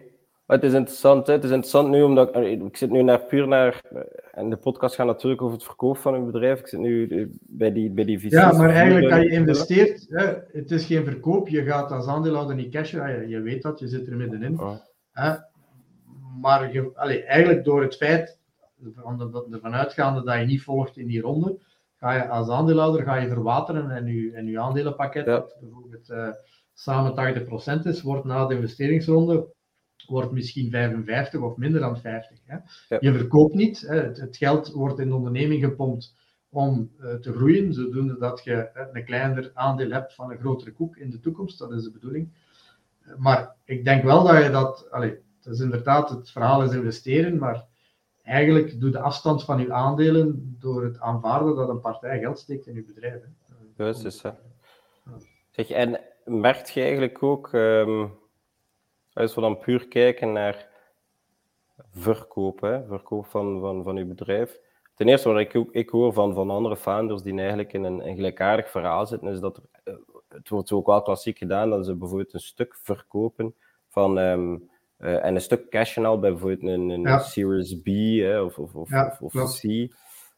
het 0.47 0.63
is 0.63 0.73
interessant, 0.73 1.27
hè? 1.27 1.33
het 1.33 1.45
is 1.45 1.51
interessant 1.51 1.89
nu 1.89 2.03
omdat 2.03 2.37
ik 2.37 2.77
zit 2.77 2.91
nu 2.91 3.03
naar 3.03 3.25
puur 3.25 3.49
naar, 3.49 3.83
en 4.33 4.51
de 4.51 4.57
podcast 4.57 4.95
gaat 4.95 5.07
natuurlijk 5.07 5.43
over 5.43 5.57
het 5.57 5.65
verkoop 5.65 5.99
van 5.99 6.15
een 6.15 6.27
bedrijf. 6.27 6.61
Ik 6.61 6.69
zit 6.69 6.81
nu 6.81 7.09
eh, 7.09 7.27
bij 7.41 7.73
die, 7.73 7.91
bij 7.91 8.05
die 8.05 8.19
visie. 8.19 8.39
Ja, 8.39 8.53
maar 8.53 8.71
eigenlijk 8.71 9.09
kan 9.09 9.23
je 9.23 9.31
investeert, 9.31 10.07
hè? 10.09 10.35
het 10.53 10.71
is 10.71 10.85
geen 10.85 11.05
verkoop, 11.05 11.49
je 11.49 11.63
gaat 11.63 11.91
als 11.91 12.07
aandeelhouder 12.07 12.57
niet 12.57 12.73
cashen, 12.73 13.21
je, 13.21 13.29
je 13.29 13.41
weet 13.41 13.63
dat, 13.63 13.79
je 13.79 13.89
zit 13.89 14.07
er 14.07 14.17
middenin. 14.17 14.61
Oh 14.61 14.75
maar 16.41 16.73
je, 16.73 16.91
allez, 16.95 17.25
eigenlijk 17.25 17.65
door 17.65 17.83
het 17.83 17.97
feit, 17.97 18.39
ervan 19.51 19.75
uitgaande 19.75 20.23
dat 20.23 20.39
je 20.39 20.45
niet 20.45 20.63
volgt 20.63 20.97
in 20.97 21.07
die 21.07 21.21
ronde, 21.21 21.59
ga 21.97 22.13
je 22.13 22.29
als 22.29 22.49
aandeelhouder 22.49 23.03
ga 23.03 23.17
je 23.17 23.29
verwateren 23.29 23.91
en 23.91 24.07
je, 24.07 24.33
en 24.33 24.47
je 24.47 24.61
aandelenpakket, 24.61 25.27
dat 25.27 25.57
bijvoorbeeld 25.61 26.11
uh, 26.11 26.29
samen 26.75 27.45
80% 27.83 27.83
is, 27.83 28.03
wordt 28.03 28.25
na 28.25 28.47
de 28.47 28.55
investeringsronde 28.55 29.47
wordt 30.07 30.31
misschien 30.31 30.71
55 30.71 31.41
of 31.41 31.57
minder 31.57 31.81
dan 31.81 32.01
50. 32.01 32.39
Hè. 32.45 32.57
Je 32.99 33.13
verkoopt 33.13 33.55
niet, 33.55 33.81
hè. 33.81 34.01
Het, 34.01 34.17
het, 34.17 34.37
geld 34.37 34.73
wordt 34.73 34.99
in 34.99 35.09
de 35.09 35.15
onderneming 35.15 35.65
gepompt 35.65 36.15
om 36.49 36.91
uh, 37.01 37.15
te 37.15 37.33
groeien, 37.33 37.75
zodoende 37.75 38.19
dat 38.19 38.45
je 38.45 38.89
een 38.93 39.05
kleiner 39.05 39.51
aandeel 39.55 39.91
hebt 39.91 40.15
van 40.15 40.31
een 40.31 40.39
grotere 40.39 40.73
koek 40.73 40.97
in 40.97 41.11
de 41.11 41.21
toekomst, 41.21 41.59
dat 41.59 41.73
is 41.73 41.83
de 41.83 41.91
bedoeling. 41.91 42.29
Maar 43.17 43.55
ik 43.65 43.85
denk 43.85 44.03
wel 44.03 44.25
dat 44.25 44.43
je 44.43 44.51
dat, 44.51 44.91
allez, 44.91 45.13
dus 45.43 45.61
inderdaad, 45.61 46.11
het 46.11 46.31
verhaal 46.31 46.63
is 46.63 46.75
investeren, 46.75 47.39
maar 47.39 47.65
eigenlijk 48.23 48.81
doe 48.81 48.91
de 48.91 48.99
afstand 48.99 49.45
van 49.45 49.61
uw 49.61 49.73
aandelen 49.73 50.57
door 50.59 50.85
het 50.85 51.01
aanvaarden 51.01 51.57
dat 51.57 51.69
een 51.69 51.81
partij 51.81 52.19
geld 52.19 52.39
steekt 52.39 52.67
in 52.67 52.77
uw 52.77 52.87
bedrijf. 52.87 53.23
Juist 53.77 54.05
is 54.05 54.23
hè. 54.23 54.31
Zeg, 55.51 55.71
en 55.71 56.01
merkt 56.25 56.71
je 56.71 56.81
eigenlijk 56.81 57.23
ook, 57.23 57.53
um, 57.53 58.13
als 59.15 59.35
we 59.35 59.41
dan 59.41 59.59
puur 59.59 59.89
kijken 59.89 60.33
naar 60.33 60.69
verkoop, 61.91 62.61
hè, 62.61 62.87
verkoop 62.87 63.27
van, 63.27 63.61
van, 63.61 63.83
van 63.83 63.97
uw 63.97 64.07
bedrijf. 64.07 64.61
Ten 64.95 65.09
eerste, 65.09 65.29
wat 65.29 65.41
ik, 65.41 65.57
ook, 65.57 65.73
ik 65.73 65.89
hoor 65.89 66.13
van, 66.13 66.35
van 66.35 66.51
andere 66.51 66.77
founders 66.77 67.23
die 67.23 67.39
eigenlijk 67.39 67.73
in 67.73 67.85
een, 67.85 68.07
een 68.07 68.15
gelijkaardig 68.15 68.71
verhaal 68.71 69.07
zitten, 69.07 69.29
is 69.29 69.41
dat 69.41 69.57
er, 69.57 69.63
eh, 69.85 69.95
het 70.29 70.49
wordt 70.49 70.69
zo 70.69 70.77
ook 70.77 70.87
wel 70.87 71.03
klassiek 71.03 71.39
gedaan, 71.39 71.71
dat 71.71 71.87
ze 71.87 71.97
bijvoorbeeld 71.97 72.35
een 72.35 72.41
stuk 72.41 72.77
verkopen 72.83 73.55
van 73.89 74.19
um, 74.19 74.71
uh, 74.99 75.25
en 75.25 75.35
een 75.35 75.41
stuk 75.41 75.71
cash 75.71 75.99
al 75.99 76.19
bij 76.19 76.31
bijvoorbeeld 76.31 76.63
een, 76.63 76.89
een 76.89 77.21
Series 77.21 77.81
B 77.81 77.87
hè, 78.21 78.41
of, 78.41 78.59
of, 78.59 78.75
of, 78.75 78.91
ja, 78.91 79.17
of, 79.21 79.35
of 79.35 79.61
C. 79.61 79.95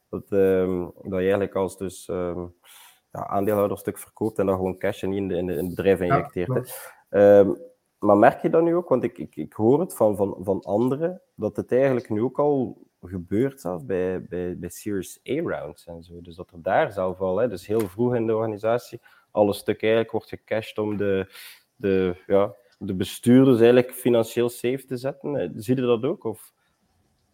Dat, 0.08 0.30
um, 0.30 0.92
dat 0.94 1.04
je 1.04 1.16
eigenlijk 1.16 1.54
als 1.54 1.76
dus, 1.76 2.08
um, 2.08 2.54
ja, 3.12 3.26
aandeelhouder 3.26 3.78
stuk 3.78 3.98
verkoopt 3.98 4.38
en 4.38 4.46
dan 4.46 4.56
gewoon 4.56 4.78
cash 4.78 5.02
in, 5.02 5.10
de, 5.10 5.36
in, 5.36 5.46
de, 5.46 5.52
in 5.52 5.58
het 5.58 5.68
bedrijf 5.68 6.00
injecteert. 6.00 6.48
Ja, 7.10 7.44
maar 8.04 8.16
merk 8.16 8.42
je 8.42 8.50
dat 8.50 8.62
nu 8.62 8.74
ook? 8.74 8.88
Want 8.88 9.04
ik, 9.04 9.18
ik, 9.18 9.36
ik 9.36 9.52
hoor 9.52 9.80
het 9.80 9.96
van, 9.96 10.16
van, 10.16 10.36
van 10.40 10.60
anderen 10.60 11.22
dat 11.34 11.56
het 11.56 11.72
eigenlijk 11.72 12.08
nu 12.10 12.22
ook 12.22 12.38
al 12.38 12.86
gebeurt 13.02 13.60
zelf 13.60 13.84
bij, 13.84 14.22
bij, 14.22 14.58
bij 14.58 14.68
Series 14.68 15.20
A-rounds 15.30 15.86
en 15.86 16.02
zo. 16.02 16.20
Dus 16.20 16.36
dat 16.36 16.50
er 16.50 16.62
daar 16.62 16.92
zelf 16.92 17.20
al, 17.20 17.36
hè, 17.36 17.48
dus 17.48 17.66
heel 17.66 17.88
vroeg 17.88 18.14
in 18.14 18.26
de 18.26 18.34
organisatie, 18.34 19.00
alle 19.30 19.52
stuk 19.52 19.82
eigenlijk 19.82 20.12
wordt 20.12 20.28
gecashed 20.28 20.78
om 20.78 20.96
de, 20.96 21.32
de, 21.76 22.22
ja, 22.26 22.54
de 22.78 22.94
bestuurders 22.94 23.56
eigenlijk 23.56 23.92
financieel 23.92 24.48
safe 24.48 24.84
te 24.84 24.96
zetten. 24.96 25.36
Eh, 25.36 25.48
zie 25.54 25.76
je 25.76 25.82
dat 25.82 26.04
ook? 26.04 26.24
Of? 26.24 26.52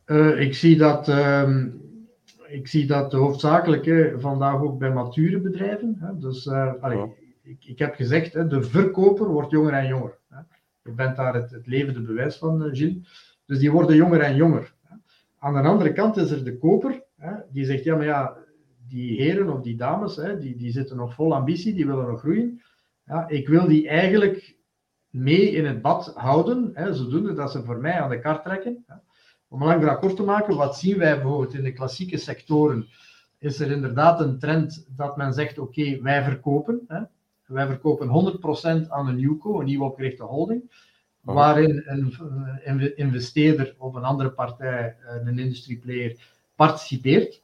Uh, 0.06 0.40
ik, 0.40 0.54
zie 0.54 0.76
dat, 0.76 1.08
uh, 1.08 1.64
ik 2.48 2.68
zie 2.68 2.86
dat 2.86 3.12
hoofdzakelijk 3.12 3.84
hè, 3.84 4.20
vandaag 4.20 4.60
ook 4.60 4.78
bij 4.78 4.92
mature 4.92 5.40
bedrijven. 5.40 5.96
Hè. 6.00 6.18
Dus 6.18 6.46
uh, 6.46 6.72
allee, 6.80 7.14
ik, 7.42 7.64
ik, 7.64 7.78
heb 7.78 7.94
gezegd, 7.94 8.32
hè, 8.32 8.46
de 8.46 8.62
verkoper 8.62 9.28
wordt 9.28 9.50
jonger 9.50 9.72
en 9.72 9.86
jonger. 9.86 10.18
Je 10.90 10.96
bent 10.96 11.16
daar 11.16 11.34
het, 11.34 11.50
het 11.50 11.66
levende 11.66 12.00
bewijs 12.00 12.36
van, 12.36 12.60
Gilles. 12.72 13.38
Dus 13.46 13.58
die 13.58 13.72
worden 13.72 13.96
jonger 13.96 14.20
en 14.20 14.36
jonger. 14.36 14.74
Aan 15.38 15.52
de 15.52 15.68
andere 15.68 15.92
kant 15.92 16.16
is 16.16 16.30
er 16.30 16.44
de 16.44 16.58
koper, 16.58 17.02
hè, 17.16 17.32
die 17.52 17.64
zegt, 17.64 17.84
ja, 17.84 17.96
maar 17.96 18.04
ja, 18.04 18.36
die 18.88 19.22
heren 19.22 19.52
of 19.52 19.62
die 19.62 19.76
dames, 19.76 20.16
hè, 20.16 20.38
die, 20.38 20.56
die 20.56 20.72
zitten 20.72 20.96
nog 20.96 21.14
vol 21.14 21.34
ambitie, 21.34 21.74
die 21.74 21.86
willen 21.86 22.06
nog 22.06 22.20
groeien. 22.20 22.62
Ja, 23.04 23.28
ik 23.28 23.48
wil 23.48 23.68
die 23.68 23.88
eigenlijk 23.88 24.56
mee 25.10 25.50
in 25.50 25.66
het 25.66 25.82
bad 25.82 26.12
houden, 26.14 26.70
hè, 26.74 26.94
zodoende 26.94 27.32
dat 27.32 27.50
ze 27.50 27.62
voor 27.62 27.78
mij 27.78 28.00
aan 28.00 28.10
de 28.10 28.20
kar 28.20 28.42
trekken. 28.42 28.84
Hè. 28.86 28.94
Om 29.48 29.64
lang 29.64 29.80
verhaal 29.80 29.98
kort 29.98 30.16
te 30.16 30.22
maken, 30.22 30.56
wat 30.56 30.76
zien 30.76 30.98
wij 30.98 31.14
bijvoorbeeld 31.14 31.54
in 31.54 31.62
de 31.62 31.72
klassieke 31.72 32.16
sectoren? 32.16 32.86
Is 33.38 33.60
er 33.60 33.70
inderdaad 33.70 34.20
een 34.20 34.38
trend 34.38 34.86
dat 34.96 35.16
men 35.16 35.32
zegt: 35.32 35.58
oké, 35.58 36.00
wij 36.02 36.22
verkopen. 36.22 36.80
Hè. 36.88 37.02
Wij 37.50 37.66
verkopen 37.66 38.34
100% 38.86 38.88
aan 38.88 39.08
een 39.08 39.16
nieuwco, 39.16 39.60
een 39.60 39.66
nieuw 39.66 39.84
opgerichte 39.84 40.22
holding, 40.22 40.88
waarin 41.20 41.82
een 42.64 42.96
investeerder 42.96 43.74
of 43.78 43.94
een 43.94 44.04
andere 44.04 44.30
partij, 44.30 44.96
een 45.24 45.38
industrieplayer, 45.38 46.16
participeert. 46.54 47.42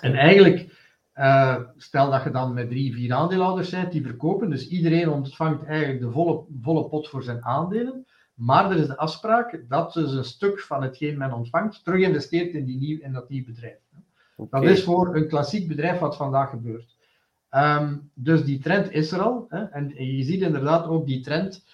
En 0.00 0.14
eigenlijk 0.14 0.84
uh, 1.16 1.56
stel 1.76 2.10
dat 2.10 2.22
je 2.22 2.30
dan 2.30 2.54
met 2.54 2.68
drie, 2.68 2.94
vier 2.94 3.12
aandeelhouders 3.12 3.70
bent 3.70 3.92
die 3.92 4.02
verkopen, 4.02 4.50
dus 4.50 4.68
iedereen 4.68 5.08
ontvangt 5.08 5.64
eigenlijk 5.64 6.00
de 6.00 6.10
volle, 6.10 6.44
volle 6.62 6.88
pot 6.88 7.08
voor 7.08 7.22
zijn 7.22 7.44
aandelen. 7.44 8.06
Maar 8.34 8.70
er 8.70 8.76
is 8.76 8.86
de 8.86 8.96
afspraak 8.96 9.64
dat 9.68 9.92
dus 9.92 10.12
een 10.12 10.24
stuk 10.24 10.60
van 10.60 10.82
hetgeen 10.82 11.18
men 11.18 11.32
ontvangt 11.32 11.84
terug 11.84 12.00
investeert 12.00 12.54
in, 12.54 12.64
die 12.64 12.78
nieuw, 12.78 13.00
in 13.00 13.12
dat 13.12 13.28
nieuw 13.28 13.44
bedrijf. 13.44 13.78
Dat 14.50 14.64
is 14.64 14.84
voor 14.84 15.16
een 15.16 15.28
klassiek 15.28 15.68
bedrijf 15.68 15.98
wat 15.98 16.16
vandaag 16.16 16.50
gebeurt. 16.50 16.95
Ehm, 17.48 17.96
dus 18.14 18.44
die 18.44 18.58
trend 18.58 18.90
is 18.90 19.12
er 19.12 19.20
al. 19.20 19.46
Hè, 19.48 19.64
en 19.64 19.88
je 19.88 20.22
ziet 20.22 20.42
inderdaad 20.42 20.86
ook 20.86 21.06
die 21.06 21.20
trend 21.20 21.64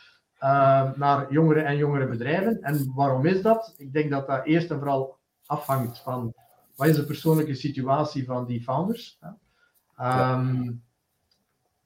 uh, 0.43 0.93
naar 0.95 1.33
jongere 1.33 1.61
en 1.61 1.77
jongere 1.77 2.07
bedrijven. 2.07 2.63
En 2.63 2.93
waarom 2.95 3.27
is 3.27 3.43
dat? 3.43 3.75
Ik 3.77 3.93
denk 3.93 4.11
dat 4.11 4.27
dat 4.27 4.45
eerst 4.45 4.71
en 4.71 4.79
vooral 4.79 5.17
afhangt 5.47 5.99
van 5.99 6.35
wat 6.77 6.89
is 6.89 6.97
de 6.97 7.05
persoonlijke 7.05 7.55
situatie 7.55 8.25
van 8.25 8.47
die 8.47 8.63
founders. 8.63 9.19
Hè? 9.21 9.31
Um, 10.33 10.83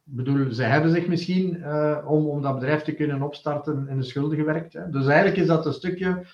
bedoel, 0.03 0.53
ze 0.53 0.63
hebben 0.63 0.91
zich 0.91 1.07
misschien 1.07 1.57
uh, 1.57 1.99
om, 2.05 2.27
om 2.27 2.43
dat 2.43 2.55
bedrijf 2.55 2.83
te 2.83 2.95
kunnen 2.95 3.23
opstarten 3.23 3.89
in 3.89 3.97
de 3.97 4.05
schulden 4.05 4.39
gewerkt. 4.39 4.73
Hè. 4.73 4.91
Dus 4.91 5.07
eigenlijk 5.07 5.37
is 5.37 5.47
dat 5.47 5.67
een 5.67 5.73
stukje 5.73 6.27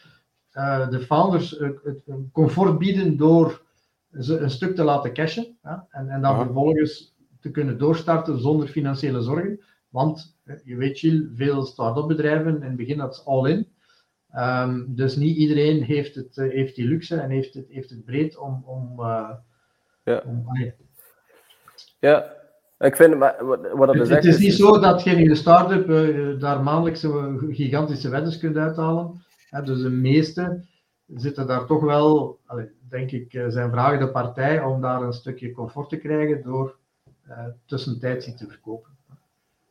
uh, 0.55 0.89
de 0.89 1.01
founders 1.01 1.51
het, 1.59 2.03
comfort 2.33 2.79
bieden 2.79 3.17
door 3.17 3.63
ze 4.21 4.39
een 4.39 4.51
stuk 4.51 4.75
te 4.75 4.85
laten 4.85 5.13
cashen 5.13 5.57
hè, 5.63 5.75
en, 5.91 6.09
en 6.09 6.23
dan 6.23 6.37
vervolgens 6.37 7.12
te 7.43 7.51
kunnen 7.51 7.78
doorstarten 7.78 8.40
zonder 8.40 8.68
financiële 8.68 9.22
zorgen. 9.22 9.61
Want 9.88 10.38
je 10.64 10.76
weet, 10.76 10.99
Gilles, 10.99 11.28
veel 11.34 11.64
start-up 11.64 12.07
bedrijven 12.07 12.57
in 12.57 12.62
het 12.62 12.76
begin 12.76 12.99
dat 12.99 13.14
is 13.14 13.24
all-in. 13.24 13.68
Um, 14.36 14.95
dus 14.95 15.16
niet 15.16 15.36
iedereen 15.36 15.82
heeft, 15.82 16.14
het, 16.14 16.36
uh, 16.36 16.51
heeft 16.51 16.76
die 16.76 16.86
luxe 16.86 17.16
en 17.16 17.30
heeft 17.30 17.55
het, 17.55 17.66
heeft 17.68 17.90
het 17.90 18.05
breed 18.05 18.36
om. 18.36 18.62
om, 18.66 19.01
ja. 20.05 20.22
Om, 20.26 20.47
ja, 21.99 22.32
ik 22.78 22.97
vind, 22.97 23.14
wat, 23.14 23.36
wat 23.72 23.86
dat 23.86 23.97
het, 23.97 24.09
het 24.09 24.24
is 24.24 24.38
niet 24.38 24.55
zo 24.55 24.78
dat 24.78 25.03
je 25.03 25.11
in 25.11 25.28
de 25.28 25.34
start-up 25.34 25.88
uh, 25.88 26.40
daar 26.40 26.62
maandelijks 26.62 27.07
gigantische 27.49 28.09
weddens 28.09 28.38
kunt 28.38 28.57
uithalen. 28.57 29.24
Dus 29.64 29.82
de 29.82 29.90
meeste 29.90 30.64
zitten 31.07 31.47
daar 31.47 31.66
toch 31.66 31.82
wel, 31.82 32.38
denk 32.88 33.11
ik, 33.11 33.45
zijn 33.49 33.70
vragen 33.70 33.99
de 33.99 34.11
partij 34.11 34.62
om 34.62 34.80
daar 34.80 35.03
een 35.03 35.12
stukje 35.12 35.53
comfort 35.53 35.88
te 35.88 35.97
krijgen 35.97 36.43
door 36.43 36.80
uh, 37.33 37.47
tussentijds 37.66 38.26
iets 38.26 38.41
te 38.41 38.49
verkopen. 38.49 38.91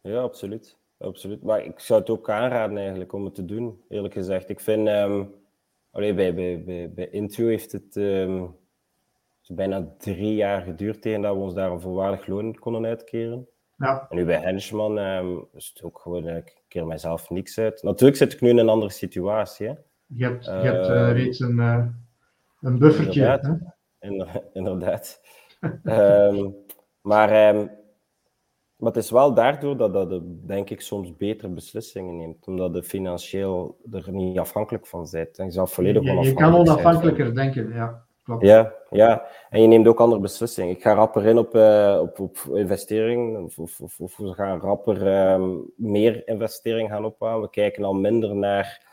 Ja, 0.01 0.22
absoluut. 0.22 0.78
absoluut. 0.97 1.43
Maar 1.43 1.66
ik 1.66 1.80
zou 1.80 1.99
het 1.99 2.09
ook 2.09 2.30
aanraden 2.30 2.78
eigenlijk 2.78 3.14
om 3.14 3.26
het 3.26 3.36
te 3.36 3.45
doen, 3.45 3.82
eerlijk 3.89 4.14
gezegd. 4.14 4.49
Ik 4.49 4.59
vind, 4.59 4.88
um, 4.88 5.34
allee, 5.91 6.14
bij, 6.14 6.34
bij, 6.34 6.64
bij, 6.64 6.91
bij 6.93 7.09
Intro 7.09 7.45
heeft 7.45 7.72
het 7.72 7.95
um, 7.95 8.55
bijna 9.47 9.88
drie 9.97 10.36
jaar 10.36 10.62
geduurd 10.62 11.01
tegen 11.01 11.22
dat 11.22 11.36
we 11.36 11.41
ons 11.41 11.53
daar 11.53 11.72
een 11.72 11.82
volwaardig 11.82 12.28
loon 12.28 12.55
konden 12.55 12.86
uitkeren. 12.86 13.47
Ja. 13.78 14.05
En 14.09 14.16
nu 14.16 14.26
bij 14.26 14.39
Henchman 14.39 14.97
um, 14.97 15.47
is 15.53 15.72
het 15.74 15.84
ook 15.84 15.99
gewoon, 15.99 16.28
ik 16.28 16.62
keer 16.68 16.88
mijzelf 16.88 17.30
niks 17.30 17.57
uit. 17.59 17.84
Natuurlijk 17.84 18.18
zit 18.18 18.34
ik 18.34 18.41
nu 18.41 18.49
in 18.49 18.57
een 18.57 18.70
andere 18.70 18.91
situatie. 18.91 19.68
Hè. 19.68 19.74
Je 20.05 20.24
hebt, 20.24 20.45
je 20.45 20.51
hebt 20.51 20.89
uh, 20.89 21.12
reeds 21.12 21.39
een, 21.39 21.55
uh, 21.55 21.86
een 22.62 22.80
buffertje. 22.80 23.39
Inderdaad. 23.99 24.34
Hè? 24.34 24.41
inderdaad. 24.59 25.22
um, 25.84 26.55
maar, 27.02 27.56
um, 27.56 27.72
maar 28.76 28.91
het 28.91 29.04
is 29.04 29.12
wel 29.12 29.34
daardoor 29.34 29.78
dat, 29.78 29.93
dat 29.93 30.10
de, 30.10 30.45
denk 30.45 30.70
ik, 30.70 30.82
soms 30.82 31.18
betere 31.18 31.49
beslissingen 31.49 32.18
neemt. 32.18 32.47
Omdat 32.47 32.76
je 32.76 32.84
financieel 32.84 33.78
er 33.91 34.12
niet 34.12 34.39
afhankelijk 34.39 34.88
van 34.88 35.08
bent. 35.12 35.38
En 35.38 35.45
je, 35.45 35.52
zelf 35.52 35.74
volledig 35.74 36.04
je, 36.04 36.12
je 36.12 36.34
kan 36.34 36.56
onafhankelijker 36.56 37.36
denken, 37.36 37.74
ja. 37.74 38.06
Klopt. 38.24 38.45
Ja, 38.45 38.74
ja, 38.89 39.26
en 39.49 39.62
je 39.62 39.68
neemt 39.68 39.88
ook 39.88 39.99
andere 39.99 40.22
beslissingen. 40.22 40.76
Ik 40.76 40.82
ga 40.82 40.93
rapper 40.93 41.26
in 41.26 41.38
op, 41.38 41.56
uh, 41.56 41.99
op, 42.02 42.20
op 42.20 42.38
investering, 42.54 43.38
of, 43.38 43.58
of, 43.58 43.80
of, 43.80 43.99
of, 43.99 44.18
we 44.18 44.34
gaan 44.34 44.60
rapper 44.60 45.32
um, 45.34 45.72
meer 45.76 46.28
investering 46.28 46.89
gaan 46.89 47.06
ophalen. 47.06 47.41
We 47.41 47.49
kijken 47.49 47.84
al 47.84 47.93
minder 47.93 48.36
naar. 48.36 48.89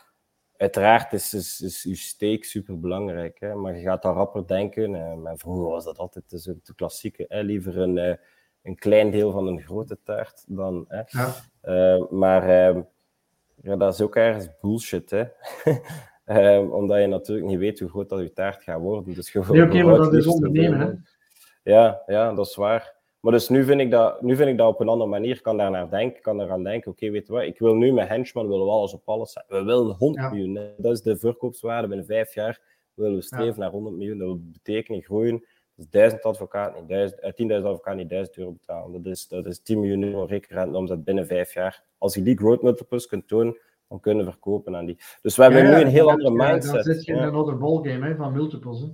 Uiteraard 0.59 1.13
is, 1.13 1.33
is, 1.33 1.61
is 1.61 1.83
uw 1.85 1.95
steek 1.95 2.43
super 2.45 2.79
belangrijk, 2.79 3.39
hè? 3.39 3.55
maar 3.55 3.75
je 3.75 3.81
gaat 3.81 4.01
dan 4.01 4.13
rapper 4.13 4.47
denken. 4.47 4.93
Uh, 4.93 5.31
vroeger 5.35 5.69
was 5.69 5.83
dat 5.83 5.97
altijd 5.97 6.29
de, 6.29 6.57
de 6.63 6.75
klassieke, 6.75 7.25
hè? 7.27 7.41
liever 7.41 7.77
een, 7.77 7.97
uh, 7.97 8.13
een 8.63 8.75
klein 8.75 9.11
deel 9.11 9.31
van 9.31 9.47
een 9.47 9.61
grote 9.61 9.97
taart 10.03 10.43
dan. 10.47 10.85
Hè? 10.87 11.01
Ja. 11.05 12.07
maar 12.09 12.49
ehm, 12.49 12.81
ja, 13.61 13.75
dat 13.75 13.93
is 13.93 14.01
ook 14.01 14.15
ergens 14.15 14.47
bullshit. 14.61 15.09
Hè? 15.09 15.23
Um, 16.55 16.71
omdat 16.79 16.99
je 16.99 17.07
natuurlijk 17.07 17.47
niet 17.47 17.59
weet 17.59 17.79
hoe 17.79 17.89
groot 17.89 18.09
dat 18.09 18.19
je 18.19 18.33
taart 18.33 18.63
gaat 18.63 18.79
worden. 18.79 19.13
Dus 19.13 19.33
nee, 19.33 19.43
oké, 19.43 19.61
okay, 19.61 19.81
maar 19.81 19.97
dat 19.97 20.13
is 20.13 20.27
ondernemen, 20.27 20.79
hè? 20.79 20.93
Ja, 21.71 22.01
ja, 22.05 22.33
dat 22.33 22.47
is 22.47 22.55
waar. 22.55 22.98
Maar 23.19 23.31
dus 23.31 23.49
nu 23.49 23.63
vind 23.63 23.81
ik 23.81 23.91
dat, 23.91 24.21
nu 24.21 24.35
vind 24.35 24.49
ik 24.49 24.57
dat 24.57 24.67
op 24.67 24.79
een 24.79 24.89
andere 24.89 25.09
manier. 25.09 25.35
Ik 25.35 25.43
kan 25.43 25.57
daar 25.57 25.71
naar 25.71 25.89
denken. 25.89 26.21
Kan 26.21 26.41
eraan 26.41 26.63
denken, 26.63 26.91
oké, 26.91 26.99
okay, 26.99 27.11
weet 27.11 27.27
je 27.27 27.33
wat, 27.33 27.43
ik 27.43 27.59
wil 27.59 27.75
nu 27.75 27.93
met 27.93 28.07
Henchman, 28.07 28.47
willen 28.47 28.65
we 28.65 28.71
alles 28.71 28.93
op 28.93 29.01
alles 29.05 29.31
zetten. 29.31 29.57
We 29.57 29.63
willen 29.63 29.95
100 29.95 30.23
ja. 30.23 30.29
miljoen. 30.29 30.73
Dat 30.77 30.91
is 30.91 31.01
de 31.01 31.17
verkoopswaarde. 31.17 31.87
Binnen 31.87 32.05
vijf 32.05 32.33
jaar 32.33 32.61
willen 32.93 33.15
we 33.15 33.21
streven 33.21 33.53
ja. 33.53 33.59
naar 33.59 33.71
100 33.71 33.95
miljoen. 33.95 34.17
Dat 34.17 34.51
betekent 34.51 35.05
groeien. 35.05 35.45
Dus 35.75 35.89
1000 35.89 36.23
advocaten, 36.23 36.85
niet 36.87 37.51
10.000 37.51 37.65
advocaten 37.65 37.97
niet 37.97 38.09
1000 38.09 38.37
euro 38.37 38.51
betalen. 38.51 39.03
Dat 39.03 39.11
is, 39.11 39.27
dat 39.27 39.45
is 39.45 39.61
10 39.61 39.79
miljoen 39.79 40.03
euro 40.03 40.23
rekenrente 40.23 40.77
omzet 40.77 41.03
binnen 41.03 41.27
vijf 41.27 41.53
jaar. 41.53 41.83
Als 41.97 42.13
je 42.13 42.21
die 42.21 42.37
growth 42.37 42.61
multiples 42.61 43.07
kunt 43.07 43.27
tonen, 43.27 43.57
dan 43.87 43.99
kunnen 43.99 44.25
verkopen 44.25 44.75
aan 44.75 44.85
die. 44.85 44.97
Dus 45.21 45.35
we 45.35 45.43
hebben 45.43 45.63
ja, 45.63 45.75
nu 45.75 45.81
een 45.81 45.87
heel 45.87 46.09
andere 46.09 46.31
mindset. 46.31 46.73
Dan 46.73 46.83
zit 46.83 47.05
je 47.05 47.13
in 47.13 47.17
een 47.17 47.33
andere 47.33 47.57
ballgame 47.57 48.07
hè, 48.07 48.15
van 48.15 48.33
multiples. 48.33 48.81
Hè. 48.81 48.87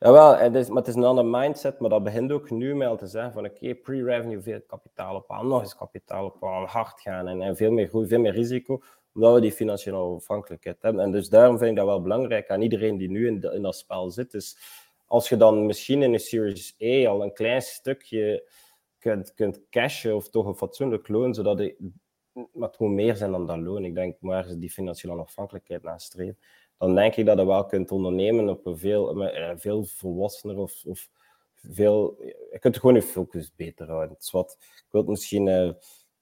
Jawel, 0.00 0.36
het 0.36 0.54
is, 0.54 0.68
maar 0.68 0.76
het 0.76 0.86
is 0.86 0.94
een 0.94 1.04
andere 1.04 1.28
mindset, 1.28 1.78
maar 1.78 1.90
dat 1.90 2.02
begint 2.02 2.32
ook 2.32 2.50
nu 2.50 2.74
met 2.74 2.98
te 2.98 3.06
zeggen 3.06 3.32
van 3.32 3.44
oké, 3.44 3.74
pre-revenue 3.74 4.40
veel 4.40 4.60
kapitaal 4.66 5.16
ophalen, 5.16 5.48
nog 5.48 5.60
eens 5.60 5.76
kapitaal 5.76 6.24
ophalen, 6.24 6.68
hard 6.68 7.00
gaan 7.00 7.28
en, 7.28 7.56
veel 7.56 7.70
meer 7.70 7.88
groei, 7.88 8.08
veel 8.08 8.20
meer 8.20 8.32
risico, 8.32 8.82
omdat 9.14 9.34
we 9.34 9.40
die 9.40 9.52
financiële 9.52 9.96
afhankelijkheid 9.96 10.82
hebben. 10.82 11.02
En 11.02 11.10
dus 11.10 11.28
daarom 11.28 11.58
vind 11.58 11.70
ik 11.70 11.76
dat 11.76 11.86
wel 11.86 12.02
belangrijk 12.02 12.50
aan 12.50 12.62
iedereen 12.62 12.96
die 12.96 13.10
nu 13.10 13.26
in, 13.26 13.42
in 13.42 13.62
dat 13.62 13.76
spel 13.76 14.10
zit. 14.10 14.30
Dus 14.30 14.58
als 15.06 15.28
je 15.28 15.36
dan 15.36 15.66
misschien 15.66 16.02
in 16.02 16.12
een 16.12 16.20
Series 16.20 16.76
A 16.82 17.08
al 17.08 17.22
een 17.22 17.32
klein 17.32 17.62
stukje 17.62 18.48
kunt, 18.98 19.34
kunt 19.34 19.60
cashen 19.70 20.16
of 20.16 20.28
toch 20.28 20.46
een 20.46 20.56
fatsoenlijk 20.56 21.08
loon, 21.08 21.34
zodat 21.34 21.58
je 21.58 21.92
maar 22.52 22.68
het 22.68 22.80
meer 22.80 23.16
zijn 23.16 23.30
dan 23.30 23.46
dat 23.46 23.58
loon. 23.58 23.84
Ik 23.84 23.94
denk, 23.94 24.16
maar 24.20 24.58
die 24.58 24.70
financiële 24.70 25.12
onafhankelijkheid 25.12 25.82
nastreven, 25.82 26.38
dan 26.78 26.94
denk 26.94 27.14
ik 27.16 27.26
dat 27.26 27.38
je 27.38 27.46
wel 27.46 27.66
kunt 27.66 27.90
ondernemen 27.90 28.48
op 28.48 28.66
een 28.66 28.78
veel, 28.78 29.24
eh, 29.24 29.52
veel 29.56 29.84
volwassener 29.84 30.58
of, 30.58 30.84
of 30.84 31.08
veel... 31.54 32.16
Je 32.52 32.58
kunt 32.58 32.78
gewoon 32.78 32.94
je 32.94 33.02
focus 33.02 33.52
beter 33.56 33.86
houden. 33.86 34.16
Is 34.20 34.30
wat, 34.30 34.56
ik 34.60 34.86
wil 34.90 35.00
het 35.00 35.10
misschien 35.10 35.46
uh, 35.46 35.70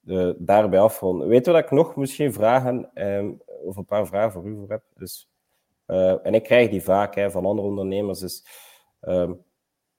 uh, 0.05 0.33
daarbij 0.37 0.79
afronden. 0.79 1.27
Weet 1.27 1.45
je 1.45 1.51
wat 1.51 1.63
ik 1.63 1.71
nog 1.71 1.95
misschien 1.95 2.33
vragen, 2.33 2.89
um, 2.93 3.41
of 3.63 3.75
een 3.75 3.85
paar 3.85 4.07
vragen 4.07 4.31
voor 4.31 4.45
u 4.45 4.55
voor 4.55 4.69
heb? 4.69 4.83
Dus, 4.95 5.29
en 6.23 6.33
ik 6.33 6.43
krijg 6.43 6.69
die 6.69 6.83
vaak 6.83 7.15
hè, 7.15 7.31
van 7.31 7.45
andere 7.45 7.67
ondernemers, 7.67 8.21
is 8.21 8.45
um, 9.01 9.43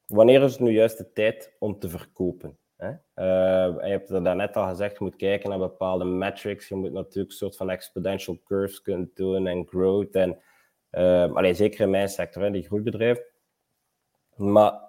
wanneer 0.07 0.43
is 0.43 0.53
het 0.53 0.61
nu 0.61 0.71
juist 0.71 0.99
de 0.99 1.13
tijd 1.13 1.57
om 1.59 1.79
te 1.79 1.89
verkopen? 1.89 2.59
En 2.79 3.03
je 3.15 3.79
hebt 3.81 4.11
er 4.11 4.25
daarnet 4.25 4.57
al 4.57 4.69
gezegd, 4.69 4.99
je 4.99 5.05
moet 5.05 5.17
kijken 5.17 5.51
naar 5.51 5.59
bepaalde 5.59 6.05
metrics. 6.05 6.69
Je 6.69 6.75
moet 6.75 6.93
natuurlijk 6.93 7.31
een 7.31 7.37
soort 7.37 7.57
van 7.57 7.71
exponential 7.71 8.39
curves 8.45 8.83
kunnen 8.83 9.11
doen 9.15 9.47
en 9.47 9.67
growth. 9.67 10.15
En, 10.15 10.39
uh, 10.91 11.33
allee, 11.33 11.55
zeker 11.55 11.81
in 11.81 11.91
mijn 11.91 12.09
sector, 12.09 12.43
hè, 12.43 12.51
die 12.51 12.63
groeibedrijf. 12.63 13.21
Maar 14.37 14.81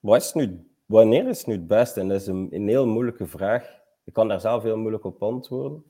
wat 0.00 0.22
is 0.22 0.32
nu, 0.32 0.70
wanneer 0.86 1.28
is 1.28 1.44
nu 1.44 1.54
het 1.54 1.66
beste? 1.66 2.00
En 2.00 2.08
dat 2.08 2.20
is 2.20 2.26
een, 2.26 2.68
heel 2.68 2.86
moeilijke 2.86 3.26
vraag. 3.26 3.80
Ik 4.04 4.12
kan 4.12 4.28
daar 4.28 4.40
zelf 4.40 4.62
heel 4.62 4.78
moeilijk 4.78 5.04
op 5.04 5.22
antwoorden. 5.22 5.84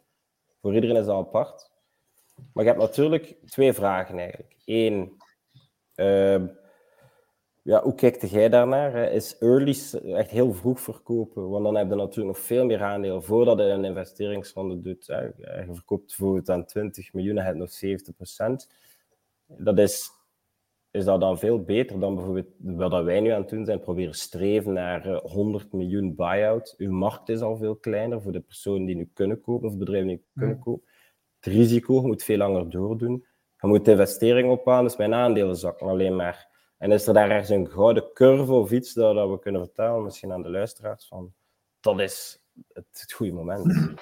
Voor 0.60 0.74
iedereen 0.74 0.96
is 0.96 1.06
dat 1.06 1.16
apart. 1.16 1.72
Maar 2.52 2.64
je 2.64 2.70
hebt 2.70 2.82
natuurlijk 2.82 3.36
twee 3.46 3.72
vragen 3.72 4.18
eigenlijk. 4.18 4.56
Eén, 4.64 5.16
uh, 5.96 6.48
ja, 7.70 7.82
hoe 7.82 7.94
kijkt 7.94 8.30
jij 8.30 8.48
daarnaar? 8.48 9.12
Is 9.12 9.38
early 9.38 9.76
echt 10.14 10.30
heel 10.30 10.52
vroeg 10.52 10.80
verkopen? 10.80 11.48
Want 11.48 11.64
dan 11.64 11.76
heb 11.76 11.88
je 11.88 11.94
natuurlijk 11.94 12.36
nog 12.36 12.46
veel 12.46 12.64
meer 12.64 12.82
aandeel 12.82 13.22
voordat 13.22 13.58
je 13.58 13.64
een 13.64 13.84
investeringsronde 13.84 14.80
doet. 14.80 15.06
Je 15.06 15.64
verkoopt 15.68 16.06
bijvoorbeeld 16.06 16.50
aan 16.50 16.64
20 16.64 17.12
miljoen 17.12 17.38
en 17.38 17.44
hebt 17.44 17.58
nog 17.58 17.70
70 17.70 18.14
procent. 18.16 18.68
Dat 19.46 19.78
is, 19.78 20.10
is 20.90 21.04
dat 21.04 21.20
dan 21.20 21.38
veel 21.38 21.62
beter 21.62 22.00
dan 22.00 22.14
bijvoorbeeld 22.14 22.48
wat 22.58 23.04
wij 23.04 23.20
nu 23.20 23.28
aan 23.28 23.40
het 23.40 23.50
doen 23.50 23.64
zijn, 23.64 23.80
proberen 23.80 24.14
streven 24.14 24.72
naar 24.72 25.08
100 25.08 25.72
miljoen 25.72 26.14
buy-out. 26.14 26.74
Uw 26.78 26.92
markt 26.92 27.28
is 27.28 27.40
al 27.40 27.56
veel 27.56 27.76
kleiner 27.76 28.22
voor 28.22 28.32
de 28.32 28.40
personen 28.40 28.86
die 28.86 28.96
nu 28.96 29.10
kunnen 29.12 29.40
kopen 29.40 29.68
of 29.68 29.76
bedrijven 29.76 30.08
die 30.08 30.24
kunnen 30.34 30.58
kopen. 30.58 30.88
Het 31.40 31.52
risico 31.52 32.02
moet 32.02 32.22
veel 32.22 32.36
langer 32.36 32.70
doordoen. 32.70 33.26
Je 33.60 33.66
moet 33.66 33.84
de 33.84 33.90
investering 33.90 34.50
ophalen, 34.50 34.84
dus 34.84 34.96
mijn 34.96 35.14
aandelen 35.14 35.56
zakken 35.56 35.86
alleen 35.86 36.16
maar. 36.16 36.48
En 36.80 36.92
is 36.92 37.06
er 37.06 37.14
daar 37.14 37.30
ergens 37.30 37.48
een 37.48 37.70
gouden 37.70 38.12
curve 38.14 38.52
of 38.52 38.70
iets 38.70 38.92
dat, 38.92 39.14
dat 39.14 39.30
we 39.30 39.38
kunnen 39.38 39.64
vertellen, 39.64 40.02
misschien 40.02 40.32
aan 40.32 40.42
de 40.42 40.50
luisteraars, 40.50 41.06
van 41.06 41.32
dat 41.80 42.00
is 42.00 42.42
het, 42.72 42.86
het 42.92 43.12
goede 43.12 43.32
moment? 43.32 43.94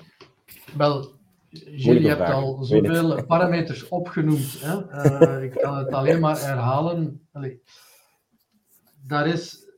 Wel, 0.76 1.12
Gilles, 1.50 2.02
je 2.02 2.08
hebt 2.08 2.30
al 2.30 2.64
zoveel 2.64 3.24
parameters 3.26 3.88
opgenoemd. 3.88 4.60
Hè? 4.60 4.82
Uh, 5.36 5.42
ik 5.42 5.50
kan 5.50 5.76
het 5.76 5.92
alleen 5.92 6.20
maar 6.20 6.40
herhalen. 6.40 7.26
Allee, 7.32 7.62
daar 9.06 9.26
is... 9.26 9.70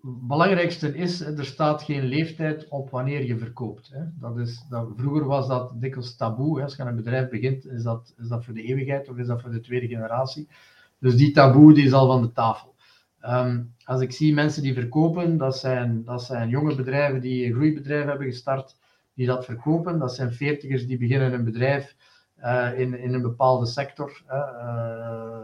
belangrijkste 0.00 0.96
is, 0.96 1.20
er 1.20 1.44
staat 1.44 1.82
geen 1.82 2.04
leeftijd 2.04 2.68
op 2.68 2.90
wanneer 2.90 3.24
je 3.24 3.38
verkoopt. 3.38 3.90
Hè. 3.92 4.04
Dat 4.20 4.38
is, 4.38 4.66
dat, 4.70 4.88
vroeger 4.96 5.24
was 5.24 5.48
dat 5.48 5.80
dikwijls 5.80 6.16
taboe. 6.16 6.56
Hè. 6.56 6.64
Als 6.64 6.76
je 6.76 6.82
aan 6.82 6.88
een 6.88 6.96
bedrijf 6.96 7.28
begint, 7.28 7.66
is 7.66 7.82
dat, 7.82 8.14
is 8.18 8.28
dat 8.28 8.44
voor 8.44 8.54
de 8.54 8.62
eeuwigheid 8.62 9.08
of 9.08 9.16
is 9.16 9.26
dat 9.26 9.40
voor 9.40 9.50
de 9.50 9.60
tweede 9.60 9.88
generatie? 9.88 10.48
Dus 11.04 11.16
die 11.16 11.30
taboe 11.30 11.74
die 11.74 11.84
is 11.84 11.92
al 11.92 12.06
van 12.06 12.22
de 12.22 12.32
tafel. 12.32 12.74
Ehm, 13.20 13.62
als 13.84 14.00
ik 14.00 14.12
zie 14.12 14.34
mensen 14.34 14.62
die 14.62 14.74
verkopen, 14.74 15.36
dat 15.36 15.56
zijn, 15.56 16.04
dat 16.04 16.22
zijn 16.22 16.48
jonge 16.48 16.74
bedrijven 16.74 17.20
die 17.20 17.46
een 17.46 17.52
groeibedrijf 17.52 18.04
hebben 18.04 18.26
gestart, 18.26 18.76
die 19.14 19.26
dat 19.26 19.44
verkopen. 19.44 19.98
Dat 19.98 20.14
zijn 20.14 20.32
veertigers 20.32 20.86
die 20.86 20.98
beginnen 20.98 21.32
een 21.32 21.44
bedrijf 21.44 21.96
uh, 22.40 22.78
in, 22.78 22.98
in 22.98 23.14
een 23.14 23.22
bepaalde 23.22 23.66
sector. 23.66 24.22
Uh, 24.30 25.36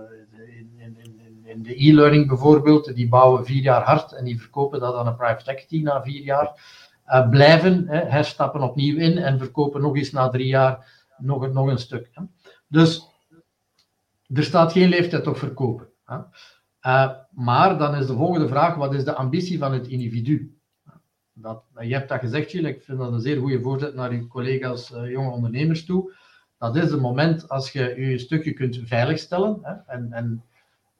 in, 0.76 0.96
in, 0.98 1.20
in, 1.44 1.62
de 1.62 1.84
e-learning 1.88 2.28
bijvoorbeeld, 2.28 2.94
die 2.94 3.08
bouwen 3.08 3.44
vier 3.44 3.62
jaar 3.62 3.82
hard 3.82 4.12
en 4.12 4.24
die 4.24 4.40
verkopen 4.40 4.80
dat 4.80 4.94
aan 4.94 5.06
een 5.06 5.16
private 5.16 5.50
equity 5.50 5.82
na 5.82 6.02
vier 6.02 6.22
jaar. 6.22 6.60
Uh, 7.06 7.28
blijven, 7.28 7.88
hè, 7.88 7.98
herstappen 7.98 8.62
opnieuw 8.62 8.98
in 8.98 9.18
en 9.18 9.38
verkopen 9.38 9.80
nog 9.80 9.96
eens 9.96 10.10
na 10.10 10.28
drie 10.28 10.46
jaar 10.46 11.04
nog, 11.18 11.52
nog 11.52 11.66
een 11.66 11.78
stuk. 11.78 12.10
Hè. 12.12 12.22
Dus 12.68 13.09
er 14.34 14.44
staat 14.44 14.72
geen 14.72 14.88
leeftijd 14.88 15.26
op 15.26 15.36
verkopen. 15.36 15.88
Hè. 16.04 16.16
Uh, 16.86 17.10
maar 17.30 17.78
dan 17.78 17.94
is 17.94 18.06
de 18.06 18.14
volgende 18.14 18.48
vraag: 18.48 18.74
wat 18.74 18.94
is 18.94 19.04
de 19.04 19.14
ambitie 19.14 19.58
van 19.58 19.72
het 19.72 19.86
individu? 19.86 20.58
Dat, 21.32 21.62
je 21.78 21.94
hebt 21.94 22.08
dat 22.08 22.20
gezegd, 22.20 22.50
Gilles. 22.50 22.74
Ik 22.74 22.82
vind 22.82 22.98
dat 22.98 23.12
een 23.12 23.20
zeer 23.20 23.38
goede 23.38 23.60
voorzet 23.60 23.94
naar 23.94 24.10
uw 24.10 24.26
collega's, 24.26 24.90
uh, 24.90 25.10
jonge 25.10 25.30
ondernemers 25.30 25.84
toe. 25.84 26.12
Dat 26.58 26.76
is 26.76 26.90
het 26.90 27.00
moment 27.00 27.48
als 27.48 27.72
je 27.72 27.94
je 27.96 28.18
stukje 28.18 28.52
kunt 28.52 28.80
veiligstellen. 28.84 29.58
Hè, 29.62 29.72
en, 29.86 30.12
en 30.12 30.44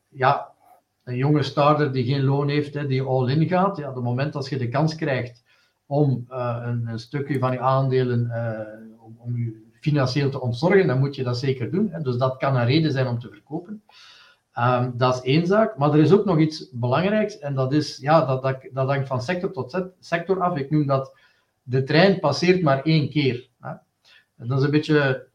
ja, 0.09 0.53
een 1.05 1.17
jonge 1.17 1.43
starter 1.43 1.93
die 1.93 2.05
geen 2.05 2.25
loon 2.25 2.49
heeft, 2.49 2.75
hè, 2.75 2.87
die 2.87 3.03
all-in 3.03 3.49
gaat. 3.49 3.77
Ja, 3.77 3.95
het 3.95 4.03
moment 4.03 4.35
als 4.35 4.49
je 4.49 4.59
de 4.59 4.69
kans 4.69 4.95
krijgt 4.95 5.45
om 5.87 6.25
een, 6.29 6.87
een, 6.87 6.99
stukje 6.99 7.39
van 7.39 7.53
je 7.53 7.61
aandelen 7.61 8.31
om, 8.99 9.17
om 9.19 9.37
je 9.37 9.70
financieel 9.81 10.31
te 10.31 10.41
ontzorgen, 10.41 10.87
dan 10.87 10.99
moet 10.99 11.15
je 11.17 11.23
dat 11.23 11.39
zeker 11.39 11.71
doen. 11.71 11.89
Hè. 11.91 12.01
Dus 12.01 12.17
dat 12.17 12.37
kan 12.37 12.57
een 12.57 12.67
reden 12.67 12.93
zijn 12.93 13.07
om 13.07 13.19
te 13.19 13.29
verkopen. 13.29 13.83
Um, 14.59 14.93
dat 14.97 15.15
is 15.15 15.21
één 15.23 15.47
zaak. 15.47 15.77
Maar 15.77 15.93
er 15.93 15.99
is 15.99 16.13
ook 16.13 16.25
nog 16.25 16.39
iets 16.39 16.71
belangrijks. 16.73 17.39
En 17.39 17.55
dat 17.55 17.73
is, 17.73 17.97
ja, 17.97 18.25
dat, 18.25 18.43
dat, 18.43 18.69
dat 18.73 18.89
hangt 18.89 19.07
van 19.07 19.23
sector 19.23 19.53
tot 19.53 19.85
sector 20.01 20.41
af. 20.41 20.57
Ik 20.57 20.71
noem 20.71 20.87
dat 20.87 21.15
de 21.63 21.83
trein 21.83 22.21
passeert 22.21 22.63
maar 22.63 22.83
één 22.83 23.11
keer. 23.11 23.49
Hè. 23.61 23.73
Dat 24.37 24.59
is 24.59 24.65
een 24.65 24.71
beetje 24.71 25.27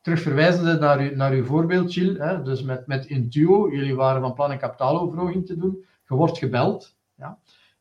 terugverwijzende 0.00 0.78
naar, 0.78 1.16
naar 1.16 1.32
uw 1.32 1.44
voorbeeld. 1.44 1.94
Hè. 1.94 2.42
Dus 2.42 2.62
met, 2.62 2.86
met 2.86 3.06
Intuo, 3.06 3.70
jullie 3.70 3.94
waren 3.94 4.20
van 4.20 4.34
plan 4.34 4.50
een 4.50 4.58
kapitaaloverhoging 4.58 5.46
te 5.46 5.56
doen. 5.56 5.84
Je 6.08 6.14
wordt 6.14 6.38
gebeld. 6.38 6.94
Ja. 7.14 7.38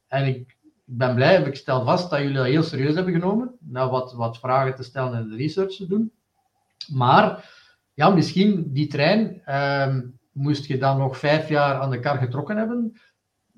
En 0.08 0.26
ik, 0.26 0.53
ik 0.86 0.98
ben 0.98 1.16
blij, 1.16 1.42
ik 1.42 1.56
stel 1.56 1.84
vast 1.84 2.10
dat 2.10 2.20
jullie 2.20 2.36
dat 2.36 2.46
heel 2.46 2.64
serieus 2.64 2.96
hebben 2.96 3.14
genomen. 3.14 3.56
Nou, 3.60 3.92
wat, 3.92 4.14
wat 4.14 4.40
vragen 4.40 4.76
te 4.76 4.84
stellen 4.84 5.14
en 5.14 5.30
de 5.30 5.36
research 5.36 5.76
te 5.76 5.88
doen. 5.88 6.12
Maar, 6.88 7.52
ja, 7.94 8.10
misschien 8.10 8.74
die 8.74 8.88
trein... 8.88 9.42
Um, 9.56 10.22
moest 10.34 10.66
je 10.66 10.78
dan 10.78 10.98
nog 10.98 11.18
vijf 11.18 11.50
jaar 11.50 11.76
aan 11.76 11.90
de 11.90 12.00
kar 12.00 12.18
getrokken 12.18 12.58
hebben, 12.58 12.98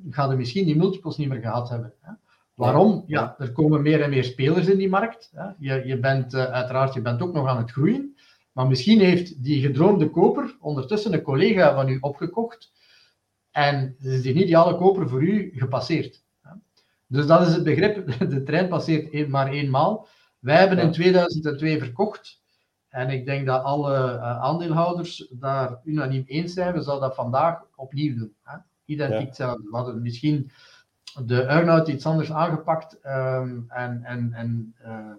ga 0.10 0.30
je 0.30 0.36
misschien 0.36 0.66
die 0.66 0.76
multiples 0.76 1.18
niet 1.18 1.30
meer 1.30 1.42
gehad 1.42 1.70
hebben. 1.70 1.94
Hè? 2.02 2.12
Waarom? 2.54 3.04
Ja, 3.08 3.36
er 3.40 3.52
komen 3.52 3.82
meer 3.82 4.02
en 4.02 4.10
meer 4.10 4.24
spelers 4.24 4.68
in 4.68 4.78
die 4.78 4.90
markt. 4.90 5.32
Hè? 5.34 5.46
Je, 5.58 5.86
je 5.86 6.00
bent 6.00 6.34
uh, 6.34 6.44
uiteraard 6.44 6.94
je 6.94 7.02
bent 7.02 7.22
ook 7.22 7.34
nog 7.34 7.48
aan 7.48 7.58
het 7.58 7.72
groeien, 7.72 8.16
maar 8.52 8.68
misschien 8.68 9.00
heeft 9.00 9.44
die 9.44 9.62
gedroomde 9.62 10.10
koper 10.10 10.56
ondertussen 10.60 11.14
een 11.14 11.22
collega 11.22 11.74
van 11.74 11.90
u 11.90 11.98
opgekocht 12.02 12.72
en 13.52 13.96
is 14.00 14.22
die 14.22 14.34
ideale 14.34 14.78
koper 14.78 15.10
voor 15.10 15.24
u 15.24 15.52
gepasseerd. 15.56 16.24
Dus 17.08 17.28
dat 17.28 17.48
is 17.48 17.54
het 17.54 17.64
begrip, 17.64 18.20
de 18.30 18.44
trein 18.44 18.68
passeert 18.68 19.28
maar 19.28 19.48
eenmaal. 19.48 20.08
Wij 20.40 20.58
hebben 20.58 20.78
in 20.80 20.92
2002 20.92 21.80
verkocht 21.80 22.44
en 22.90 23.10
ik 23.10 23.26
denk 23.26 23.46
dat 23.46 23.64
alle 23.64 23.94
uh, 23.94 24.40
aandeelhouders 24.40 25.28
daar 25.32 25.80
unaniem 25.84 26.24
eens 26.26 26.54
zijn. 26.54 26.74
We 26.74 26.82
zouden 26.82 27.08
dat 27.08 27.18
vandaag 27.18 27.62
opnieuw 27.76 28.16
doen. 28.16 28.34
Hè? 28.44 28.58
Identiek 28.86 29.20
ja. 29.20 29.26
hetzelfde. 29.26 29.70
We 29.70 29.76
hadden 29.76 30.02
misschien 30.02 30.52
de 31.26 31.42
earn-out 31.42 31.88
iets 31.88 32.06
anders 32.06 32.32
aangepakt 32.32 33.00
um, 33.06 33.66
en, 33.68 34.04
en, 34.04 34.34
en 34.34 34.76
uh, 34.86 35.12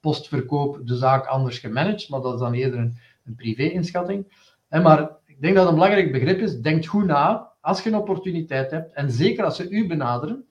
postverkoop 0.00 0.86
de 0.86 0.96
zaak 0.96 1.26
anders 1.26 1.58
gemanaged, 1.58 2.08
maar 2.08 2.20
dat 2.20 2.34
is 2.34 2.40
dan 2.40 2.52
eerder 2.52 2.78
een, 2.78 2.96
een 3.24 3.34
privé-inschatting. 3.34 4.48
Maar 4.68 5.10
ik 5.24 5.40
denk 5.40 5.54
dat 5.54 5.68
een 5.68 5.74
belangrijk 5.74 6.12
begrip 6.12 6.38
is, 6.38 6.60
denk 6.60 6.84
goed 6.84 7.04
na 7.04 7.52
als 7.60 7.82
je 7.82 7.90
een 7.90 7.96
opportuniteit 7.96 8.70
hebt, 8.70 8.92
en 8.92 9.10
zeker 9.10 9.44
als 9.44 9.56
ze 9.56 9.68
u 9.68 9.86
benaderen, 9.86 10.44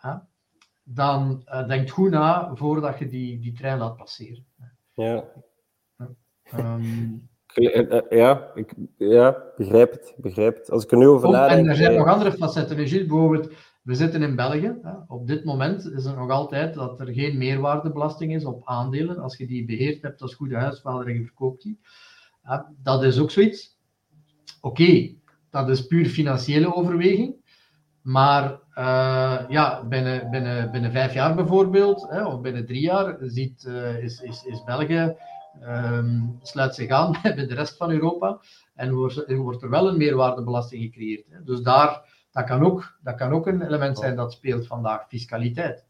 hè, 0.00 0.14
dan 0.82 1.42
uh, 1.46 1.68
denk 1.68 1.90
goed 1.90 2.10
na 2.10 2.50
voordat 2.54 2.98
je 2.98 3.08
die, 3.08 3.38
die 3.38 3.52
trein 3.52 3.78
laat 3.78 3.96
passeren. 3.96 4.46
Ja, 4.94 5.24
Um, 6.58 7.28
ja, 8.10 8.50
ik 8.54 8.74
ja, 8.96 9.44
begrijp 9.56 9.92
het, 9.92 10.14
begrijp 10.16 10.56
het. 10.56 10.70
Als 10.70 10.84
ik 10.84 10.90
er 10.90 10.98
nu 10.98 11.06
over 11.06 11.30
nadenk... 11.30 11.60
En 11.60 11.68
er 11.68 11.76
zijn 11.76 11.96
nog 11.96 12.06
andere 12.06 12.32
facetten. 12.32 12.76
Gilles, 12.76 13.06
bijvoorbeeld, 13.06 13.52
we 13.82 13.94
zitten 13.94 14.22
in 14.22 14.36
België. 14.36 14.78
Hè. 14.82 14.92
Op 15.06 15.26
dit 15.26 15.44
moment 15.44 15.90
is 15.90 16.04
er 16.04 16.16
nog 16.16 16.30
altijd 16.30 16.74
dat 16.74 17.00
er 17.00 17.12
geen 17.12 17.38
meerwaardebelasting 17.38 18.34
is 18.34 18.44
op 18.44 18.62
aandelen. 18.64 19.18
Als 19.18 19.36
je 19.36 19.46
die 19.46 19.64
beheerd 19.64 20.02
hebt 20.02 20.22
als 20.22 20.34
goede 20.34 20.56
huisvader 20.56 21.06
en 21.06 21.14
je 21.14 21.24
verkoopt 21.24 21.62
die. 21.62 21.80
Ja, 22.42 22.72
dat 22.82 23.02
is 23.02 23.18
ook 23.18 23.30
zoiets. 23.30 23.78
Oké, 24.60 24.82
okay, 24.82 25.18
dat 25.50 25.68
is 25.68 25.86
puur 25.86 26.06
financiële 26.06 26.74
overweging. 26.74 27.34
Maar 28.02 28.59
uh, 28.80 29.40
ja, 29.48 29.84
binnen, 29.84 30.30
binnen, 30.30 30.70
binnen 30.70 30.92
vijf 30.92 31.14
jaar 31.14 31.34
bijvoorbeeld, 31.34 32.06
hè, 32.10 32.24
of 32.24 32.40
binnen 32.40 32.66
drie 32.66 32.80
jaar, 32.80 33.16
ziet, 33.20 33.64
uh, 33.68 34.02
is, 34.02 34.20
is, 34.20 34.44
is 34.44 34.64
België 34.64 35.16
um, 35.62 36.38
sluit 36.42 36.74
zich 36.74 36.90
aan 36.90 37.16
bij 37.22 37.34
de 37.34 37.54
rest 37.54 37.76
van 37.76 37.90
Europa 37.90 38.40
en 38.74 38.92
wordt, 38.92 39.32
wordt 39.32 39.62
er 39.62 39.70
wel 39.70 39.88
een 39.88 39.96
meerwaardebelasting 39.96 40.82
gecreëerd. 40.82 41.26
Hè. 41.30 41.42
Dus 41.42 41.60
daar, 41.60 42.02
dat, 42.32 42.44
kan 42.44 42.64
ook, 42.64 42.98
dat 43.02 43.14
kan 43.14 43.32
ook 43.32 43.46
een 43.46 43.62
element 43.62 43.98
zijn 43.98 44.16
dat 44.16 44.32
speelt 44.32 44.66
vandaag, 44.66 45.08
fiscaliteit. 45.08 45.84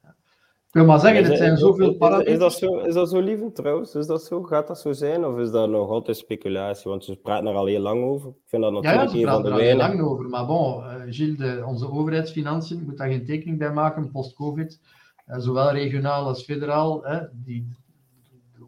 Ik 0.70 0.76
wil 0.76 0.84
maar 0.84 1.00
zeggen, 1.00 1.24
het 1.24 1.36
zijn 1.36 1.56
zoveel 1.56 1.94
parameters. 1.94 2.32
Is, 2.32 2.38
dat 2.38 2.52
zo, 2.52 2.78
is 2.78 2.94
dat 2.94 3.10
zo 3.10 3.20
lief 3.20 3.40
trouwens? 3.54 3.94
Is 3.94 4.06
dat 4.06 4.24
zo? 4.24 4.42
Gaat 4.42 4.66
dat 4.66 4.80
zo 4.80 4.92
zijn? 4.92 5.24
Of 5.24 5.38
is 5.38 5.50
dat 5.50 5.68
nog 5.68 5.88
altijd 5.88 6.16
speculatie? 6.16 6.90
Want 6.90 7.04
ze 7.04 7.16
praten 7.16 7.46
er 7.46 7.54
al 7.54 7.66
heel 7.66 7.80
lang 7.80 8.04
over. 8.04 8.28
Ik 8.28 8.34
vind 8.46 8.62
dat 8.62 8.72
natuurlijk 8.72 9.02
ja, 9.02 9.02
ja, 9.02 9.18
ze 9.18 9.20
praten 9.20 9.46
er 9.46 9.52
al 9.52 9.58
heel 9.58 9.76
lang 9.76 10.00
over. 10.00 10.28
Maar 10.28 10.46
bon, 10.46 10.78
uh, 10.78 10.94
Gilles, 11.08 11.38
de, 11.38 11.62
onze 11.66 11.90
overheidsfinanciën, 11.90 12.82
moet 12.84 12.96
daar 12.96 13.08
geen 13.08 13.24
tekening 13.24 13.58
bij 13.58 13.72
maken, 13.72 14.10
post-covid. 14.10 14.80
Uh, 15.28 15.38
zowel 15.38 15.70
regionaal 15.70 16.26
als 16.26 16.44
federaal. 16.44 17.04
Hè, 17.04 17.18
die, 17.32 17.68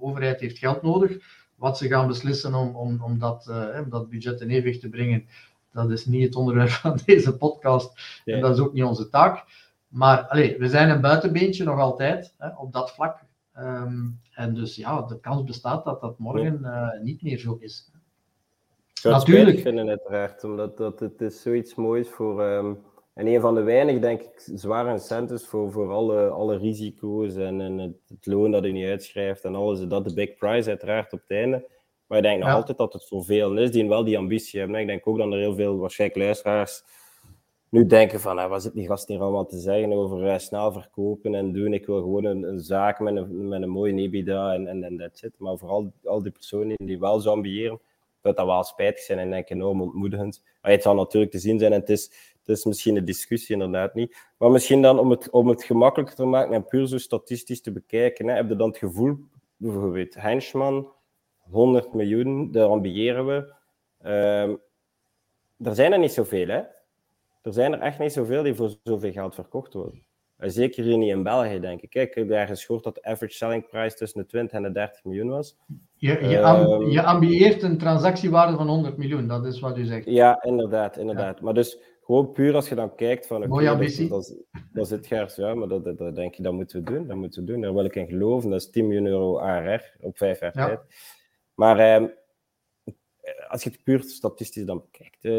overheid 0.00 0.40
heeft 0.40 0.58
geld 0.58 0.82
nodig. 0.82 1.18
Wat 1.56 1.78
ze 1.78 1.88
gaan 1.88 2.06
beslissen 2.06 2.54
om, 2.54 2.76
om, 2.76 3.02
om, 3.02 3.18
dat, 3.18 3.46
uh, 3.50 3.80
om 3.84 3.90
dat 3.90 4.08
budget 4.08 4.40
in 4.40 4.50
evenwicht 4.50 4.80
te 4.80 4.88
brengen, 4.88 5.26
dat 5.72 5.90
is 5.90 6.06
niet 6.06 6.24
het 6.24 6.36
onderwerp 6.36 6.70
van 6.84 6.98
deze 7.04 7.36
podcast. 7.36 8.20
En 8.24 8.40
dat 8.40 8.54
is 8.54 8.62
ook 8.62 8.72
niet 8.72 8.84
onze 8.84 9.08
taak. 9.08 9.44
Maar 9.92 10.26
allez, 10.26 10.56
we 10.56 10.68
zijn 10.68 10.90
een 10.90 11.00
buitenbeentje 11.00 11.64
nog 11.64 11.78
altijd 11.78 12.34
hè, 12.38 12.48
op 12.48 12.72
dat 12.72 12.90
vlak. 12.90 13.18
Um, 13.58 14.20
en 14.34 14.54
dus 14.54 14.76
ja, 14.76 15.02
de 15.02 15.20
kans 15.20 15.44
bestaat 15.44 15.84
dat 15.84 16.00
dat 16.00 16.18
morgen 16.18 16.60
uh, 16.62 16.88
niet 17.02 17.22
meer 17.22 17.38
zo 17.38 17.56
is. 17.60 17.90
Ik 18.92 18.98
zou 18.98 19.14
het 19.14 19.26
Natuurlijk. 19.26 19.60
vinden, 19.60 19.88
uiteraard, 19.88 20.44
omdat 20.44 20.76
dat, 20.76 21.00
het 21.00 21.20
is 21.20 21.42
zoiets 21.42 21.74
moois 21.74 22.08
voor. 22.08 22.42
Um 22.42 22.78
en 23.14 23.26
een 23.26 23.40
van 23.40 23.54
de 23.54 23.62
weinig, 23.62 24.00
denk 24.00 24.20
ik, 24.20 24.50
zware 24.54 24.90
incentives 24.90 25.46
voor, 25.46 25.72
voor 25.72 25.92
alle, 25.92 26.28
alle 26.28 26.56
risico's 26.56 27.36
en, 27.36 27.60
en 27.60 27.78
het, 27.78 27.96
het, 28.08 28.26
loon 28.26 28.50
dat 28.50 28.64
je 28.64 28.72
niet 28.72 28.88
uitschrijft 28.88 29.44
en 29.44 29.54
alles. 29.54 29.80
Dat 29.80 30.04
de 30.04 30.14
big 30.14 30.34
prize 30.34 30.68
uiteraard 30.68 31.12
op 31.12 31.20
het 31.20 31.30
einde. 31.30 31.68
Maar 32.06 32.18
ik 32.18 32.24
denk 32.24 32.42
nog 32.42 32.52
altijd 32.52 32.78
dat 32.78 32.92
het 32.92 33.08
voor 33.08 33.24
velen 33.24 33.58
is 33.58 33.70
die 33.70 33.88
wel 33.88 34.04
die 34.04 34.18
ambitie 34.18 34.58
hebben. 34.58 34.80
Ik 34.80 34.86
denk 34.86 35.06
ook 35.06 35.18
dat 35.18 35.32
er 35.32 35.38
heel 35.38 35.54
veel 35.54 35.78
waarschijnlijk 35.78 36.20
luisteraars 36.20 36.84
nu 37.72 37.86
denken 37.86 38.20
van, 38.20 38.38
ah, 38.38 38.48
wat 38.48 38.62
zit 38.62 38.74
die 38.74 38.86
gast 38.86 39.08
hier 39.08 39.20
allemaal 39.20 39.46
te 39.46 39.58
zeggen 39.58 39.92
over 39.92 40.24
uh, 40.24 40.38
snel 40.38 40.72
verkopen 40.72 41.34
en 41.34 41.52
doen. 41.52 41.72
Ik 41.72 41.86
wil 41.86 42.00
gewoon 42.00 42.24
een, 42.24 42.42
een 42.42 42.60
zaak 42.60 43.00
met 43.00 43.16
een, 43.16 43.48
met 43.48 43.62
een 43.62 43.68
mooie 43.68 43.94
EBITDA 43.94 44.54
en, 44.54 44.66
en, 44.66 44.84
en 44.84 44.96
that's 44.96 45.22
it. 45.22 45.34
Maar 45.38 45.58
vooral 45.58 45.92
al 46.04 46.22
die 46.22 46.32
personen 46.32 46.76
die 46.76 46.98
wel 46.98 47.20
zo 47.20 47.30
ambiëren, 47.30 47.80
dat 48.20 48.36
dat 48.36 48.46
wel 48.46 48.62
spijtig 48.64 49.04
zijn 49.04 49.18
en 49.18 49.30
denk 49.30 49.50
enorm 49.50 49.82
ontmoedigend. 49.82 50.42
Maar 50.62 50.70
het 50.70 50.82
zal 50.82 50.94
natuurlijk 50.94 51.32
te 51.32 51.38
zien 51.38 51.58
zijn 51.58 51.72
en 51.72 51.80
het 51.80 51.90
is 51.90 52.32
het 52.44 52.56
is 52.56 52.64
misschien 52.64 52.96
een 52.96 53.04
discussie 53.04 53.54
inderdaad 53.54 53.94
niet. 53.94 54.16
Maar 54.38 54.50
misschien 54.50 54.82
dan 54.82 54.98
om 54.98 55.10
het, 55.10 55.30
om 55.30 55.48
het 55.48 55.64
gemakkelijker 55.64 56.16
te 56.16 56.24
maken 56.24 56.54
en 56.54 56.64
puur 56.64 56.86
zo 56.86 56.98
statistisch 56.98 57.60
te 57.60 57.72
bekijken. 57.72 58.28
Hè, 58.28 58.34
heb 58.34 58.48
je 58.48 58.56
dan 58.56 58.68
het 58.68 58.78
gevoel, 58.78 59.16
bijvoorbeeld 59.56 60.14
Heinschman, 60.14 60.92
100 61.36 61.94
miljoen, 61.94 62.50
daar 62.50 62.66
ambiëren 62.66 63.26
we. 63.26 63.54
Uh, 64.04 64.48
er 65.66 65.74
zijn 65.74 65.92
er 65.92 65.98
niet 65.98 66.12
zoveel, 66.12 66.48
hè? 66.48 66.62
Er 67.42 67.52
zijn 67.52 67.72
er 67.72 67.80
echt 67.80 67.98
niet 67.98 68.12
zoveel 68.12 68.42
die 68.42 68.54
voor 68.54 68.74
zoveel 68.82 69.12
geld 69.12 69.34
verkocht 69.34 69.72
worden. 69.72 70.04
Zeker 70.36 70.84
hier 70.84 70.98
niet 70.98 71.10
in 71.10 71.22
België, 71.22 71.60
denk 71.60 71.80
ik. 71.80 71.94
Ik 71.94 72.14
heb 72.14 72.30
ergens 72.30 72.64
gehoord 72.64 72.84
dat 72.84 72.94
de 72.94 73.04
average 73.04 73.34
selling 73.34 73.68
price 73.68 73.96
tussen 73.96 74.20
de 74.20 74.26
20 74.26 74.56
en 74.56 74.62
de 74.62 74.72
30 74.72 75.04
miljoen 75.04 75.28
was. 75.28 75.56
Je, 75.94 76.28
je, 76.28 76.42
amb 76.42 76.90
je 76.90 77.02
ambieert 77.02 77.62
een 77.62 77.78
transactiewaarde 77.78 78.56
van 78.56 78.68
100 78.68 78.96
miljoen, 78.96 79.28
dat 79.28 79.44
is 79.46 79.60
wat 79.60 79.78
u 79.78 79.84
zegt. 79.84 80.04
Ja, 80.06 80.42
inderdaad. 80.42 80.96
inderdaad. 80.96 81.38
Ja. 81.38 81.44
Maar 81.44 81.54
dus 81.54 81.78
gewoon 82.04 82.32
puur 82.32 82.54
als 82.54 82.68
je 82.68 82.74
dan 82.74 82.94
kijkt 82.94 83.26
van... 83.26 83.48
Mooie 83.48 83.70
ambitie. 83.70 84.08
Dat, 84.72 84.88
zit 84.88 85.06
gers, 85.06 85.36
ja, 85.36 85.54
maar 85.54 85.68
dat, 85.68 85.98
dat, 85.98 86.14
denk 86.14 86.34
je, 86.34 86.42
dat 86.42 86.52
moeten 86.52 86.84
we 86.84 86.90
doen. 86.92 87.06
Dat 87.06 87.16
moeten 87.16 87.40
we 87.44 87.52
doen, 87.52 87.60
daar 87.60 87.74
wil 87.74 87.84
ik 87.84 87.96
in 87.96 88.08
geloven. 88.08 88.50
Dat 88.50 88.60
is 88.60 88.70
10 88.70 88.86
miljoen 88.86 89.06
euro 89.06 89.38
ARR 89.38 89.94
op 90.00 90.16
vijf 90.16 90.40
jaar 90.40 90.52
tijd. 90.52 90.80
Maar 91.54 91.78
ehm, 91.78 92.06
als 93.48 93.62
je 93.62 93.70
het 93.70 93.82
puur 93.82 94.02
statistisch 94.02 94.64
dan 94.64 94.82
bekijkt, 94.90 95.24
eh, 95.24 95.32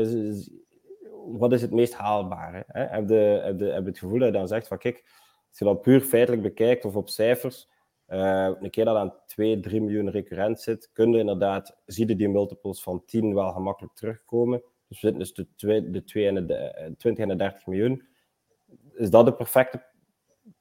wat 1.25 1.53
is 1.53 1.61
het 1.61 1.71
meest 1.71 1.93
haalbare? 1.93 2.63
Hè? 2.67 2.83
Heb, 2.83 3.09
je, 3.09 3.65
heb, 3.73 3.85
het 3.85 3.97
gevoel 3.97 4.19
dat 4.19 4.27
je 4.27 4.33
dan 4.33 4.47
zegt 4.47 4.67
van, 4.67 4.77
kijk, 4.77 5.03
als 5.49 5.59
je 5.59 5.65
dat 5.65 5.81
puur 5.81 6.01
feitelijk 6.01 6.41
bekijkt 6.41 6.85
of 6.85 6.95
op 6.95 7.09
cijfers, 7.09 7.69
uh, 8.07 8.49
een 8.59 8.69
keer 8.69 8.85
dat 8.85 8.95
aan 8.95 9.13
2, 9.25 9.59
3 9.59 9.81
miljoen 9.81 10.09
recurrent 10.09 10.61
zit, 10.61 10.89
kun 10.93 11.11
je 11.11 11.19
inderdaad, 11.19 11.77
zie 11.85 12.07
je 12.07 12.15
die 12.15 12.29
multiples 12.29 12.83
van 12.83 13.03
10 13.05 13.33
wel 13.33 13.51
gemakkelijk 13.51 13.93
terugkomen. 13.93 14.61
Dus 14.87 15.01
we 15.01 15.07
zitten 15.07 15.19
dus 15.19 15.33
de, 15.33 15.47
2, 15.55 15.89
de 15.89 16.03
2 16.03 16.27
en 16.27 16.47
de 16.47 16.93
20 16.97 17.23
en 17.23 17.29
de 17.29 17.35
30 17.35 17.65
miljoen. 17.65 18.07
Is 18.93 19.09
dat 19.09 19.25
de 19.25 19.33
perfecte 19.33 19.83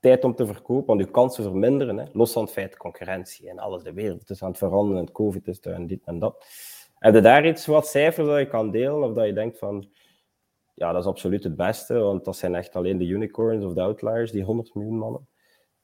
tijd 0.00 0.24
om 0.24 0.34
te 0.34 0.46
verkopen? 0.46 0.86
Want 0.86 1.00
je 1.00 1.10
kansen 1.10 1.42
verminderen, 1.42 1.96
hè? 1.96 2.04
los 2.12 2.32
van 2.32 2.42
het 2.42 2.52
feit 2.52 2.76
concurrentie 2.76 3.48
en 3.48 3.58
alles. 3.58 3.82
De 3.82 3.92
wereld 3.92 4.30
is 4.30 4.42
aan 4.42 4.48
het 4.48 4.58
veranderen 4.58 4.98
en 4.98 5.04
het 5.04 5.14
COVID 5.14 5.48
is 5.48 5.58
er 5.64 5.72
en 5.72 5.86
dit 5.86 6.04
en 6.04 6.18
dat. 6.18 6.46
Heb 6.98 7.14
je 7.14 7.20
daar 7.20 7.46
iets 7.46 7.66
wat 7.66 7.86
cijfers 7.86 8.26
dat 8.26 8.38
je 8.38 8.46
kan 8.46 8.70
delen? 8.70 9.02
Of 9.02 9.12
dat 9.14 9.26
je 9.26 9.32
denkt 9.32 9.58
van, 9.58 9.88
ja, 10.74 10.92
dat 10.92 11.02
is 11.02 11.08
absoluut 11.08 11.44
het 11.44 11.56
beste, 11.56 11.94
want 11.94 12.24
dat 12.24 12.36
zijn 12.36 12.54
echt 12.54 12.76
alleen 12.76 12.98
de 12.98 13.06
unicorns 13.06 13.64
of 13.64 13.74
de 13.74 13.80
outliers, 13.80 14.30
die 14.30 14.44
100 14.44 14.74
miljoen 14.74 14.98
mannen. 14.98 15.26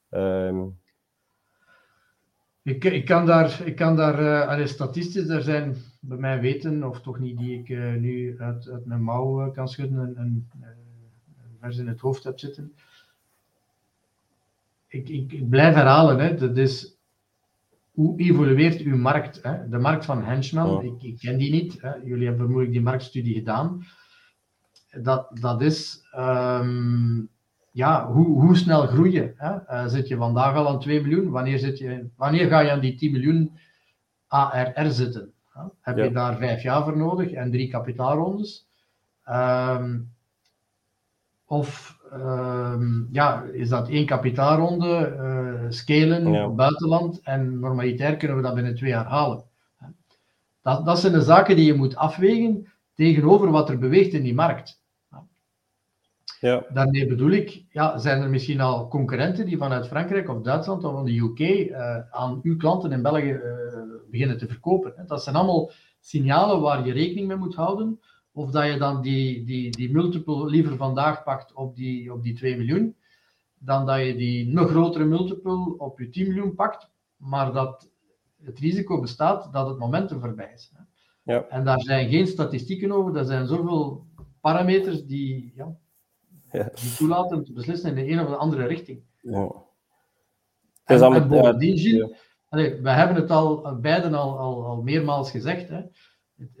Um, 0.09 0.79
ik, 2.63 2.83
ik 2.83 3.05
kan 3.05 3.25
daar, 3.25 3.61
ik 3.65 3.75
kan 3.75 3.95
daar 3.95 4.59
uh, 4.59 4.65
statistisch, 4.65 5.27
er 5.27 5.41
zijn 5.41 5.75
bij 5.99 6.17
mij 6.17 6.39
weten, 6.39 6.83
of 6.83 7.01
toch 7.01 7.19
niet 7.19 7.37
die 7.37 7.59
ik 7.59 7.69
uh, 7.69 7.93
nu 7.93 8.39
uit, 8.39 8.69
uit 8.69 8.85
mijn 8.85 9.03
mouw 9.03 9.45
uh, 9.45 9.53
kan 9.53 9.67
schudden 9.67 10.17
en, 10.17 10.49
vers 11.59 11.77
in 11.77 11.87
het 11.87 11.99
hoofd 11.99 12.23
heb 12.23 12.39
zitten. 12.39 12.73
Ik, 14.87 15.09
ik, 15.09 15.31
ik 15.31 15.49
blijf 15.49 15.75
herhalen, 15.75 16.19
hè, 16.19 16.35
dat 16.35 16.57
is 16.57 16.99
hoe 17.99 18.19
evolueert 18.19 18.81
uw 18.81 18.97
markt? 18.97 19.43
Hè? 19.43 19.69
De 19.69 19.77
markt 19.77 20.05
van 20.05 20.23
Henchman, 20.23 20.69
oh. 20.69 20.83
ik, 20.83 21.03
ik, 21.03 21.17
ken 21.17 21.37
die 21.37 21.51
niet. 21.51 21.81
Hè? 21.81 21.93
Jullie 21.95 22.25
hebben 22.25 22.37
vermoedelijk 22.37 22.71
die 22.71 22.81
marktstudie 22.81 23.33
gedaan. 23.33 23.85
Dat, 24.91 25.27
dat 25.41 25.61
is 25.61 26.07
um, 26.17 27.29
ja, 27.71 28.11
hoe, 28.11 28.41
hoe 28.41 28.57
snel 28.57 28.87
groeien. 28.87 29.33
Hè? 29.35 29.53
Uh, 29.53 29.87
zit 29.87 30.07
je 30.07 30.15
vandaag 30.15 30.55
al 30.55 30.67
aan 30.67 30.79
2 30.79 31.01
miljoen? 31.01 31.29
Wanneer, 31.29 31.59
zit 31.59 31.77
je, 31.77 32.09
wanneer 32.15 32.47
ga 32.47 32.59
je 32.59 32.71
aan 32.71 32.79
die 32.79 32.95
10 32.95 33.11
miljoen 33.11 33.51
ARR 34.27 34.91
zitten? 34.91 35.33
Hè? 35.53 35.61
Heb 35.81 35.97
ja. 35.97 36.03
je 36.03 36.11
daar 36.11 36.37
vijf 36.37 36.61
jaar 36.61 36.83
voor 36.83 36.97
nodig 36.97 37.31
en 37.31 37.51
drie 37.51 37.67
kapitaalrondes? 37.67 38.67
Um, 39.29 40.11
of 41.45 41.99
um, 42.13 43.07
ja, 43.11 43.43
is 43.43 43.69
dat 43.69 43.89
één 43.89 44.05
kapitaalronde, 44.05 45.15
uh, 45.19 45.69
scalen 45.69 46.31
ja. 46.31 46.49
buitenland 46.49 47.21
en 47.23 47.59
normalitair 47.59 48.17
kunnen 48.17 48.37
we 48.37 48.43
dat 48.43 48.55
binnen 48.55 48.75
twee 48.75 48.89
jaar 48.89 49.05
halen. 49.05 49.43
Dat, 50.61 50.85
dat 50.85 50.99
zijn 50.99 51.13
de 51.13 51.21
zaken 51.21 51.55
die 51.55 51.65
je 51.65 51.73
moet 51.73 51.95
afwegen 51.95 52.67
tegenover 52.95 53.51
wat 53.51 53.69
er 53.69 53.77
beweegt 53.77 54.13
in 54.13 54.23
die 54.23 54.33
markt. 54.33 54.78
Ja. 56.39 56.65
Daarmee 56.73 57.07
bedoel 57.07 57.31
ik, 57.31 57.63
ja, 57.69 57.97
zijn 57.97 58.21
er 58.21 58.29
misschien 58.29 58.61
al 58.61 58.87
concurrenten 58.87 59.45
die 59.45 59.57
vanuit 59.57 59.87
Frankrijk 59.87 60.29
of 60.29 60.41
Duitsland 60.41 60.83
of 60.83 60.91
van 60.91 61.05
de 61.05 61.17
UK 61.17 61.39
uh, 61.39 61.97
aan 62.11 62.39
uw 62.43 62.57
klanten 62.57 62.91
in 62.91 63.01
België 63.01 63.31
uh, 63.31 63.43
beginnen 64.11 64.37
te 64.37 64.47
verkopen. 64.47 65.03
Dat 65.07 65.23
zijn 65.23 65.35
allemaal 65.35 65.71
signalen 65.99 66.61
waar 66.61 66.85
je 66.85 66.93
rekening 66.93 67.27
mee 67.27 67.37
moet 67.37 67.55
houden. 67.55 67.99
Of 68.31 68.51
dat 68.51 68.65
je 68.65 68.77
dan 68.77 69.01
die, 69.01 69.45
die, 69.45 69.71
die 69.71 69.91
multiple 69.91 70.45
liever 70.45 70.77
vandaag 70.77 71.23
pakt 71.23 71.53
op 71.53 71.75
die, 71.75 72.13
op 72.13 72.23
die 72.23 72.33
2 72.33 72.57
miljoen, 72.57 72.95
dan 73.57 73.85
dat 73.85 74.05
je 74.05 74.15
die 74.15 74.47
nog 74.47 74.69
grotere 74.69 75.05
multiple 75.05 75.77
op 75.77 75.99
je 75.99 76.09
10 76.09 76.27
miljoen 76.27 76.55
pakt, 76.55 76.89
maar 77.17 77.53
dat 77.53 77.89
het 78.43 78.59
risico 78.59 78.99
bestaat 78.99 79.53
dat 79.53 79.67
het 79.67 79.77
momentum 79.77 80.19
voorbij 80.19 80.51
is. 80.53 80.71
Ja. 81.23 81.45
En 81.49 81.65
daar 81.65 81.81
zijn 81.81 82.09
geen 82.09 82.27
statistieken 82.27 82.91
over, 82.91 83.15
er 83.15 83.25
zijn 83.25 83.47
zoveel 83.47 84.07
parameters 84.41 85.05
die, 85.05 85.51
ja, 85.55 85.75
ja. 86.51 86.69
die 86.81 86.95
toelaten 86.97 87.37
om 87.37 87.43
te 87.43 87.53
beslissen 87.53 87.89
in 87.89 87.95
de 87.95 88.11
een 88.11 88.19
of 88.19 88.27
de 88.27 88.35
andere 88.35 88.65
richting. 88.65 89.03
Ja. 89.21 89.51
En, 90.83 91.01
en 91.01 91.27
bovendien, 91.27 91.77
Gilles, 91.77 92.17
we 92.81 92.89
hebben 92.89 93.15
het 93.15 93.31
al 93.31 93.79
beiden 93.81 94.13
al, 94.13 94.37
al, 94.37 94.65
al 94.65 94.81
meermaals 94.81 95.31
gezegd, 95.31 95.69
hè, 95.69 95.81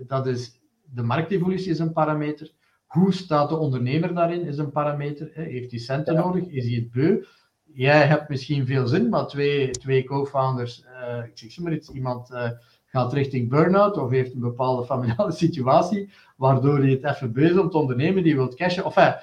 dat 0.07 0.27
is 0.27 0.59
de 0.93 1.03
marktevolutie 1.03 1.71
is 1.71 1.79
een 1.79 1.93
parameter. 1.93 2.51
Hoe 2.85 3.13
staat 3.13 3.49
de 3.49 3.57
ondernemer 3.57 4.13
daarin 4.13 4.45
is 4.45 4.57
een 4.57 4.71
parameter. 4.71 5.31
Heeft 5.33 5.71
hij 5.71 5.79
centen 5.79 6.15
nodig? 6.15 6.47
Is 6.47 6.65
hij 6.65 6.73
het 6.73 6.91
beu? 6.91 7.23
Jij 7.63 8.05
hebt 8.05 8.29
misschien 8.29 8.65
veel 8.65 8.87
zin, 8.87 9.09
maar 9.09 9.27
twee, 9.27 9.71
twee 9.71 10.03
co-founders, 10.03 10.83
uh, 10.83 11.23
ik 11.25 11.37
zeg 11.37 11.59
maar 11.59 11.73
iets, 11.73 11.89
iemand 11.89 12.31
uh, 12.31 12.49
gaat 12.85 13.13
richting 13.13 13.49
burn-out 13.49 13.97
of 13.97 14.09
heeft 14.09 14.33
een 14.33 14.39
bepaalde 14.39 14.85
familiale 14.85 15.31
situatie, 15.45 16.09
waardoor 16.37 16.77
hij 16.77 16.89
het 16.89 17.03
even 17.03 17.33
beu 17.33 17.49
is 17.49 17.57
om 17.57 17.69
te 17.69 17.77
ondernemen, 17.77 18.23
die 18.23 18.35
wil 18.35 18.55
cashen. 18.55 18.83
Enfin, 18.83 19.15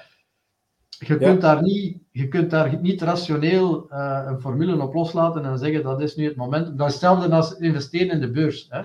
je, 0.89 1.17
kunt 1.17 1.41
daar 1.41 1.61
niet, 1.61 2.01
je 2.11 2.27
kunt 2.27 2.49
daar 2.49 2.81
niet 2.81 3.01
rationeel 3.01 3.87
uh, 3.91 4.23
een 4.27 4.41
formule 4.41 4.81
op 4.81 4.93
loslaten 4.93 5.45
en 5.45 5.57
zeggen 5.57 5.83
dat 5.83 6.01
is 6.01 6.15
nu 6.15 6.25
het 6.25 6.35
moment. 6.35 6.77
Dat 6.77 6.87
is 6.87 6.93
hetzelfde 6.93 7.35
als 7.35 7.57
investeren 7.57 8.09
in 8.09 8.19
de 8.19 8.31
beurs. 8.31 8.67
Hè? 8.69 8.81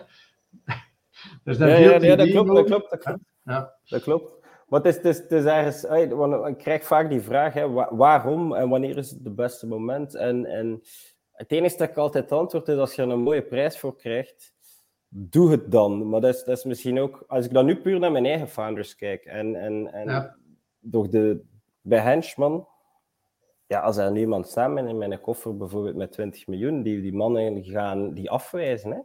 Ja, 1.44 1.66
ja, 1.66 2.02
ja, 2.02 2.16
dat 2.16 2.30
klopt, 2.30 2.54
dat 2.54 2.64
klopt, 2.64 2.90
dat 2.90 3.02
klopt. 3.02 3.20
Ja. 3.44 3.74
Dat 3.84 4.02
klopt. 4.02 4.42
Maar 4.72 4.80
het 4.80 4.88
is, 4.88 4.96
het 4.96 5.04
is, 5.04 5.18
het 5.18 5.32
is 5.32 5.44
ergens, 5.44 5.84
ik 6.48 6.58
krijg 6.58 6.84
vaak 6.84 7.08
die 7.08 7.20
vraag, 7.20 7.54
hè, 7.54 7.70
waarom 7.90 8.54
en 8.54 8.68
wanneer 8.68 8.96
is 8.96 9.10
het 9.10 9.24
het 9.24 9.34
beste 9.34 9.66
moment? 9.66 10.14
En, 10.14 10.46
en 10.46 10.82
het 11.32 11.52
enige 11.52 11.76
dat 11.76 11.88
ik 11.88 11.96
altijd 11.96 12.32
antwoord 12.32 12.68
is, 12.68 12.76
als 12.76 12.94
je 12.94 13.02
er 13.02 13.08
een 13.08 13.22
mooie 13.22 13.42
prijs 13.42 13.78
voor 13.78 13.96
krijgt, 13.96 14.52
doe 15.08 15.50
het 15.50 15.70
dan. 15.70 16.08
Maar 16.08 16.20
dat 16.20 16.34
is, 16.34 16.44
dat 16.44 16.58
is 16.58 16.64
misschien 16.64 17.00
ook, 17.00 17.24
als 17.26 17.44
ik 17.44 17.52
dan 17.52 17.64
nu 17.64 17.76
puur 17.76 17.98
naar 17.98 18.12
mijn 18.12 18.26
eigen 18.26 18.48
founders 18.48 18.94
kijk, 18.94 19.24
en, 19.24 19.54
en, 19.56 19.92
en 19.92 20.08
ja. 20.08 20.36
door 20.80 21.10
de, 21.10 21.42
bij 21.82 21.98
Henchman, 21.98 22.68
ja, 23.66 23.80
als 23.80 23.96
er 23.96 24.12
nu 24.12 24.20
iemand 24.20 24.48
staat 24.48 24.78
in 24.78 24.98
mijn 24.98 25.20
koffer 25.20 25.56
bijvoorbeeld 25.56 25.96
met 25.96 26.12
20 26.12 26.46
miljoen, 26.46 26.82
die, 26.82 27.00
die 27.00 27.12
mannen 27.12 27.64
gaan 27.64 28.14
die 28.14 28.30
afwijzen, 28.30 28.90
hè? 28.90 28.98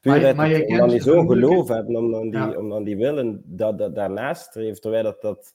Puur 0.00 0.36
maar, 0.36 0.48
je, 0.48 0.66
omdat 0.66 0.90
die 0.90 1.02
zo'n 1.02 1.28
geloof 1.28 1.68
hebben, 1.68 1.96
omdat 1.96 2.22
die, 2.22 2.32
ja. 2.32 2.56
omdat 2.56 2.84
die 2.84 2.96
willen 2.96 3.42
dat, 3.44 3.78
dat 3.78 3.94
daarnaast 3.94 4.46
streven, 4.46 4.80
terwijl 4.80 5.02
dat... 5.02 5.20
dat 5.20 5.54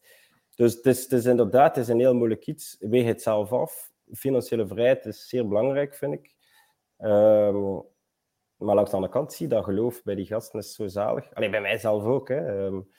dus 0.55 0.75
het 0.75 0.85
is, 0.85 1.03
het 1.03 1.11
is 1.11 1.25
inderdaad 1.25 1.75
het 1.75 1.83
is 1.85 1.91
een 1.91 1.99
heel 1.99 2.15
moeilijk 2.15 2.47
iets. 2.47 2.75
Weeg 2.79 3.05
het 3.05 3.21
zelf 3.21 3.51
af. 3.51 3.91
Financiële 4.13 4.67
vrijheid 4.67 5.05
is 5.05 5.27
zeer 5.27 5.47
belangrijk, 5.47 5.95
vind 5.95 6.13
ik. 6.13 6.35
Um, 6.97 7.83
maar 8.57 8.75
langs 8.75 8.89
de 8.89 8.95
andere 8.95 9.13
kant 9.13 9.33
zie 9.33 9.47
je 9.47 9.53
dat 9.53 9.63
geloof 9.63 10.03
bij 10.03 10.15
die 10.15 10.25
gasten 10.25 10.59
is 10.59 10.75
zo 10.75 10.87
zalig. 10.87 11.33
Alleen 11.33 11.51
bij 11.51 11.61
mijzelf 11.61 12.03
ook. 12.03 12.27
Hè. 12.27 12.65
Um, 12.65 12.89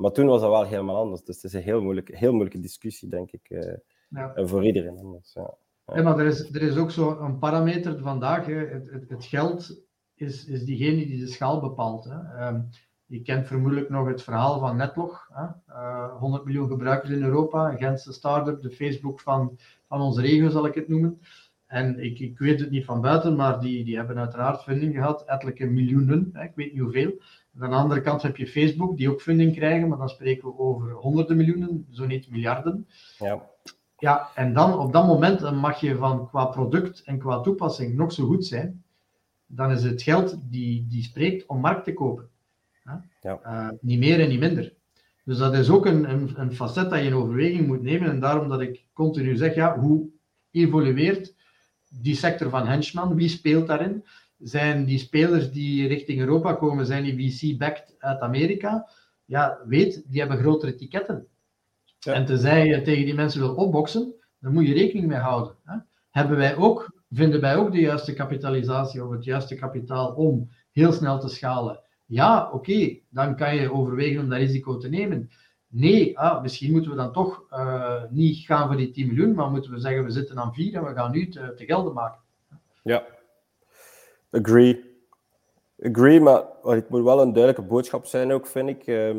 maar 0.00 0.12
toen 0.12 0.26
was 0.26 0.40
dat 0.40 0.50
wel 0.50 0.64
helemaal 0.64 0.96
anders. 0.96 1.22
Dus 1.22 1.34
het 1.34 1.44
is 1.44 1.52
een 1.52 1.62
heel 1.62 1.82
moeilijke, 1.82 2.16
heel 2.16 2.32
moeilijke 2.32 2.60
discussie, 2.60 3.08
denk 3.08 3.30
ik. 3.30 3.50
Uh, 3.50 3.72
ja. 4.08 4.32
Voor 4.34 4.64
iedereen 4.64 4.98
anders. 4.98 5.32
Ja. 5.32 5.54
Ja. 5.94 6.02
maar 6.02 6.18
er 6.18 6.26
is, 6.26 6.54
er 6.54 6.62
is 6.62 6.76
ook 6.76 6.90
zo 6.90 7.18
een 7.18 7.38
parameter 7.38 7.98
vandaag. 7.98 8.46
Hè. 8.46 8.54
Het, 8.54 8.90
het, 8.90 9.08
het, 9.08 9.24
geld 9.24 9.82
is, 10.14 10.46
is 10.46 10.64
diegene 10.64 11.06
die 11.06 11.18
de 11.18 11.26
schaal 11.26 11.60
bepaalt. 11.60 12.04
Hè. 12.04 12.46
Um, 12.48 12.68
je 13.06 13.22
kent 13.22 13.46
vermoedelijk 13.46 13.88
nog 13.88 14.08
het 14.08 14.22
verhaal 14.22 14.58
van 14.58 14.76
Netlog. 14.76 15.28
Hè. 15.32 15.46
Uh, 15.68 16.16
100 16.18 16.44
miljoen 16.44 16.68
gebruikers 16.68 17.10
in 17.10 17.22
Europa, 17.22 17.70
een 17.70 17.78
Gentse 17.78 18.12
start-up, 18.12 18.62
de 18.62 18.70
Facebook 18.70 19.20
van, 19.20 19.58
van 19.88 20.00
onze 20.00 20.20
regio 20.20 20.48
zal 20.48 20.66
ik 20.66 20.74
het 20.74 20.88
noemen. 20.88 21.20
En 21.66 21.98
ik, 21.98 22.18
ik 22.18 22.38
weet 22.38 22.60
het 22.60 22.70
niet 22.70 22.84
van 22.84 23.00
buiten, 23.00 23.36
maar 23.36 23.60
die, 23.60 23.84
die 23.84 23.96
hebben 23.96 24.18
uiteraard 24.18 24.62
funding 24.62 24.94
gehad, 24.94 25.24
ettelijke 25.24 25.66
miljoenen, 25.66 26.30
hè, 26.32 26.42
ik 26.44 26.52
weet 26.54 26.72
niet 26.72 26.80
hoeveel. 26.80 27.22
Aan 27.58 27.70
de 27.70 27.76
andere 27.76 28.00
kant 28.00 28.22
heb 28.22 28.36
je 28.36 28.46
Facebook, 28.46 28.96
die 28.96 29.10
ook 29.10 29.22
funding 29.22 29.54
krijgen, 29.54 29.88
maar 29.88 29.98
dan 29.98 30.08
spreken 30.08 30.48
we 30.48 30.58
over 30.58 30.92
honderden 30.92 31.36
miljoenen, 31.36 31.86
zo 31.90 32.06
niet 32.06 32.30
miljarden. 32.30 32.86
Ja. 33.18 33.48
Ja, 33.98 34.28
en 34.34 34.52
dan 34.52 34.78
op 34.78 34.92
dat 34.92 35.06
moment 35.06 35.54
mag 35.54 35.80
je 35.80 35.96
van 35.96 36.28
qua 36.28 36.44
product 36.44 37.02
en 37.02 37.18
qua 37.18 37.40
toepassing 37.40 37.94
nog 37.94 38.12
zo 38.12 38.26
goed 38.26 38.46
zijn, 38.46 38.84
dan 39.46 39.70
is 39.70 39.82
het 39.82 40.02
geld 40.02 40.36
die, 40.42 40.86
die 40.88 41.02
spreekt 41.02 41.46
om 41.46 41.60
markt 41.60 41.84
te 41.84 41.92
kopen. 41.92 42.28
Ja. 43.22 43.40
Uh, 43.46 43.68
niet 43.80 43.98
meer 43.98 44.20
en 44.20 44.28
niet 44.28 44.40
minder. 44.40 44.72
Dus 45.24 45.38
dat 45.38 45.54
is 45.54 45.70
ook 45.70 45.86
een, 45.86 46.10
een, 46.10 46.40
een, 46.40 46.54
facet 46.54 46.90
dat 46.90 46.98
je 46.98 47.04
in 47.04 47.14
overweging 47.14 47.66
moet 47.66 47.82
nemen. 47.82 48.10
En 48.10 48.20
daarom 48.20 48.48
dat 48.48 48.60
ik 48.60 48.84
continu 48.92 49.36
zeg, 49.36 49.54
ja, 49.54 49.78
hoe 49.78 50.08
evolueert 50.50 51.34
die 51.88 52.14
sector 52.14 52.50
van 52.50 52.66
henchman? 52.66 53.14
Wie 53.14 53.28
speelt 53.28 53.66
daarin? 53.66 54.04
Zijn 54.42 54.84
die 54.84 54.98
spelers 54.98 55.50
die 55.50 55.88
richting 55.88 56.20
Europa 56.20 56.52
komen, 56.52 56.86
zijn 56.86 57.04
die 57.04 57.30
VC-backed 57.30 57.94
uit 57.98 58.20
Amerika? 58.20 58.88
Ja, 59.24 59.58
weet, 59.66 60.02
die 60.06 60.20
hebben 60.20 60.38
grotere 60.38 60.72
etiketten. 60.72 61.26
Ja. 61.98 62.12
En 62.12 62.26
tenzij 62.26 62.66
je 62.66 62.82
tegen 62.82 63.04
die 63.04 63.14
mensen 63.14 63.40
wil 63.40 63.54
opboksen, 63.54 64.14
dan 64.38 64.52
moet 64.52 64.66
je 64.66 64.74
rekening 64.74 65.06
mee 65.06 65.18
houden. 65.18 65.54
Hè? 65.64 65.76
Hebben 66.10 66.36
wij 66.36 66.56
ook 66.56 67.00
Vinden 67.10 67.40
wij 67.40 67.56
ook 67.56 67.72
de 67.72 67.80
juiste 67.80 68.12
kapitalisatie 68.12 69.04
of 69.04 69.10
het 69.10 69.24
juiste 69.24 69.54
kapitaal 69.54 70.12
om 70.12 70.50
heel 70.72 70.92
snel 70.92 71.20
te 71.20 71.28
schalen? 71.28 71.80
Ja, 72.06 72.50
oké, 72.52 72.98
dan 73.08 73.36
kan 73.36 73.54
je 73.54 73.72
overwegen 73.72 74.22
om 74.22 74.28
dat 74.28 74.38
risico 74.38 74.76
te 74.76 74.88
nemen. 74.88 75.30
nee, 75.66 76.18
ah, 76.18 76.42
misschien 76.42 76.72
moeten 76.72 76.90
we 76.90 76.96
dan 76.96 77.12
toch 77.12 77.46
uh, 77.50 78.02
niet 78.10 78.36
gaan 78.36 78.66
voor 78.66 78.76
die 78.76 78.90
10 78.90 79.06
miljoen, 79.06 79.34
maar 79.34 79.50
moeten 79.50 79.70
we 79.70 79.78
zeggen 79.78 80.04
we 80.04 80.10
zitten 80.10 80.38
aan 80.38 80.54
4 80.54 80.74
en 80.74 80.84
we 80.84 80.94
gaan 80.94 81.10
nu 81.10 81.28
te, 81.28 81.52
te 81.56 81.64
gelden 81.64 81.92
maken. 81.92 82.20
Ja, 82.82 83.04
agree. 84.30 84.88
Agree, 85.82 86.20
maar 86.20 86.44
het 86.62 86.88
moet 86.88 87.02
wel 87.02 87.20
een 87.20 87.32
duidelijke 87.32 87.68
boodschap 87.68 88.06
zijn 88.06 88.32
ook, 88.32 88.46
vind 88.46 88.68
ik. 88.68 88.86
Uh, 88.86 89.16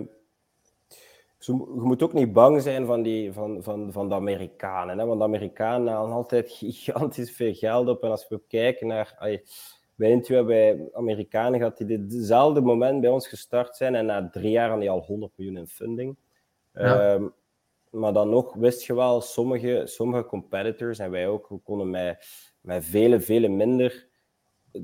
je 1.39 1.53
moet 1.74 2.03
ook 2.03 2.14
niet 2.14 2.34
bang 2.34 2.62
zijn 2.62 2.86
van, 2.86 3.01
die, 3.01 3.34
van, 3.34 3.64
van, 3.64 3.91
van 3.91 4.09
de 4.09 4.16
Amerikanen. 4.16 4.99
Hè? 4.99 5.05
Want 5.05 5.20
de 5.20 5.26
Amerikanen 5.26 5.93
halen 5.93 6.12
altijd 6.12 6.51
gigantisch 6.59 7.32
veel 7.32 7.53
geld 7.53 7.88
op. 7.88 8.03
En 8.03 8.09
als 8.09 8.28
we 8.28 8.41
kijken 8.47 8.88
naar... 8.88 9.16
Ay, 9.18 9.43
bij 9.95 10.09
Intuï 10.09 10.43
bij 10.43 10.89
Amerikanen 10.93 11.59
gehad 11.59 11.78
die 11.78 12.05
ditzelfde 12.05 12.62
moment 12.62 13.01
bij 13.01 13.09
ons 13.09 13.28
gestart 13.28 13.76
zijn. 13.76 13.95
En 13.95 14.05
na 14.05 14.30
drie 14.30 14.51
jaar 14.51 14.70
hadden 14.70 14.80
die 14.80 14.89
al 14.89 15.05
100 15.05 15.32
miljoen 15.36 15.57
in 15.57 15.68
funding. 15.68 16.16
Ja. 16.74 17.14
Um, 17.14 17.34
maar 17.89 18.14
dan 18.14 18.30
nog 18.30 18.53
wist 18.53 18.86
je 18.86 18.95
wel, 18.95 19.22
sommige, 19.22 19.82
sommige 19.86 20.26
competitors 20.26 20.99
en 20.99 21.12
wij 21.12 21.28
ook, 21.28 21.49
we 21.49 21.57
konden 21.57 21.89
met, 21.89 22.26
met 22.62 22.86
vele, 22.86 23.20
vele 23.20 23.47
minder 23.47 24.07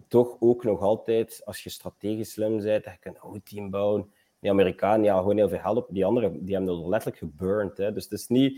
toch 0.07 0.35
ook 0.39 0.63
nog 0.63 0.81
altijd, 0.81 1.41
als 1.45 1.63
je 1.63 1.69
strategisch 1.69 2.31
slim 2.31 2.57
bent, 2.61 2.83
dat 2.83 2.93
je 3.03 3.09
een 3.09 3.15
goed 3.17 3.45
team 3.49 3.69
bouwen. 3.69 4.11
Die 4.39 4.51
Amerikanen, 4.51 5.03
ja, 5.03 5.17
gewoon 5.17 5.37
heel 5.37 5.49
veel 5.49 5.59
help. 5.59 5.87
Die 5.89 6.05
anderen, 6.05 6.45
die 6.45 6.55
hebben 6.55 6.73
er 6.73 6.89
letterlijk 6.89 7.17
geburnt. 7.17 7.77
Hè. 7.77 7.93
Dus 7.93 8.03
het 8.03 8.13
is 8.13 8.27
niet... 8.27 8.55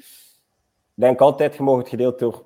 Ik 0.96 1.06
denk 1.06 1.20
altijd, 1.20 1.56
je 1.56 1.64
mag 1.64 1.78
het 1.78 1.90
gedeeld 1.90 2.20
door 2.20 2.46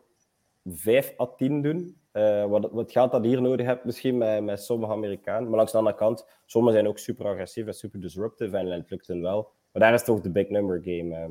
5 0.65 1.13
à 1.19 1.25
10 1.25 1.61
doen. 1.61 1.97
Uh, 2.13 2.45
wat, 2.45 2.71
wat 2.71 2.91
geld 2.91 3.11
dat 3.11 3.23
hier 3.23 3.41
nodig 3.41 3.65
hebt, 3.65 3.86
misschien 3.86 4.17
met, 4.17 4.43
met 4.43 4.63
sommige 4.63 4.91
Amerikanen. 4.91 5.47
Maar 5.47 5.57
langs 5.57 5.71
de 5.71 5.77
andere 5.77 5.95
kant, 5.95 6.25
sommigen 6.45 6.79
zijn 6.79 6.89
ook 6.89 6.97
super 6.97 7.25
agressief 7.25 7.67
en 7.67 7.73
super 7.73 7.99
disruptive 8.01 8.57
en 8.57 8.67
het 8.67 8.89
lukt 8.89 9.07
hen 9.07 9.21
wel. 9.21 9.51
Maar 9.71 9.81
daar 9.81 9.93
is 9.93 10.03
toch 10.03 10.21
de 10.21 10.29
big 10.29 10.49
number 10.49 10.81
game. 10.84 11.09
Uh, 11.09 11.25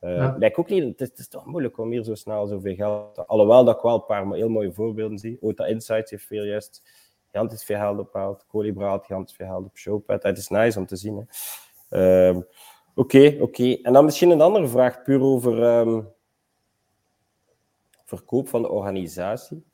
ja. 0.00 0.36
Lijkt 0.38 0.56
ook 0.56 0.68
niet, 0.68 0.82
het 0.82 1.00
is, 1.00 1.08
het 1.08 1.18
is, 1.18 1.28
toch 1.28 1.46
moeilijk 1.46 1.78
om 1.78 1.90
hier 1.90 2.04
zo 2.04 2.14
snel 2.14 2.46
zoveel 2.46 2.74
geld. 2.74 3.26
Alhoewel 3.26 3.64
dat 3.64 3.76
ik 3.76 3.82
wel 3.82 3.94
een 3.94 4.04
paar 4.04 4.32
heel 4.32 4.48
mooie 4.48 4.72
voorbeelden 4.72 5.18
zie. 5.18 5.38
Ota 5.40 5.66
Insights 5.66 6.10
heeft 6.10 6.24
veel 6.24 6.44
juist 6.44 6.82
gigantisch 7.30 7.64
veel 7.64 7.78
geld 7.78 7.98
opgehaald. 7.98 8.44
Colibra 8.48 8.88
had 8.88 9.06
gigantisch 9.06 9.36
veel 9.36 9.46
geld 9.46 9.64
op 9.64 9.76
Showpad. 9.76 10.22
Het 10.22 10.38
is 10.38 10.48
nice 10.48 10.78
om 10.78 10.86
te 10.86 10.96
zien. 10.96 11.16
Oké, 11.16 11.26
oké. 11.94 12.46
Okay, 12.94 13.38
okay. 13.38 13.78
En 13.82 13.92
dan 13.92 14.04
misschien 14.04 14.30
een 14.30 14.40
andere 14.40 14.68
vraag, 14.68 15.02
puur 15.02 15.20
over 15.20 15.62
um, 15.62 16.08
verkoop 18.04 18.48
van 18.48 18.62
de 18.62 18.68
organisatie. 18.68 19.64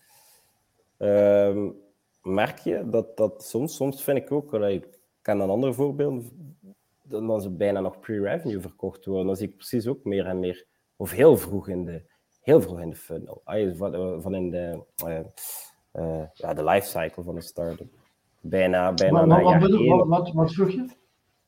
Um, 0.98 1.76
merk 2.22 2.58
je 2.58 2.88
dat 2.90 3.16
dat 3.16 3.44
soms, 3.44 3.76
soms 3.76 4.04
vind 4.04 4.18
ik 4.18 4.32
ook, 4.32 4.54
ik 4.54 4.98
ken 5.22 5.40
een 5.40 5.50
ander 5.50 5.74
voorbeeld, 5.74 6.24
dan 7.08 7.40
ze 7.40 7.50
bijna 7.50 7.80
nog 7.80 8.00
pre-revenue 8.00 8.60
verkocht 8.60 9.04
worden. 9.04 9.26
Dan 9.26 9.36
zie 9.36 9.48
ik 9.48 9.56
precies 9.56 9.86
ook 9.86 10.04
meer 10.04 10.26
en 10.26 10.38
meer, 10.38 10.66
of 10.96 11.10
heel 11.10 11.36
vroeg 11.36 11.68
in 11.68 11.84
de, 11.84 12.02
heel 12.40 12.60
vroeg 12.60 12.80
in 12.80 12.90
de 12.90 12.96
funnel. 12.96 13.42
Van, 13.74 14.22
van 14.22 14.34
in 14.34 14.50
de, 14.50 14.82
uh, 15.06 15.18
uh, 15.92 16.24
ja, 16.32 16.54
de 16.54 16.64
lifecycle 16.64 17.22
van 17.22 17.36
een 17.36 17.42
start-up. 17.42 17.88
Bijna, 18.40 18.94
bijna 18.94 19.24
maar, 19.24 19.42
wat, 19.42 19.70
wat, 19.70 20.06
wat, 20.06 20.32
wat, 20.32 20.52
vroeg 20.52 20.70
je? 20.70 20.88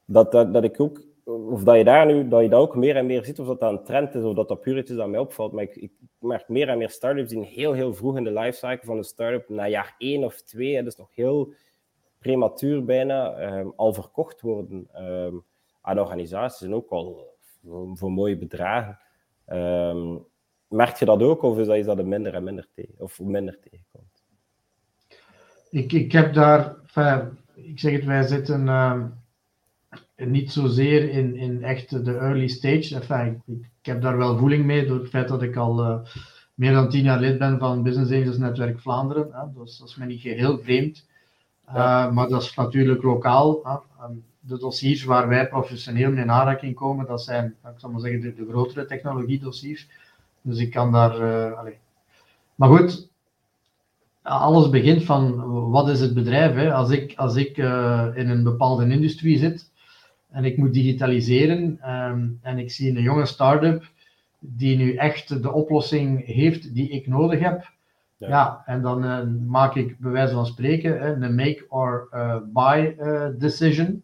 Dat, 0.04 0.32
dat, 0.32 0.52
dat 0.52 0.64
ik 0.64 0.80
ook, 0.80 1.02
of 1.24 1.64
dat 1.64 1.76
je 1.76 1.84
daar 1.84 2.06
nu, 2.06 2.28
dat 2.28 2.42
je 2.42 2.48
dat 2.48 2.60
ook 2.60 2.76
meer 2.76 2.96
en 2.96 3.06
meer 3.06 3.24
ziet, 3.24 3.40
of 3.40 3.46
dat 3.46 3.60
dat 3.60 3.70
een 3.70 3.84
trend 3.84 4.14
is, 4.14 4.22
of 4.22 4.34
dat 4.34 4.48
dat 4.48 4.60
puur 4.60 4.78
iets 4.78 4.90
is 4.90 4.96
dat 4.96 5.08
mij 5.08 5.18
opvalt. 5.18 5.52
Maar 5.52 5.62
ik, 5.62 5.76
ik 5.76 5.92
merk 6.18 6.48
meer 6.48 6.68
en 6.68 6.78
meer 6.78 6.90
start-ups 6.90 7.30
die 7.30 7.44
heel, 7.44 7.72
heel 7.72 7.94
vroeg 7.94 8.16
in 8.16 8.24
de 8.24 8.32
lifecycle 8.32 8.86
van 8.86 8.96
een 8.96 9.04
start-up, 9.04 9.48
na 9.48 9.68
jaar 9.68 9.94
één 9.98 10.24
of 10.24 10.42
twee, 10.42 10.76
dat 10.76 10.86
is 10.86 10.96
nog 10.96 11.14
heel 11.14 11.52
prematuur 12.18 12.84
bijna, 12.84 13.42
um, 13.58 13.72
al 13.76 13.92
verkocht 13.92 14.40
worden 14.40 14.88
um, 15.04 15.44
aan 15.80 15.98
organisaties 15.98 16.66
en 16.66 16.74
ook 16.74 16.90
al 16.90 17.36
voor, 17.94 18.12
mooie 18.12 18.38
bedragen. 18.38 18.98
Um, 19.46 20.24
merk 20.68 20.96
je 20.96 21.04
dat 21.04 21.22
ook, 21.22 21.42
of 21.42 21.58
is 21.58 21.66
dat, 21.66 21.76
is 21.76 21.86
dat 21.86 21.98
er 21.98 22.06
minder 22.06 22.34
en 22.34 22.44
minder 22.44 22.68
tegen, 22.74 22.94
of 22.98 23.20
minder 23.20 23.58
tegenkomt? 23.60 24.22
Ik, 25.70 25.92
ik 25.92 26.12
heb 26.12 26.34
daar, 26.34 26.74
ik 27.54 27.78
zeg 27.78 27.92
het, 27.92 28.04
wij 28.04 28.22
zitten 28.22 28.68
niet 30.16 30.52
zozeer 30.52 31.10
in, 31.10 31.36
in 31.36 31.62
echt 31.62 32.04
de 32.04 32.16
early 32.16 32.48
stage. 32.48 32.96
Ik, 32.96 33.56
ik, 33.56 33.66
heb 33.82 34.02
daar 34.02 34.16
wel 34.16 34.38
voeling 34.38 34.64
mee 34.64 34.86
door 34.86 34.98
het 34.98 35.08
feit 35.08 35.28
dat 35.28 35.42
ik 35.42 35.56
al 35.56 35.80
uh, 35.80 36.00
meer 36.54 36.72
dan 36.72 36.88
tien 36.88 37.04
jaar 37.04 37.20
lid 37.20 37.38
ben 37.38 37.58
van 37.58 37.82
Business 37.82 38.12
Angels 38.12 38.38
Netwerk 38.38 38.80
Vlaanderen. 38.80 39.28
Hè. 39.32 39.60
Dus 39.60 39.78
dat 39.78 39.88
is 39.88 39.96
me 39.96 40.06
niet 40.06 40.20
geheel 40.20 40.58
vreemd. 40.58 41.06
Ja. 41.74 42.10
Maar 42.10 42.28
dat 42.28 42.42
is 42.42 42.54
natuurlijk 42.54 43.02
lokaal. 43.02 43.62
De 44.40 44.58
dossiers 44.58 45.04
waar 45.04 45.28
wij 45.28 45.48
professioneel 45.48 46.10
mee 46.10 46.22
in 46.22 46.30
aanraking 46.30 46.74
komen, 46.74 47.06
dat 47.06 47.22
zijn, 47.22 47.46
ik 47.46 47.70
zal 47.76 47.90
maar 47.90 48.00
zeggen, 48.00 48.20
de, 48.20 48.34
de 48.34 48.46
grotere 48.48 48.84
technologiedossiers. 48.86 49.88
Dus 50.42 50.58
ik 50.58 50.70
kan 50.70 50.92
daar. 50.92 51.20
Uh, 51.20 51.60
maar 52.54 52.68
goed, 52.68 53.10
alles 54.22 54.68
begint 54.68 55.04
van 55.04 55.50
wat 55.70 55.88
is 55.88 56.00
het 56.00 56.14
bedrijf. 56.14 56.54
Hè? 56.54 56.74
Als 56.74 56.90
ik, 56.90 57.14
als 57.16 57.36
ik 57.36 57.56
uh, 57.56 58.08
in 58.14 58.28
een 58.28 58.42
bepaalde 58.42 58.88
industrie 58.88 59.38
zit 59.38 59.70
en 60.30 60.44
ik 60.44 60.56
moet 60.56 60.74
digitaliseren 60.74 61.92
um, 61.94 62.38
en 62.42 62.58
ik 62.58 62.70
zie 62.70 62.96
een 62.96 63.02
jonge 63.02 63.26
start-up 63.26 63.90
die 64.38 64.76
nu 64.76 64.94
echt 64.94 65.42
de 65.42 65.52
oplossing 65.52 66.26
heeft 66.26 66.74
die 66.74 66.88
ik 66.88 67.06
nodig 67.06 67.40
heb. 67.40 67.76
Ja, 68.18 68.28
ja 68.28 68.62
en 68.66 68.82
dan 68.82 69.04
uh, 69.04 69.18
maak 69.46 69.74
ik 69.74 69.98
bij 69.98 70.10
wijze 70.10 70.34
van 70.34 70.46
spreken 70.46 70.98
hè, 70.98 71.14
een 71.14 71.34
make 71.34 71.64
or 71.68 72.08
uh, 72.14 72.36
buy 72.52 72.96
decision. 73.38 74.02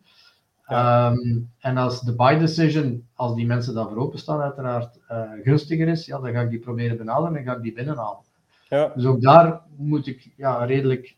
Ja. 0.67 1.11
Um, 1.11 1.51
en 1.59 1.77
als 1.77 2.01
de 2.01 2.15
buy 2.15 2.39
decision, 2.39 3.07
als 3.15 3.35
die 3.35 3.47
mensen 3.47 3.75
daarvoor 3.75 3.97
openstaan, 3.97 4.41
uiteraard 4.41 4.99
gunstiger 5.43 5.89
is, 5.89 6.07
ja, 6.07 6.19
dan 6.19 6.33
ga 6.33 6.41
ik 6.41 6.51
die 6.51 6.59
proberen 6.59 6.97
benaderen 6.97 7.37
en 7.37 7.45
ga 7.45 7.57
ik 7.57 7.63
die 7.63 7.73
binnenhalen. 7.73 8.23
Ja. 8.69 8.93
Dus 8.95 9.05
ook 9.05 9.21
daar 9.21 9.61
moet 9.77 10.07
ik 10.07 10.33
ja, 10.37 10.65
redelijk 10.65 11.17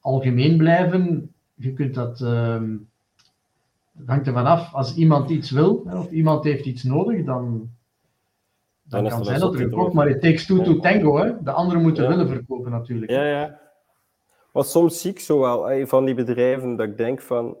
algemeen 0.00 0.56
blijven. 0.56 1.32
Je 1.54 1.72
kunt 1.72 1.94
dat. 1.94 2.20
Uh, 2.20 2.62
het 3.98 4.08
hangt 4.08 4.26
ervan 4.26 4.46
af. 4.46 4.74
Als 4.74 4.94
iemand 4.94 5.30
iets 5.30 5.50
wil 5.50 5.74
of 5.74 6.10
iemand 6.10 6.44
heeft 6.44 6.64
iets 6.64 6.82
nodig, 6.82 7.24
dan, 7.24 7.70
dan, 8.92 9.04
dan 9.04 9.12
kan 9.12 9.24
zijn 9.24 9.40
dat 9.40 9.52
er 9.52 9.58
verkoopt. 9.58 9.92
Maar 9.92 10.08
het 10.08 10.20
takes 10.20 10.46
two 10.46 10.62
to 10.62 10.78
tango. 10.78 11.16
Hè? 11.16 11.42
De 11.42 11.50
anderen 11.50 11.82
moeten 11.82 12.08
willen 12.08 12.28
verkopen 12.28 12.70
natuurlijk. 12.70 13.10
Ja, 13.10 13.24
ja. 13.24 13.60
Maar 14.52 14.64
soms 14.64 15.00
zie 15.00 15.10
ik 15.10 15.20
zo 15.20 15.40
wel 15.40 15.86
van 15.86 16.04
die 16.04 16.14
bedrijven 16.14 16.76
dat 16.76 16.86
ik 16.86 16.96
denk 16.96 17.20
van. 17.20 17.56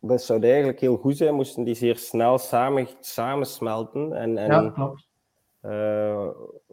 Dat 0.00 0.22
zou 0.22 0.42
eigenlijk 0.42 0.80
heel 0.80 0.96
goed 0.96 1.16
zijn, 1.16 1.34
moesten 1.34 1.64
die 1.64 1.74
zeer 1.74 1.96
snel 1.96 2.38
samen, 2.38 2.86
samensmelten. 3.00 4.12
En, 4.12 4.38
en 4.38 4.46
ja, 4.46 4.70
klopt. 4.70 5.08
Uh, 5.64 6.28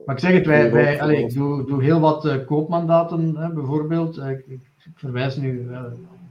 maar 0.05 0.15
ik 0.15 0.19
zeg 0.21 0.31
het, 0.31 0.45
wij, 0.45 0.71
wij, 0.71 1.01
allez, 1.01 1.19
ik 1.19 1.33
doe, 1.33 1.65
doe 1.65 1.83
heel 1.83 1.99
wat 1.99 2.25
uh, 2.25 2.45
koopmandaten 2.45 3.35
hè, 3.37 3.53
bijvoorbeeld. 3.53 4.17
Uh, 4.17 4.29
ik, 4.29 4.45
ik, 4.47 4.61
verwijs 4.95 5.35
nu 5.35 5.71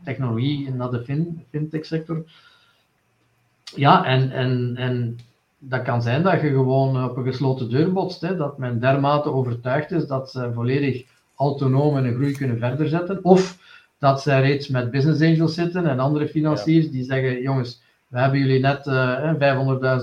technologie 0.04 0.70
naar 0.70 0.90
de 0.90 1.04
fin, 1.04 1.44
fintech 1.50 1.86
sector. 1.86 2.24
Ja, 3.74 4.04
en, 4.04 4.30
en, 4.30 4.76
en 4.76 5.18
dat 5.58 5.82
kan 5.82 6.02
zijn 6.02 6.22
dat 6.22 6.40
je 6.40 6.48
gewoon 6.48 7.04
op 7.04 7.16
een 7.16 7.24
gesloten 7.24 7.70
deur 7.70 7.92
botst. 7.92 8.20
Hè, 8.20 8.36
dat 8.36 8.58
men 8.58 8.80
dermate 8.80 9.32
overtuigd 9.32 9.90
is 9.90 10.06
dat 10.06 10.30
ze 10.30 10.52
volledig 10.54 11.04
autonoom 11.34 11.96
een 11.96 12.14
groei 12.14 12.32
kunnen 12.32 12.58
verder 12.58 12.88
zetten. 12.88 13.24
Of 13.24 13.58
dat 13.98 14.22
zij 14.22 14.40
reeds 14.40 14.68
met 14.68 14.90
business 14.90 15.22
angels 15.22 15.54
zitten 15.54 15.86
en 15.86 15.98
andere 15.98 16.28
financiers 16.28 16.84
ja. 16.84 16.90
die 16.90 17.04
zeggen: 17.04 17.40
jongens, 17.40 17.82
we 18.08 18.18
hebben 18.18 18.38
jullie 18.38 18.60
net 18.60 18.78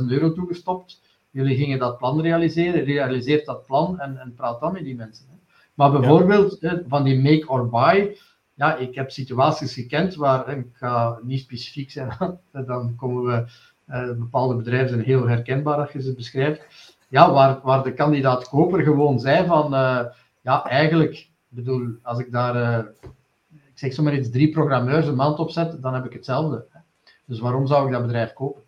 500.000 0.01 0.05
euro 0.07 0.33
toegestopt 0.33 1.03
jullie 1.35 1.57
gingen 1.57 1.79
dat 1.79 1.97
plan 1.97 2.21
realiseren, 2.21 2.83
realiseert 2.83 3.45
dat 3.45 3.65
plan 3.65 3.99
en, 3.99 4.17
en 4.17 4.33
praat 4.33 4.59
dan 4.59 4.73
met 4.73 4.83
die 4.83 4.95
mensen. 4.95 5.25
Hè. 5.29 5.35
Maar 5.73 5.91
bijvoorbeeld 5.91 6.57
ja. 6.59 6.81
van 6.87 7.03
die 7.03 7.21
make 7.21 7.47
or 7.47 7.69
buy, 7.69 8.17
ja, 8.53 8.75
ik 8.75 8.95
heb 8.95 9.11
situaties 9.11 9.73
gekend 9.73 10.15
waar, 10.15 10.57
ik 10.57 10.65
ga 10.73 11.19
niet 11.23 11.39
specifiek 11.39 11.91
zijn, 11.91 12.39
dan 12.67 12.95
komen 12.95 13.23
we, 13.23 13.45
bepaalde 14.17 14.55
bedrijven 14.55 14.89
zijn 14.89 15.01
heel 15.01 15.27
herkenbaar 15.27 15.77
als 15.77 15.91
je 15.91 16.01
ze 16.01 16.13
beschrijft, 16.13 16.61
ja, 17.07 17.31
waar, 17.31 17.59
waar 17.63 17.83
de 17.83 17.93
kandidaat 17.93 18.49
koper 18.49 18.81
gewoon 18.83 19.19
zei 19.19 19.45
van, 19.45 19.73
uh, 19.73 20.05
ja, 20.41 20.65
eigenlijk, 20.65 21.27
bedoel, 21.47 21.95
als 22.01 22.19
ik 22.19 22.31
daar, 22.31 22.55
uh, 22.55 22.85
ik 23.51 23.71
zeg 23.73 23.93
zomaar 23.93 24.15
iets, 24.15 24.29
drie 24.29 24.51
programmeurs 24.51 25.07
een 25.07 25.15
maand 25.15 25.39
opzet, 25.39 25.81
dan 25.81 25.93
heb 25.93 26.05
ik 26.05 26.13
hetzelfde. 26.13 26.65
Dus 27.25 27.39
waarom 27.39 27.67
zou 27.67 27.85
ik 27.85 27.91
dat 27.91 28.01
bedrijf 28.01 28.33
kopen? 28.33 28.61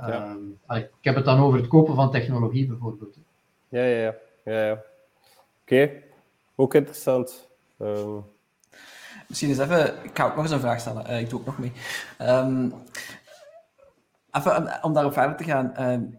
Ja. 0.00 0.36
Uh, 0.68 0.76
ik 0.76 0.88
heb 1.00 1.14
het 1.14 1.24
dan 1.24 1.40
over 1.40 1.58
het 1.58 1.68
kopen 1.68 1.94
van 1.94 2.10
technologie 2.10 2.66
bijvoorbeeld. 2.66 3.16
Ja, 3.68 3.82
ja, 3.82 4.00
ja. 4.02 4.14
ja, 4.44 4.64
ja. 4.64 4.72
Oké, 4.72 4.82
okay. 5.62 6.02
ook 6.54 6.74
interessant. 6.74 7.48
Um... 7.78 8.24
Misschien 9.30 9.50
eens 9.50 9.58
even, 9.58 9.94
ik 10.02 10.10
ga 10.14 10.24
ook 10.24 10.34
nog 10.34 10.44
eens 10.44 10.52
een 10.52 10.60
vraag 10.60 10.80
stellen. 10.80 11.10
Uh, 11.10 11.20
ik 11.20 11.30
doe 11.30 11.40
ook 11.40 11.46
nog 11.46 11.58
mee. 11.58 11.72
Um, 12.20 12.74
even 14.32 14.78
om 14.82 14.92
daarop 14.92 15.12
verder 15.12 15.36
te 15.36 15.44
gaan. 15.44 15.72
Uh, 15.78 16.18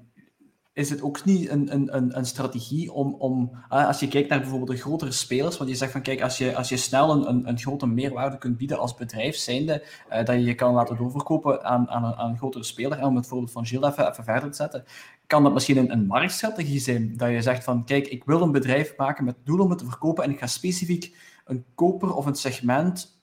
is 0.74 0.90
het 0.90 1.02
ook 1.02 1.26
niet 1.26 1.50
een, 1.50 1.74
een, 1.74 2.18
een, 2.18 2.26
strategie 2.26 2.92
om, 2.92 3.14
om 3.14 3.52
als 3.70 4.00
je 4.00 4.08
kijkt 4.08 4.30
naar 4.30 4.40
bijvoorbeeld 4.40 4.72
de 4.72 4.78
grotere 4.78 5.12
spelers, 5.12 5.58
want 5.58 5.70
je 5.70 5.76
zegt 5.76 5.92
van 5.92 6.02
kijk, 6.02 6.22
als 6.22 6.38
je, 6.38 6.56
als 6.56 6.70
je 6.70 6.78
snel 6.78 7.12
een, 7.12 7.30
een, 7.30 7.48
een 7.48 7.60
grote 7.60 7.88
meerwaarde 7.88 8.38
kunt 8.38 8.58
bieden 8.58 8.80
als 8.80 8.96
bedrijf, 8.96 9.36
zijnde 9.36 9.84
uh, 10.12 10.18
dat 10.18 10.28
je 10.28 10.44
je 10.44 10.56
kan 10.56 10.74
laten 10.74 10.98
doorverkopen 10.98 11.64
aan, 11.64 11.90
aan, 11.90 12.04
een, 12.04 12.16
aan 12.16 12.30
een 12.30 12.38
grotere 12.38 12.64
speler, 12.64 12.98
en 12.98 13.06
om 13.06 13.16
het 13.16 13.28
voorbeeld 13.28 13.52
van 13.52 13.66
Gilles 13.66 13.92
even, 13.92 14.24
verder 14.24 14.50
te 14.50 14.56
zetten, 14.56 14.84
kan 15.28 15.44
dat 15.44 15.54
misschien 15.54 15.78
een, 15.78 15.92
een 15.92 16.06
marktstrategie 16.06 16.80
zijn, 16.80 17.18
dat 17.18 17.30
je 17.30 17.42
zegt 17.42 17.64
van 17.64 17.86
kijk, 17.86 18.08
ik 18.08 18.24
wil 18.24 18.42
een 18.42 18.52
bedrijf 18.52 18.94
maken 18.98 19.26
met 19.26 19.36
doel 19.44 19.60
om 19.60 19.70
het 19.70 19.80
te 19.80 19.86
verkopen 19.86 20.24
en 20.24 20.32
ik 20.32 20.40
ga 20.40 20.48
specifiek 20.48 21.16
een 21.46 21.66
koper 21.76 22.16
of 22.16 22.26
een 22.26 22.36
segment 22.36 23.21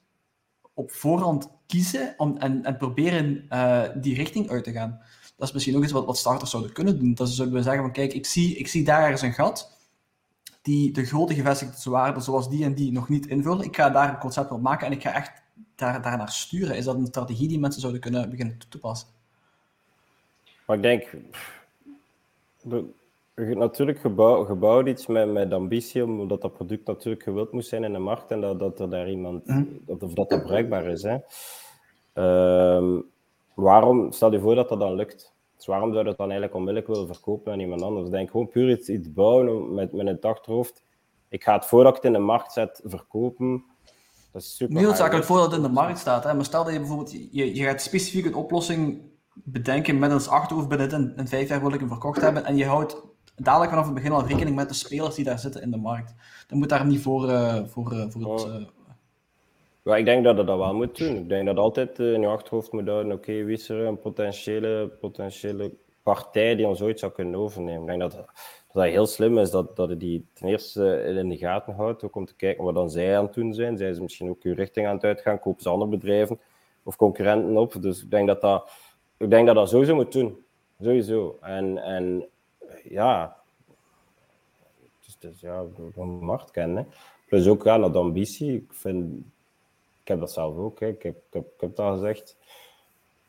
op 0.78 0.90
voorhand 0.90 1.50
kiezen 1.66 2.14
om, 2.16 2.36
en, 2.36 2.64
en 2.64 2.76
proberen 2.76 3.46
uh, 3.52 3.82
die 3.94 4.14
richting 4.14 4.50
uit 4.50 4.64
te 4.64 4.72
gaan 4.72 5.00
dat 5.38 5.48
is 5.48 5.54
misschien 5.54 5.76
ook 5.76 5.82
iets 5.82 5.92
wat, 5.92 6.06
wat 6.06 6.18
starters 6.18 6.50
zouden 6.50 6.72
kunnen 6.72 6.98
doen. 6.98 7.14
Dat 7.14 7.28
ze 7.28 7.34
zouden 7.34 7.62
zeggen 7.62 7.82
van, 7.82 7.92
kijk, 7.92 8.12
ik 8.12 8.26
zie, 8.26 8.56
ik 8.56 8.68
zie 8.68 8.84
daar 8.84 9.02
ergens 9.02 9.22
een 9.22 9.32
gat 9.32 9.76
die 10.62 10.92
de 10.92 11.04
grote 11.04 11.34
gevestigde 11.34 11.90
waarden 11.90 12.22
zoals 12.22 12.50
die 12.50 12.64
en 12.64 12.74
die 12.74 12.92
nog 12.92 13.08
niet 13.08 13.26
invullen. 13.26 13.64
Ik 13.64 13.76
ga 13.76 13.90
daar 13.90 14.08
een 14.08 14.18
concept 14.18 14.50
op 14.50 14.60
maken 14.60 14.86
en 14.86 14.92
ik 14.92 15.02
ga 15.02 15.12
echt 15.12 15.42
daar, 15.74 16.02
daar 16.02 16.16
naar 16.16 16.32
sturen. 16.32 16.76
Is 16.76 16.84
dat 16.84 16.96
een 16.96 17.06
strategie 17.06 17.48
die 17.48 17.58
mensen 17.58 17.80
zouden 17.80 18.00
kunnen 18.00 18.30
beginnen 18.30 18.58
toe 18.58 18.68
te 18.68 18.78
passen? 18.78 19.08
Maar 20.66 20.76
ik 20.76 20.82
denk, 20.82 21.06
natuurlijk 23.38 23.98
gebouw, 23.98 24.44
gebouwd 24.44 24.88
iets 24.88 25.06
met, 25.06 25.32
met 25.32 25.52
ambitie, 25.52 26.04
omdat 26.04 26.42
dat 26.42 26.52
product 26.52 26.86
natuurlijk 26.86 27.22
gewild 27.22 27.52
moet 27.52 27.66
zijn 27.66 27.84
in 27.84 27.92
de 27.92 27.98
markt 27.98 28.30
en 28.30 28.40
dat, 28.40 28.58
dat 28.58 28.80
er 28.80 28.90
daar 28.90 29.10
iemand, 29.10 29.46
mm. 29.46 29.80
dat, 29.86 30.02
of 30.02 30.12
dat 30.12 30.28
dat 30.28 30.42
bereikbaar 30.42 30.86
is. 30.86 31.02
Hè. 31.02 31.16
Uh, 32.14 33.00
waarom, 33.54 34.12
stel 34.12 34.32
je 34.32 34.40
voor 34.40 34.54
dat 34.54 34.68
dat 34.68 34.80
dan 34.80 34.94
lukt. 34.94 35.34
Dus 35.56 35.66
waarom 35.66 35.88
zou 35.88 35.98
je 35.98 36.08
dat 36.08 36.18
dan 36.18 36.30
eigenlijk 36.30 36.58
onmiddellijk 36.58 36.92
willen 36.92 37.14
verkopen 37.14 37.52
aan 37.52 37.60
iemand 37.60 37.82
anders? 37.82 38.10
Denk 38.10 38.30
gewoon 38.30 38.48
puur 38.48 38.70
iets, 38.70 38.88
iets 38.88 39.12
bouwen 39.12 39.74
met, 39.74 39.92
met 39.92 40.06
het 40.06 40.24
achterhoofd. 40.24 40.82
Ik 41.28 41.42
ga 41.42 41.54
het 41.54 41.66
voordat 41.66 41.96
ik 41.96 42.02
het 42.02 42.04
in 42.04 42.18
de 42.18 42.24
markt 42.24 42.52
zet 42.52 42.80
verkopen. 42.84 43.64
Dat 44.32 44.42
is 44.42 44.56
super. 44.56 44.74
Niet 44.74 44.84
noodzakelijk 44.84 45.26
voordat 45.26 45.46
het 45.46 45.56
in 45.56 45.62
de 45.62 45.72
markt 45.72 45.98
staat. 45.98 46.24
Hè? 46.24 46.34
Maar 46.34 46.44
stel 46.44 46.64
dat 46.64 46.72
je 46.72 46.78
bijvoorbeeld, 46.78 47.12
je, 47.12 47.54
je 47.54 47.64
gaat 47.64 47.82
specifiek 47.82 48.26
een 48.26 48.34
oplossing 48.34 49.00
bedenken 49.34 49.98
met 49.98 50.10
een 50.10 50.28
achterhoofd 50.28 50.68
binnen 50.68 50.90
in, 50.90 51.12
in 51.16 51.28
vijf 51.28 51.48
jaar 51.48 51.60
wil 51.60 51.72
ik 51.72 51.80
hem 51.80 51.88
verkocht 51.88 52.20
hebben. 52.20 52.44
En 52.44 52.56
je 52.56 52.64
houdt 52.64 53.02
dadelijk 53.38 53.70
vanaf 53.70 53.84
het 53.84 53.94
begin 53.94 54.12
al 54.12 54.26
rekening 54.26 54.56
met 54.56 54.68
de 54.68 54.74
spelers 54.74 55.14
die 55.14 55.24
daar 55.24 55.38
zitten 55.38 55.62
in 55.62 55.70
de 55.70 55.76
markt. 55.76 56.14
Dan 56.46 56.58
moet 56.58 56.68
daar 56.68 56.86
niet 56.86 57.00
voor, 57.00 57.28
uh, 57.28 57.64
voor, 57.66 57.92
uh, 57.92 58.04
voor 58.08 58.32
het. 58.32 58.46
Uh, 58.46 58.66
ja, 59.82 59.96
ik 59.96 60.04
denk 60.04 60.24
dat 60.24 60.36
dat 60.36 60.46
wel 60.46 60.74
moet 60.74 60.98
doen. 60.98 61.16
Ik 61.16 61.28
denk 61.28 61.46
dat 61.46 61.56
altijd 61.56 61.98
in 61.98 62.20
je 62.20 62.26
achterhoofd 62.26 62.72
moet 62.72 62.88
houden, 62.88 63.12
oké, 63.12 63.30
okay, 63.30 63.44
wie 63.44 63.56
is 63.56 63.68
er 63.68 63.86
een 63.86 63.98
potentiële, 63.98 64.88
potentiële 65.00 65.72
partij 66.02 66.56
die 66.56 66.66
ons 66.66 66.82
ooit 66.82 66.98
zou 66.98 67.12
kunnen 67.12 67.40
overnemen. 67.40 67.80
Ik 67.80 67.86
denk 67.86 68.00
dat, 68.00 68.12
dat 68.12 68.26
dat 68.72 68.84
heel 68.84 69.06
slim 69.06 69.38
is 69.38 69.50
dat, 69.50 69.76
dat 69.76 69.88
je 69.88 69.96
die 69.96 70.26
ten 70.32 70.48
eerste 70.48 71.02
in 71.02 71.28
de 71.28 71.36
gaten 71.36 71.74
houdt, 71.74 72.04
ook 72.04 72.16
om 72.16 72.24
te 72.24 72.36
kijken 72.36 72.64
wat 72.64 72.74
dan 72.74 72.90
zij 72.90 73.18
aan 73.18 73.24
het 73.24 73.34
doen 73.34 73.54
zijn. 73.54 73.76
Zijn 73.76 73.94
ze 73.94 74.02
misschien 74.02 74.28
ook 74.28 74.42
uw 74.42 74.54
richting 74.54 74.86
aan 74.86 74.94
het 74.94 75.04
uitgaan, 75.04 75.40
kopen 75.40 75.62
ze 75.62 75.68
andere 75.68 75.90
bedrijven 75.90 76.40
of 76.82 76.96
concurrenten 76.96 77.56
op. 77.56 77.82
Dus 77.82 78.02
ik 78.02 78.10
denk 78.10 78.26
dat 78.26 78.40
dat, 78.40 78.70
ik 79.16 79.30
denk 79.30 79.46
dat, 79.46 79.54
dat 79.54 79.68
sowieso 79.68 79.94
moet 79.94 80.12
doen. 80.12 80.44
Sowieso. 80.80 81.38
En, 81.40 81.78
en 81.78 82.28
ja, 82.90 83.36
dus, 85.04 85.16
dus 85.18 85.40
ja, 85.40 85.64
de 85.94 86.04
markt 86.04 86.50
kennen. 86.50 86.86
Plus 87.26 87.46
ook 87.46 87.64
ja, 87.64 87.78
dat 87.78 87.96
ambitie. 87.96 88.54
Ik 88.54 88.72
vind 88.72 89.24
ik 90.08 90.14
heb 90.14 90.22
dat 90.22 90.32
zelf 90.32 90.56
ook. 90.56 90.80
Hè. 90.80 90.86
Ik, 90.86 91.02
heb, 91.02 91.16
ik, 91.16 91.32
heb, 91.32 91.44
ik 91.44 91.60
heb 91.60 91.76
dat 91.76 91.92
gezegd. 91.92 92.36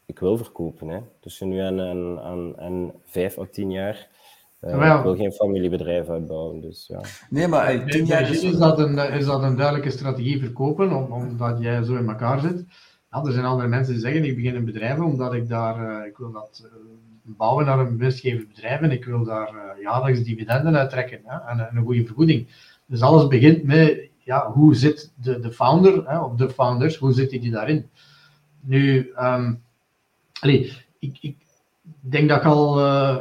Ik 0.05 0.20
wil 0.20 0.38
verkopen. 0.38 0.88
Hè. 0.88 0.99
Tussen 1.20 1.47
nu 1.47 1.60
en, 1.60 1.80
en, 1.80 2.20
en, 2.24 2.53
en 2.57 2.93
vijf 3.05 3.38
of 3.38 3.49
tien 3.49 3.72
jaar. 3.72 4.07
Uh, 4.62 4.95
ik 4.97 5.03
wil 5.03 5.16
geen 5.16 5.32
familiebedrijf 5.32 6.10
uitbouwen. 6.10 6.62
Dus, 6.62 6.88
ja. 6.88 7.01
Nee, 7.30 7.47
maar 7.47 7.66
hey, 7.66 7.86
tien 7.86 8.05
jaar 8.05 8.30
is... 8.30 8.43
is, 8.43 8.57
dat 8.57 8.80
een, 8.80 8.97
is 8.97 9.26
dat 9.26 9.43
een 9.43 9.55
duidelijke 9.55 9.89
strategie 9.89 10.39
verkopen, 10.39 10.91
om, 10.91 11.12
omdat 11.12 11.62
jij 11.62 11.84
zo 11.84 11.95
in 11.95 12.10
elkaar 12.10 12.39
zit? 12.39 12.66
Ja, 13.12 13.24
er 13.24 13.32
zijn 13.32 13.45
andere 13.45 13.68
mensen 13.68 13.93
die 13.93 14.01
zeggen, 14.01 14.24
ik 14.24 14.36
begin 14.36 14.55
een 14.55 14.66
bedrijf 14.66 14.99
omdat 14.99 15.34
ik 15.34 15.49
daar, 15.49 15.99
uh, 15.99 16.05
ik 16.05 16.18
wil 16.18 16.32
dat 16.32 16.62
uh, 16.66 16.72
bouwen 17.38 17.66
naar 17.66 17.80
een 17.80 17.98
winstgevend 17.98 18.48
bedrijf 18.48 18.82
en 18.82 18.92
ik 18.92 19.06
wil 19.06 19.24
daar 19.24 19.54
uh, 19.54 19.82
jaarlijks 19.82 20.24
dividenden 20.24 20.76
uittrekken 20.76 21.20
hè, 21.24 21.38
en, 21.38 21.70
en, 21.70 21.78
een 21.78 21.86
goede 21.86 22.06
vergoeding. 22.06 22.48
Dus 22.86 23.02
alles 23.02 23.28
begint 23.28 23.64
met 23.64 24.10
ja, 24.24 24.52
hoe 24.52 24.76
zit 24.76 25.14
de, 25.16 25.40
de 25.40 25.52
founder, 25.52 26.10
hè, 26.10 26.20
of 26.20 26.36
de 26.36 26.50
founders, 26.50 26.96
hoe 26.96 27.14
zitten 27.14 27.42
die 27.42 27.52
daarin? 27.52 27.90
Nu, 28.62 29.12
um, 29.20 29.62
ik, 30.42 30.86
ik, 31.00 31.36
denk 32.00 32.30
dat 32.30 32.42
je 32.42 32.48
al 32.48 32.80
uh, 32.80 33.18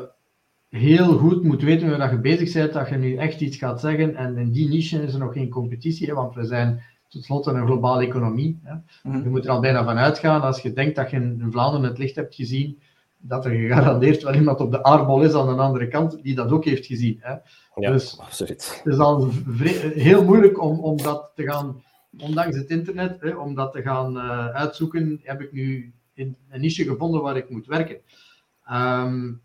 heel 0.69 1.19
goed 1.19 1.43
moet 1.43 1.63
weten 1.63 1.99
waar 1.99 2.13
je 2.13 2.19
bezig 2.19 2.53
bent, 2.53 2.73
dat 2.73 2.89
je 2.89 2.97
nu 2.97 3.17
echt 3.17 3.41
iets 3.41 3.57
gaat 3.57 3.81
zeggen. 3.81 4.17
En 4.17 4.37
in 4.37 4.51
die 4.51 4.69
niche 4.69 5.03
is 5.03 5.13
er 5.13 5.19
nog 5.19 5.33
geen 5.33 5.49
competitie, 5.49 6.07
hè, 6.07 6.15
want 6.15 6.35
we 6.35 6.45
zijn 6.45 6.83
tenslotte 7.09 7.51
een 7.51 7.67
globale 7.67 8.07
economie. 8.07 8.59
Hè. 8.63 8.75
Mm 9.03 9.23
Je 9.23 9.29
moet 9.29 9.45
er 9.45 9.51
al 9.51 9.61
bijna 9.61 9.85
van 9.85 9.99
uitgaan, 9.99 10.43
als 10.43 10.61
je 10.61 10.73
denkt 10.73 10.97
dat 10.97 11.11
je 11.11 11.17
in 11.17 11.47
Vlaanderen 11.51 11.89
het 11.89 11.99
licht 11.99 12.17
hebt 12.17 12.35
gezien, 12.35 12.79
dat 13.19 13.45
er 13.45 13.51
gegarandeerd 13.51 14.23
wel 14.23 14.35
iemand 14.35 14.61
op 14.61 14.71
de 14.71 14.83
aardbol 14.83 15.23
is 15.23 15.35
aan 15.35 15.57
de 15.57 15.62
andere 15.62 15.89
kant 15.89 16.23
die 16.23 16.35
dat 16.35 16.51
ook 16.51 16.64
heeft 16.64 16.87
gezien. 16.87 17.19
Hè. 17.21 17.35
Ja, 17.75 17.91
dus 17.91 18.19
absoluut. 18.19 18.81
Het 18.85 18.93
is 18.93 18.99
al 18.99 19.29
heel 19.95 20.25
moeilijk 20.25 20.62
om, 20.62 20.79
om 20.79 20.97
dat 20.97 21.31
te 21.35 21.43
gaan, 21.43 21.83
ondanks 22.19 22.57
het 22.57 22.71
internet, 22.71 23.21
hè, 23.21 23.31
om 23.31 23.55
dat 23.55 23.73
te 23.73 23.83
gaan 23.83 24.16
uh, 24.16 24.49
uitzoeken. 24.49 25.21
Heb 25.23 25.41
ik 25.41 25.53
nu 25.53 25.93
in 26.14 26.37
een 26.49 26.61
niche 26.61 26.85
gevonden 26.85 27.23
waar 27.23 27.37
ik 27.37 27.51
moet 27.51 27.66
werken. 27.66 27.97
Um, 28.73 29.41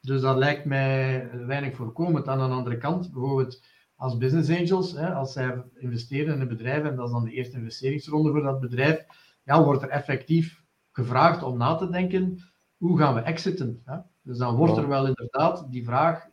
dus 0.00 0.20
dat 0.20 0.36
lijkt 0.36 0.64
mij 0.64 1.28
weinig 1.46 1.76
voorkomend. 1.76 2.28
Aan 2.28 2.38
de 2.38 2.54
andere 2.54 2.78
kant, 2.78 3.12
bijvoorbeeld 3.12 3.62
als 3.96 4.16
business 4.16 4.50
angels, 4.50 4.92
hè, 4.92 5.14
als 5.14 5.32
zij 5.32 5.62
investeren 5.78 6.34
in 6.34 6.40
een 6.40 6.48
bedrijf 6.48 6.84
en 6.84 6.96
dat 6.96 7.06
is 7.06 7.12
dan 7.12 7.24
de 7.24 7.32
eerste 7.32 7.56
investeringsronde 7.56 8.30
voor 8.30 8.42
dat 8.42 8.60
bedrijf, 8.60 9.04
ja, 9.44 9.64
wordt 9.64 9.82
er 9.82 9.88
effectief 9.88 10.62
gevraagd 10.92 11.42
om 11.42 11.58
na 11.58 11.74
te 11.74 11.90
denken 11.90 12.51
hoe 12.82 12.98
gaan 12.98 13.14
we 13.14 13.20
exiten? 13.20 13.82
Hè? 13.84 13.96
Dus 14.22 14.38
dan 14.38 14.56
wordt 14.56 14.76
er 14.76 14.88
wel 14.88 15.06
inderdaad 15.06 15.66
die 15.70 15.84
vraag 15.84 16.26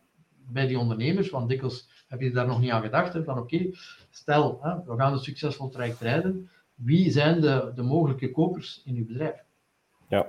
bij 0.52 0.66
die 0.66 0.78
ondernemers, 0.78 1.30
want 1.30 1.48
dikwijls 1.48 2.04
heb 2.08 2.20
je 2.20 2.30
daar 2.30 2.46
nog 2.46 2.60
niet 2.60 2.70
aan 2.70 2.82
gedacht, 2.82 3.12
hè, 3.12 3.24
van 3.24 3.38
oké, 3.38 3.70
stel, 4.10 4.58
hè, 4.62 4.74
we 4.84 4.96
gaan 4.96 5.12
een 5.12 5.18
succesvol 5.18 5.68
traject 5.68 6.00
rijden, 6.00 6.50
wie 6.74 7.10
zijn 7.10 7.40
de, 7.40 7.72
de 7.74 7.82
mogelijke 7.82 8.30
kopers 8.30 8.82
in 8.84 8.96
uw 8.96 9.06
bedrijf? 9.06 9.44
Ja. 10.08 10.26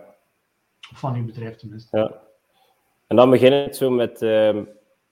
Of 0.92 1.00
van 1.00 1.16
uw 1.16 1.26
bedrijf 1.26 1.56
tenminste. 1.56 1.98
Ja. 1.98 2.22
En 3.08 3.16
dan 3.16 3.30
begin 3.30 3.54
het 3.54 3.76
zo 3.76 3.90
met, 3.90 4.22
uh, 4.22 4.62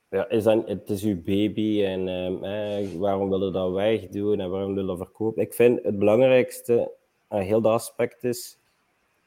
ja, 0.10 0.28
is 0.28 0.43
dan, 0.43 0.64
het 0.66 0.89
is 0.89 1.03
uw 1.03 1.22
baby 1.22 1.84
en 1.84 2.07
uh, 2.43 2.99
waarom 2.99 3.30
wil 3.30 3.45
je 3.45 3.51
dat 3.51 3.72
wegdoen 3.72 4.39
en 4.39 4.49
waarom 4.49 4.74
wil 4.74 4.82
je 4.82 4.88
dat 4.88 4.97
verkopen? 4.97 5.41
Ik 5.41 5.53
vind 5.53 5.84
het 5.84 5.99
belangrijkste 5.99 6.91
aan 7.28 7.41
heel 7.41 7.62
dat 7.62 7.74
aspect 7.74 8.24
is, 8.24 8.59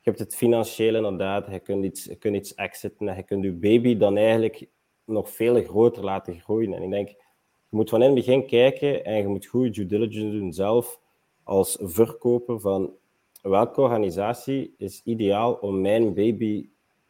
je 0.03 0.11
hebt 0.11 0.19
het 0.19 0.35
financiële 0.35 0.97
inderdaad, 0.97 1.47
je 1.51 1.61
kunt 1.61 1.85
iets, 1.85 2.05
je 2.05 2.31
iets 2.31 2.55
exiten 2.55 3.09
en 3.09 3.17
je 3.17 3.23
kunt 3.23 3.45
je 3.45 3.53
baby 3.53 3.97
dan 3.97 4.17
eigenlijk 4.17 4.69
nog 5.05 5.31
veel 5.31 5.63
groter 5.63 6.05
laten 6.05 6.41
groeien. 6.41 6.73
En 6.73 6.83
ik 6.83 6.91
denk, 6.91 7.09
je 7.09 7.77
moet 7.77 7.91
van 7.91 8.01
in 8.01 8.07
het 8.07 8.15
begin 8.15 8.47
kijken 8.47 9.05
en 9.05 9.17
je 9.17 9.27
moet 9.27 9.47
goed 9.47 9.75
due 9.75 9.87
diligence 9.87 10.39
doen 10.39 10.53
zelf 10.53 11.01
als 11.43 11.79
verkoper 11.81 12.61
van 12.61 12.95
welke 13.43 13.81
organisatie 13.81 14.75
is 14.77 15.01
ideaal 15.05 15.53
om 15.53 15.81
mijn 15.81 16.15
baby 16.15 16.69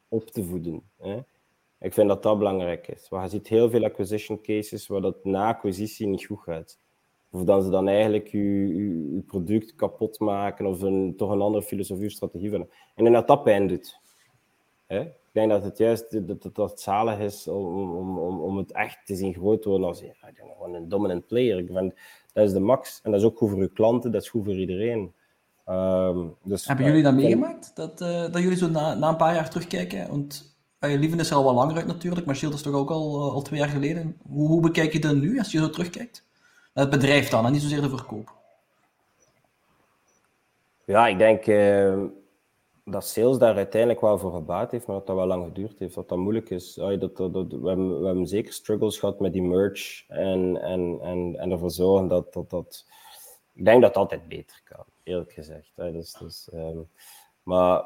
op 0.09 0.27
te 0.27 0.45
voeden. 0.45 0.83
Hè? 0.99 1.19
Ik 1.81 1.93
vind 1.93 2.09
dat 2.09 2.23
dat 2.23 2.39
belangrijk 2.39 2.89
is. 2.89 3.09
Want 3.09 3.25
je 3.25 3.37
ziet 3.37 3.49
heel 3.49 3.71
veel 3.71 3.85
acquisition 3.85 4.41
cases 4.43 4.87
waar 4.87 5.01
dat 5.01 5.25
na 5.25 5.47
acquisitie 5.47 6.07
niet 6.07 6.25
goed 6.25 6.41
gaat. 6.41 6.79
Of 7.33 7.45
dat 7.45 7.65
ze 7.65 7.71
dan 7.71 7.89
eigenlijk 7.89 8.29
je, 8.29 9.23
product 9.27 9.75
kapot 9.75 10.19
maken 10.19 10.67
of 10.67 10.83
een, 10.83 11.15
toch 11.17 11.31
een 11.31 11.41
andere 11.41 11.65
filosofie 11.65 12.07
of 12.07 12.13
strategie 12.13 12.51
vinden. 12.51 12.69
En 12.95 13.13
dat 13.13 13.29
dat 13.29 13.43
pijn 13.43 13.67
doet. 13.67 14.01
Hè? 14.87 15.01
Ik 15.01 15.41
denk 15.41 15.51
dat 15.51 15.65
het 15.65 15.79
juist 15.79 16.27
dat, 16.27 16.43
dat, 16.43 16.55
dat 16.55 16.81
zalig 16.81 17.19
is 17.19 17.49
om, 17.49 17.95
om, 17.97 18.19
om, 18.19 18.41
om 18.41 18.57
het 18.57 18.73
echt 18.73 19.07
te 19.07 19.15
zien 19.15 19.35
groot 19.35 19.65
worden 19.65 19.87
als 19.87 20.01
ja, 20.01 20.13
gewoon 20.49 20.75
een 20.75 20.89
dominant 20.89 21.27
player. 21.27 21.59
Ik 21.59 21.69
vind, 21.73 21.95
dat 22.33 22.47
is 22.47 22.53
de 22.53 22.61
max. 22.61 23.01
En 23.03 23.11
dat 23.11 23.21
is 23.21 23.27
ook 23.27 23.39
goed 23.39 23.51
voor 23.51 23.59
uw 23.59 23.73
klanten, 23.73 24.13
dat 24.13 24.23
is 24.23 24.29
goed 24.29 24.45
voor 24.45 24.55
iedereen. 24.55 25.13
Um, 25.69 26.35
dus, 26.43 26.67
Hebben 26.67 26.87
jullie 26.87 27.03
dat 27.03 27.15
meegemaakt? 27.15 27.77
Dat, 27.77 28.01
uh, 28.01 28.21
dat 28.21 28.43
jullie 28.43 28.57
zo 28.57 28.69
na, 28.69 28.95
na 28.95 29.09
een 29.09 29.17
paar 29.17 29.35
jaar 29.35 29.51
terugkijken? 29.51 30.09
Want 30.09 30.57
uh, 30.81 30.91
je 30.91 30.99
lieven 30.99 31.21
is 31.21 31.31
er 31.31 31.37
al 31.37 31.45
wel 31.45 31.55
langer 31.55 31.77
uit 31.77 31.87
natuurlijk, 31.87 32.27
maar 32.27 32.37
Shield 32.37 32.55
is 32.55 32.63
toch 32.63 32.75
ook 32.75 32.91
al, 32.91 33.27
uh, 33.27 33.35
al 33.35 33.43
twee 33.43 33.61
jaar 33.61 33.69
geleden. 33.69 34.17
Hoe, 34.29 34.49
hoe 34.49 34.61
bekijk 34.61 34.93
je 34.93 34.99
dat 34.99 35.17
nu 35.17 35.39
als 35.39 35.53
je 35.53 35.59
zo 35.59 35.71
terugkijkt? 35.71 36.31
Het 36.73 36.91
bedrijf 36.91 37.29
dan, 37.29 37.47
en 37.47 37.53
niet 37.53 37.63
zozeer 37.63 37.81
de 37.81 37.89
verkoop. 37.89 38.33
Ja, 40.85 41.07
ik 41.07 41.19
denk 41.19 41.47
uh, 41.47 42.05
dat 42.85 43.07
sales 43.07 43.39
daar 43.39 43.57
uiteindelijk 43.57 44.01
wel 44.01 44.19
voor 44.19 44.33
gebaat 44.33 44.71
heeft, 44.71 44.87
maar 44.87 44.97
dat 44.97 45.07
dat 45.07 45.17
wel 45.17 45.27
lang 45.27 45.45
geduurd 45.45 45.79
heeft, 45.79 45.95
dat 45.95 46.09
dat 46.09 46.19
moeilijk 46.19 46.51
is. 46.51 46.75
Ja, 46.75 46.97
dat, 46.97 47.17
dat, 47.17 47.33
dat, 47.33 47.47
we, 47.47 47.69
hebben, 47.69 48.01
we 48.01 48.07
hebben 48.07 48.27
zeker 48.27 48.53
struggles 48.53 48.99
gehad 48.99 49.21
met 49.21 49.33
die 49.33 49.43
merch 49.43 50.09
en, 50.09 50.63
en, 50.63 50.99
en, 51.03 51.37
en 51.39 51.51
ervoor 51.51 51.71
zorgen 51.71 52.09
dat, 52.09 52.33
dat 52.33 52.51
dat... 52.51 52.87
Ik 53.53 53.65
denk 53.65 53.81
dat 53.81 53.91
het 53.91 53.99
altijd 53.99 54.29
beter 54.29 54.61
kan, 54.65 54.85
eerlijk 55.03 55.33
gezegd. 55.33 55.73
Hè. 55.75 55.93
Dus, 55.93 56.13
dus, 56.13 56.49
um, 56.55 56.89
maar 57.43 57.85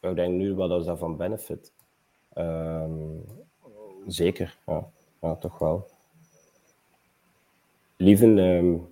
ik 0.00 0.14
denk 0.14 0.34
nu 0.34 0.54
wel 0.54 0.68
dat 0.68 0.84
dat 0.84 0.98
van 0.98 1.16
benefit. 1.16 1.72
Um, 2.34 3.24
zeker, 4.06 4.58
ja, 5.20 5.36
toch 5.36 5.58
wel. 5.58 5.89
Lieven, 8.00 8.38
um, 8.38 8.88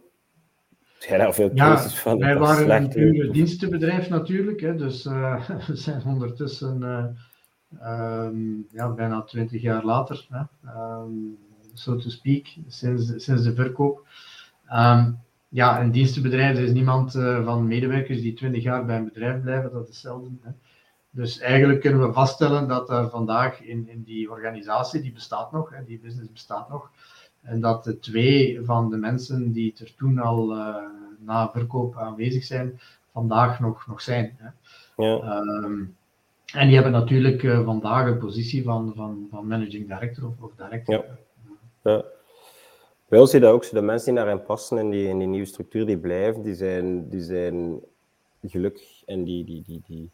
jij 0.98 1.18
daar 1.18 1.34
veel 1.34 1.50
keuzes 1.50 1.98
van? 1.98 2.18
Wij 2.18 2.38
waren 2.38 2.70
een 2.70 2.88
pure 2.88 3.30
dienstenbedrijf 3.30 4.08
natuurlijk, 4.08 4.60
hè, 4.60 4.74
dus 4.74 5.04
uh, 5.04 5.48
we 5.66 5.76
zijn 5.76 6.02
ondertussen 6.04 6.82
uh, 6.82 8.24
um, 8.24 8.66
ja, 8.70 8.88
bijna 8.88 9.22
twintig 9.22 9.62
jaar 9.62 9.84
later, 9.84 10.26
hè, 10.28 10.70
um, 10.82 11.38
so 11.72 11.96
to 11.96 12.08
speak, 12.08 12.46
sinds, 12.66 13.24
sinds 13.24 13.42
de 13.42 13.54
verkoop. 13.54 14.06
Ja, 15.48 15.80
een 15.80 15.90
dienstenbedrijf, 15.90 16.56
er 16.56 16.64
is 16.64 16.72
niemand 16.72 17.14
uh, 17.14 17.44
van 17.44 17.66
medewerkers 17.66 18.20
die 18.20 18.34
twintig 18.34 18.62
jaar 18.62 18.84
bij 18.84 18.96
een 18.96 19.04
bedrijf 19.04 19.42
blijven, 19.42 19.72
dat 19.72 19.88
is 19.88 20.00
zelden. 20.00 20.40
Hè. 20.42 20.50
Dus 21.10 21.38
eigenlijk 21.38 21.80
kunnen 21.80 22.06
we 22.06 22.12
vaststellen 22.12 22.68
dat 22.68 22.90
er 22.90 23.10
vandaag 23.10 23.62
in, 23.62 23.88
in 23.88 24.02
die 24.02 24.30
organisatie, 24.30 25.00
die 25.00 25.12
bestaat 25.12 25.52
nog, 25.52 25.70
hè, 25.70 25.84
die 25.84 26.00
business 26.00 26.32
bestaat 26.32 26.68
nog, 26.68 26.90
en 27.48 27.60
dat 27.60 27.84
de 27.84 27.98
twee 27.98 28.60
van 28.64 28.90
de 28.90 28.96
mensen 28.96 29.52
die 29.52 29.74
er 29.78 29.94
toen 29.96 30.18
al 30.18 30.56
uh, 30.56 30.76
na 31.18 31.50
verkoop 31.50 31.96
aanwezig 31.96 32.44
zijn, 32.44 32.80
vandaag 33.12 33.60
nog, 33.60 33.86
nog 33.86 34.00
zijn. 34.00 34.36
Hè. 34.38 34.48
Ja. 35.04 35.42
Um, 35.64 35.96
en 36.54 36.66
die 36.66 36.74
hebben 36.74 36.92
natuurlijk 36.92 37.42
uh, 37.42 37.64
vandaag 37.64 38.06
een 38.06 38.18
positie 38.18 38.62
van, 38.62 38.92
van, 38.96 39.26
van 39.30 39.46
managing 39.46 39.88
director 39.88 40.26
of, 40.26 40.34
of 40.40 40.50
director. 40.56 40.94
Ja. 40.94 42.04
ja. 43.08 43.18
Ons 43.18 43.30
zie 43.30 43.40
je 43.40 43.44
dat 43.44 43.54
ook, 43.54 43.70
de 43.70 43.82
mensen 43.82 44.14
die 44.14 44.24
daarin 44.24 44.42
passen 44.42 44.78
in 44.78 44.90
die, 44.90 45.08
in 45.08 45.18
die 45.18 45.28
nieuwe 45.28 45.46
structuur, 45.46 45.86
die 45.86 45.98
blijven, 45.98 46.42
die 46.42 46.54
zijn, 46.54 47.08
die 47.08 47.22
zijn 47.22 47.80
gelukkig 48.42 49.02
en 49.06 49.24
die, 49.24 49.44
die, 49.44 49.62
die, 49.66 49.82
die, 49.86 50.10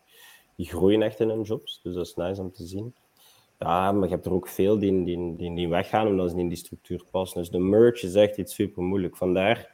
die 0.57 0.67
groeien 0.67 1.03
echt 1.03 1.21
in 1.21 1.29
hun 1.29 1.43
jobs. 1.43 1.81
Dus 1.83 1.95
dat 1.95 2.07
is 2.07 2.15
nice 2.15 2.41
om 2.41 2.53
te 2.53 2.67
zien. 2.67 2.95
Ja, 3.65 3.93
maar 3.93 4.09
je 4.09 4.15
hebt 4.15 4.27
er 4.27 4.33
ook 4.33 4.49
veel 4.49 4.79
die, 4.79 5.05
die, 5.05 5.37
die, 5.37 5.55
die 5.55 5.69
weggaan 5.69 6.07
omdat 6.07 6.29
ze 6.29 6.35
niet 6.35 6.43
in 6.43 6.49
die 6.49 6.59
structuur 6.59 7.05
passen. 7.11 7.41
Dus 7.41 7.51
de 7.51 7.59
merge 7.59 8.07
is 8.07 8.15
echt 8.15 8.37
iets 8.37 8.55
super 8.55 8.83
moeilijk. 8.83 9.17
Vandaar, 9.17 9.71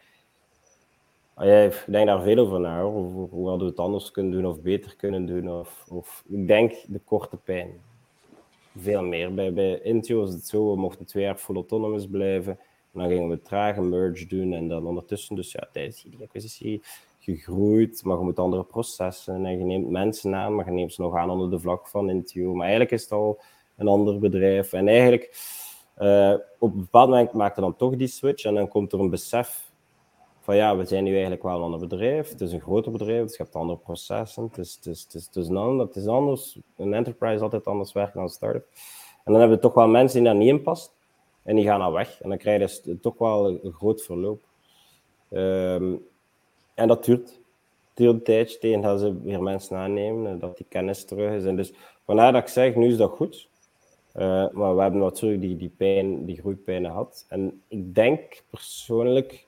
ah, 1.35 1.65
ik 1.65 1.85
denk 1.87 2.07
daar 2.07 2.23
veel 2.23 2.39
over 2.39 2.61
na, 2.61 2.83
Hoe, 2.83 3.49
hadden 3.49 3.67
we 3.67 3.73
het 3.73 3.81
anders 3.81 4.11
kunnen 4.11 4.33
doen 4.33 4.47
of 4.47 4.61
beter 4.61 4.97
kunnen 4.97 5.27
doen. 5.27 5.51
Of, 5.51 5.87
of, 5.89 6.25
ik 6.29 6.47
denk 6.47 6.73
de 6.87 6.99
korte 6.99 7.37
pijn. 7.37 7.71
Veel 8.77 9.03
meer. 9.03 9.35
Bij, 9.35 9.53
bij 9.53 9.81
Intio 9.81 10.21
was 10.21 10.33
het 10.33 10.47
zo, 10.47 10.71
we 10.71 10.81
mochten 10.81 11.07
twee 11.07 11.25
jaar 11.25 11.37
full 11.37 11.55
autonomous 11.55 12.07
blijven. 12.07 12.59
En 12.93 13.01
dan 13.01 13.09
gingen 13.09 13.29
we 13.29 13.43
trage 13.43 13.83
merge 13.83 14.27
doen 14.27 14.53
en 14.53 14.69
dan 14.69 14.87
ondertussen, 14.87 15.37
dus 15.37 15.53
ja, 15.53 15.69
tijdens 15.73 16.03
die 16.03 16.23
acquisitie 16.23 16.83
gegroeid, 17.21 18.05
maar 18.05 18.19
je 18.19 18.25
moet 18.25 18.39
andere 18.39 18.65
processen 18.65 19.47
en 19.47 19.59
je 19.59 19.65
neemt 19.65 19.91
mensen 19.91 20.35
aan, 20.35 20.55
maar 20.55 20.65
je 20.65 20.71
neemt 20.71 20.93
ze 20.93 21.03
nog 21.03 21.17
aan 21.17 21.31
onder 21.31 21.51
de 21.51 21.59
vlag 21.59 21.91
van 21.91 22.11
Intio. 22.11 22.55
Maar 22.55 22.63
eigenlijk 22.63 22.93
is 22.93 23.03
het 23.03 23.13
al 23.13 23.41
een 23.81 23.89
ander 23.89 24.19
bedrijf. 24.19 24.73
En 24.73 24.89
eigenlijk, 24.89 25.39
uh, 25.99 26.35
op 26.59 26.73
een 26.73 26.81
bepaald 26.81 27.09
moment 27.09 27.33
maakte 27.33 27.61
dan 27.61 27.77
toch 27.77 27.97
die 27.97 28.09
switch 28.09 28.45
en 28.45 28.55
dan 28.55 28.69
komt 28.69 28.93
er 28.93 29.01
een 29.01 29.11
besef 29.11 29.71
van 30.41 30.57
ja, 30.57 30.77
we 30.77 30.85
zijn 30.85 31.05
nu 31.05 31.13
eigenlijk 31.13 31.43
wel 31.43 31.57
een 31.57 31.63
ander 31.63 31.79
bedrijf. 31.79 32.29
Het 32.31 32.41
is 32.41 32.53
een 32.53 32.61
groter 32.61 32.93
bedrijf, 32.93 33.23
dus 33.23 33.37
je 33.37 33.43
hebt 33.43 33.55
andere 33.55 33.79
processen. 33.79 34.43
Het 34.43 34.59
is, 34.59 34.75
het 34.75 34.87
is, 34.87 35.03
het 35.03 35.15
is, 35.15 35.27
het 35.27 35.37
is, 35.37 35.49
het 35.79 35.97
is 35.97 36.07
anders. 36.07 36.59
Een 36.77 36.95
enterprise 36.95 37.35
is 37.35 37.41
altijd 37.41 37.67
anders 37.67 37.93
werken 37.93 38.15
dan 38.15 38.23
een 38.23 38.29
start-up. 38.29 38.67
En 39.25 39.33
dan 39.33 39.41
hebben 39.41 39.57
we 39.57 39.63
toch 39.63 39.75
wel 39.75 39.89
mensen 39.89 40.19
die 40.19 40.29
daar 40.29 40.39
niet 40.39 40.49
in 40.49 40.63
passen. 40.63 40.93
En 41.43 41.57
die 41.57 41.65
gaan 41.65 41.81
dan 41.81 41.93
weg. 41.93 42.21
En 42.21 42.29
dan 42.29 42.39
krijg 42.39 42.61
je 42.61 42.67
dus 42.67 43.01
toch 43.01 43.19
wel 43.19 43.49
een 43.49 43.73
groot 43.73 44.03
verloop. 44.03 44.43
Um, 45.31 46.07
en 46.75 46.89
dat 46.89 47.05
duurt. 47.05 47.41
Duurt 47.95 48.15
een 48.15 48.23
tijdje 48.23 48.59
tegen 48.59 48.81
dat 48.81 49.01
ze 49.01 49.21
weer 49.23 49.43
mensen 49.43 49.77
aannemen, 49.77 50.39
dat 50.39 50.57
die 50.57 50.67
kennis 50.69 51.05
terug 51.05 51.33
is. 51.33 51.45
En 51.45 51.57
dus 51.57 51.73
vandaar 52.05 52.33
dat 52.33 52.43
ik 52.43 52.49
zeg, 52.49 52.75
nu 52.75 52.89
is 52.89 52.97
dat 52.97 53.11
goed. 53.11 53.49
Uh, 54.17 54.49
maar 54.51 54.77
we 54.77 54.83
hebben 54.83 55.01
natuurlijk 55.01 55.41
die, 55.41 55.57
die 55.57 55.73
pijn, 55.77 56.25
die 56.25 56.41
groeipijn 56.41 56.85
gehad. 56.85 57.25
En 57.29 57.63
ik 57.69 57.95
denk 57.95 58.43
persoonlijk, 58.51 59.47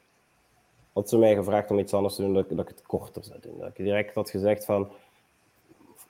had 0.93 1.09
ze 1.09 1.19
mij 1.19 1.35
gevraagd 1.35 1.71
om 1.71 1.79
iets 1.79 1.95
anders 1.95 2.15
te 2.15 2.23
doen, 2.23 2.35
dat, 2.35 2.49
dat 2.49 2.59
ik 2.59 2.69
het 2.69 2.83
korter 2.87 3.25
zou 3.25 3.39
doen. 3.41 3.59
Dat 3.59 3.69
ik 3.69 3.77
direct 3.77 4.15
had 4.15 4.31
gezegd 4.31 4.65
van, 4.65 4.89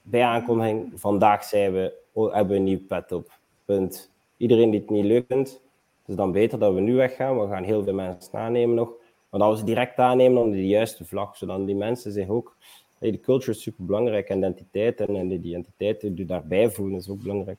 bij 0.02 0.22
aankondiging, 0.22 0.92
vandaag 0.94 1.44
zijn 1.44 1.72
we, 1.72 1.94
oh, 2.12 2.34
hebben 2.34 2.52
we 2.52 2.58
een 2.58 2.64
nieuw 2.64 2.86
pet 2.88 3.12
op. 3.12 3.30
Punt. 3.64 4.10
Iedereen 4.36 4.70
die 4.70 4.80
het 4.80 4.90
niet 4.90 5.04
leuk 5.04 5.24
vindt, 5.28 5.60
is 6.06 6.14
dan 6.14 6.32
beter 6.32 6.58
dat 6.58 6.74
we 6.74 6.80
nu 6.80 6.94
weggaan. 6.94 7.40
We 7.40 7.48
gaan 7.48 7.64
heel 7.64 7.82
veel 7.82 7.94
mensen 7.94 8.38
aannemen 8.38 8.74
nog. 8.74 8.92
Maar 9.28 9.40
dat 9.40 9.50
we 9.50 9.56
ze 9.56 9.64
direct 9.64 9.98
aannemen 9.98 10.42
onder 10.42 10.56
de 10.56 10.66
juiste 10.66 11.04
vlag, 11.04 11.36
zodat 11.36 11.66
die 11.66 11.74
mensen 11.74 12.12
zich 12.12 12.28
ook... 12.28 12.56
De 12.98 13.20
culture 13.20 13.50
is 13.50 13.62
super 13.62 13.84
belangrijk, 13.84 14.28
en 14.28 14.38
identiteit 14.38 15.00
en, 15.00 15.28
die 15.28 15.38
identiteit 15.38 16.00
die 16.00 16.24
daarbij 16.24 16.70
voelen 16.70 16.98
is 16.98 17.08
ook 17.08 17.22
belangrijk. 17.22 17.58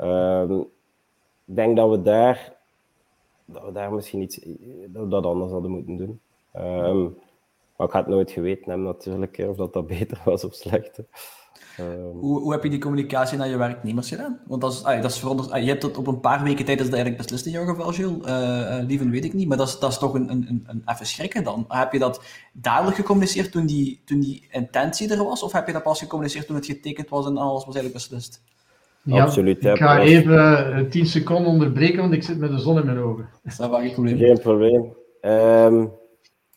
Um, 0.00 0.60
ik 1.44 1.56
denk 1.56 1.76
dat 1.76 1.90
we 1.90 2.02
daar, 2.02 2.52
dat 3.44 3.64
we 3.64 3.72
daar 3.72 3.92
misschien 3.92 4.22
iets 4.22 4.40
dat 4.86 5.10
dat 5.10 5.24
anders 5.24 5.50
hadden 5.50 5.70
moeten 5.70 5.96
doen. 5.96 6.20
Um, 6.56 7.16
maar 7.76 7.86
ik 7.86 7.92
had 7.92 8.06
nooit 8.06 8.30
geweten 8.30 8.64
hebben 8.68 8.86
natuurlijk, 8.86 9.38
of 9.48 9.56
dat 9.56 9.72
dat 9.72 9.86
beter 9.98 10.20
was 10.24 10.44
of 10.44 10.54
slechter. 10.54 11.04
Um, 11.80 12.18
hoe, 12.18 12.40
hoe 12.40 12.52
heb 12.52 12.62
je 12.62 12.70
die 12.70 12.78
communicatie 12.78 13.38
naar 13.38 13.48
je 13.48 13.56
werknemers 13.56 14.08
gedaan? 14.08 14.40
Want 14.46 14.60
dat 14.60 14.72
is, 14.72 14.82
dat 14.82 15.04
is 15.04 15.18
veronder, 15.18 15.60
je 15.60 15.68
hebt 15.68 15.82
het 15.82 15.96
op 15.96 16.06
een 16.06 16.20
paar 16.20 16.42
weken 16.42 16.64
tijd, 16.64 16.78
is 16.78 16.84
dat 16.84 16.94
eigenlijk 16.94 17.22
beslist 17.22 17.46
in 17.46 17.52
jouw 17.52 17.64
geval, 17.64 17.92
Jules. 17.92 18.26
Uh, 18.26 19.00
uh, 19.00 19.10
weet 19.10 19.24
ik 19.24 19.32
niet, 19.32 19.48
maar 19.48 19.56
dat 19.56 19.68
is, 19.68 19.78
dat 19.78 19.90
is 19.90 19.98
toch 19.98 20.14
een, 20.14 20.30
een, 20.30 20.64
een 20.66 20.82
even 20.86 21.06
schrikken 21.06 21.44
dan. 21.44 21.64
Heb 21.68 21.92
je 21.92 21.98
dat 21.98 22.22
dadelijk 22.52 22.96
gecommuniceerd 22.96 23.52
toen 23.52 23.66
die, 23.66 24.00
toen 24.04 24.20
die 24.20 24.48
intentie 24.50 25.12
er 25.12 25.24
was? 25.24 25.42
Of 25.42 25.52
heb 25.52 25.66
je 25.66 25.72
dat 25.72 25.82
pas 25.82 25.98
gecommuniceerd 25.98 26.46
toen 26.46 26.56
het 26.56 26.66
getekend 26.66 27.08
was 27.08 27.26
en 27.26 27.36
alles 27.36 27.64
was 27.64 27.74
eigenlijk 27.74 27.94
beslist? 27.94 28.42
Ja, 29.04 29.22
Absoluut. 29.22 29.64
Ik 29.64 29.76
ga 29.76 30.00
even 30.00 30.88
10 30.90 31.06
seconden 31.06 31.50
onderbreken, 31.50 32.00
want 32.00 32.12
ik 32.12 32.22
zit 32.22 32.38
met 32.38 32.50
de 32.50 32.58
zon 32.58 32.78
in 32.78 32.86
mijn 32.86 32.98
ogen. 32.98 33.28
Dat 33.42 33.52
is 33.52 33.56
geen 33.58 33.92
probleem. 33.92 34.18
Geen 34.18 34.38
probleem. 34.38 34.94
Um, 35.20 35.92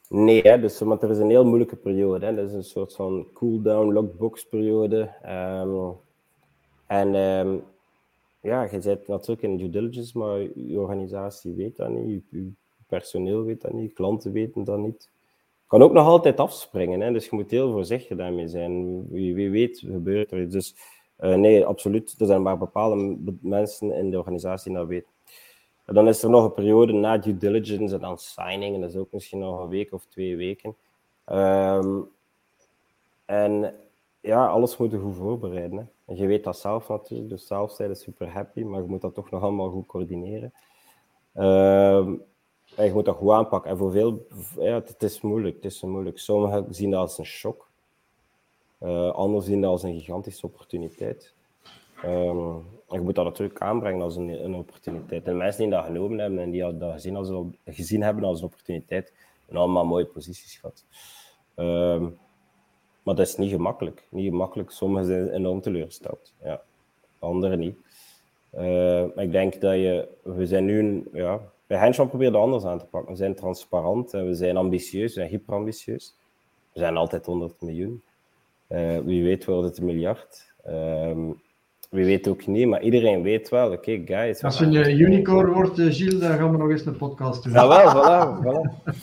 Nee, 0.10 0.42
hè, 0.42 0.60
dus, 0.60 0.80
want 0.80 1.02
er 1.02 1.10
is 1.10 1.18
een 1.18 1.30
heel 1.30 1.46
moeilijke 1.46 1.76
periode. 1.76 2.26
Hè. 2.26 2.36
Dat 2.36 2.48
is 2.48 2.54
een 2.54 2.64
soort 2.64 2.96
van 2.96 3.28
cool-down, 3.34 3.94
lockbox 3.94 4.46
periode. 4.46 5.12
Um, 5.26 5.94
en 6.88 7.16
um, 7.16 7.64
ja, 8.42 8.64
je 8.72 8.82
zit 8.82 9.08
natuurlijk 9.08 9.42
in 9.42 9.58
due 9.58 9.70
diligence, 9.70 10.18
maar 10.18 10.40
je 10.40 10.80
organisatie 10.80 11.54
weet 11.54 11.76
dat 11.76 11.90
niet, 11.90 12.24
je, 12.30 12.52
personeel 12.88 13.44
weet 13.44 13.62
dat 13.62 13.74
niet, 13.74 13.94
klanten 13.94 14.32
weten 14.32 14.64
dat 14.64 14.78
niet. 14.78 15.10
Kan 15.68 15.82
ook 15.82 15.94
nog 15.94 16.08
altijd 16.08 16.40
afspringen, 16.40 17.02
hè, 17.02 17.12
dus 17.12 17.26
je 17.26 17.36
moet 17.36 17.52
heel 17.52 17.72
voorzichtig 17.72 18.18
daarmee 18.18 18.48
zijn. 18.48 19.06
Wie, 19.10 19.36
wie 19.36 19.50
weet 19.50 19.80
gebeurt 19.80 20.32
er 20.32 20.42
iets. 20.42 20.54
Dus 20.54 20.76
uh, 21.20 21.36
nee, 21.36 21.66
absoluut. 21.66 22.16
Er 22.20 22.26
zijn 22.26 22.42
maar 22.42 22.58
bepaalde 22.58 23.18
mensen 23.42 23.92
in 23.92 24.10
de 24.10 24.18
organisatie 24.18 24.72
die 24.72 24.80
dat 24.80 24.88
weten. 24.88 25.10
En 25.86 25.94
dan 25.94 26.08
is 26.08 26.24
er 26.24 26.30
nog 26.30 26.44
een 26.44 26.54
periode 26.54 26.94
na 26.94 27.18
due 27.18 27.38
diligence 27.38 27.96
en 27.96 28.02
dan 28.02 28.18
signing. 28.18 28.76
En 28.76 28.82
dat 28.82 28.90
is 28.90 28.96
ook 28.96 29.12
misschien 29.12 29.40
nog 29.40 29.60
een 29.60 29.70
week 29.70 29.94
of 29.94 30.06
twee 30.06 30.38
weken. 30.38 30.76
Um, 31.32 32.10
en 33.26 33.76
ja, 34.22 34.48
alles 34.48 34.78
moet 34.78 34.92
je 34.92 35.00
goed 35.00 35.16
voorbereiden. 35.16 35.78
Hè. 35.78 35.86
En 36.06 36.16
je 36.16 36.28
weet 36.28 36.44
dat 36.44 36.58
zelf 36.58 36.88
natuurlijk. 36.88 37.30
Dus 37.30 37.48
zelf 37.48 37.72
zijn 37.72 37.90
je 37.90 37.96
super 37.96 38.30
happy, 38.30 38.64
maar 38.64 38.82
je 38.82 38.88
moet 38.88 39.02
dat 39.02 39.14
toch 39.14 39.30
nog 39.30 39.42
allemaal 39.42 39.70
goed 39.70 39.86
coördineren. 39.86 40.54
Um, 41.36 42.24
en 42.76 42.86
je 42.86 42.94
moet 42.94 43.06
dat 43.06 43.16
goed 43.16 43.32
aanpakken. 43.32 43.72
En 43.72 43.78
voor 43.78 43.92
veel, 43.92 44.28
ja, 44.60 44.74
het, 44.74 45.04
is 45.04 45.22
moeilijk. 45.22 45.56
Het 45.56 45.66
is 45.66 45.82
moeilijk. 45.82 46.20
Sommigen 46.20 46.66
zien 46.70 46.92
dat 46.92 47.00
als 47.00 47.18
een 47.18 47.26
shock. 47.26 47.70
Uh, 48.82 49.12
anderen 49.12 49.46
zien 49.46 49.62
dat 49.62 49.72
als 49.72 49.84
een 49.84 50.00
gigantische 50.00 50.46
opportuniteit. 50.46 51.34
Um, 52.06 52.66
je 52.90 53.00
moet 53.00 53.16
dat 53.16 53.26
natuurlijk 53.26 53.62
aanbrengen 53.62 54.02
als 54.02 54.16
een, 54.16 54.44
een 54.44 54.56
opportuniteit. 54.56 55.28
En 55.28 55.38
mensen 55.38 55.62
die 55.62 55.72
dat 55.72 55.86
genomen 55.86 56.20
hebben 56.20 56.40
en 56.40 56.52
die 56.52 56.78
dat 56.78 56.94
gezien, 56.94 57.16
als 57.16 57.30
hebben 57.90 58.24
als 58.24 58.40
een 58.40 58.46
opportuniteit, 58.46 59.14
hebben 59.46 59.62
allemaal 59.62 59.86
mooie 59.86 60.06
posities 60.06 60.56
gehad. 60.56 60.86
Um, 61.56 62.18
maar 63.06 63.16
dat 63.16 63.28
is 63.28 63.36
niet 63.36 63.50
gemakkelijk. 63.50 64.08
Niet 64.10 64.30
gemakkelijk. 64.30 64.72
Sommigen 64.72 65.06
zijn 65.06 65.30
enorm 65.30 65.62
teleurgesteld. 65.62 66.34
Ja. 66.44 66.62
Anderen 67.20 67.60
niet. 67.60 67.78
Uh, 68.58 69.04
ik 69.16 69.32
denk 69.32 69.62
dat 69.62 69.74
je... 69.74 70.08
We 70.24 70.46
zijn 70.46 70.66
nu... 70.66 71.08
Ja, 71.14 71.42
bij 71.68 71.78
Henschman 71.78 72.10
proberen 72.10 72.34
we 72.34 72.40
anders 72.40 72.64
aan 72.64 72.80
te 72.80 72.86
pakken. 72.86 73.12
We 73.12 73.18
zijn 73.18 73.36
transparant 73.36 74.14
en 74.14 74.26
we 74.26 74.34
zijn 74.34 74.58
ambitieus. 74.58 75.14
We 75.14 75.20
zijn 75.20 75.30
hyperambitieus. 75.30 76.16
We 76.74 76.80
zijn 76.80 76.98
altijd 76.98 77.26
100 77.26 77.62
miljoen. 77.62 78.04
Uh, 78.70 79.00
wie 79.00 79.24
weet 79.24 79.46
wordt 79.46 79.68
het 79.68 79.78
een 79.78 79.86
miljard. 79.86 80.54
Um, 80.68 81.42
wie 81.90 82.06
weet 82.06 82.28
ook 82.28 82.48
niet, 82.48 82.68
maar 82.68 82.82
iedereen 82.82 83.22
weet 83.22 83.50
wel, 83.50 83.72
oké, 83.72 83.92
okay, 83.92 84.02
guys. 84.06 84.44
Als 84.44 84.58
je 84.58 84.66
een 84.66 85.00
unicorn 85.00 85.52
wordt, 85.52 85.78
uh, 85.78 85.94
Gilles, 85.94 86.20
dan 86.20 86.38
gaan 86.38 86.52
we 86.52 86.58
nog 86.58 86.70
eens 86.70 86.86
een 86.86 86.98
podcast 86.98 87.44
doen. 87.44 87.54
Ja, 87.54 87.68
wel, 87.68 87.92
voilà, 87.92 88.44
voilà. 88.44 88.94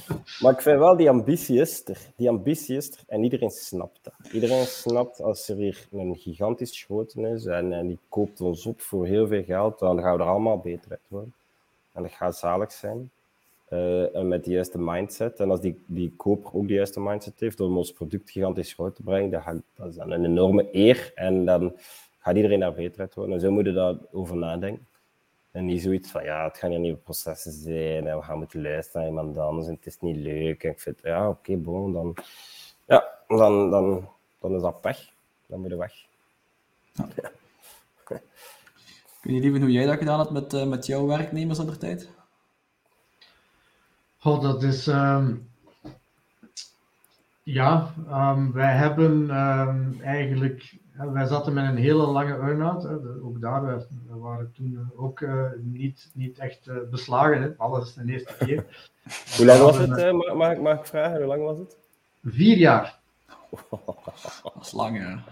Maar 0.40 0.52
ik 0.52 0.60
vind 0.60 0.78
wel, 0.78 0.96
die 0.96 1.10
ambitie 1.10 1.60
is 1.60 1.82
er. 1.84 1.98
Die 2.16 2.28
ambitie 2.28 2.76
is 2.76 2.90
er 2.90 2.98
en 3.06 3.24
iedereen 3.24 3.50
snapt 3.50 3.98
dat. 4.02 4.32
Iedereen 4.32 4.64
snapt, 4.64 5.20
als 5.20 5.48
er 5.48 5.56
hier 5.56 5.86
een 5.92 6.16
gigantisch 6.16 6.78
schoten 6.78 7.24
is 7.24 7.44
en, 7.46 7.72
en 7.72 7.86
die 7.86 7.98
koopt 8.08 8.40
ons 8.40 8.66
op 8.66 8.80
voor 8.80 9.06
heel 9.06 9.26
veel 9.26 9.44
geld, 9.44 9.78
dan 9.78 10.00
gaan 10.00 10.16
we 10.16 10.22
er 10.22 10.28
allemaal 10.28 10.58
beter 10.58 10.90
uit 10.90 11.08
worden. 11.08 11.34
En 11.92 12.02
dat 12.02 12.12
gaat 12.12 12.36
zalig 12.36 12.72
zijn. 12.72 13.10
Uh, 13.73 14.16
en 14.16 14.29
met 14.29 14.45
de 14.45 14.51
juiste 14.51 14.79
mindset. 14.79 15.41
En 15.41 15.51
als 15.51 15.61
die, 15.61 15.83
die 15.87 16.14
koper 16.16 16.55
ook 16.55 16.68
de 16.68 16.75
juiste 16.75 17.01
mindset 17.01 17.41
heeft 17.41 17.61
om 17.61 17.77
ons 17.77 17.93
product 17.93 18.31
gigantisch 18.31 18.73
groot 18.73 18.95
te 18.95 19.03
brengen, 19.03 19.31
dat, 19.31 19.43
gaat, 19.43 19.62
dat 19.75 19.89
is 19.89 19.95
dan 19.95 20.11
een 20.11 20.25
enorme 20.25 20.68
eer. 20.73 21.12
En 21.14 21.45
dan 21.45 21.77
gaat 22.18 22.37
iedereen 22.37 22.61
daar 22.61 22.73
beter 22.73 23.01
uit 23.01 23.14
worden. 23.14 23.35
En 23.35 23.41
zo 23.41 23.51
moeten 23.51 23.75
we 23.75 23.79
daarover 23.79 24.37
nadenken. 24.37 24.87
En 25.51 25.64
niet 25.64 25.83
zoiets 25.83 26.11
van, 26.11 26.25
ja, 26.25 26.45
het 26.45 26.59
gaan 26.59 26.70
hier 26.70 26.79
nieuwe 26.79 26.99
processen 26.99 27.53
zijn 27.53 28.07
en 28.07 28.16
we 28.16 28.23
gaan 28.23 28.39
moeten 28.39 28.62
luisteren 28.62 29.01
naar 29.01 29.11
iemand 29.11 29.39
anders 29.39 29.66
en 29.66 29.75
het 29.75 29.87
is 29.87 30.01
niet 30.01 30.16
leuk. 30.16 30.64
En 30.64 30.70
ik 30.70 30.81
vind, 30.81 30.99
ja, 31.03 31.29
oké, 31.29 31.57
bon, 31.57 31.93
dan, 31.93 32.16
ja, 32.87 33.18
dan, 33.29 33.70
dan, 33.70 34.09
dan 34.41 34.55
is 34.55 34.62
dat 34.62 34.81
pech. 34.81 35.12
Dan 35.47 35.61
moet 35.61 35.70
je 35.70 35.77
weg. 35.77 35.95
Ja. 36.93 37.31
Kun 39.20 39.35
je 39.35 39.41
liever 39.41 39.61
hoe 39.61 39.70
jij 39.73 39.87
dat 39.87 39.99
gedaan 39.99 40.18
hebt 40.18 40.31
met, 40.31 40.53
uh, 40.53 40.64
met 40.64 40.87
jouw 40.87 41.07
werknemers 41.07 41.61
aan 41.61 41.66
de 41.66 41.77
tijd? 41.77 42.11
Oh, 44.23 44.43
dat 44.43 44.62
is... 44.62 44.87
Um, 44.87 45.51
ja, 47.43 47.95
um, 48.11 48.53
wij 48.53 48.73
hebben 48.73 49.37
um, 49.37 50.01
eigenlijk 50.01 50.81
wij 51.11 51.27
zaten 51.27 51.53
met 51.53 51.64
een 51.64 51.77
hele 51.77 52.07
lange 52.07 52.35
earn-out. 52.35 52.87
Ook 53.23 53.41
daar 53.41 53.66
we, 53.66 53.87
we 54.09 54.18
waren 54.18 54.53
toen 54.55 54.91
ook 54.97 55.20
uh, 55.20 55.45
niet, 55.62 56.11
niet 56.14 56.39
echt 56.39 56.66
uh, 56.66 56.75
beslagen. 56.91 57.43
Hè. 57.43 57.49
Alles 57.57 57.89
is 57.89 57.95
de 57.95 58.12
eerste 58.12 58.35
keer. 58.39 58.64
Hoe 59.37 59.47
lang 59.47 59.61
was 59.61 59.79
het? 59.79 59.99
Uh, 59.99 60.12
mag, 60.37 60.57
mag 60.57 60.79
ik 60.79 60.87
vragen? 60.87 61.16
Hoe 61.16 61.27
lang 61.27 61.43
was 61.43 61.59
het? 61.59 61.77
Vier 62.25 62.57
jaar. 62.57 62.99
Dat 64.43 64.53
is 64.61 64.73
lang, 64.73 64.99
ja. 64.99 65.23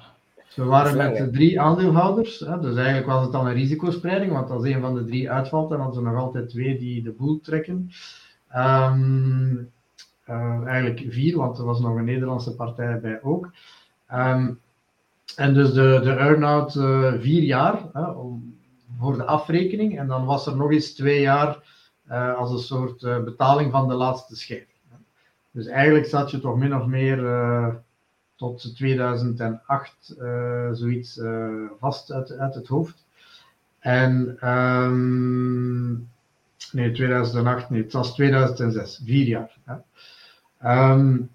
Dus 0.47 0.55
we 0.55 0.64
waren 0.64 0.97
met 0.97 1.32
drie 1.32 1.61
aandeelhouders. 1.61 2.41
Hè. 2.41 2.61
Dus 2.61 2.76
eigenlijk 2.76 3.07
was 3.07 3.22
het 3.22 3.32
dan 3.32 3.47
een 3.47 3.55
risicospreiding. 3.55 4.32
Want 4.32 4.51
als 4.51 4.64
een 4.64 4.80
van 4.80 4.95
de 4.95 5.05
drie 5.05 5.30
uitvalt, 5.30 5.70
dan 5.70 5.80
hadden 5.80 6.03
ze 6.03 6.09
nog 6.09 6.20
altijd 6.20 6.49
twee 6.49 6.78
die 6.78 7.03
de 7.03 7.11
boel 7.11 7.41
trekken. 7.41 7.91
Um, 8.57 9.72
eigenlijk 10.66 11.05
vier, 11.09 11.36
want 11.36 11.59
er 11.59 11.64
was 11.64 11.80
nog 11.80 11.96
een 11.96 12.05
Nederlandse 12.05 12.55
partij 12.55 13.01
bij 13.01 13.22
ook. 13.22 13.51
Um, 14.12 14.61
en 15.36 15.55
dus 15.55 15.72
de, 15.72 16.01
de 16.03 16.12
earn-out 16.12 16.74
uh, 16.74 17.12
vier 17.18 17.42
jaar 17.42 17.84
om, 18.16 18.59
voor 18.98 19.16
de 19.16 19.24
afrekening. 19.24 19.98
En 19.98 20.07
dan 20.07 20.24
was 20.24 20.46
er 20.46 20.57
nog 20.57 20.70
eens 20.70 20.94
twee 20.94 21.20
jaar 21.20 21.59
uh, 22.09 22.36
als 22.36 22.51
een 22.51 22.59
soort 22.59 23.24
betaling 23.24 23.70
van 23.72 23.88
de 23.88 23.94
laatste 23.94 24.36
schijf. 24.36 24.66
Dus 25.51 25.66
eigenlijk 25.66 26.07
zat 26.07 26.30
je 26.30 26.40
toch 26.40 26.57
min 26.57 26.76
of 26.76 26.86
meer 26.86 27.82
tot 28.36 28.76
2008 28.76 30.16
zoiets 30.72 31.20
vast 31.78 32.12
uit, 32.12 32.32
uit 32.32 32.55
het 32.55 32.66
hoofd. 32.66 33.07
En 33.78 34.38
um, 34.48 36.09
nee, 36.72 36.92
2008, 36.92 37.70
nee, 37.70 37.82
het 37.82 37.92
was 37.92 38.14
2006, 38.14 39.00
vier 39.04 39.26
jaar. 39.26 39.56
Hè. 39.64 39.76
Um, 40.92 41.30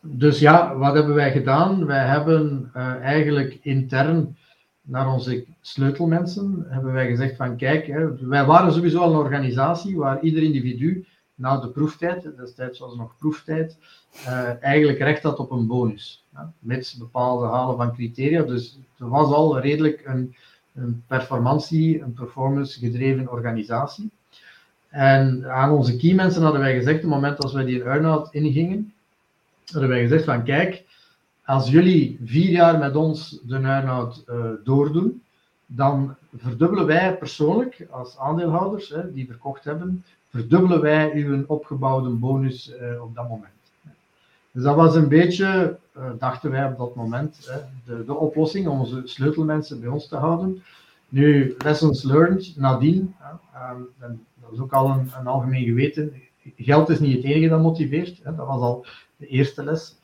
dus 0.00 0.38
ja, 0.38 0.76
wat 0.76 0.94
hebben 0.94 1.14
wij 1.14 1.32
gedaan? 1.32 1.86
Wij 1.86 2.06
hebben 2.06 2.70
uh, 2.76 2.94
eigenlijk 2.94 3.58
intern 3.62 4.36
naar 4.82 5.12
onze 5.12 5.46
sleutelmensen 5.60 6.64
hebben 6.68 6.92
wij 6.92 7.06
gezegd 7.06 7.36
van 7.36 7.56
kijk, 7.56 7.86
hè, 7.86 8.26
wij 8.26 8.44
waren 8.44 8.72
sowieso 8.72 9.00
al 9.00 9.10
een 9.10 9.18
organisatie 9.18 9.96
waar 9.96 10.22
ieder 10.22 10.42
individu 10.42 11.06
na 11.34 11.60
de 11.60 11.68
proeftijd, 11.68 12.36
destijds 12.36 12.78
was 12.78 12.96
nog 12.96 13.16
proeftijd, 13.18 13.78
uh, 14.26 14.62
eigenlijk 14.62 14.98
recht 14.98 15.22
had 15.22 15.38
op 15.38 15.50
een 15.50 15.66
bonus. 15.66 16.24
Ja, 16.32 16.52
mits 16.58 16.96
bepaalde 16.96 17.46
halen 17.46 17.76
van 17.76 17.94
criteria. 17.94 18.42
Dus 18.42 18.78
het 18.96 19.08
was 19.08 19.32
al 19.32 19.60
redelijk 19.60 20.02
een, 20.04 20.34
een 20.74 21.02
performantie, 21.06 22.00
een 22.00 22.12
performance 22.12 22.78
gedreven 22.78 23.30
organisatie. 23.30 24.10
En 24.94 25.50
aan 25.50 25.70
onze 25.70 25.96
key 25.96 26.14
mensen 26.14 26.42
hadden 26.42 26.60
wij 26.60 26.74
gezegd, 26.74 26.96
op 26.96 27.02
het 27.02 27.10
moment 27.10 27.42
als 27.42 27.52
wij 27.52 27.64
die 27.64 27.82
earn-out 27.82 28.28
ingingen, 28.30 28.92
hadden 29.72 29.90
wij 29.90 30.00
gezegd 30.00 30.24
van 30.24 30.44
kijk, 30.44 30.84
als 31.44 31.70
jullie 31.70 32.20
vier 32.24 32.50
jaar 32.50 32.78
met 32.78 32.96
ons 32.96 33.40
de 33.42 33.56
earn-out 33.56 34.24
uh, 34.28 34.44
doordoen, 34.64 35.22
dan 35.66 36.14
verdubbelen 36.36 36.86
wij 36.86 37.16
persoonlijk 37.16 37.86
als 37.90 38.18
aandeelhouders 38.18 38.88
hè, 38.88 39.12
die 39.12 39.26
verkocht 39.26 39.64
hebben, 39.64 40.04
verdubbelen 40.28 40.80
wij 40.80 41.12
uw 41.14 41.44
opgebouwde 41.46 42.08
bonus 42.08 42.72
uh, 42.72 43.02
op 43.02 43.14
dat 43.14 43.28
moment. 43.28 43.52
Dus 44.50 44.62
dat 44.62 44.76
was 44.76 44.94
een 44.94 45.08
beetje, 45.08 45.78
uh, 45.96 46.04
dachten 46.18 46.50
wij 46.50 46.66
op 46.66 46.78
dat 46.78 46.94
moment, 46.94 47.50
hè, 47.50 47.58
de, 47.86 48.04
de, 48.04 48.14
oplossing 48.14 48.68
om 48.68 48.80
onze 48.80 49.02
sleutelmensen 49.04 49.80
bij 49.80 49.88
ons 49.88 50.08
te 50.08 50.16
houden. 50.16 50.62
Nu, 51.08 51.54
lessons 51.58 52.02
learned 52.02 52.56
nadien, 52.56 53.14
um, 54.02 54.24
dat 54.44 54.52
is 54.52 54.58
ook 54.58 54.72
al 54.72 54.90
een, 54.90 55.10
een, 55.18 55.26
algemeen 55.26 55.64
geweten, 55.64 56.12
geld 56.56 56.88
is 56.88 57.00
niet 57.00 57.16
het 57.16 57.24
enige 57.24 57.48
dat 57.48 57.62
motiveert. 57.62 58.20
Hè, 58.22 58.34
dat 58.34 58.46
was 58.46 58.60
al 58.60 58.86
de 59.16 59.26
eerste 59.26 59.64
les. 59.64 59.98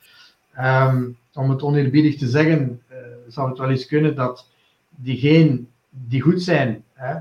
Um, 0.59 1.17
om 1.33 1.49
het 1.49 1.63
oneerbiedig 1.63 2.17
te 2.17 2.27
zeggen, 2.27 2.81
uh, 2.91 2.97
zou 3.27 3.49
het 3.49 3.57
wel 3.57 3.69
eens 3.69 3.85
kunnen 3.85 4.15
dat 4.15 4.47
diegenen 4.89 5.69
die 5.89 6.21
goed 6.21 6.41
zijn 6.41 6.83
hè, 6.93 7.15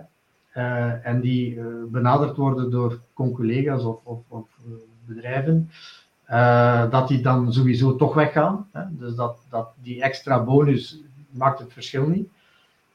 uh, 0.54 1.06
en 1.06 1.20
die 1.20 1.54
uh, 1.54 1.64
benaderd 1.88 2.36
worden 2.36 2.70
door 2.70 3.00
collega's 3.14 3.84
of, 3.84 4.00
of, 4.02 4.18
of 4.28 4.48
bedrijven, 5.04 5.70
dat 6.90 7.08
die 7.08 7.20
dan 7.20 7.52
sowieso 7.52 7.96
toch 7.96 8.14
weggaan. 8.14 8.68
Hè. 8.72 8.82
Dus 8.90 9.14
dat, 9.14 9.38
dat 9.48 9.68
die 9.82 10.02
extra 10.02 10.44
bonus 10.44 11.00
maakt 11.30 11.58
het 11.58 11.72
verschil 11.72 12.06
niet. 12.06 12.28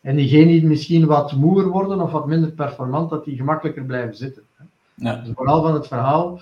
En 0.06 0.16
diegenen 0.16 0.48
die 0.48 0.66
misschien 0.66 1.06
wat 1.06 1.32
moer 1.32 1.68
worden 1.68 2.02
of 2.02 2.12
wat 2.12 2.28
minder 2.28 2.52
performant, 2.52 3.10
dat 3.10 3.26
die 3.26 3.36
gemakkelijker 3.36 3.84
blijven 3.84 4.16
zitten. 4.16 4.44
Ja. 4.94 5.16
Dus 5.16 5.34
vooral 5.36 5.62
van 5.62 5.74
het 5.74 5.88
verhaal, 5.88 6.40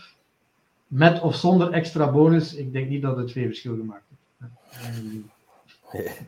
met 0.88 1.22
of 1.22 1.36
zonder 1.36 1.72
extra 1.72 2.12
bonus, 2.12 2.56
ik 2.56 2.74
denk 2.74 2.90
niet 2.90 3.02
dat 3.02 3.18
het 3.18 3.32
veel 3.32 3.46
verschil 3.46 3.76
gemaakt 3.76 4.04
heeft. 5.88 6.22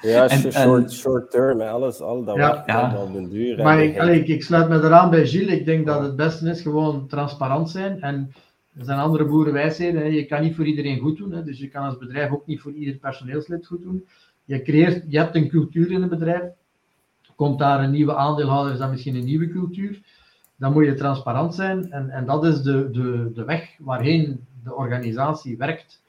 Ja, 0.00 0.28
en, 0.28 0.52
short, 0.52 0.92
short 0.92 1.30
term, 1.30 1.60
alles, 1.60 2.00
al 2.00 2.24
dat 2.24 2.36
ja, 2.36 2.62
ja. 2.66 2.92
al 2.92 3.12
den 3.12 3.28
duur. 3.28 3.62
Maar 3.62 3.82
ik, 3.82 3.96
ik, 3.96 4.28
ik, 4.28 4.42
sluit 4.42 4.68
me 4.68 4.76
eraan 4.76 5.10
bij 5.10 5.26
Gilles. 5.26 5.58
Ik 5.58 5.64
denk 5.64 5.86
dat 5.86 6.02
het 6.02 6.16
beste 6.16 6.50
is 6.50 6.60
gewoon 6.60 7.06
transparant 7.06 7.70
zijn. 7.70 8.00
En 8.00 8.32
er 8.78 8.84
zijn 8.84 8.98
andere 8.98 9.24
boerenwijsheden. 9.24 10.12
Je 10.12 10.26
kan 10.26 10.42
niet 10.42 10.54
voor 10.54 10.66
iedereen 10.66 10.98
goed 10.98 11.16
doen. 11.16 11.32
Hè. 11.32 11.44
Dus 11.44 11.58
je 11.58 11.68
kan 11.68 11.84
als 11.84 11.98
bedrijf 11.98 12.30
ook 12.30 12.46
niet 12.46 12.60
voor 12.60 12.72
ieder 12.72 12.94
personeelslid 12.94 13.66
goed 13.66 13.82
doen. 13.82 14.06
Je, 14.50 14.62
creëert, 14.62 15.04
je 15.08 15.18
hebt 15.18 15.34
een 15.34 15.48
cultuur 15.48 15.90
in 15.90 16.02
een 16.02 16.08
bedrijf. 16.08 16.42
Komt 17.36 17.58
daar 17.58 17.84
een 17.84 17.90
nieuwe 17.90 18.14
aandeelhouder, 18.14 18.72
is 18.72 18.78
dat 18.78 18.90
misschien 18.90 19.14
een 19.14 19.24
nieuwe 19.24 19.48
cultuur 19.48 20.02
dan 20.60 20.72
moet 20.72 20.84
je 20.84 20.94
transparant 20.94 21.54
zijn. 21.54 21.90
En, 21.92 22.10
en 22.10 22.26
dat 22.26 22.44
is 22.44 22.62
de, 22.62 22.90
de, 22.90 23.30
de 23.34 23.44
weg 23.44 23.76
waarheen 23.78 24.46
de 24.64 24.74
organisatie 24.74 25.56
werkt. 25.56 26.02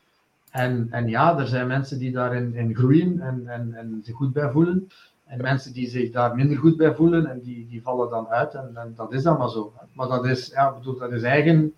En, 0.51 0.87
en 0.89 1.07
ja, 1.07 1.37
er 1.37 1.47
zijn 1.47 1.67
mensen 1.67 1.99
die 1.99 2.11
daarin 2.11 2.55
in 2.55 2.75
groeien 2.75 3.19
en, 3.19 3.47
en, 3.47 3.73
en 3.73 4.01
zich 4.03 4.15
goed 4.15 4.33
bij 4.33 4.51
voelen. 4.51 4.87
En 5.25 5.41
mensen 5.41 5.73
die 5.73 5.89
zich 5.89 6.11
daar 6.11 6.35
minder 6.35 6.57
goed 6.57 6.77
bij 6.77 6.95
voelen 6.95 7.25
en 7.25 7.41
die, 7.41 7.67
die 7.69 7.81
vallen 7.81 8.09
dan 8.09 8.27
uit. 8.27 8.53
En, 8.53 8.71
en 8.73 8.93
dat 8.95 9.13
is 9.13 9.23
dan 9.23 9.37
maar 9.37 9.49
zo. 9.49 9.73
Maar 9.93 10.07
dat 10.07 10.25
is, 10.25 10.47
ja, 10.47 10.73
bedoel, 10.73 10.97
dat 10.97 11.11
is 11.11 11.23
eigen 11.23 11.73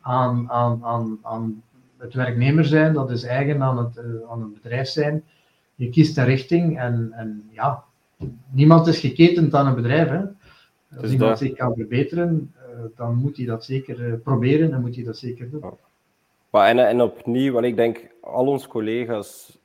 aan, 0.00 0.50
aan, 0.50 0.84
aan, 0.84 1.18
aan 1.22 1.62
het 1.96 2.14
werknemer 2.14 2.64
zijn, 2.64 2.92
dat 2.92 3.10
is 3.10 3.22
eigen 3.22 3.62
aan 3.62 3.78
het, 3.78 3.96
uh, 3.96 4.30
aan 4.30 4.40
het 4.40 4.54
bedrijf 4.54 4.88
zijn. 4.88 5.24
Je 5.80 5.88
kiest 5.90 6.18
een 6.18 6.24
richting 6.24 6.78
en, 6.78 7.12
en 7.12 7.48
ja, 7.50 7.84
niemand 8.50 8.86
is 8.86 8.98
geketend 8.98 9.54
aan 9.54 9.66
een 9.66 9.74
bedrijf. 9.74 10.08
Hè. 10.08 10.18
Als 10.18 11.00
dus 11.00 11.10
iemand 11.10 11.30
dat... 11.30 11.38
zich 11.38 11.52
kan 11.52 11.74
verbeteren, 11.74 12.54
uh, 12.56 12.84
dan 12.96 13.14
moet 13.14 13.36
hij 13.36 13.46
dat 13.46 13.64
zeker 13.64 14.08
uh, 14.08 14.14
proberen 14.22 14.72
en 14.72 14.80
moet 14.80 14.94
hij 14.94 15.04
dat 15.04 15.18
zeker 15.18 15.50
doen. 15.50 15.64
Maar 16.50 16.68
en, 16.68 16.78
en 16.78 17.02
opnieuw, 17.02 17.52
want 17.52 17.64
ik 17.64 17.76
denk, 17.76 18.08
al 18.20 18.46
onze 18.46 18.68
collega's 18.68 19.58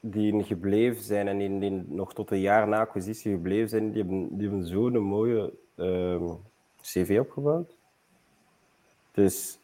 die 0.00 0.42
gebleven 0.42 1.02
zijn 1.02 1.28
en 1.28 1.38
die, 1.38 1.58
die, 1.58 1.84
nog 1.88 2.14
tot 2.14 2.30
een 2.30 2.40
jaar 2.40 2.68
na 2.68 2.80
acquisitie 2.80 3.32
gebleven 3.32 3.68
zijn, 3.68 3.92
die 3.92 4.02
hebben, 4.02 4.28
die 4.38 4.48
hebben 4.48 4.66
zo'n 4.66 4.98
mooie 4.98 5.52
uh, 5.76 6.32
cv 6.80 7.16
opgebouwd. 7.20 7.76
Dus 9.12 9.58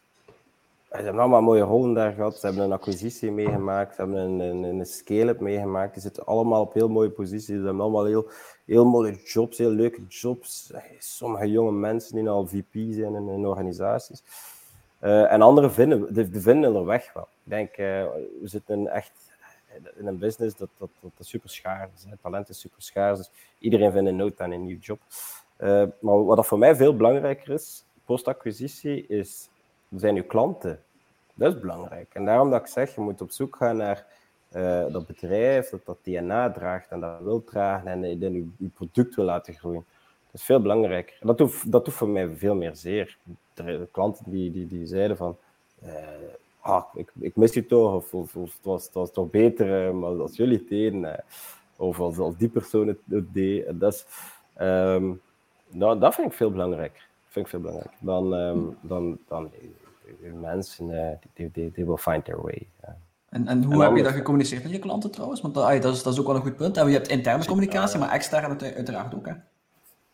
ze 0.99 1.05
hebben 1.05 1.23
allemaal 1.23 1.43
mooie 1.43 1.63
rollen 1.63 2.13
gehad. 2.13 2.39
Ze 2.39 2.47
hebben 2.47 2.65
een 2.65 2.73
acquisitie 2.73 3.31
meegemaakt. 3.31 3.95
Ze 3.95 4.01
hebben 4.01 4.21
een, 4.21 4.41
een, 4.41 4.63
een 4.63 4.87
scale-up 4.87 5.41
meegemaakt. 5.41 5.93
Die 5.93 6.03
zitten 6.03 6.27
allemaal 6.27 6.61
op 6.61 6.73
heel 6.73 6.89
mooie 6.89 7.11
posities. 7.11 7.47
Ze 7.47 7.53
hebben 7.53 7.81
allemaal 7.81 8.05
heel, 8.05 8.31
heel 8.65 8.85
mooie 8.85 9.23
jobs, 9.25 9.59
heel 9.59 9.71
leuke 9.71 10.07
jobs. 10.07 10.73
Sommige 10.99 11.51
jonge 11.51 11.73
mensen 11.73 12.17
die 12.17 12.29
al 12.29 12.47
VP 12.47 12.93
zijn 12.93 13.15
in, 13.15 13.47
organisaties. 13.47 14.23
Uh, 15.03 15.33
en 15.33 15.43
anderen 15.43 15.73
vinden, 15.73 16.15
de, 16.15 16.29
de 16.29 16.41
vinden 16.41 16.75
er 16.75 16.85
weg 16.85 17.13
wel. 17.13 17.29
Ik 17.45 17.51
denk, 17.51 17.71
uh, 17.71 17.77
we 18.41 18.41
zitten 18.43 18.87
echt 18.87 19.13
in 19.97 20.07
een 20.07 20.19
business 20.19 20.57
dat, 20.57 20.69
dat, 20.79 20.91
dat, 21.01 21.27
super 21.27 21.51
schaars 21.51 21.91
is. 21.95 22.07
Talent 22.23 22.49
is 22.49 22.61
super 22.61 22.83
schaars. 22.83 23.19
Dus 23.19 23.31
iedereen 23.59 23.93
vindt 23.93 24.09
een 24.09 24.17
nood 24.17 24.41
aan 24.41 24.51
een 24.51 24.65
nieuw 24.65 24.79
job. 24.79 25.01
Uh, 25.59 25.85
maar 26.01 26.25
wat 26.25 26.47
voor 26.47 26.59
mij 26.59 26.77
veel 26.77 26.97
belangrijker 26.97 27.51
is, 27.55 27.85
post-acquisitie, 28.05 29.07
is 29.07 29.49
zijn 29.97 30.17
uw 30.17 30.27
klanten. 30.27 30.81
Dat 31.39 31.55
is 31.55 31.61
belangrijk. 31.61 32.15
En 32.15 32.25
daarom 32.25 32.51
dat 32.51 32.61
ik 32.61 32.67
zeg, 32.67 32.95
je 32.95 33.01
moet 33.01 33.21
op 33.21 33.31
zoek 33.31 33.57
gaan 33.57 33.77
naar 33.77 34.07
uh, 34.57 34.93
dat 34.93 35.07
bedrijf 35.07 35.71
dat 35.71 35.81
dat 35.85 35.99
DNA 36.03 36.51
draagt 36.51 36.91
en 36.91 37.01
dat 37.01 37.21
wil 37.21 37.45
dragen 37.45 37.91
en 37.91 38.19
je, 38.21 38.47
je 38.59 38.69
product 38.75 39.15
wil 39.15 39.25
laten 39.25 39.55
groeien. 39.55 39.85
Dat 40.31 40.41
is 40.41 40.45
veel 40.45 40.61
belangrijker. 40.61 41.17
Dat 41.21 41.39
doet, 41.39 41.73
dat 41.73 41.85
doet 41.85 41.95
voor 41.95 42.09
mij 42.09 42.37
veel 42.37 42.55
meer 42.55 42.77
zeer. 42.77 43.19
De 43.55 43.89
klanten 43.91 44.31
die, 44.31 44.51
die, 44.51 44.67
die 44.67 44.87
zeiden 44.87 45.17
van, 45.17 45.37
uh, 45.85 45.93
ah, 46.61 46.85
ik, 46.95 47.13
ik 47.21 47.37
mis 47.37 47.55
je 47.55 47.67
toch, 47.67 47.95
of, 47.95 48.15
of, 48.15 48.35
het, 48.35 48.53
was, 48.63 48.85
het 48.85 48.95
was 48.95 49.13
toch 49.13 49.31
beter 49.31 49.95
uh, 49.95 50.21
als 50.21 50.37
jullie 50.37 50.59
het 50.59 50.69
deden, 50.69 51.25
of 51.77 52.01
als, 52.01 52.19
als 52.19 52.37
die 52.37 52.49
persoon 52.49 52.87
het, 52.87 52.99
deed. 53.33 53.81
Dat 53.81 53.93
is, 53.93 54.07
Ehm, 54.59 55.13
nou, 55.69 55.99
dat 55.99 56.15
vind 56.15 56.27
ik 56.27 56.33
veel 56.33 56.51
belangrijker. 56.51 57.07
Vind 57.29 57.45
ik 57.45 57.51
veel 57.51 57.61
belangrijker 57.61 57.99
dan, 58.01 58.33
um, 58.33 58.77
dan, 58.81 59.19
dan 59.29 59.51
mensen, 60.41 60.89
uh, 60.89 60.95
they, 61.35 61.51
they, 61.53 61.71
they, 61.71 61.85
will 61.85 61.97
find 61.97 62.25
their 62.25 62.43
way. 62.43 62.69
En, 63.29 63.49
en 63.49 63.63
hoe 63.65 63.83
heb 63.83 63.97
je 63.97 64.03
dat 64.03 64.13
gecommuniceerd 64.13 64.63
met 64.63 64.73
je 64.73 64.79
klanten 64.79 65.11
trouwens? 65.11 65.41
Want 65.41 65.55
dat, 65.55 65.83
dat, 65.83 65.95
is, 65.95 66.03
dat 66.03 66.13
is 66.13 66.21
ook 66.21 66.27
wel 66.27 66.37
een 66.37 66.43
goed 66.43 66.57
punt. 66.57 66.77
Je 66.77 66.83
hebt 66.83 67.09
interne 67.09 67.45
communicatie, 67.45 67.99
maar 67.99 68.11
externe 68.11 68.75
uiteraard 68.75 69.15
ook. 69.15 69.27
Hè? 69.27 69.33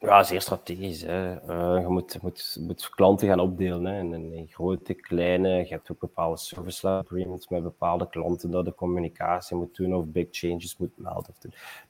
Ja, 0.04 0.22
zeer 0.22 0.40
strategisch. 0.40 1.02
Hè. 1.02 1.32
Uh, 1.32 1.80
je 1.80 1.88
moet, 1.88 2.22
moet, 2.22 2.56
moet 2.60 2.90
klanten 2.90 3.28
gaan 3.28 3.40
opdelen 3.40 3.84
hè. 3.84 3.98
In, 3.98 4.32
in, 4.32 4.46
grote, 4.48 4.94
kleine. 4.94 5.48
Je 5.48 5.68
hebt 5.68 5.90
ook 5.90 5.98
bepaalde 5.98 6.36
service 6.36 6.88
agreements 6.88 7.48
met 7.48 7.62
bepaalde 7.62 8.08
klanten 8.08 8.50
dat 8.50 8.64
de 8.64 8.74
communicatie 8.74 9.56
moet 9.56 9.76
doen 9.76 9.94
of 9.94 10.06
big 10.06 10.26
changes 10.30 10.76
moet 10.76 10.92
melden. 10.96 11.34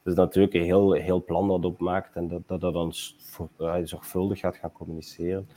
Dus 0.02 0.14
natuurlijk 0.14 0.54
een 0.54 0.62
heel, 0.62 0.92
heel 0.92 1.24
plan 1.24 1.48
dat 1.48 1.64
opmaakt 1.64 2.16
en 2.16 2.28
dat 2.28 2.42
dat, 2.46 2.60
dat 2.60 2.72
dan 2.72 2.92
voor, 3.18 3.48
uh, 3.58 3.74
zorgvuldig 3.82 4.38
gaat 4.38 4.56
gaan 4.56 4.72
communiceren. 4.72 5.48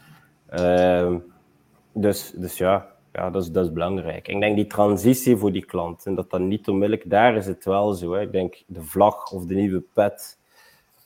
Uh, 0.53 1.15
dus, 2.02 2.32
dus 2.32 2.57
ja, 2.57 2.88
ja 3.14 3.30
dat, 3.30 3.44
is, 3.44 3.52
dat 3.52 3.65
is 3.65 3.72
belangrijk. 3.72 4.28
Ik 4.28 4.40
denk 4.40 4.56
die 4.56 4.68
transitie 4.68 5.38
voor 5.38 5.52
die 5.52 5.65
klanten, 5.65 6.15
dat 6.15 6.30
dat 6.30 6.40
niet 6.40 6.68
onmiddellijk, 6.68 7.10
daar 7.10 7.36
is 7.36 7.45
het 7.45 7.65
wel 7.65 7.94
zo. 7.94 8.14
Hè. 8.14 8.22
Ik 8.22 8.32
denk 8.32 8.64
de 8.68 8.84
vlag 8.84 9.32
of 9.32 9.45
de 9.45 9.56
nieuwe 9.56 9.84
pet 9.94 10.40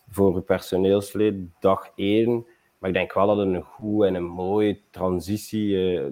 voor 0.10 0.34
uw 0.36 0.42
personeelslid, 0.42 1.36
dag 1.60 1.92
één. 1.96 2.46
Maar 2.78 2.90
ik 2.90 2.96
denk 2.96 3.14
wel 3.14 3.28
dat 3.28 3.38
het 3.38 3.48
een 3.48 3.64
goed 3.64 4.06
en 4.06 4.16
een 4.16 4.26
mooie 4.26 4.80
transitie, 4.90 5.68
uh, 5.68 6.08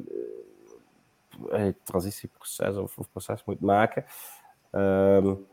uh, 1.52 1.74
transitieproces 1.84 2.76
of, 2.76 2.98
proces 3.12 3.44
moet 3.46 3.62
maken. 3.62 4.06
Um, 4.72 5.46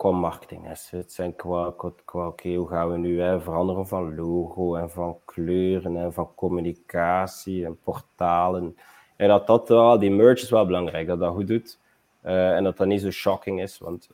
qua 0.00 0.10
marketing 0.10 0.68
assets 0.70 1.18
en 1.18 1.36
qua, 1.36 1.74
qua, 1.76 1.92
qua 2.04 2.26
oké, 2.26 2.54
hoe 2.54 2.68
gaan 2.68 2.90
we 2.90 2.96
nu 2.96 3.40
veranderen 3.40 3.86
van 3.86 4.14
logo 4.14 4.74
en 4.74 4.90
van 4.90 5.18
kleuren 5.24 5.96
en 5.96 6.12
van 6.12 6.34
communicatie 6.34 7.64
en 7.64 7.78
portalen. 7.84 8.76
En 9.16 9.28
dat 9.28 9.46
dat 9.46 9.68
wel, 9.68 9.98
die 9.98 10.10
merch 10.10 10.42
is 10.42 10.50
wel 10.50 10.66
belangrijk, 10.66 11.06
dat 11.06 11.18
dat 11.18 11.34
goed 11.34 11.46
doet. 11.46 11.78
Uh, 12.24 12.56
en 12.56 12.64
dat 12.64 12.76
dat 12.76 12.86
niet 12.86 13.00
zo 13.00 13.10
shocking 13.10 13.60
is, 13.60 13.78
want 13.78 14.08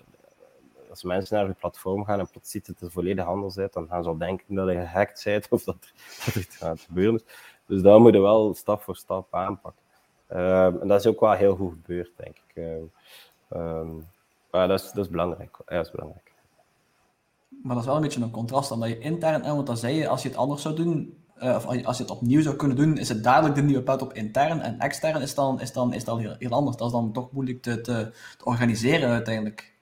als 0.90 1.02
mensen 1.02 1.36
naar 1.36 1.46
je 1.46 1.52
platform 1.52 2.04
gaan 2.04 2.18
en 2.18 2.30
plots 2.30 2.50
ziet 2.50 2.66
het 2.66 2.80
er 2.80 2.90
volledig 2.90 3.26
anders 3.26 3.58
uit, 3.58 3.72
dan 3.72 3.88
gaan 3.88 4.02
ze 4.02 4.08
al 4.08 4.18
denken 4.18 4.54
dat 4.54 4.68
je 4.68 4.74
gehackt 4.74 5.24
bent 5.24 5.48
of 5.56 5.64
dat 5.64 5.74
er, 5.74 5.92
dat 6.24 6.34
er 6.34 6.40
iets 6.40 6.62
aan 6.62 6.70
het 6.70 6.80
gebeuren 6.80 7.14
is. 7.14 7.24
Dus 7.66 7.82
daar 7.82 8.00
moet 8.00 8.14
je 8.14 8.20
wel 8.20 8.54
stap 8.54 8.82
voor 8.82 8.96
stap 8.96 9.34
aanpakken. 9.34 9.82
En 10.26 10.88
dat 10.88 11.00
is 11.00 11.06
ook 11.06 11.20
wel 11.20 11.32
heel 11.32 11.56
goed 11.56 11.72
gebeurd, 11.72 12.10
denk 12.16 12.36
ik. 12.46 12.62
Um, 13.50 14.06
maar 14.56 14.68
dat 14.68 14.80
is, 14.80 14.92
dat 14.92 15.04
is 15.04 15.10
belangrijk. 15.10 15.56
Ja, 15.68 15.76
dat 15.76 15.86
is 15.86 15.90
belangrijk. 15.90 16.32
Maar 17.62 17.74
dat 17.74 17.78
is 17.78 17.86
wel 17.86 17.96
een 17.96 18.02
beetje 18.02 18.22
een 18.22 18.30
contrast, 18.30 18.70
omdat 18.70 18.88
je 18.88 18.98
intern, 18.98 19.42
want 19.42 19.66
dan 19.66 19.76
zei 19.76 19.94
je, 19.94 20.08
als 20.08 20.22
je 20.22 20.28
het 20.28 20.38
anders 20.38 20.62
zou 20.62 20.74
doen, 20.74 21.16
uh, 21.42 21.54
of 21.56 21.66
als 21.66 21.96
je 21.96 22.02
het 22.02 22.12
opnieuw 22.12 22.42
zou 22.42 22.56
kunnen 22.56 22.76
doen, 22.76 22.98
is 22.98 23.08
het 23.08 23.24
dadelijk 23.24 23.54
de 23.54 23.62
nieuwe 23.62 23.82
pad 23.82 24.02
op 24.02 24.12
intern 24.12 24.60
en 24.60 24.78
extern 24.78 25.22
is 25.22 25.34
dan, 25.34 25.60
is 25.60 25.72
dan, 25.72 25.92
is 25.92 26.04
dan 26.04 26.18
heel, 26.18 26.34
heel 26.38 26.50
anders. 26.50 26.76
Dat 26.76 26.86
is 26.86 26.92
dan 26.92 27.12
toch 27.12 27.32
moeilijk 27.32 27.62
te, 27.62 27.80
te, 27.80 28.10
te 28.38 28.44
organiseren 28.44 29.08
uiteindelijk. 29.08 29.74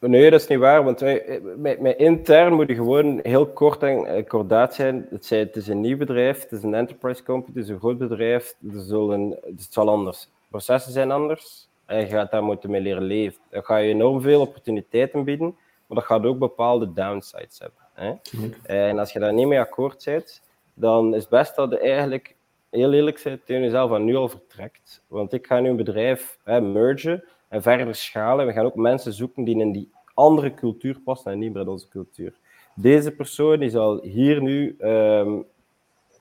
Nee, 0.00 0.30
dat 0.30 0.40
is 0.40 0.46
niet 0.46 0.58
waar, 0.58 0.84
want 0.84 1.00
wij, 1.00 1.40
met, 1.56 1.80
met, 1.80 1.96
intern 1.96 2.54
moet 2.54 2.68
je 2.68 2.74
gewoon 2.74 3.20
heel 3.22 3.46
kort 3.46 3.82
en 3.82 4.26
kordaat 4.26 4.74
zijn. 4.74 5.06
Het, 5.10 5.28
het 5.28 5.56
is 5.56 5.68
een 5.68 5.80
nieuw 5.80 5.96
bedrijf, 5.96 6.42
het 6.42 6.52
is 6.52 6.62
een 6.62 6.74
enterprise 6.74 7.22
company, 7.22 7.54
het 7.54 7.64
is 7.64 7.70
een 7.70 7.78
groot 7.78 7.98
bedrijf, 7.98 8.54
het, 8.72 8.82
zullen, 8.82 9.38
het 9.42 9.66
zal 9.70 9.88
anders. 9.88 10.28
Processen 10.48 10.92
zijn 10.92 11.10
anders 11.10 11.68
en 11.86 12.00
je 12.00 12.06
gaat 12.06 12.30
daar 12.30 12.42
moeten 12.42 12.70
mee 12.70 12.80
leren 12.80 13.02
leven. 13.02 13.42
Dan 13.50 13.64
ga 13.64 13.76
je 13.76 13.92
enorm 13.92 14.20
veel 14.20 14.40
opportuniteiten 14.40 15.24
bieden, 15.24 15.56
maar 15.86 15.98
dat 15.98 16.04
gaat 16.04 16.24
ook 16.24 16.38
bepaalde 16.38 16.92
downsides 16.92 17.58
hebben. 17.58 17.80
Hè? 17.92 18.14
En 18.62 18.98
als 18.98 19.12
je 19.12 19.18
daar 19.18 19.32
niet 19.32 19.46
mee 19.46 19.60
akkoord 19.60 20.04
bent, 20.04 20.42
dan 20.74 21.14
is 21.14 21.20
het 21.20 21.30
best 21.30 21.56
dat 21.56 21.70
je 21.70 21.78
eigenlijk 21.78 22.36
heel 22.70 22.92
eerlijk 22.92 23.20
bent 23.24 23.46
tegen 23.46 23.62
jezelf 23.62 23.92
en 23.92 24.04
nu 24.04 24.16
al 24.16 24.28
vertrekt. 24.28 25.04
Want 25.08 25.32
ik 25.32 25.46
ga 25.46 25.60
nu 25.60 25.68
een 25.68 25.76
bedrijf 25.76 26.38
hè, 26.44 26.60
mergen 26.60 27.24
en 27.48 27.62
verder 27.62 27.94
schalen. 27.94 28.46
We 28.46 28.52
gaan 28.52 28.64
ook 28.64 28.74
mensen 28.74 29.12
zoeken 29.12 29.44
die 29.44 29.58
in 29.58 29.72
die 29.72 29.90
andere 30.14 30.54
cultuur 30.54 31.00
passen 31.04 31.32
en 31.32 31.38
niet 31.38 31.52
meer 31.52 31.62
in 31.62 31.68
onze 31.68 31.88
cultuur. 31.88 32.38
Deze 32.74 33.10
persoon 33.10 33.58
die 33.58 33.70
zal 33.70 34.02
hier 34.02 34.42
nu 34.42 34.76
um, 34.78 35.44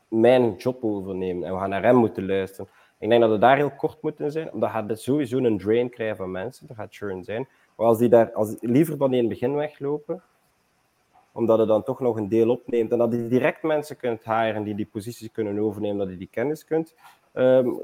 mijn 0.07 0.55
job 0.55 0.83
overnemen 0.83 1.47
en 1.47 1.53
we 1.53 1.59
gaan 1.59 1.69
naar 1.69 1.83
hem 1.83 1.95
moeten 1.95 2.25
luisteren. 2.25 2.71
Ik 3.05 3.11
denk 3.11 3.23
dat 3.23 3.31
we 3.31 3.37
daar 3.37 3.57
heel 3.57 3.71
kort 3.71 4.01
moeten 4.01 4.31
zijn, 4.31 4.51
omdat 4.51 4.83
je 4.87 4.95
sowieso 4.95 5.37
een 5.37 5.57
drain 5.57 5.89
krijgt 5.89 6.17
van 6.17 6.31
mensen. 6.31 6.67
Dat 6.67 6.75
gaat 6.75 6.95
churn 6.95 7.23
zijn. 7.23 7.47
Maar 7.75 7.87
als 7.87 7.97
die 7.97 8.09
daar, 8.09 8.33
als, 8.33 8.55
liever 8.59 8.97
dan 8.97 9.09
die 9.09 9.21
in 9.21 9.29
het 9.29 9.39
begin 9.39 9.55
weglopen, 9.55 10.21
omdat 11.31 11.59
je 11.59 11.65
dan 11.65 11.83
toch 11.83 11.99
nog 11.99 12.17
een 12.17 12.27
deel 12.27 12.49
opneemt 12.49 12.91
en 12.91 12.97
dat 12.97 13.11
je 13.11 13.27
direct 13.27 13.63
mensen 13.63 13.97
kunt 13.97 14.23
hiren 14.23 14.63
die 14.63 14.75
die 14.75 14.85
posities 14.91 15.31
kunnen 15.31 15.59
overnemen, 15.59 15.97
dat 15.97 16.09
je 16.09 16.17
die 16.17 16.29
kennis 16.31 16.65
kunt, 16.65 16.95
um, 17.33 17.79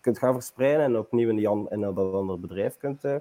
kunt 0.00 0.18
gaan 0.18 0.32
verspreiden 0.32 0.84
en 0.84 0.98
opnieuw 0.98 1.28
in, 1.28 1.36
die 1.36 1.48
an, 1.48 1.68
dat 1.70 2.12
andere 2.12 2.38
bedrijf 2.38 2.76
kunt, 2.76 3.04
uh, 3.04 3.16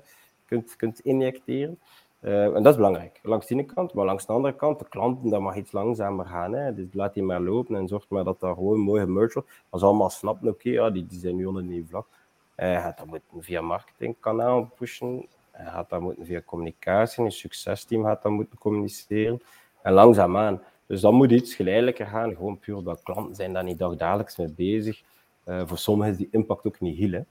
kunt, 0.46 0.76
kunt 0.76 1.00
injecteren. 1.00 1.80
Uh, 2.26 2.56
en 2.56 2.64
dat 2.64 2.66
is 2.66 2.76
belangrijk, 2.76 3.20
langs 3.24 3.48
die 3.48 3.64
kant. 3.64 3.94
Maar 3.94 4.06
langs 4.06 4.26
de 4.26 4.34
andere 4.34 4.56
kant, 4.56 4.80
de 4.80 4.86
klanten, 4.90 5.30
dat 5.30 5.42
mag 5.42 5.56
iets 5.56 5.72
langzamer 5.72 6.26
gaan. 6.26 6.54
Hè. 6.54 6.74
Dus 6.74 6.88
laat 6.92 7.14
die 7.14 7.24
maar 7.24 7.42
lopen 7.42 7.76
en 7.76 7.88
zorg 7.88 8.06
maar 8.10 8.24
dat 8.24 8.40
daar 8.40 8.54
gewoon 8.54 8.80
mooi 8.80 9.02
gemerged 9.02 9.34
wordt. 9.34 9.50
Als 9.70 9.82
allemaal 9.82 10.10
snappen, 10.10 10.48
oké, 10.48 10.70
ja, 10.70 10.90
die, 10.90 11.06
die 11.06 11.20
zijn 11.20 11.36
nu 11.36 11.46
onder 11.46 11.68
die 11.68 11.86
vlak. 11.90 12.08
Gaat 12.56 12.98
dat 12.98 13.06
moeten 13.06 13.44
via 13.44 13.62
marketingkanaal 13.62 14.72
pushen. 14.76 15.26
Hij 15.52 15.72
gaat 15.72 15.90
dat 15.90 16.02
moeten 16.02 16.26
via 16.26 16.42
communicatie. 16.46 17.24
Een 17.24 17.32
succesteam 17.32 18.04
gaat 18.04 18.22
dat 18.22 18.32
moeten 18.32 18.58
communiceren. 18.58 19.42
En 19.82 19.94
langzaamaan. 19.94 20.62
Dus 20.86 21.02
dan 21.02 21.16
moet 21.16 21.32
iets 21.32 21.56
geleidelijker 21.56 22.06
gaan. 22.06 22.36
Gewoon 22.36 22.60
puur 22.60 22.84
dat 22.84 23.04
klanten 23.04 23.36
zijn 23.36 23.54
daar 23.54 23.64
niet 23.64 23.80
dagdagelijks 23.80 24.38
mee 24.38 24.52
bezig. 24.52 25.04
Uh, 25.46 25.62
voor 25.66 25.78
sommigen 25.78 26.12
is 26.12 26.18
die 26.18 26.28
impact 26.32 26.68
ook 26.68 26.80
niet 26.80 26.98
heel. 26.98 27.12
Hè. 27.12 27.24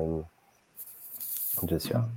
Uh, 0.00 0.18
dus 1.60 1.86
ja. 1.86 2.08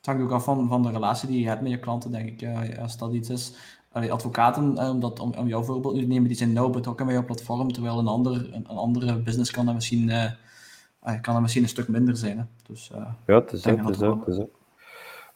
Het 0.00 0.08
hangt 0.08 0.22
ook 0.22 0.32
af 0.32 0.44
van, 0.44 0.68
van 0.68 0.82
de 0.82 0.90
relatie 0.90 1.28
die 1.28 1.40
je 1.40 1.48
hebt 1.48 1.60
met 1.62 1.70
je 1.70 1.78
klanten, 1.78 2.10
denk 2.10 2.28
ik. 2.28 2.40
Ja, 2.40 2.64
als 2.80 2.98
dat 2.98 3.12
iets 3.12 3.30
is. 3.30 3.54
Allee, 3.92 4.12
advocaten, 4.12 4.78
eh, 4.78 4.90
om, 4.90 5.00
dat, 5.00 5.20
om, 5.20 5.32
om 5.38 5.48
jouw 5.48 5.62
voorbeeld 5.62 5.94
nu 5.94 6.00
te 6.00 6.06
nemen, 6.06 6.28
die 6.28 6.36
zijn 6.36 6.52
nauw 6.52 6.70
betrokken 6.70 7.06
bij 7.06 7.14
jouw 7.14 7.24
platform, 7.24 7.72
terwijl 7.72 7.98
een, 7.98 8.06
ander, 8.06 8.32
een, 8.32 8.54
een 8.54 8.76
andere 8.76 9.16
business 9.16 9.50
kan 9.50 9.66
dat 9.66 9.74
misschien, 9.74 10.08
uh, 10.08 10.30
kan 11.20 11.32
dat 11.32 11.40
misschien 11.40 11.62
een 11.62 11.68
stuk 11.68 11.88
minder 11.88 12.16
zijn. 12.16 12.38
Hè. 12.38 12.44
Dus, 12.66 12.90
ja, 13.26 13.34
het 13.34 13.52
is 13.52 13.66
ook, 13.66 14.26
het 14.26 14.36
is. 14.36 14.44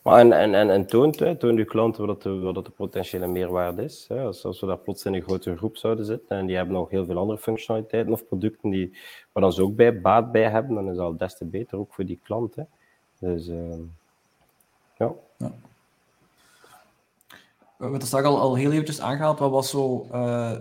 Maar 0.03 0.19
en, 0.19 0.33
en, 0.33 0.55
en, 0.55 0.71
en 0.71 0.87
toont, 0.87 1.19
hè, 1.19 1.37
toont 1.37 1.59
uw 1.59 1.65
klanten 1.65 2.07
wat 2.07 2.23
de, 2.23 2.39
wat 2.39 2.65
de 2.65 2.71
potentiële 2.71 3.27
meerwaarde 3.27 3.83
is. 3.83 4.05
Hè. 4.09 4.23
Als, 4.23 4.45
als 4.45 4.61
we 4.61 4.67
daar 4.67 4.79
plots 4.79 5.05
in 5.05 5.15
een 5.15 5.23
grote 5.23 5.57
groep 5.57 5.77
zouden 5.77 6.05
zitten 6.05 6.37
en 6.37 6.47
die 6.47 6.57
hebben 6.57 6.75
nog 6.75 6.91
heel 6.91 7.05
veel 7.05 7.19
andere 7.19 7.39
functionaliteiten 7.39 8.13
of 8.13 8.27
producten 8.27 8.71
die, 8.71 8.97
waar 9.33 9.43
dan 9.43 9.53
ze 9.53 9.63
ook 9.63 9.77
bij 9.77 10.01
baat 10.01 10.33
bij 10.33 10.51
hebben, 10.51 10.75
dan 10.75 10.91
is 10.91 10.97
dat 10.97 11.19
des 11.19 11.37
te 11.37 11.45
beter, 11.45 11.79
ook 11.79 11.95
voor 11.95 12.05
die 12.05 12.21
klant. 12.23 12.55
Hè. 12.55 12.63
Dus... 13.19 13.49
Uh, 13.49 13.75
ja. 14.99 15.13
We 17.77 17.91
hebben 17.91 17.99
het 17.99 18.07
straks 18.07 18.27
al, 18.27 18.41
al 18.41 18.55
heel 18.55 18.73
eventjes 18.73 19.01
aangehaald. 19.01 19.39
Wat 19.39 19.51
was 19.51 19.71
zo 19.71 20.09
uh, 20.13 20.57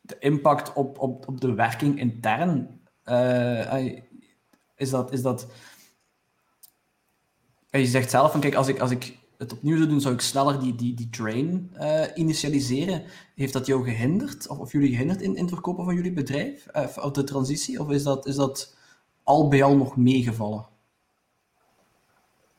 de 0.00 0.16
impact 0.18 0.72
op, 0.72 0.98
op, 0.98 1.28
op 1.28 1.40
de 1.40 1.54
werking 1.54 1.98
intern? 1.98 2.80
Uh, 3.04 3.98
is 4.76 4.90
dat... 4.90 5.12
Is 5.12 5.22
dat 5.22 5.46
je 7.70 7.86
zegt 7.86 8.10
zelf 8.10 8.30
van, 8.30 8.40
kijk, 8.40 8.54
als 8.54 8.68
ik, 8.68 8.80
als 8.80 8.90
ik 8.90 9.18
het 9.38 9.52
opnieuw 9.52 9.76
zou 9.76 9.88
doen, 9.88 10.00
zou 10.00 10.14
ik 10.14 10.20
sneller 10.20 10.60
die, 10.60 10.74
die, 10.74 10.94
die 10.94 11.08
train 11.10 11.72
uh, 11.80 12.04
initialiseren. 12.14 13.02
Heeft 13.34 13.52
dat 13.52 13.66
jou 13.66 13.84
gehinderd, 13.84 14.48
of, 14.48 14.58
of 14.58 14.72
jullie 14.72 14.90
gehinderd 14.90 15.22
in, 15.22 15.36
in 15.36 15.42
het 15.42 15.52
verkopen 15.52 15.84
van 15.84 15.94
jullie 15.94 16.12
bedrijf, 16.12 16.68
of 16.96 17.10
de 17.10 17.24
transitie? 17.24 17.80
Of 17.80 17.90
is 17.90 18.02
dat, 18.02 18.26
is 18.26 18.34
dat 18.34 18.76
al 19.22 19.48
bij 19.48 19.62
al 19.62 19.76
nog 19.76 19.96
meegevallen? 19.96 20.66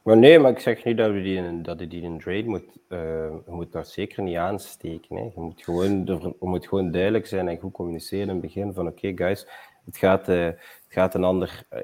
Maar 0.10 0.18
nee, 0.18 0.40
maar 0.40 0.52
ik 0.52 0.60
zeg 0.60 0.84
niet 0.84 0.98
dat 0.98 1.14
je 1.14 1.22
die 1.22 1.62
dat 1.62 1.80
je 1.80 1.88
die 1.88 2.02
in 2.02 2.20
trade 2.20 2.46
moet. 2.46 2.64
Uh, 2.88 3.00
je 3.46 3.52
moet 3.52 3.72
daar 3.72 3.86
zeker 3.86 4.24
niet 4.24 4.36
aansteken. 4.36 5.16
Hè. 5.16 5.22
Je, 5.22 5.32
moet 5.36 5.64
gewoon, 5.64 6.06
je 6.06 6.34
moet 6.40 6.68
gewoon 6.68 6.92
duidelijk 6.92 7.28
zijn 7.28 7.48
en 7.48 7.58
goed 7.58 7.74
communiceren 7.74 8.28
in 8.28 8.34
het 8.34 8.42
begin 8.42 8.74
van 8.74 8.88
oké 8.88 9.12
guys, 9.16 9.48
het 9.86 9.98
gaat, 9.98 10.30
uh, 10.30 10.46
het, 10.46 10.86
gaat 10.88 11.14
een 11.14 11.24
ander, 11.24 11.64
uh, 11.74 11.80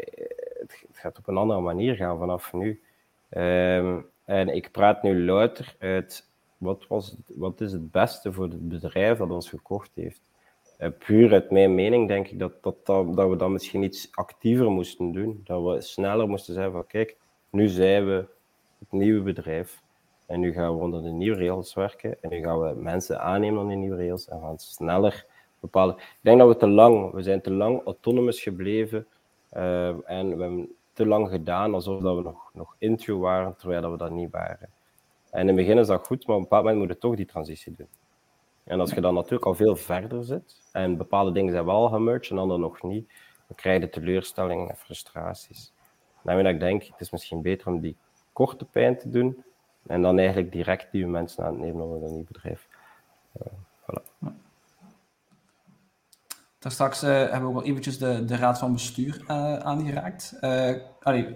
het 0.59 0.75
gaat 0.91 1.17
op 1.17 1.27
een 1.27 1.37
andere 1.37 1.59
manier 1.59 1.95
gaan 1.95 2.17
vanaf 2.17 2.53
nu. 2.53 2.81
Um, 3.29 4.05
en 4.25 4.55
ik 4.55 4.71
praat 4.71 5.03
nu 5.03 5.25
louter 5.25 5.75
uit 5.79 6.27
wat, 6.57 6.87
was, 6.87 7.15
wat 7.27 7.61
is 7.61 7.71
het 7.71 7.91
beste 7.91 8.33
voor 8.33 8.43
het 8.43 8.69
bedrijf 8.69 9.17
dat 9.17 9.31
ons 9.31 9.49
gekocht 9.49 9.91
heeft. 9.95 10.21
Puur 10.97 11.33
uit 11.33 11.51
mijn 11.51 11.75
mening 11.75 12.07
denk 12.07 12.27
ik 12.27 12.39
dat, 12.39 12.63
dat, 12.63 12.85
dat, 12.85 13.15
dat 13.15 13.29
we 13.29 13.35
dan 13.35 13.51
misschien 13.51 13.83
iets 13.83 14.07
actiever 14.11 14.71
moesten 14.71 15.11
doen. 15.11 15.41
Dat 15.43 15.63
we 15.63 15.81
sneller 15.81 16.27
moesten 16.27 16.53
zeggen 16.53 16.71
van 16.71 16.87
kijk, 16.87 17.15
nu 17.55 17.67
zijn 17.67 18.05
we 18.05 18.25
het 18.79 18.91
nieuwe 18.91 19.21
bedrijf. 19.21 19.83
En 20.25 20.39
nu 20.39 20.51
gaan 20.51 20.75
we 20.75 20.83
onder 20.83 21.01
de 21.01 21.11
nieuwe 21.11 21.37
rails 21.37 21.73
werken. 21.73 22.21
En 22.21 22.29
nu 22.29 22.39
gaan 22.39 22.59
we 22.59 22.73
mensen 22.81 23.21
aannemen 23.21 23.61
aan 23.61 23.67
die 23.67 23.77
nieuwe 23.77 23.95
rails. 23.95 24.27
En 24.27 24.39
gaan 24.39 24.57
sneller 24.57 25.25
bepalen. 25.59 25.95
Ik 25.95 26.19
denk 26.21 26.39
dat 26.39 26.47
we 26.47 26.57
te 26.57 26.67
lang, 26.67 27.11
we 27.11 27.21
zijn 27.21 27.41
te 27.41 27.51
lang 27.51 27.85
autonomous 27.85 28.41
gebleven. 28.41 29.07
Uh, 29.53 29.87
en 29.87 30.37
we 30.37 30.43
hebben 30.43 30.75
te 30.93 31.05
lang 31.05 31.29
gedaan 31.29 31.73
alsof 31.73 32.01
dat 32.01 32.15
we 32.15 32.21
nog, 32.21 32.49
nog 32.53 32.75
intro 32.77 33.19
waren, 33.19 33.55
terwijl 33.55 33.81
dat 33.81 33.91
we 33.91 33.97
dat 33.97 34.11
niet 34.11 34.31
waren. 34.31 34.69
En 35.31 35.41
in 35.41 35.47
het 35.47 35.55
begin 35.55 35.77
is 35.77 35.87
dat 35.87 36.05
goed, 36.05 36.27
maar 36.27 36.35
op 36.35 36.41
een 36.41 36.47
bepaald 36.47 36.63
moment 36.63 36.81
moet 36.81 36.93
je 36.93 37.01
toch 37.01 37.15
die 37.15 37.25
transitie 37.25 37.73
doen. 37.77 37.87
En 38.63 38.79
als 38.79 38.91
je 38.91 39.01
dan 39.01 39.13
natuurlijk 39.13 39.45
al 39.45 39.53
veel 39.53 39.75
verder 39.75 40.23
zit, 40.23 40.69
en 40.71 40.97
bepaalde 40.97 41.31
dingen 41.31 41.51
zijn 41.51 41.65
wel 41.65 41.89
gemerged 41.89 42.31
en 42.31 42.37
andere 42.37 42.59
nog 42.59 42.83
niet, 42.83 43.07
dan 43.47 43.55
krijg 43.55 43.81
je 43.81 43.89
teleurstellingen 43.89 44.69
en 44.69 44.75
frustraties. 44.75 45.73
Dan 46.25 46.43
dat 46.43 46.53
ik 46.53 46.59
denk, 46.59 46.83
het 46.83 46.99
is 46.99 47.09
misschien 47.09 47.41
beter 47.41 47.67
om 47.67 47.79
die 47.79 47.95
korte 48.33 48.65
pijn 48.65 48.97
te 48.97 49.09
doen, 49.09 49.43
en 49.87 50.01
dan 50.01 50.17
eigenlijk 50.17 50.51
direct 50.51 50.91
nieuwe 50.91 51.09
mensen 51.09 51.43
aan 51.43 51.51
het 51.51 51.61
nemen 51.61 51.83
om 51.83 52.03
een 52.03 52.13
nieuw 52.13 52.25
bedrijf. 52.27 52.67
Uh, 53.41 53.47
voilà. 53.81 54.33
Daar 56.59 56.71
straks 56.71 57.03
uh, 57.03 57.09
hebben 57.09 57.41
we 57.41 57.47
ook 57.47 57.55
al 57.55 57.63
eventjes 57.63 57.97
de, 57.97 58.25
de 58.25 58.35
raad 58.35 58.59
van 58.59 58.73
bestuur 58.73 59.21
uh, 59.21 59.55
aangeraakt. 59.55 60.37
allee, 61.01 61.27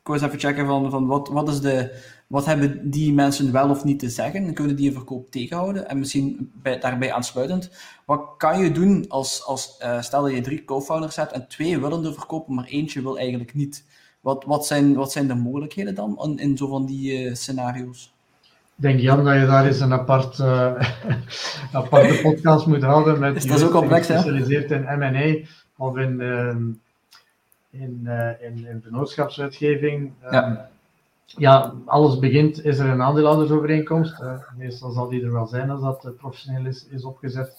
ik 0.00 0.06
wil 0.06 0.14
eens 0.14 0.24
even 0.24 0.38
checken 0.38 0.66
van, 0.66 0.90
van 0.90 1.06
wat, 1.06 1.28
wat, 1.28 1.48
is 1.48 1.60
de, 1.60 2.02
wat 2.26 2.44
hebben 2.44 2.90
die 2.90 3.12
mensen 3.12 3.52
wel 3.52 3.70
of 3.70 3.84
niet 3.84 3.98
te 3.98 4.10
zeggen? 4.10 4.54
Kunnen 4.54 4.76
die 4.76 4.88
een 4.88 4.94
verkoop 4.94 5.30
tegenhouden? 5.30 5.88
En 5.88 5.98
misschien 5.98 6.52
bij, 6.54 6.78
daarbij 6.78 7.12
aansluitend, 7.12 7.70
wat 8.04 8.34
kan 8.36 8.62
je 8.62 8.72
doen 8.72 9.04
als, 9.08 9.44
als 9.44 9.78
stel 10.00 10.22
dat 10.22 10.32
je 10.32 10.40
drie 10.40 10.64
co-founders 10.64 11.16
hebt 11.16 11.32
en 11.32 11.48
twee 11.48 11.80
willen 11.80 12.04
er 12.04 12.14
verkopen, 12.14 12.54
maar 12.54 12.64
eentje 12.64 13.02
wil 13.02 13.18
eigenlijk 13.18 13.54
niet? 13.54 13.84
Wat, 14.20 14.44
wat, 14.44 14.66
zijn, 14.66 14.94
wat 14.94 15.12
zijn 15.12 15.28
de 15.28 15.34
mogelijkheden 15.34 15.94
dan 15.94 16.18
in, 16.22 16.38
in 16.38 16.56
zo 16.56 16.66
van 16.66 16.86
die 16.86 17.24
uh, 17.24 17.34
scenario's? 17.34 18.12
Ik 18.76 18.86
denk 18.86 19.00
Jan 19.00 19.24
dat 19.24 19.34
je 19.34 19.46
daar 19.46 19.66
eens 19.66 19.80
een 19.80 19.92
apart, 19.92 20.38
uh, 20.40 20.82
aparte 21.72 22.18
podcast 22.22 22.66
moet 22.66 22.82
houden 22.82 23.18
met 23.18 23.36
is 23.36 23.46
dat 23.46 23.58
is 23.58 23.64
ook 23.64 23.70
complex, 23.70 24.06
gespecialiseerd 24.06 24.70
in 24.70 24.82
M&A 24.82 25.48
of 25.76 25.96
in, 25.96 26.20
ehm, 26.20 26.62
in, 27.70 28.08
in, 28.40 28.66
in 28.66 28.80
vennootschapswetgeving. 28.82 30.12
Ja. 30.22 30.30
Ehm, 30.30 30.54
ja, 31.24 31.74
alles 31.84 32.18
begint, 32.18 32.64
is 32.64 32.78
er 32.78 32.88
een 32.88 33.02
aandeelhoudersovereenkomst. 33.02 34.20
Uh, 34.20 34.32
meestal 34.56 34.90
zal 34.90 35.08
die 35.08 35.24
er 35.24 35.32
wel 35.32 35.46
zijn 35.46 35.70
als 35.70 35.80
dat 35.80 36.16
professioneel 36.16 36.66
is, 36.66 36.86
is 36.90 37.04
opgezet. 37.04 37.56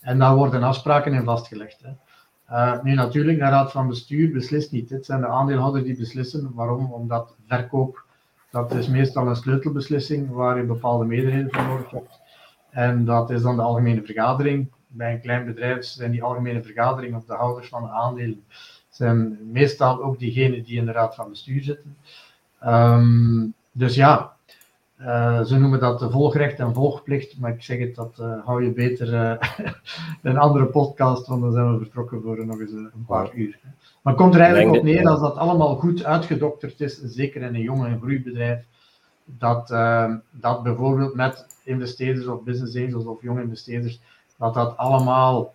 En 0.00 0.18
daar 0.18 0.36
worden 0.36 0.62
afspraken 0.62 1.12
in 1.12 1.24
vastgelegd. 1.24 1.80
Hè. 1.82 1.90
Uh, 2.50 2.82
nu 2.82 2.94
natuurlijk, 2.94 3.38
de 3.38 3.44
raad 3.44 3.72
van 3.72 3.88
bestuur 3.88 4.32
beslist 4.32 4.72
niet. 4.72 4.90
Het 4.90 5.06
zijn 5.06 5.20
de 5.20 5.26
aandeelhouders 5.26 5.84
die 5.84 5.96
beslissen. 5.96 6.50
Waarom? 6.54 6.92
Omdat 6.92 7.36
verkoop, 7.46 8.04
dat 8.50 8.74
is 8.74 8.88
meestal 8.88 9.26
een 9.26 9.36
sleutelbeslissing 9.36 10.30
waar 10.30 10.56
je 10.56 10.64
bepaalde 10.64 11.04
meerderheden 11.04 11.52
voor 11.52 11.62
nodig 11.62 11.90
hebt. 11.90 12.20
En 12.70 13.04
dat 13.04 13.30
is 13.30 13.42
dan 13.42 13.56
de 13.56 13.62
algemene 13.62 14.02
vergadering. 14.02 14.72
Bij 14.86 15.12
een 15.12 15.20
klein 15.20 15.44
bedrijf 15.44 15.84
zijn 15.84 16.10
die 16.10 16.22
algemene 16.22 16.62
vergadering 16.62 17.16
of 17.16 17.24
de 17.24 17.34
houders 17.34 17.68
van 17.68 17.82
de 17.82 17.88
aandelen 17.88 18.44
zijn 18.88 19.38
meestal 19.52 20.02
ook 20.02 20.18
diegenen 20.18 20.64
die 20.64 20.78
in 20.78 20.86
de 20.86 20.92
raad 20.92 21.14
van 21.14 21.28
bestuur 21.28 21.62
zitten. 21.62 21.96
Um, 22.66 23.54
dus 23.72 23.94
ja, 23.94 24.33
uh, 25.04 25.44
ze 25.44 25.58
noemen 25.58 25.80
dat 25.80 25.98
de 25.98 26.10
volgrecht 26.10 26.58
en 26.58 26.74
volgplicht, 26.74 27.38
maar 27.38 27.52
ik 27.52 27.62
zeg 27.62 27.78
het, 27.78 27.94
dat 27.94 28.18
uh, 28.20 28.44
hou 28.44 28.64
je 28.64 28.72
beter 28.72 29.12
uh, 29.12 29.34
een 30.22 30.38
andere 30.38 30.66
podcast, 30.66 31.26
want 31.26 31.42
dan 31.42 31.52
zijn 31.52 31.72
we 31.72 31.78
vertrokken 31.78 32.22
voor 32.22 32.46
nog 32.46 32.60
eens 32.60 32.72
een 32.72 33.04
paar 33.06 33.34
uur. 33.34 33.58
Maar 34.02 34.14
komt 34.14 34.34
er 34.34 34.40
eigenlijk 34.40 34.76
op 34.76 34.84
neer, 34.84 35.08
als 35.08 35.20
dat 35.20 35.36
allemaal 35.36 35.76
goed 35.76 36.04
uitgedokterd 36.04 36.80
is, 36.80 37.00
zeker 37.02 37.42
in 37.42 37.54
een 37.54 37.60
jong 37.60 37.84
en 37.84 38.00
groeibedrijf, 38.00 38.64
dat, 39.24 39.68
dat 40.30 40.62
bijvoorbeeld 40.62 41.14
met 41.14 41.46
investeerders 41.64 42.26
of 42.26 42.42
business 42.42 42.76
angels 42.76 43.04
of 43.04 43.22
jonge 43.22 43.42
investeerders, 43.42 44.00
dat 44.38 44.54
dat 44.54 44.76
allemaal 44.76 45.54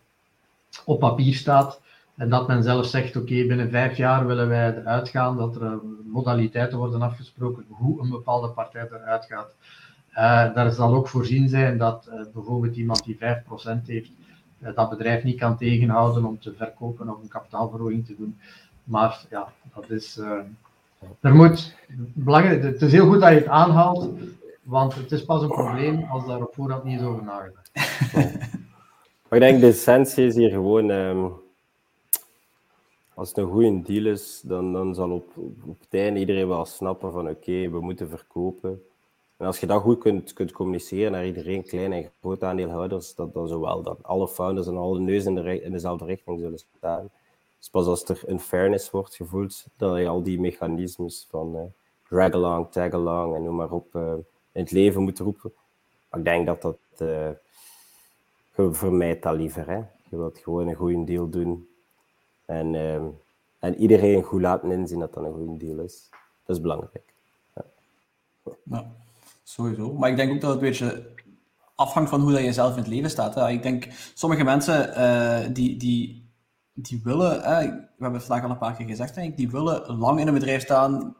op 0.85 0.99
papier 0.99 1.33
staat. 1.33 1.81
En 2.19 2.29
dat 2.29 2.47
men 2.47 2.63
zelf 2.63 2.85
zegt, 2.85 3.15
oké, 3.15 3.45
binnen 3.45 3.69
vijf 3.69 3.97
jaar 3.97 4.27
willen 4.27 4.47
wij 4.47 4.77
eruit 4.77 5.09
gaan, 5.09 5.37
dat 5.37 5.55
er 5.55 5.63
eh, 5.63 5.73
modaliteiten 6.05 6.77
worden 6.77 7.01
afgesproken 7.01 7.65
hoe 7.67 8.01
een 8.01 8.09
bepaalde 8.09 8.49
partij 8.49 8.87
eruit 8.91 9.25
gaat. 9.25 9.55
Uh, 10.11 10.55
daar 10.55 10.71
zal 10.71 10.93
ook 10.93 11.07
voorzien 11.07 11.49
zijn 11.49 11.77
dat 11.77 12.09
uh, 12.09 12.21
bijvoorbeeld 12.33 12.75
iemand 12.75 13.03
die 13.03 13.17
5% 13.17 13.19
heeft, 13.85 14.11
dat 14.75 14.89
bedrijf 14.89 15.23
niet 15.23 15.39
kan 15.39 15.57
tegenhouden 15.57 16.25
om 16.25 16.39
te 16.39 16.53
verkopen 16.53 17.09
of 17.09 17.21
een 17.21 17.27
kapitaalverhoging 17.27 18.05
te 18.05 18.15
doen. 18.17 18.39
Maar 18.83 19.25
ja, 19.29 19.47
dat 19.75 19.89
is. 19.89 20.17
er 21.21 21.35
moet, 21.35 21.75
belangrijk, 22.13 22.63
het 22.63 22.81
is 22.81 22.91
heel 22.91 23.07
goed 23.07 23.19
dat 23.19 23.29
je 23.29 23.35
het 23.35 23.47
aanhaalt, 23.47 24.09
want 24.63 24.95
het 24.95 25.11
is 25.11 25.25
pas 25.25 25.41
een 25.41 25.47
probleem 25.47 26.03
als 26.09 26.25
daar 26.25 26.41
op 26.41 26.53
voorhand 26.53 26.83
niet 26.83 26.99
is 26.99 27.05
over 27.05 27.23
nagedacht. 27.23 27.71
ik 29.29 29.39
denk 29.39 29.59
de 29.59 29.67
essentie 29.67 30.25
is 30.25 30.35
hier 30.35 30.49
gewoon. 30.49 30.89
Um 30.89 31.47
als 33.19 33.27
het 33.29 33.37
een 33.37 33.51
goede 33.51 33.81
deal 33.81 34.05
is, 34.05 34.41
dan, 34.45 34.73
dan 34.73 34.95
zal 34.95 35.11
op, 35.11 35.37
op 35.65 35.79
het 35.79 35.93
einde 35.93 36.19
iedereen 36.19 36.47
wel 36.47 36.65
snappen 36.65 37.11
van 37.11 37.29
oké, 37.29 37.69
we 37.69 37.79
moeten 37.79 38.09
verkopen. 38.09 38.83
En 39.37 39.45
als 39.45 39.59
je 39.59 39.67
dat 39.67 39.81
goed 39.81 39.99
kunt, 39.99 40.33
kunt 40.33 40.51
communiceren 40.51 41.11
naar 41.11 41.25
iedereen, 41.25 41.63
kleine 41.63 41.95
en 41.95 42.11
grote 42.19 42.45
aandeelhouders, 42.45 43.15
dat, 43.15 43.33
dan 43.33 43.47
zowel 43.47 43.83
dat 43.83 44.03
alle 44.03 44.27
founders 44.27 44.67
en 44.67 44.77
alle 44.77 44.99
neus 44.99 45.25
in, 45.25 45.63
in 45.63 45.71
dezelfde 45.71 46.05
richting 46.05 46.39
zullen 46.39 46.59
staan. 46.77 47.09
Dus 47.57 47.69
pas 47.69 47.85
als 47.85 48.03
er 48.03 48.21
een 48.25 48.39
fairness 48.39 48.91
wordt 48.91 49.15
gevoeld, 49.15 49.65
dat 49.77 49.97
je 49.97 50.07
al 50.07 50.23
die 50.23 50.39
mechanismes 50.39 51.27
van 51.29 51.55
uh, 51.55 51.61
drag 52.09 52.31
along, 52.31 52.71
tag 52.71 52.91
along 52.91 53.35
en 53.35 53.43
noem 53.43 53.55
maar 53.55 53.71
op 53.71 53.95
uh, 53.95 54.13
in 54.51 54.61
het 54.61 54.71
leven 54.71 55.01
moet 55.01 55.19
roepen. 55.19 55.53
Ik 56.11 56.23
denk 56.23 56.45
dat 56.45 56.61
dat, 56.61 56.77
uh, 56.97 57.29
je 58.55 58.73
vermijdt 58.73 59.23
dat 59.23 59.35
liever. 59.35 59.69
Hè? 59.69 59.81
Je 60.09 60.17
wilt 60.17 60.37
gewoon 60.37 60.67
een 60.67 60.75
goede 60.75 61.03
deal 61.03 61.29
doen 61.29 61.68
en, 62.49 62.73
uh, 62.73 62.95
en 63.59 63.75
iedereen 63.75 64.23
goed 64.23 64.41
laten 64.41 64.71
inzien 64.71 64.99
dat 64.99 65.13
dat 65.13 65.23
een 65.23 65.33
goede 65.33 65.65
deal 65.65 65.79
is. 65.79 66.09
Dat 66.45 66.55
is 66.55 66.61
belangrijk. 66.61 67.13
Ja. 67.55 67.63
ja. 68.63 68.91
sowieso. 69.43 69.93
Maar 69.93 70.09
ik 70.09 70.15
denk 70.15 70.31
ook 70.31 70.41
dat 70.41 70.53
het 70.53 70.61
een 70.61 70.67
beetje 70.69 71.09
afhangt 71.75 72.09
van 72.09 72.21
hoe 72.21 72.31
dat 72.31 72.41
je 72.41 72.53
zelf 72.53 72.71
in 72.71 72.77
het 72.77 72.87
leven 72.87 73.09
staat. 73.09 73.35
Hè. 73.35 73.49
Ik 73.49 73.63
denk, 73.63 73.87
sommige 74.13 74.43
mensen 74.43 74.89
uh, 74.97 75.53
die, 75.53 75.77
die, 75.77 76.29
die 76.73 77.01
willen, 77.03 77.41
hè, 77.41 77.59
we 77.67 77.87
hebben 77.99 78.19
het 78.19 78.23
vandaag 78.23 78.45
al 78.45 78.51
een 78.51 78.57
paar 78.57 78.75
keer 78.75 78.87
gezegd, 78.87 79.15
denk 79.15 79.37
die 79.37 79.49
willen 79.49 79.97
lang 79.97 80.19
in 80.19 80.27
een 80.27 80.33
bedrijf 80.33 80.61
staan, 80.61 81.15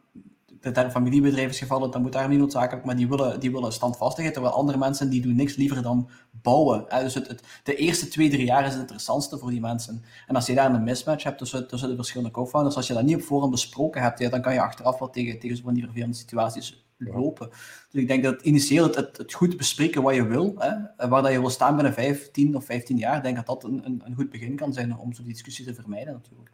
de 0.62 0.72
derde 0.72 0.92
familiebedrijf 0.92 1.50
is 1.50 1.60
gevallen, 1.60 1.92
dan 1.92 2.02
moet 2.02 2.12
daar 2.12 2.30
niet 2.30 2.40
noodzakelijk, 2.40 2.86
maar 2.86 2.96
die 2.96 3.08
willen, 3.08 3.40
die 3.40 3.52
willen 3.52 3.74
standvastigheid, 3.74 4.34
terwijl 4.34 4.56
andere 4.56 4.78
mensen 4.78 5.10
die 5.10 5.22
doen 5.22 5.36
niks 5.36 5.56
liever 5.56 5.82
dan 5.82 6.10
bouwen. 6.32 6.86
Hè? 6.88 7.04
Dus 7.04 7.14
het, 7.14 7.28
het, 7.28 7.44
de 7.64 7.76
eerste 7.76 8.08
twee, 8.08 8.30
drie 8.30 8.46
jaar 8.46 8.66
is 8.66 8.72
het 8.72 8.80
interessantste 8.80 9.38
voor 9.38 9.50
die 9.50 9.60
mensen. 9.60 10.04
En 10.28 10.36
als 10.36 10.46
je 10.46 10.56
daar 10.56 10.74
een 10.74 10.84
mismatch 10.84 11.24
hebt 11.24 11.38
tussen, 11.38 11.68
tussen 11.68 11.90
de 11.90 11.96
verschillende 11.96 12.32
co-founders, 12.32 12.76
als 12.76 12.88
je 12.88 12.94
dat 12.94 13.04
niet 13.04 13.16
op 13.16 13.22
voorhand 13.22 13.52
besproken 13.52 14.02
hebt, 14.02 14.20
ja, 14.20 14.30
dan 14.30 14.42
kan 14.42 14.54
je 14.54 14.62
achteraf 14.62 15.00
wel 15.00 15.10
tegen, 15.10 15.40
tegen 15.40 15.58
zo'n 15.58 15.74
die 15.74 15.84
vervelende 15.84 16.16
situaties 16.16 16.88
lopen. 16.98 17.50
Dus 17.92 18.02
ik 18.02 18.08
denk 18.08 18.24
dat 18.24 18.42
initieel 18.42 18.84
het, 18.84 18.96
het, 18.96 19.18
het, 19.18 19.34
goed 19.34 19.58
bespreken 19.58 20.02
wat 20.02 20.16
je 20.16 20.28
wil, 20.28 20.56
hè, 20.58 21.08
waar 21.10 21.22
dat 21.22 21.32
je 21.32 21.40
wil 21.40 21.50
staan 21.50 21.76
binnen 21.76 21.94
5, 21.94 22.32
10 22.32 22.56
of 22.56 22.66
15 22.66 22.98
jaar, 22.98 23.18
ik 23.18 23.24
denk 23.24 23.36
dat 23.36 23.46
dat 23.46 23.64
een, 23.64 23.86
een, 23.86 24.02
een 24.06 24.16
goed 24.16 24.30
begin 24.30 24.56
kan 24.56 24.74
zijn 24.74 24.98
om 24.98 25.14
zo'n 25.14 25.26
discussie 25.26 25.66
te 25.66 25.74
vermijden 25.74 26.14
natuurlijk. 26.14 26.52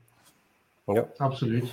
Ja, 0.86 1.08
absoluut. 1.18 1.72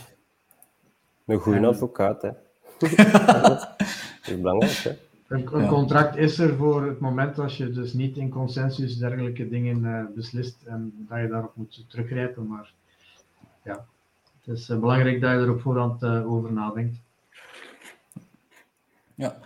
Een 1.33 1.39
goede 1.39 1.67
advocaat, 1.67 2.23
hè. 2.23 2.31
dat 3.43 3.75
is 4.23 4.41
belangrijk, 4.41 4.73
hè. 4.73 4.91
Een, 5.29 5.55
een, 5.55 5.69
contract 5.69 6.17
is 6.17 6.39
er 6.39 6.57
voor 6.57 6.87
het 6.87 7.01
moment 7.01 7.39
als 7.39 7.57
je 7.57 7.71
dus 7.71 7.93
niet 7.93 8.17
in 8.17 8.29
consensus 8.29 8.97
dergelijke 8.97 9.49
dingen 9.49 9.85
uh, 9.85 10.05
beslist 10.15 10.63
en 10.65 11.07
dat 11.09 11.21
je 11.21 11.29
daarop 11.29 11.57
moet 11.57 11.85
teruggrijpen. 11.89 12.47
Maar 12.47 12.73
ja, 13.65 13.87
het 14.41 14.57
is 14.57 14.69
uh, 14.69 14.79
belangrijk 14.79 15.21
dat 15.21 15.31
je 15.31 15.37
er 15.37 15.51
op 15.51 15.61
voorhand 15.61 16.03
uh, 16.03 16.33
over 16.33 16.53
nadenkt. 16.53 16.97
Ja. 19.15 19.39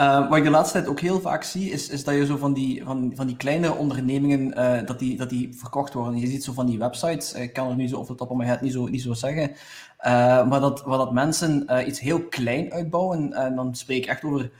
Uh, 0.00 0.28
wat 0.28 0.38
ik 0.38 0.44
de 0.44 0.50
laatste 0.50 0.78
tijd 0.78 0.88
ook 0.90 1.00
heel 1.00 1.20
vaak 1.20 1.42
zie, 1.42 1.70
is, 1.70 1.88
is 1.88 2.04
dat 2.04 2.14
je 2.14 2.26
zo 2.26 2.36
van 2.36 2.52
die, 2.52 2.84
van, 2.84 3.12
van 3.14 3.26
die 3.26 3.36
kleine 3.36 3.74
ondernemingen, 3.74 4.58
uh, 4.58 4.86
dat, 4.86 4.98
die, 4.98 5.16
dat 5.16 5.30
die 5.30 5.54
verkocht 5.54 5.92
worden. 5.92 6.20
Je 6.20 6.26
ziet 6.26 6.44
zo 6.44 6.52
van 6.52 6.66
die 6.66 6.78
websites, 6.78 7.32
ik 7.32 7.52
kan 7.52 7.70
er 7.70 7.76
nu 7.76 7.88
zo 7.88 7.96
op 7.96 8.06
de 8.06 8.14
top 8.14 8.28
van 8.28 8.36
mijn 8.36 8.48
head 8.48 8.60
niet 8.60 8.72
zo, 8.72 8.86
niet 8.86 9.02
zo 9.02 9.12
zeggen, 9.12 9.50
uh, 9.50 10.48
maar 10.48 10.60
dat, 10.60 10.82
dat 10.86 11.12
mensen 11.12 11.66
iets 11.86 12.00
heel 12.00 12.22
klein 12.22 12.72
uitbouwen, 12.72 13.32
en 13.32 13.54
dan 13.54 13.74
spreek 13.74 14.02
ik 14.02 14.10
echt 14.10 14.24
over 14.24 14.50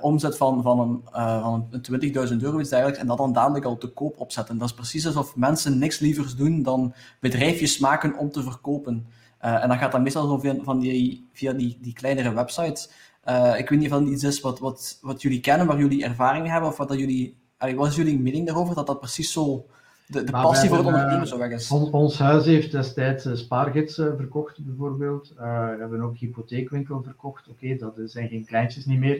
omzet 0.00 0.36
van, 0.36 0.62
van 0.62 0.80
een, 0.80 1.00
van 1.42 1.68
een 1.70 2.30
20.000 2.30 2.36
euro, 2.40 2.60
iets 2.60 2.70
dergelijks, 2.70 3.00
en 3.00 3.06
dat 3.06 3.18
dan 3.18 3.32
dadelijk 3.32 3.64
al 3.64 3.78
te 3.78 3.88
koop 3.88 4.20
opzetten. 4.20 4.58
Dat 4.58 4.68
is 4.68 4.74
precies 4.74 5.06
alsof 5.06 5.36
mensen 5.36 5.78
niks 5.78 5.98
lievers 5.98 6.36
doen 6.36 6.62
dan 6.62 6.94
bedrijfjes 7.20 7.78
maken 7.78 8.18
om 8.18 8.30
te 8.30 8.42
verkopen. 8.42 9.06
en 9.38 9.68
dan 9.68 9.78
gaat 9.78 9.92
dat 9.92 10.00
meestal 10.00 10.28
zo 10.28 10.38
via, 10.38 10.56
van 10.62 10.78
die, 10.78 11.28
via 11.32 11.52
die, 11.52 11.78
die 11.80 11.92
kleinere 11.92 12.32
websites. 12.32 12.88
Uh, 13.28 13.58
ik 13.58 13.68
weet 13.68 13.78
niet 13.78 13.92
of 13.92 13.98
dat 13.98 14.08
iets 14.08 14.24
is 14.24 14.40
wat, 14.40 14.58
wat, 14.58 14.98
wat 15.00 15.22
jullie 15.22 15.40
kennen, 15.40 15.66
waar 15.66 15.78
jullie 15.78 16.04
ervaring 16.04 16.48
hebben, 16.48 16.68
of 16.70 16.76
wat, 16.76 16.88
dat 16.88 16.98
jullie, 16.98 17.36
allee, 17.56 17.76
wat 17.76 17.88
is 17.88 17.96
jullie 17.96 18.20
mening 18.20 18.46
daarover, 18.46 18.74
dat 18.74 18.86
dat 18.86 18.98
precies 18.98 19.32
zo 19.32 19.66
de, 20.06 20.24
de 20.24 20.32
passie 20.32 20.68
voor 20.68 20.78
het 20.78 20.86
ondernemen 20.86 21.26
zo 21.26 21.38
weg 21.38 21.50
is? 21.50 21.70
On, 21.70 21.92
ons 21.92 22.18
huis 22.18 22.44
heeft 22.44 22.72
destijds 22.72 23.26
uh, 23.26 23.34
spaargidsen 23.34 24.16
verkocht, 24.16 24.64
bijvoorbeeld. 24.64 25.32
Uh, 25.34 25.40
we 25.70 25.76
hebben 25.80 26.02
ook 26.02 26.16
hypotheekwinkel 26.16 27.02
verkocht. 27.02 27.48
Oké, 27.48 27.64
okay, 27.64 27.78
dat 27.78 28.10
zijn 28.10 28.28
geen 28.28 28.44
kleintjes 28.44 28.84
niet 28.84 28.98
meer. 28.98 29.16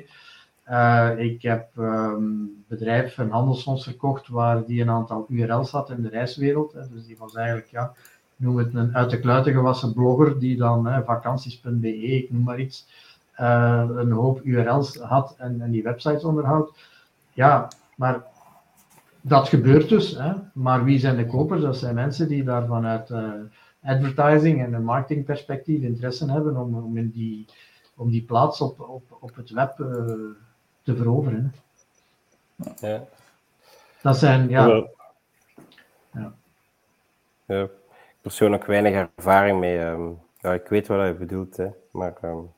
ik 1.19 1.43
heb 1.43 1.69
um, 1.79 2.65
bedrijf, 2.69 3.19
een 3.19 3.31
handelsfonds 3.31 3.85
verkocht, 3.85 4.29
waar 4.29 4.65
die 4.65 4.81
een 4.81 4.91
aantal 4.91 5.27
URL's 5.29 5.71
had 5.71 5.91
in 5.91 6.03
de 6.03 6.09
reiswereld. 6.09 6.73
Hè, 6.73 6.81
dus 6.89 7.07
die 7.07 7.17
was 7.19 7.35
eigenlijk, 7.35 7.69
ja, 7.71 7.93
noem 8.37 8.57
het 8.57 8.75
een 8.75 8.97
uit 8.97 9.11
de 9.11 9.21
kluiten 9.21 9.53
gewassen 9.53 9.93
blogger, 9.93 10.39
die 10.39 10.57
dan 10.57 11.03
vakanties.be, 11.05 11.97
ik 11.97 12.33
noem 12.33 12.43
maar 12.43 12.61
iets 12.61 12.87
een 13.37 14.11
hoop 14.11 14.41
URL's 14.45 14.97
had 14.97 15.35
en, 15.39 15.61
en 15.61 15.71
die 15.71 15.83
websites 15.83 16.25
onderhoudt. 16.25 16.79
Ja, 17.33 17.69
maar 17.97 18.25
dat 19.21 19.49
gebeurt 19.49 19.89
dus. 19.89 20.17
Hè? 20.19 20.33
Maar 20.55 20.85
wie 20.85 20.99
zijn 20.99 21.17
de 21.17 21.27
kopers? 21.27 21.63
Dat 21.63 21.77
zijn 21.77 21.95
mensen 21.95 22.29
die 22.29 22.45
daar 22.45 22.67
vanuit 22.67 23.13
advertising 23.83 24.63
en 24.63 24.73
een 24.73 24.85
marketingperspectief 24.85 25.83
interesse 25.83 26.31
hebben 26.31 26.57
om, 26.57 26.75
om, 26.75 26.97
in 26.97 27.11
die, 27.11 27.47
om 27.97 28.11
die 28.11 28.23
plaats 28.23 28.61
op, 28.61 28.81
op, 28.81 29.17
op 29.21 29.35
het 29.35 29.51
web 29.51 29.77
te 30.83 30.97
veroveren. 30.97 31.55
Ja. 32.81 33.05
Dat 34.03 34.17
zijn, 34.17 34.49
ja. 34.49 34.87
ja. 36.13 36.33
ja. 37.47 37.69
Persoonlijk 38.21 38.65
weinig 38.65 39.09
ervaring 39.17 39.59
mee. 39.59 39.79
Um, 39.79 40.21
ja, 40.41 40.53
ik 40.53 40.69
weet 40.69 40.87
wat 40.87 41.07
je 41.07 41.15
bedoelt, 41.15 41.57
hè. 41.57 41.69
maar 41.91 42.15
um, 42.25 42.51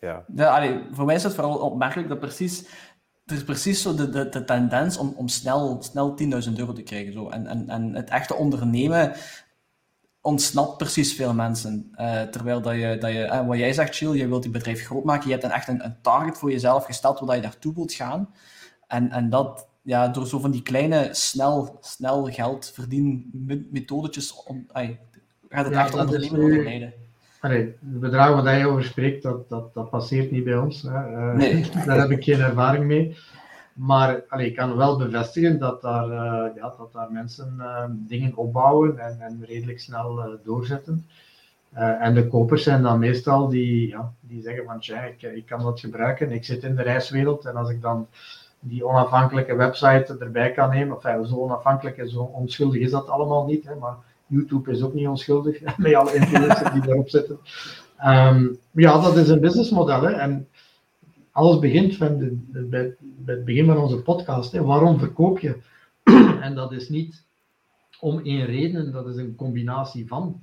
ja. 0.00 0.24
allee, 0.36 0.80
voor 0.90 1.04
mij 1.04 1.14
is 1.14 1.22
het 1.22 1.34
vooral 1.34 1.58
opmerkelijk 1.58 2.08
dat 2.08 2.18
precies 2.18 2.68
er 3.26 3.36
is 3.36 3.44
precies 3.44 3.82
zo 3.82 3.94
de, 3.94 4.08
de, 4.08 4.28
de 4.28 4.44
tendens 4.44 4.96
om, 4.96 5.14
om 5.16 5.28
snel, 5.28 5.82
snel 5.82 6.16
10.000 6.48 6.52
euro 6.56 6.72
te 6.72 6.82
krijgen. 6.82 7.12
Zo. 7.12 7.28
En, 7.28 7.46
en, 7.46 7.68
en 7.68 7.94
het 7.94 8.10
echte 8.10 8.34
ondernemen 8.34 9.12
ontsnapt 10.20 10.76
precies 10.76 11.14
veel 11.14 11.34
mensen. 11.34 11.92
Uh, 12.00 12.22
terwijl 12.22 12.60
dat 12.60 12.74
je, 12.74 12.96
dat 13.00 13.12
je 13.12 13.24
uh, 13.24 13.46
wat 13.46 13.58
jij 13.58 13.72
zegt, 13.72 13.96
Jill, 13.96 14.12
je 14.12 14.28
wilt 14.28 14.44
je 14.44 14.50
bedrijf 14.50 14.84
groot 14.84 15.04
maken. 15.04 15.26
Je 15.26 15.32
hebt 15.32 15.44
een, 15.44 15.50
echt 15.50 15.68
een, 15.68 15.84
een 15.84 16.00
target 16.02 16.38
voor 16.38 16.50
jezelf 16.50 16.84
gesteld 16.84 17.20
waar 17.20 17.36
je 17.36 17.42
naartoe 17.42 17.74
wilt 17.74 17.92
gaan. 17.92 18.34
En, 18.86 19.10
en 19.10 19.30
dat, 19.30 19.68
ja, 19.82 20.08
door 20.08 20.26
zo 20.26 20.38
van 20.38 20.50
die 20.50 20.62
kleine, 20.62 21.08
snel, 21.12 21.78
snel 21.80 22.24
geld 22.24 22.70
verdienen 22.74 23.30
methodetjes, 23.70 24.42
om, 24.44 24.66
ay, 24.72 25.00
gaat 25.48 25.64
het 25.64 25.74
ja, 25.74 25.84
echt 25.84 25.94
ondernemen 25.94 26.42
ondermijnen. 26.42 26.92
Allee, 27.46 27.76
de 27.80 27.98
bedragen 27.98 28.44
waar 28.44 28.58
je 28.58 28.66
over 28.66 28.84
spreekt, 28.84 29.22
dat, 29.22 29.48
dat, 29.48 29.74
dat 29.74 29.90
passeert 29.90 30.30
niet 30.30 30.44
bij 30.44 30.56
ons. 30.56 30.82
Hè. 30.82 31.10
Uh, 31.10 31.34
nee. 31.34 31.70
Daar 31.86 31.98
heb 31.98 32.10
ik 32.10 32.24
geen 32.24 32.40
ervaring 32.40 32.84
mee. 32.84 33.16
Maar 33.72 34.22
allee, 34.28 34.46
ik 34.46 34.56
kan 34.56 34.76
wel 34.76 34.98
bevestigen 34.98 35.58
dat 35.58 35.82
daar, 35.82 36.08
uh, 36.08 36.56
ja, 36.56 36.74
dat 36.78 36.92
daar 36.92 37.12
mensen 37.12 37.54
uh, 37.58 37.84
dingen 37.90 38.36
opbouwen 38.36 38.98
en, 38.98 39.20
en 39.20 39.44
redelijk 39.44 39.80
snel 39.80 40.18
uh, 40.18 40.34
doorzetten. 40.44 41.06
en 41.72 42.14
de 42.14 42.28
kopers 42.28 42.62
zijn 42.62 42.82
dan 42.82 42.98
meestal 42.98 43.48
die, 43.48 43.88
ja, 43.88 44.12
die 44.20 44.42
zeggen 44.42 44.64
van 44.64 44.80
tja, 44.80 45.02
ik, 45.02 45.22
ik 45.22 45.46
kan 45.46 45.62
dat 45.62 45.80
gebruiken, 45.80 46.32
ik 46.32 46.44
zit 46.44 46.62
in 46.62 46.76
de 46.76 46.82
reiswereld 46.82 47.44
en 47.44 47.56
als 47.56 47.70
ik 47.70 47.82
dan 47.82 48.06
die 48.60 48.86
onafhankelijke 48.86 49.56
website 49.56 50.16
erbij 50.18 50.52
kan 50.52 50.70
nemen, 50.70 50.96
enfin, 50.96 51.26
zo 51.26 51.36
onafhankelijk 51.36 51.96
en 51.96 52.08
zo 52.08 52.20
onschuldig 52.20 52.80
is 52.80 52.90
dat 52.90 53.08
allemaal 53.08 53.46
niet, 53.46 53.64
hè, 53.66 53.74
maar 53.74 53.96
YouTube 54.26 54.70
is 54.70 54.82
ook 54.82 54.94
niet 54.94 55.06
onschuldig, 55.06 55.60
met 55.76 55.94
alle 55.94 56.14
influencers 56.14 56.72
die 56.72 56.82
daarop 56.82 57.08
zitten. 57.08 57.38
Um, 58.04 58.58
ja, 58.70 59.00
dat 59.00 59.16
is 59.16 59.28
een 59.28 59.40
businessmodel. 59.40 60.08
En 60.08 60.48
alles 61.30 61.58
begint 61.58 61.96
van 61.96 62.18
de, 62.18 62.38
bij, 62.52 62.96
bij, 63.00 63.34
het 63.34 63.44
begin 63.44 63.66
van 63.66 63.76
onze 63.76 64.02
podcast. 64.02 64.52
Hè. 64.52 64.62
Waarom 64.62 64.98
verkoop 64.98 65.38
je? 65.38 65.56
en 66.40 66.54
dat 66.54 66.72
is 66.72 66.88
niet 66.88 67.24
om 68.00 68.20
één 68.20 68.46
reden, 68.46 68.92
dat 68.92 69.08
is 69.08 69.16
een 69.16 69.34
combinatie 69.34 70.06
van. 70.06 70.42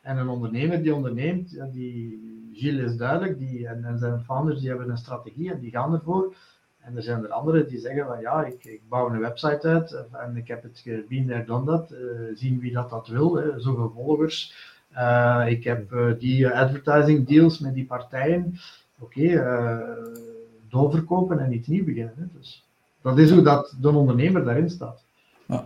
En 0.00 0.16
een 0.16 0.28
ondernemer 0.28 0.82
die 0.82 0.94
onderneemt, 0.94 1.72
die, 1.72 2.26
Gilles 2.52 2.90
is 2.90 2.96
duidelijk, 2.96 3.38
die, 3.38 3.66
en, 3.66 3.84
en 3.84 3.98
zijn 3.98 4.20
founders 4.20 4.60
die 4.60 4.68
hebben 4.68 4.90
een 4.90 4.96
strategie 4.96 5.52
en 5.52 5.60
die 5.60 5.70
gaan 5.70 5.92
ervoor. 5.92 6.34
En 6.88 6.96
er 6.96 7.02
zijn 7.02 7.24
er 7.24 7.30
anderen 7.30 7.68
die 7.68 7.78
zeggen 7.78 8.06
van 8.06 8.20
ja, 8.20 8.44
ik, 8.44 8.64
ik 8.64 8.80
bouw 8.88 9.10
een 9.10 9.20
website 9.20 9.68
uit 9.68 10.04
en 10.12 10.36
ik 10.36 10.48
heb 10.48 10.62
het 10.62 10.82
been 11.08 11.26
there, 11.26 11.44
done. 11.44 11.86
Uh, 11.90 12.36
zien 12.36 12.60
wie 12.60 12.72
dat, 12.72 12.90
dat 12.90 13.08
wil, 13.08 13.34
hè, 13.34 13.60
zoveel 13.60 13.92
volgers. 13.94 14.54
Uh, 14.92 15.44
ik 15.48 15.64
heb 15.64 15.92
uh, 15.92 16.12
die 16.18 16.48
advertising 16.48 17.26
deals 17.26 17.58
met 17.58 17.74
die 17.74 17.86
partijen. 17.86 18.58
Oké, 18.98 19.20
okay, 19.20 19.86
doorverkopen 20.68 21.38
en 21.38 21.52
iets 21.52 21.68
nieuw 21.68 21.84
beginnen. 21.84 22.14
Hè. 22.16 22.24
Dus 22.38 22.64
dat 23.02 23.18
is 23.18 23.30
hoe 23.30 23.42
dat 23.42 23.76
de 23.80 23.88
ondernemer 23.88 24.44
daarin 24.44 24.70
staat. 24.70 25.04
Ja. 25.46 25.64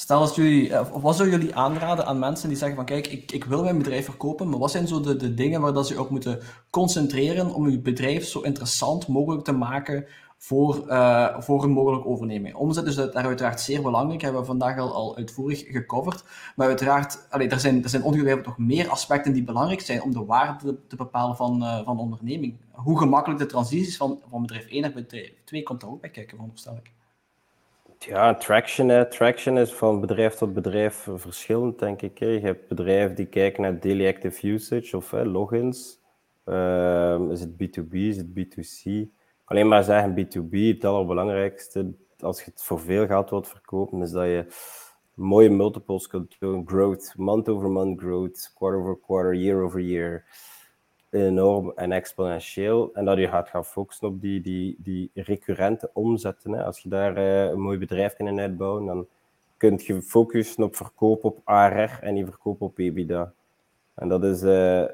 Stel 0.00 0.20
als 0.20 0.34
jullie, 0.34 0.80
of 0.80 1.02
wat 1.02 1.16
zou 1.16 1.30
jullie 1.30 1.54
aanraden 1.54 2.06
aan 2.06 2.18
mensen 2.18 2.48
die 2.48 2.58
zeggen 2.58 2.76
van 2.76 2.84
kijk, 2.84 3.06
ik, 3.06 3.32
ik 3.32 3.44
wil 3.44 3.62
mijn 3.62 3.78
bedrijf 3.78 4.04
verkopen, 4.04 4.48
maar 4.48 4.58
wat 4.58 4.70
zijn 4.70 4.88
zo 4.88 5.00
de, 5.00 5.16
de 5.16 5.34
dingen 5.34 5.60
waar 5.60 5.72
dat 5.72 5.86
ze 5.86 5.98
ook 5.98 6.10
moeten 6.10 6.40
concentreren 6.70 7.54
om 7.54 7.68
je 7.68 7.78
bedrijf 7.78 8.26
zo 8.26 8.40
interessant 8.40 9.08
mogelijk 9.08 9.44
te 9.44 9.52
maken 9.52 10.06
voor, 10.36 10.84
uh, 10.86 11.40
voor 11.40 11.62
een 11.62 11.70
mogelijke 11.70 12.08
overneming. 12.08 12.54
Omzet 12.54 12.86
is 12.86 12.94
daar 12.94 13.12
uiteraard 13.12 13.60
zeer 13.60 13.82
belangrijk, 13.82 14.22
hebben 14.22 14.40
we 14.40 14.46
vandaag 14.46 14.78
al, 14.78 14.94
al 14.94 15.16
uitvoerig 15.16 15.64
gecoverd. 15.66 16.24
Maar 16.56 16.66
uiteraard, 16.66 17.26
allee, 17.30 17.48
er, 17.48 17.60
zijn, 17.60 17.82
er 17.82 17.88
zijn 17.88 18.02
ongetwijfeld 18.02 18.46
nog 18.46 18.58
meer 18.58 18.88
aspecten 18.88 19.32
die 19.32 19.44
belangrijk 19.44 19.80
zijn 19.80 20.02
om 20.02 20.12
de 20.12 20.24
waarde 20.24 20.64
te, 20.64 20.78
te 20.86 20.96
bepalen 20.96 21.36
van, 21.36 21.62
uh, 21.62 21.84
van 21.84 21.98
onderneming. 21.98 22.56
Hoe 22.70 22.98
gemakkelijk 22.98 23.40
de 23.40 23.46
transities 23.46 23.96
van, 23.96 24.20
van 24.30 24.40
bedrijf 24.40 24.66
1 24.66 24.82
naar 24.82 24.92
bedrijf 24.92 25.32
2 25.44 25.62
komt 25.62 25.80
daar 25.80 25.90
ook 25.90 26.00
bij 26.00 26.10
kijken, 26.10 26.36
veronderstel 26.36 26.76
ik. 26.76 26.96
Ja, 27.98 28.34
traction, 28.34 29.08
traction 29.08 29.58
is 29.58 29.72
van 29.72 30.00
bedrijf 30.00 30.34
tot 30.34 30.52
bedrijf 30.54 31.08
verschillend, 31.14 31.78
denk 31.78 32.02
ik. 32.02 32.18
Je 32.18 32.40
hebt 32.42 32.68
bedrijven 32.68 33.16
die 33.16 33.26
kijken 33.26 33.62
naar 33.62 33.80
daily 33.80 34.08
active 34.08 34.48
usage 34.48 34.96
of 34.96 35.12
logins. 35.12 36.00
Uh, 36.44 37.30
is 37.30 37.40
het 37.40 37.52
B2B, 37.52 37.92
is 37.92 38.16
het 38.16 38.28
B2C? 38.28 39.08
alleen 39.48 39.68
maar 39.68 39.84
zeggen 39.84 40.14
B2B, 40.14 40.50
het 40.50 40.84
allerbelangrijkste, 40.84 41.94
als 42.18 42.38
je 42.44 42.50
het 42.50 42.62
voor 42.62 42.80
veel 42.80 43.06
geld 43.06 43.30
wilt 43.30 43.48
verkopen, 43.48 44.02
is 44.02 44.10
dat 44.10 44.24
je 44.24 44.46
mooie 45.14 45.50
multiples 45.50 46.06
kunt 46.06 46.36
doen. 46.38 46.68
Growth, 46.68 47.14
month 47.16 47.48
over 47.48 47.70
month 47.70 48.00
growth, 48.00 48.52
quarter 48.54 48.80
over 48.80 48.98
quarter, 48.98 49.34
year 49.34 49.62
over 49.62 49.80
year. 49.80 50.24
Enorm 51.10 51.72
en 51.74 51.92
exponentieel. 51.92 52.90
En 52.94 53.04
dat 53.04 53.18
je 53.18 53.28
gaat 53.28 53.48
gaan 53.48 53.64
focussen 53.64 54.08
op 54.08 54.20
die, 54.20 54.40
die, 54.40 54.76
die 54.78 55.10
recurrente 55.14 55.90
omzetten. 55.92 56.52
Hè. 56.52 56.64
Als 56.64 56.78
je 56.78 56.88
daar 56.88 57.18
uh, 57.18 57.44
een 57.44 57.60
mooi 57.60 57.78
bedrijf 57.78 58.18
in 58.18 58.40
uitbouwen, 58.40 58.86
dan 58.86 59.06
kun 59.56 59.80
je 59.82 60.02
focussen 60.02 60.62
op 60.62 60.76
verkoop 60.76 61.24
op 61.24 61.40
ARR 61.44 61.98
en 62.02 62.14
niet 62.14 62.26
verkoop 62.26 62.60
op 62.62 62.78
EBITDA. 62.78 63.32
En 63.94 64.08
dat 64.08 64.24
is... 64.24 64.42
Uh, 64.42 64.84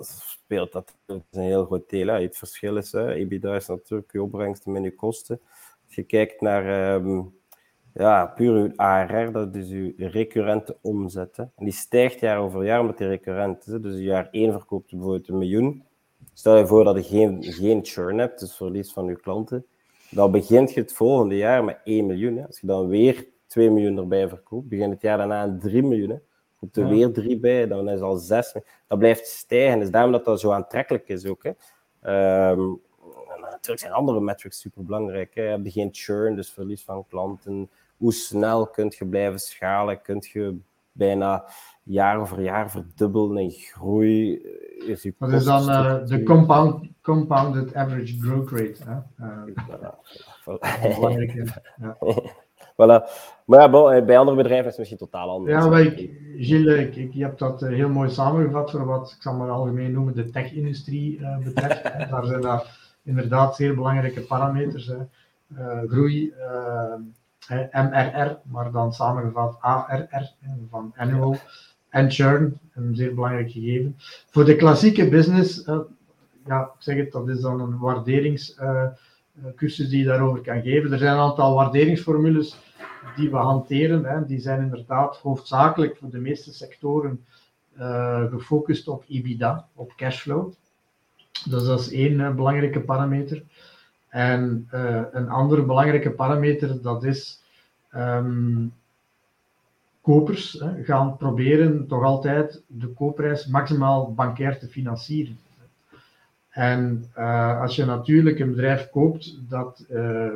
speelt 0.00 0.72
dat 0.72 0.94
een 1.06 1.24
heel 1.30 1.64
groot 1.64 1.90
deel. 1.90 2.06
Het 2.06 2.36
verschil 2.36 2.76
is, 2.76 2.92
hè, 2.92 3.12
EBITDA 3.12 3.54
is 3.54 3.66
natuurlijk 3.66 4.12
je 4.12 4.22
opbrengst 4.22 4.66
min 4.66 4.82
je 4.82 4.94
kosten. 4.94 5.40
Als 5.86 5.94
je 5.94 6.02
kijkt 6.02 6.40
naar 6.40 6.94
um, 6.94 7.34
ja, 7.94 8.26
puur 8.26 8.54
uw 8.54 8.72
ARR, 8.76 9.32
dat 9.32 9.54
is 9.54 9.70
uw 9.70 9.92
recurrente 9.96 10.76
omzet. 10.80 11.36
Hè. 11.36 11.42
En 11.42 11.64
die 11.64 11.72
stijgt 11.72 12.20
jaar 12.20 12.38
over 12.38 12.64
jaar 12.64 12.84
met 12.84 12.98
die 12.98 13.06
recurrent 13.06 13.66
is. 13.66 13.80
Dus 13.80 14.00
jaar 14.00 14.28
1 14.30 14.52
verkoopt 14.52 14.90
je 14.90 14.96
bijvoorbeeld 14.96 15.28
een 15.28 15.38
miljoen. 15.38 15.84
Stel 16.32 16.56
je 16.56 16.66
voor 16.66 16.84
dat 16.84 16.96
je 16.96 17.16
geen, 17.16 17.42
geen 17.42 17.84
churn 17.84 18.18
hebt, 18.18 18.40
dus 18.40 18.56
verlies 18.56 18.92
van 18.92 19.06
je 19.06 19.20
klanten. 19.20 19.66
Dan 20.10 20.30
begint 20.30 20.72
je 20.72 20.80
het 20.80 20.92
volgende 20.92 21.36
jaar 21.36 21.64
met 21.64 21.78
1 21.84 22.06
miljoen. 22.06 22.36
Hè. 22.36 22.46
Als 22.46 22.60
je 22.60 22.66
dan 22.66 22.88
weer 22.88 23.26
2 23.46 23.70
miljoen 23.70 23.96
erbij 23.96 24.28
verkoopt, 24.28 24.68
begint 24.68 24.92
het 24.92 25.02
jaar 25.02 25.18
daarna 25.18 25.40
aan 25.40 25.58
3 25.58 25.82
miljoen. 25.82 26.10
Hè 26.10 26.18
komt 26.62 26.76
er 26.76 26.88
weer 26.88 27.12
drie 27.12 27.38
bij, 27.38 27.66
dan 27.66 27.88
is 27.88 28.00
al 28.00 28.16
zes. 28.16 28.52
Dat 28.88 28.98
blijft 28.98 29.26
stijgen. 29.26 29.78
Dus 29.78 29.90
daarom 29.90 30.12
dat 30.12 30.24
dat 30.24 30.40
zo 30.40 30.52
aantrekkelijk 30.52 31.08
is 31.08 31.26
ook. 31.26 31.42
Hè. 31.42 31.50
Um, 32.50 32.80
natuurlijk 33.40 33.80
zijn 33.80 33.92
andere 33.92 34.20
metrics 34.20 34.60
super 34.60 34.84
belangrijk. 34.84 35.34
Hè. 35.34 35.42
Je 35.42 35.48
hebt 35.48 35.72
geen 35.72 35.88
churn, 35.92 36.36
dus 36.36 36.52
verlies 36.52 36.82
van 36.82 37.06
klanten. 37.08 37.70
Hoe 38.02 38.12
snel 38.12 38.66
kun 38.66 38.92
je 38.98 39.06
blijven 39.06 39.38
schalen? 39.38 40.02
Kun 40.02 40.24
je 40.32 40.58
bijna 40.92 41.44
jaar 41.82 42.20
over 42.20 42.40
jaar 42.40 42.70
verdubbelen 42.70 43.42
in 43.42 43.50
groei? 43.50 44.34
Is 44.86 45.02
dat 45.18 45.32
is 45.32 45.44
dan 45.44 45.68
uh, 45.68 46.06
de 46.06 46.22
compound, 46.22 46.88
compounded 47.02 47.74
average 47.74 48.20
growth 48.20 48.50
rate. 48.50 48.82
Hè? 48.84 49.24
Uh. 49.26 49.54
Ja. 51.80 51.96
voilà. 52.76 53.08
Maar 53.44 53.70
ja, 53.70 53.96
eh, 53.96 54.04
bij 54.04 54.18
andere 54.18 54.36
bedrijven 54.36 54.66
is 54.66 54.70
het 54.70 54.78
misschien 54.78 54.98
totaal 54.98 55.30
anders. 55.30 55.64
Ja, 55.64 55.68
maar 55.68 55.80
ik, 55.80 56.10
Gilles, 56.36 56.78
ik, 56.78 56.96
ik, 56.96 57.12
je 57.12 57.22
hebt 57.22 57.38
dat 57.38 57.62
eh, 57.62 57.68
heel 57.68 57.88
mooi 57.88 58.10
samengevat 58.10 58.70
voor 58.70 58.84
wat 58.84 59.12
ik 59.16 59.22
zal 59.22 59.34
maar 59.34 59.50
algemeen 59.50 59.92
noemen 59.92 60.14
de 60.14 60.30
tech-industrie 60.30 61.18
uh, 61.18 61.38
betreft. 61.38 61.82
Daar 61.82 62.24
zijn 62.24 62.40
daar 62.40 62.94
inderdaad 63.04 63.56
zeer 63.56 63.74
belangrijke 63.74 64.20
parameters. 64.20 64.86
Hè. 64.86 64.96
Groei, 65.86 66.34
MRR, 67.72 68.36
maar 68.44 68.70
dan 68.70 68.92
samengevat 68.92 69.56
ARR 69.60 70.34
van 70.70 70.92
annual 70.96 71.36
en 71.88 72.10
churn, 72.10 72.58
een 72.74 72.96
zeer 72.96 73.14
belangrijk 73.14 73.50
gegeven. 73.50 73.96
Voor 74.30 74.44
de 74.44 74.56
klassieke 74.56 75.08
business, 75.08 75.64
ja, 76.46 76.62
ik 76.62 76.70
zeg 76.78 76.96
het, 76.96 77.12
dat 77.12 77.28
is 77.28 77.40
dan 77.40 77.60
een 77.60 77.78
waarderingscursus 77.78 79.88
die 79.88 79.98
je 79.98 80.04
daarover 80.04 80.40
kan 80.40 80.62
geven. 80.62 80.92
Er 80.92 80.98
zijn 80.98 81.12
een 81.12 81.20
aantal 81.20 81.54
waarderingsformules 81.54 82.56
die 83.16 83.30
we 83.30 83.36
hanteren, 83.36 84.04
hè, 84.04 84.26
die 84.26 84.40
zijn 84.40 84.60
inderdaad 84.60 85.16
hoofdzakelijk 85.16 85.96
voor 85.96 86.10
de 86.10 86.18
meeste 86.18 86.52
sectoren 86.52 87.24
uh, 87.78 88.30
gefocust 88.30 88.88
op 88.88 89.04
EBITDA, 89.08 89.68
op 89.74 89.92
cashflow. 89.96 90.52
Dus 91.48 91.64
dat 91.64 91.80
is 91.80 91.92
één 91.92 92.12
uh, 92.12 92.34
belangrijke 92.34 92.80
parameter. 92.80 93.42
En 94.12 94.68
uh, 94.74 95.02
een 95.12 95.28
andere 95.28 95.62
belangrijke 95.62 96.10
parameter, 96.10 96.82
dat 96.82 97.04
is 97.04 97.42
um, 97.96 98.72
kopers 100.00 100.52
hè, 100.52 100.84
gaan 100.84 101.16
proberen 101.16 101.86
toch 101.86 102.04
altijd 102.04 102.62
de 102.66 102.86
koopprijs 102.86 103.46
maximaal 103.46 104.14
bankair 104.14 104.58
te 104.58 104.66
financieren. 104.66 105.38
En 106.48 107.10
uh, 107.18 107.60
als 107.60 107.76
je 107.76 107.84
natuurlijk 107.84 108.38
een 108.38 108.50
bedrijf 108.50 108.90
koopt 108.90 109.38
dat, 109.48 109.84
uh, 109.90 110.26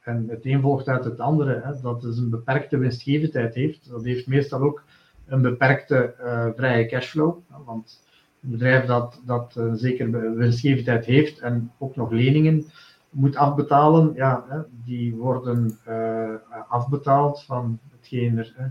en 0.00 0.26
het 0.28 0.46
een 0.46 0.60
volgt 0.60 0.88
uit 0.88 1.04
het 1.04 1.20
andere, 1.20 1.60
hè, 1.64 1.80
dat 1.80 2.00
dus 2.00 2.16
een 2.16 2.30
beperkte 2.30 2.78
winstgevendheid 2.78 3.54
heeft, 3.54 3.90
dat 3.90 4.04
heeft 4.04 4.26
meestal 4.26 4.60
ook 4.60 4.82
een 5.26 5.42
beperkte 5.42 6.14
vrije 6.56 6.86
cashflow. 6.86 7.36
Want 7.64 8.00
een 8.42 8.50
bedrijf 8.50 8.84
dat, 8.84 9.20
dat 9.24 9.54
een 9.56 9.76
zekere 9.78 10.34
winstgevendheid 10.34 11.04
heeft 11.04 11.38
en 11.38 11.72
ook 11.78 11.96
nog 11.96 12.10
leningen 12.10 12.64
moet 13.12 13.36
afbetalen, 13.36 14.12
ja, 14.14 14.44
hè, 14.48 14.58
die 14.84 15.14
worden 15.14 15.78
afbetaald 16.68 17.42
van 17.42 17.78
hetgeen 17.90 18.38
er. 18.38 18.52
Hè, 18.56 18.66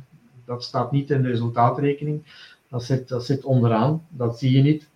dat 0.46 0.64
staat 0.64 0.92
niet 0.92 1.10
in 1.10 1.22
de 1.22 1.30
resultaatrekening. 1.30 2.50
Dat 2.70 2.84
zit, 2.84 3.08
dat 3.08 3.26
zit 3.26 3.44
onderaan, 3.44 4.06
dat 4.10 4.40
zie 4.40 4.52
je 4.52 4.62
niet 4.62 4.90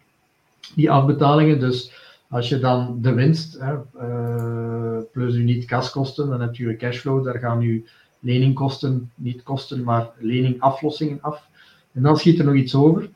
die 0.76 0.92
afbetalingen. 0.92 1.60
Dus 1.60 1.92
als 2.30 2.50
je 2.50 2.60
dan 2.60 2.98
de 3.02 3.14
winst 3.14 3.60
hè, 3.60 3.74
uh, 3.74 5.04
plus 5.12 5.36
je 5.36 5.44
niet-kaskosten, 5.44 6.30
dan 6.30 6.42
heb 6.42 6.56
je 6.56 6.68
je 6.68 6.76
cashflow, 6.76 7.24
daar 7.24 7.40
gaan 7.40 7.62
je 7.62 7.90
leningkosten, 8.20 9.12
niet 9.16 9.44
kosten, 9.44 9.84
maar 9.84 10.10
leningaflossingen 10.18 11.22
af. 11.22 11.48
En 11.92 12.02
dan 12.02 12.18
schiet 12.18 12.40
er 12.40 12.46
nog 12.46 12.56
iets 12.56 12.76
over. 12.76 13.10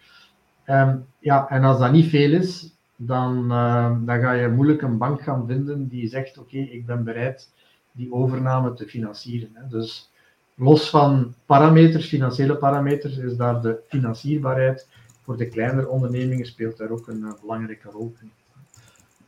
Um, 0.66 1.06
ja, 1.20 1.50
en 1.50 1.64
als 1.64 1.80
dat 1.80 1.92
niet 1.92 2.10
veel 2.10 2.32
is, 2.32 2.74
dan, 3.02 3.52
uh, 3.52 3.96
dan 4.06 4.20
ga 4.20 4.32
je 4.32 4.48
moeilijk 4.48 4.82
een 4.82 4.98
bank 4.98 5.22
gaan 5.22 5.48
vinden 5.48 5.88
die 5.88 6.08
zegt: 6.08 6.38
Oké, 6.38 6.58
ik 6.58 6.86
ben 6.86 7.04
bereid 7.04 7.50
die 7.92 8.14
overname 8.14 8.74
te 8.74 8.88
financieren. 8.88 9.50
Hè. 9.54 9.68
Dus 9.68 10.12
los 10.56 10.90
van 10.90 11.34
parameters, 11.46 12.08
financiële 12.08 12.56
parameters, 12.56 13.18
is 13.18 13.36
daar 13.36 13.62
de 13.62 13.80
financierbaarheid 13.88 14.88
voor 15.22 15.38
de 15.38 15.48
kleinere 15.48 15.88
ondernemingen 15.88 16.46
speelt 16.46 16.78
daar 16.78 16.90
ook 16.90 17.08
een 17.08 17.22
uh, 17.22 17.32
belangrijke 17.42 17.90
rol 17.90 18.16
in. 18.22 18.32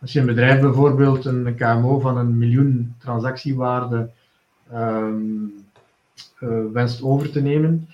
Als 0.02 0.14
je 0.14 0.19
een 0.19 0.26
bedrijf 0.26 0.61
bijvoorbeeld 0.61 1.26
een 1.26 1.56
KMO 1.56 1.99
van 1.99 2.18
een 2.18 2.38
miljoen 2.38 2.95
transactiewaarde 2.98 4.10
um, 4.73 5.53
uh, 6.39 6.64
wenst 6.73 7.02
over 7.02 7.31
te 7.31 7.41
nemen 7.41 7.88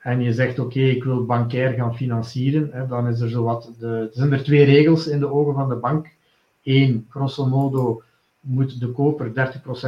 en 0.00 0.20
je 0.20 0.32
zegt 0.32 0.58
oké, 0.58 0.80
ik 0.80 1.04
wil 1.04 1.24
bankair 1.24 1.72
gaan 1.72 1.96
financieren, 1.96 2.68
hè, 2.72 2.86
dan 2.86 3.08
is 3.08 3.20
er 3.20 3.28
zowat 3.28 3.70
de, 3.78 4.08
zijn 4.12 4.32
er 4.32 4.44
twee 4.44 4.64
regels 4.64 5.06
in 5.06 5.18
de 5.18 5.32
ogen 5.32 5.54
van 5.54 5.68
de 5.68 5.74
bank. 5.74 6.08
Eén, 6.62 7.06
grosso 7.08 7.46
modo 7.46 8.02
moet 8.40 8.80
de 8.80 8.88
koper 8.88 9.32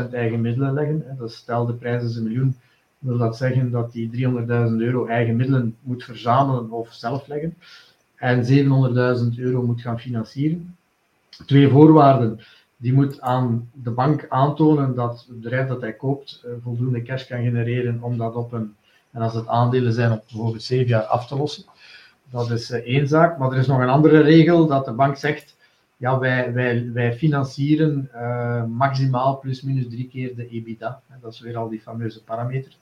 30% 0.09 0.13
eigen 0.13 0.41
middelen 0.41 0.73
leggen. 0.73 1.03
Hè, 1.07 1.17
dus 1.17 1.37
stel 1.37 1.67
de 1.67 1.73
prijs 1.73 2.03
is 2.03 2.17
een 2.17 2.23
miljoen, 2.23 2.57
wil 2.99 3.19
dat 3.19 3.37
zeggen 3.37 3.71
dat 3.71 3.93
hij 3.93 4.11
300.000 4.13 4.77
euro 4.79 5.07
eigen 5.07 5.37
middelen 5.37 5.77
moet 5.83 6.05
verzamelen 6.05 6.71
of 6.71 6.93
zelf 6.93 7.27
leggen 7.27 7.57
en 8.23 8.45
700.000 8.45 9.39
euro 9.39 9.63
moet 9.63 9.81
gaan 9.81 10.01
financieren. 10.01 10.77
Twee 11.47 11.69
voorwaarden. 11.69 12.41
Die 12.77 12.93
moet 12.93 13.21
aan 13.21 13.71
de 13.73 13.91
bank 13.91 14.27
aantonen 14.29 14.95
dat 14.95 15.25
het 15.27 15.41
bedrijf 15.41 15.69
dat 15.69 15.81
hij 15.81 15.93
koopt 15.93 16.43
uh, 16.45 16.53
voldoende 16.63 17.03
cash 17.03 17.27
kan 17.27 17.43
genereren 17.43 17.99
om 18.03 18.19
dat 18.19 18.35
op 18.35 18.53
een, 18.53 18.75
en 19.13 19.23
als 19.23 19.35
het 19.35 19.47
aandelen 19.47 19.93
zijn, 19.93 20.13
op 20.13 20.25
bijvoorbeeld 20.29 20.63
7 20.63 20.87
jaar 20.87 21.03
af 21.03 21.27
te 21.27 21.37
lossen. 21.37 21.65
Dat 22.31 22.51
is 22.51 22.71
uh, 22.71 22.79
één 22.79 23.09
zaak. 23.09 23.39
Maar 23.39 23.53
er 23.53 23.59
is 23.59 23.67
nog 23.67 23.81
een 23.81 23.89
andere 23.89 24.21
regel 24.21 24.67
dat 24.67 24.85
de 24.85 24.93
bank 24.93 25.17
zegt, 25.17 25.57
ja, 25.97 26.19
wij, 26.19 26.53
wij, 26.53 26.91
wij 26.93 27.15
financieren 27.15 28.11
uh, 28.15 28.65
maximaal 28.65 29.39
plus 29.39 29.63
minus 29.63 29.89
drie 29.89 30.09
keer 30.09 30.35
de 30.37 30.49
EBITDA. 30.49 31.01
Dat 31.21 31.33
is 31.33 31.41
weer 31.41 31.57
al 31.57 31.69
die 31.69 31.81
fameuze 31.81 32.25
parameter. 32.25 32.77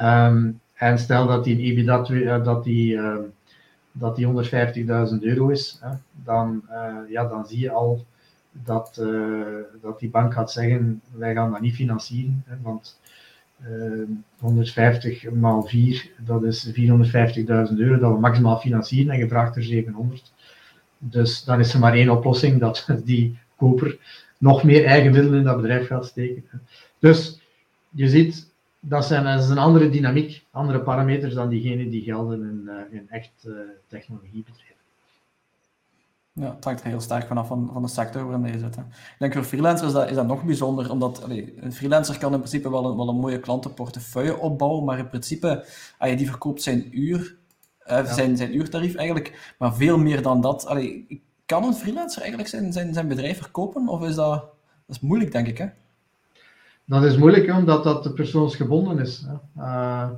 Um, 0.00 0.60
en 0.74 0.98
stel 0.98 1.26
dat 1.26 1.44
die 1.44 1.58
EBITDA, 1.58 2.08
uh, 2.10 2.44
dat 2.44 2.64
die, 2.64 2.94
uh, 2.94 3.16
dat 3.92 4.16
die 4.16 4.26
150.000 4.26 5.18
euro 5.20 5.48
is, 5.48 5.80
dan, 6.24 6.62
ja, 7.08 7.24
dan 7.26 7.46
zie 7.46 7.60
je 7.60 7.70
al 7.70 8.04
dat, 8.52 9.02
dat 9.82 9.98
die 9.98 10.10
bank 10.10 10.32
gaat 10.32 10.52
zeggen, 10.52 11.00
wij 11.12 11.34
gaan 11.34 11.50
dat 11.50 11.60
niet 11.60 11.74
financieren, 11.74 12.44
want 12.62 12.98
150 14.38 15.30
maal 15.30 15.62
4, 15.62 16.10
dat 16.18 16.44
is 16.44 16.68
450.000 16.68 16.74
euro 17.76 17.98
dat 17.98 18.12
we 18.12 18.18
maximaal 18.18 18.58
financieren 18.58 19.12
en 19.12 19.18
je 19.18 19.28
vraagt 19.28 19.56
er 19.56 19.62
700. 19.62 20.32
Dus 20.98 21.44
dan 21.44 21.60
is 21.60 21.72
er 21.72 21.78
maar 21.78 21.94
één 21.94 22.10
oplossing, 22.10 22.60
dat 22.60 22.86
die 23.04 23.38
koper 23.56 23.98
nog 24.38 24.64
meer 24.64 24.84
eigen 24.84 25.12
middelen 25.12 25.38
in 25.38 25.44
dat 25.44 25.56
bedrijf 25.56 25.86
gaat 25.86 26.06
steken. 26.06 26.44
Dus 26.98 27.40
je 27.90 28.08
ziet, 28.08 28.52
dat, 28.80 29.04
zijn, 29.04 29.38
is 29.38 29.48
een 29.48 29.58
andere 29.58 29.90
dynamiek, 29.90 30.44
andere 30.50 30.80
parameters 30.80 31.34
dan 31.34 31.48
diegene 31.48 31.88
die 31.90 32.02
gelden 32.02 32.42
in, 32.42 32.62
uh, 32.66 32.98
in 32.98 33.06
echt 33.08 33.44
uh, 33.46 33.54
technologiebedrijven. 33.88 34.73
Ja, 36.40 36.54
het 36.54 36.64
hangt 36.64 36.80
er 36.80 36.86
heel 36.86 37.00
sterk 37.00 37.26
vanaf 37.26 37.46
van, 37.46 37.70
van 37.72 37.82
de 37.82 37.88
sector 37.88 38.26
waarin 38.26 38.52
je 38.52 38.58
zit. 38.58 38.76
Hè. 38.76 38.82
Ik 38.82 39.16
denk 39.18 39.32
voor 39.32 39.44
freelancers 39.44 39.86
is 39.86 39.92
dat, 39.92 40.08
is 40.08 40.14
dat 40.14 40.26
nog 40.26 40.44
bijzonder, 40.44 40.90
omdat 40.90 41.22
allee, 41.22 41.54
een 41.60 41.72
freelancer 41.72 42.18
kan 42.18 42.32
in 42.32 42.38
principe 42.38 42.70
wel 42.70 42.84
een, 42.84 42.96
wel 42.96 43.08
een 43.08 43.16
mooie 43.16 43.40
klantenportefeuille 43.40 44.38
opbouwen, 44.38 44.84
maar 44.84 44.98
in 44.98 45.08
principe, 45.08 45.66
allee, 45.98 46.16
die 46.16 46.28
verkoopt 46.28 46.62
zijn 46.62 46.98
uur, 46.98 47.36
ja. 47.86 48.04
zijn, 48.04 48.36
zijn 48.36 48.56
uurtarief 48.56 48.94
eigenlijk, 48.94 49.54
maar 49.58 49.74
veel 49.74 49.98
meer 49.98 50.22
dan 50.22 50.40
dat. 50.40 50.66
Allee, 50.66 51.22
kan 51.46 51.64
een 51.64 51.74
freelancer 51.74 52.20
eigenlijk 52.20 52.50
zijn, 52.50 52.72
zijn, 52.72 52.94
zijn 52.94 53.08
bedrijf 53.08 53.38
verkopen, 53.38 53.88
of 53.88 54.02
is 54.02 54.14
dat, 54.14 54.40
dat 54.86 54.96
is 54.96 55.00
moeilijk, 55.00 55.32
denk 55.32 55.46
ik, 55.46 55.58
hè? 55.58 55.66
Dat 56.84 57.04
is 57.04 57.16
moeilijk, 57.16 57.46
hè, 57.46 57.56
omdat 57.56 57.84
dat 57.84 58.02
de 58.02 58.12
persoonsgebonden 58.12 58.98
is. 58.98 59.26
Hè. 59.26 59.62
Uh, 59.62 60.10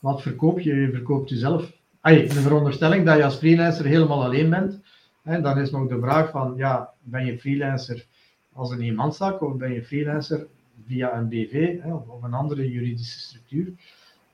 wat 0.00 0.22
verkoop 0.22 0.60
je? 0.60 0.74
Je 0.74 0.90
verkoopt 0.90 1.28
jezelf. 1.28 1.72
Ay, 2.00 2.16
in 2.16 2.34
de 2.34 2.40
veronderstelling 2.40 3.06
dat 3.06 3.16
je 3.16 3.24
als 3.24 3.36
freelancer 3.36 3.84
helemaal 3.84 4.24
alleen 4.24 4.50
bent, 4.50 4.80
hè, 5.24 5.40
dan 5.40 5.58
is 5.58 5.70
nog 5.70 5.88
de 5.88 6.00
vraag 6.00 6.30
van, 6.30 6.54
ja, 6.56 6.92
ben 7.02 7.24
je 7.24 7.38
freelancer 7.38 8.06
als 8.52 8.70
een 8.70 8.80
eenmanszaak 8.80 9.42
of 9.42 9.56
ben 9.56 9.72
je 9.72 9.84
freelancer 9.84 10.46
via 10.86 11.16
een 11.16 11.28
BV 11.28 11.82
hè, 11.82 11.94
of 11.94 12.22
een 12.22 12.34
andere 12.34 12.70
juridische 12.70 13.18
structuur? 13.18 13.72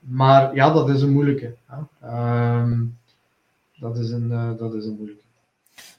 Maar 0.00 0.54
ja, 0.54 0.72
dat 0.72 0.88
is 0.88 1.02
een 1.02 1.12
moeilijke. 1.12 1.54
Hè. 1.66 1.78
Uh, 2.04 2.80
dat, 3.78 3.98
is 3.98 4.10
een, 4.10 4.30
uh, 4.30 4.56
dat 4.56 4.74
is 4.74 4.86
een 4.86 4.94
moeilijke. 4.96 5.22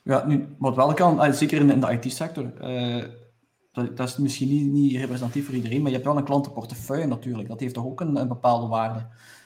Ja, 0.03 0.25
nu, 0.27 0.47
wat 0.57 0.75
wel 0.75 0.93
kan, 0.93 1.33
zeker 1.33 1.69
in, 1.69 1.79
de 1.79 1.91
IT-sector, 1.91 2.51
uh, 2.61 3.03
dat, 3.71 3.97
dat, 3.97 4.07
is 4.07 4.17
misschien 4.17 4.49
niet, 4.49 4.71
niet, 4.71 4.95
representatief 4.95 5.45
voor 5.45 5.55
iedereen, 5.55 5.81
maar 5.81 5.89
je 5.89 5.95
hebt 5.95 6.07
wel 6.07 6.17
een 6.17 6.23
klantenportefeuille 6.23 7.05
natuurlijk. 7.05 7.47
Dat 7.47 7.59
heeft 7.59 7.73
toch 7.73 7.85
ook 7.85 8.01
een, 8.01 8.15
een 8.15 8.27
bepaalde 8.27 8.67
waarde? 8.67 9.05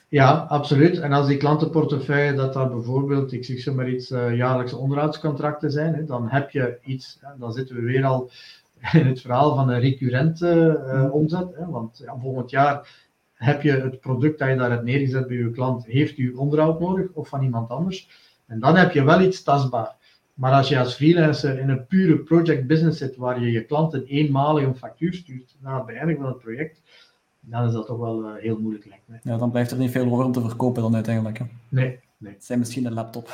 Ja, 0.10 0.46
absoluut. 0.50 1.00
En 1.00 1.12
als 1.12 1.28
die 1.28 1.38
klantenportefeuille, 1.38 2.34
dat 2.34 2.54
dat 2.54 2.72
bijvoorbeeld, 2.72 3.32
ik 3.32 3.46
zeg 3.46 3.60
zo 3.60 3.74
maar 3.74 3.90
iets, 3.90 4.12
uh, 4.12 4.36
jaarlijkse 4.36 4.78
onderhoudscontracten 4.78 5.72
zijn, 5.72 5.94
hè, 5.94 6.06
dan 6.06 6.30
heb 6.30 6.50
je 6.50 6.78
iets, 6.84 7.18
hè, 7.22 7.30
dan 7.38 7.54
zitten 7.54 7.76
we 7.76 7.82
weer 7.82 8.06
al 8.06 8.32
in 9.00 9.06
het 9.06 9.22
verhaal 9.22 9.56
van 9.56 9.70
een 9.70 9.80
recurrente 9.80 10.82
uh, 10.86 11.14
omzet. 11.14 11.56
Hè, 11.56 11.66
want 11.66 11.98
ja, 11.98 12.18
volgend 12.20 12.50
jaar 12.50 13.04
heb 13.34 13.62
je 13.62 13.72
het 13.72 14.00
product 14.00 14.40
dat 14.40 14.50
je 14.50 14.56
daar 14.56 14.72
hebt 14.72 14.84
neergezet 14.84 15.28
bij 15.28 15.38
je 15.38 15.52
klant, 15.52 15.86
heeft 15.86 16.18
u 16.18 16.34
onderhoud 16.34 16.80
nodig 16.80 17.12
of 17.14 17.28
van 17.28 17.44
iemand 17.44 17.70
anders. 17.70 18.10
En 18.48 18.60
dan 18.60 18.76
heb 18.76 18.92
je 18.92 19.04
wel 19.04 19.22
iets 19.22 19.44
tastbaar. 19.44 19.96
Maar 20.34 20.54
als 20.54 20.68
je 20.70 20.80
als 20.80 20.96
freelancer 20.96 21.60
in 21.60 21.70
een 21.70 21.86
pure 21.86 22.18
project 22.18 22.68
business 22.68 22.98
zit, 22.98 23.16
waar 23.16 23.42
je 23.42 23.52
je 23.52 23.66
klanten 23.66 24.06
eenmalig 24.06 24.64
een 24.64 24.76
factuur 24.76 25.14
stuurt 25.14 25.56
na 25.60 25.76
het 25.76 25.86
beëindigen 25.86 26.22
van 26.22 26.32
het 26.32 26.42
project, 26.42 26.82
dan 27.46 27.68
is 27.68 27.74
dat 27.74 27.86
toch 27.86 27.98
wel 27.98 28.24
uh, 28.24 28.42
heel 28.42 28.60
moeilijk, 28.60 28.86
lijkt 28.86 29.08
mij. 29.08 29.20
Ja, 29.24 29.38
dan 29.38 29.52
blijft 29.52 29.72
er 29.72 29.78
niet 29.78 29.92
veel 29.92 30.12
over 30.12 30.26
om 30.26 30.32
te 30.32 30.42
verkopen 30.42 30.82
dan 30.82 30.96
uiteindelijk. 30.96 31.38
Hè? 31.38 31.46
Nee, 31.70 32.00
nee. 32.18 32.34
Het 32.34 32.46
zijn 32.46 32.60
misschien 32.60 32.86
een 32.86 32.94
laptop. 32.94 33.30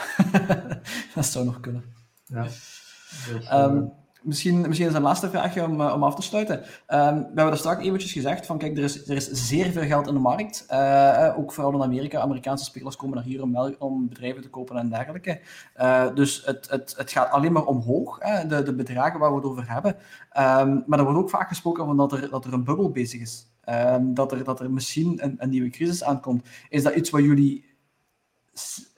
dat 1.15 1.25
zou 1.25 1.45
nog 1.45 1.59
kunnen. 1.59 1.83
Ja. 2.25 2.43
Dus, 2.43 3.49
uh... 3.51 3.63
um, 3.63 3.91
Misschien, 4.21 4.61
misschien 4.61 4.88
is 4.88 4.93
een 4.93 5.01
laatste 5.01 5.29
vraagje 5.29 5.63
om, 5.63 5.81
uh, 5.81 5.93
om 5.93 6.03
af 6.03 6.15
te 6.15 6.21
sluiten. 6.21 6.57
Um, 6.57 6.65
we 6.88 7.25
hebben 7.25 7.51
er 7.51 7.57
straks 7.57 7.83
eventjes 7.83 8.11
gezegd 8.11 8.45
van, 8.45 8.57
kijk, 8.57 8.77
er 8.77 8.83
is, 8.83 9.09
er 9.09 9.15
is 9.15 9.29
zeer 9.31 9.71
veel 9.71 9.83
geld 9.83 10.07
in 10.07 10.13
de 10.13 10.19
markt. 10.19 10.65
Uh, 10.71 11.33
ook 11.38 11.51
vooral 11.53 11.73
in 11.73 11.81
Amerika. 11.81 12.19
Amerikaanse 12.19 12.63
spelers 12.63 12.95
komen 12.95 13.15
naar 13.15 13.25
hier 13.25 13.41
om, 13.41 13.75
om 13.79 14.09
bedrijven 14.09 14.41
te 14.41 14.49
kopen 14.49 14.77
en 14.77 14.89
dergelijke. 14.89 15.41
Uh, 15.77 16.15
dus 16.15 16.45
het, 16.45 16.69
het, 16.69 16.93
het 16.97 17.11
gaat 17.11 17.31
alleen 17.31 17.51
maar 17.51 17.65
omhoog, 17.65 18.17
de, 18.47 18.63
de 18.63 18.75
bedragen 18.75 19.19
waar 19.19 19.29
we 19.29 19.35
het 19.35 19.45
over 19.45 19.71
hebben. 19.71 19.95
Um, 20.38 20.83
maar 20.85 20.99
er 20.99 21.05
wordt 21.05 21.19
ook 21.19 21.29
vaak 21.29 21.47
gesproken 21.47 21.85
van 21.85 21.97
dat 21.97 22.11
er, 22.11 22.29
dat 22.29 22.45
er 22.45 22.53
een 22.53 22.63
bubbel 22.63 22.91
bezig 22.91 23.21
is. 23.21 23.51
Um, 23.69 24.13
dat, 24.13 24.31
er, 24.31 24.43
dat 24.43 24.59
er 24.59 24.71
misschien 24.71 25.23
een, 25.23 25.35
een 25.38 25.49
nieuwe 25.49 25.69
crisis 25.69 26.03
aankomt. 26.03 26.47
Is 26.69 26.83
dat 26.83 26.95
iets 26.95 27.09
wat 27.09 27.21
jullie 27.21 27.65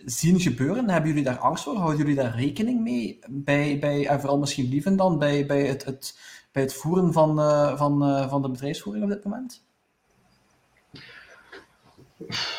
zien 0.05 0.39
gebeuren? 0.39 0.89
Hebben 0.89 1.09
jullie 1.09 1.25
daar 1.25 1.37
angst 1.37 1.63
voor? 1.63 1.75
Houden 1.75 1.97
jullie 1.97 2.15
daar 2.15 2.35
rekening 2.35 2.81
mee? 2.81 3.19
Bij, 3.29 3.79
bij, 3.79 4.07
en 4.07 4.19
vooral 4.19 4.39
misschien 4.39 4.69
lieven 4.69 4.95
dan, 4.95 5.19
bij, 5.19 5.45
bij, 5.45 5.65
het, 5.65 5.85
het, 5.85 6.19
bij 6.51 6.61
het 6.61 6.73
voeren 6.73 7.13
van, 7.13 7.39
uh, 7.39 7.77
van, 7.77 8.03
uh, 8.03 8.29
van 8.29 8.41
de 8.41 8.49
bedrijfsvoering 8.49 9.03
op 9.03 9.11
dit 9.11 9.23
moment? 9.23 9.63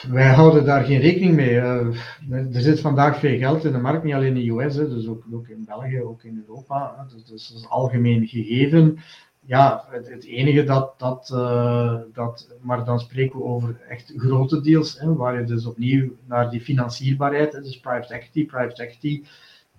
Wij 0.09 0.29
houden 0.29 0.65
daar 0.65 0.85
geen 0.85 1.01
rekening 1.01 1.35
mee. 1.35 1.51
Uh, 1.51 1.87
er 2.31 2.61
zit 2.61 2.81
vandaag 2.81 3.19
veel 3.19 3.39
geld 3.39 3.65
in 3.65 3.73
de 3.73 3.79
markt, 3.79 4.05
niet 4.05 4.15
alleen 4.15 4.37
in 4.37 4.57
de 4.57 4.65
US, 4.65 4.75
dus 4.75 5.09
ook, 5.09 5.49
in 5.49 5.65
België, 5.67 6.03
ook 6.03 6.23
in 6.23 6.45
Europa. 6.47 7.07
Dus, 7.13 7.25
dus 7.25 7.49
dat 7.49 7.59
is 7.59 7.69
algemeen 7.69 8.27
gegeven. 8.27 8.99
Ja, 9.47 9.85
het, 9.91 10.25
enige 10.25 10.65
dat, 10.65 10.95
dat, 10.99 11.31
uh, 11.35 12.01
dat, 12.13 12.49
maar 12.61 12.85
dan 12.85 13.01
spreken 13.01 13.39
we 13.39 13.45
over 13.45 13.81
echt 13.89 14.13
grote 14.17 14.61
deals, 14.61 14.99
hè, 14.99 15.15
waar 15.15 15.41
je 15.41 15.47
dus 15.47 15.67
opnieuw 15.67 16.13
naar 16.27 16.51
die 16.51 16.61
financierbaarheid, 16.61 17.53
dus 17.53 17.81
private 17.81 18.15
equity, 18.15 18.47
private 18.47 18.83
equity, 18.83 19.25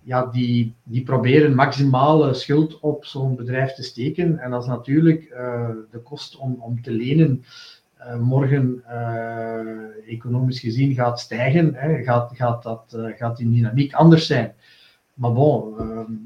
ja, 0.02 0.26
die, 0.26 0.74
die 0.84 1.04
proberen 1.04 1.56
maximale 1.56 2.34
schuld 2.34 2.80
op 2.80 3.06
zo'n 3.06 3.36
bedrijf 3.36 3.74
te 3.74 3.84
steken. 3.84 4.40
En 4.40 4.54
als 4.54 4.68
natuurlijk 4.68 5.30
uh, 5.32 5.70
de 5.92 6.00
kost 6.00 6.38
om, 6.38 6.56
om 6.60 6.82
te 6.82 6.92
lenen 6.92 7.44
uh, 8.00 8.20
morgen 8.20 8.84
economisch 10.08 10.60
gezien 10.60 10.94
gaat 10.94 11.20
stijgen, 11.20 11.74
hè, 11.76 12.04
gaat, 12.04 12.32
gaat, 12.36 12.64
dat, 12.64 12.98
gaat 13.16 13.38
die 13.38 13.50
dynamiek 13.50 13.94
anders 13.94 14.26
zijn. 14.28 14.54
Maar 15.14 15.34
bon, 15.34 15.76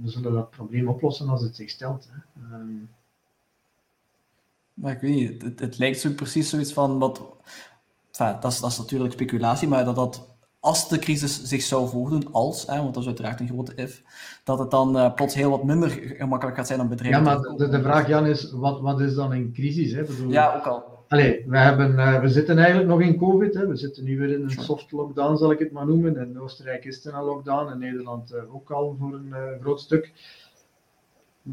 we 0.02 0.10
zullen 0.10 0.34
dat 0.34 0.50
probleem 0.50 0.88
oplossen 0.88 1.30
als 1.30 1.42
het 1.42 1.56
zich 1.56 1.70
stelt. 1.70 2.10
Hè. 2.12 2.48
Maar 4.82 4.92
ik 4.92 5.00
weet 5.00 5.16
niet, 5.16 5.42
het, 5.42 5.60
het 5.60 5.78
lijkt 5.78 6.00
zo 6.00 6.10
precies 6.10 6.50
zoiets 6.50 6.74
van 6.74 7.00
wat. 7.00 7.22
Enfin, 8.12 8.38
dat, 8.40 8.52
is, 8.52 8.60
dat 8.60 8.72
is 8.72 8.78
natuurlijk 8.78 9.14
speculatie, 9.14 9.68
maar 9.68 9.86
dat 9.86 9.96
dat 9.96 10.38
als 10.60 10.90
de 10.90 11.00
crisis 11.00 11.44
zich 11.44 11.62
zou 11.62 11.90
voordoen, 11.90 12.32
als, 12.32 12.68
hè, 12.68 12.78
want 12.78 12.94
dat 12.94 13.04
is 13.04 13.08
uiteraard 13.08 13.40
een 13.40 13.48
grote 13.48 13.76
if, 13.76 14.04
dat 14.44 14.60
het 14.60 14.72
dan 14.72 14.98
uh, 14.98 15.14
plots 15.14 15.36
heel 15.36 15.50
wat 15.50 15.64
minder 15.64 15.90
gemakkelijk 15.90 16.58
gaat 16.58 16.68
zijn 16.68 16.82
om 16.82 16.90
bedrijven 16.90 17.24
ja, 17.24 17.26
maar 17.26 17.58
de, 17.58 17.68
de, 17.70 17.82
vraag, 17.82 18.08
Jan, 18.08 18.26
is: 18.26 18.52
wat, 18.52 18.82
wat 18.82 19.02
is 19.02 19.16
dan 19.16 19.32
een 19.32 19.52
crisis? 19.54 19.92
Hè? 19.92 20.04
Bedoel, 20.04 20.32
ja, 20.32 20.56
ook 20.56 20.66
al. 20.66 20.98
Allee, 21.08 21.46
we, 21.48 21.58
hebben, 21.58 21.92
uh, 21.92 22.22
we 22.22 22.30
zitten 22.30 22.58
eigenlijk 22.58 22.88
nog 22.88 23.02
in 23.02 23.18
COVID. 23.18 23.54
Hè. 23.54 23.68
We 23.68 23.76
zitten 23.76 24.04
nu 24.04 24.18
weer 24.18 24.30
in 24.30 24.44
een 24.44 24.50
soft 24.50 24.92
lockdown, 24.92 25.38
zal 25.38 25.52
ik 25.52 25.60
het 25.60 25.72
maar 25.72 25.86
noemen. 25.86 26.18
In 26.18 26.40
Oostenrijk 26.40 26.86
is 26.86 26.96
het 26.96 27.14
een 27.14 27.24
lockdown, 27.24 27.72
in 27.72 27.80
Nederland 27.80 28.34
uh, 28.34 28.56
ook 28.56 28.72
al 28.72 28.96
voor 29.00 29.14
een 29.14 29.34
groot 29.62 29.80
stuk 29.80 30.12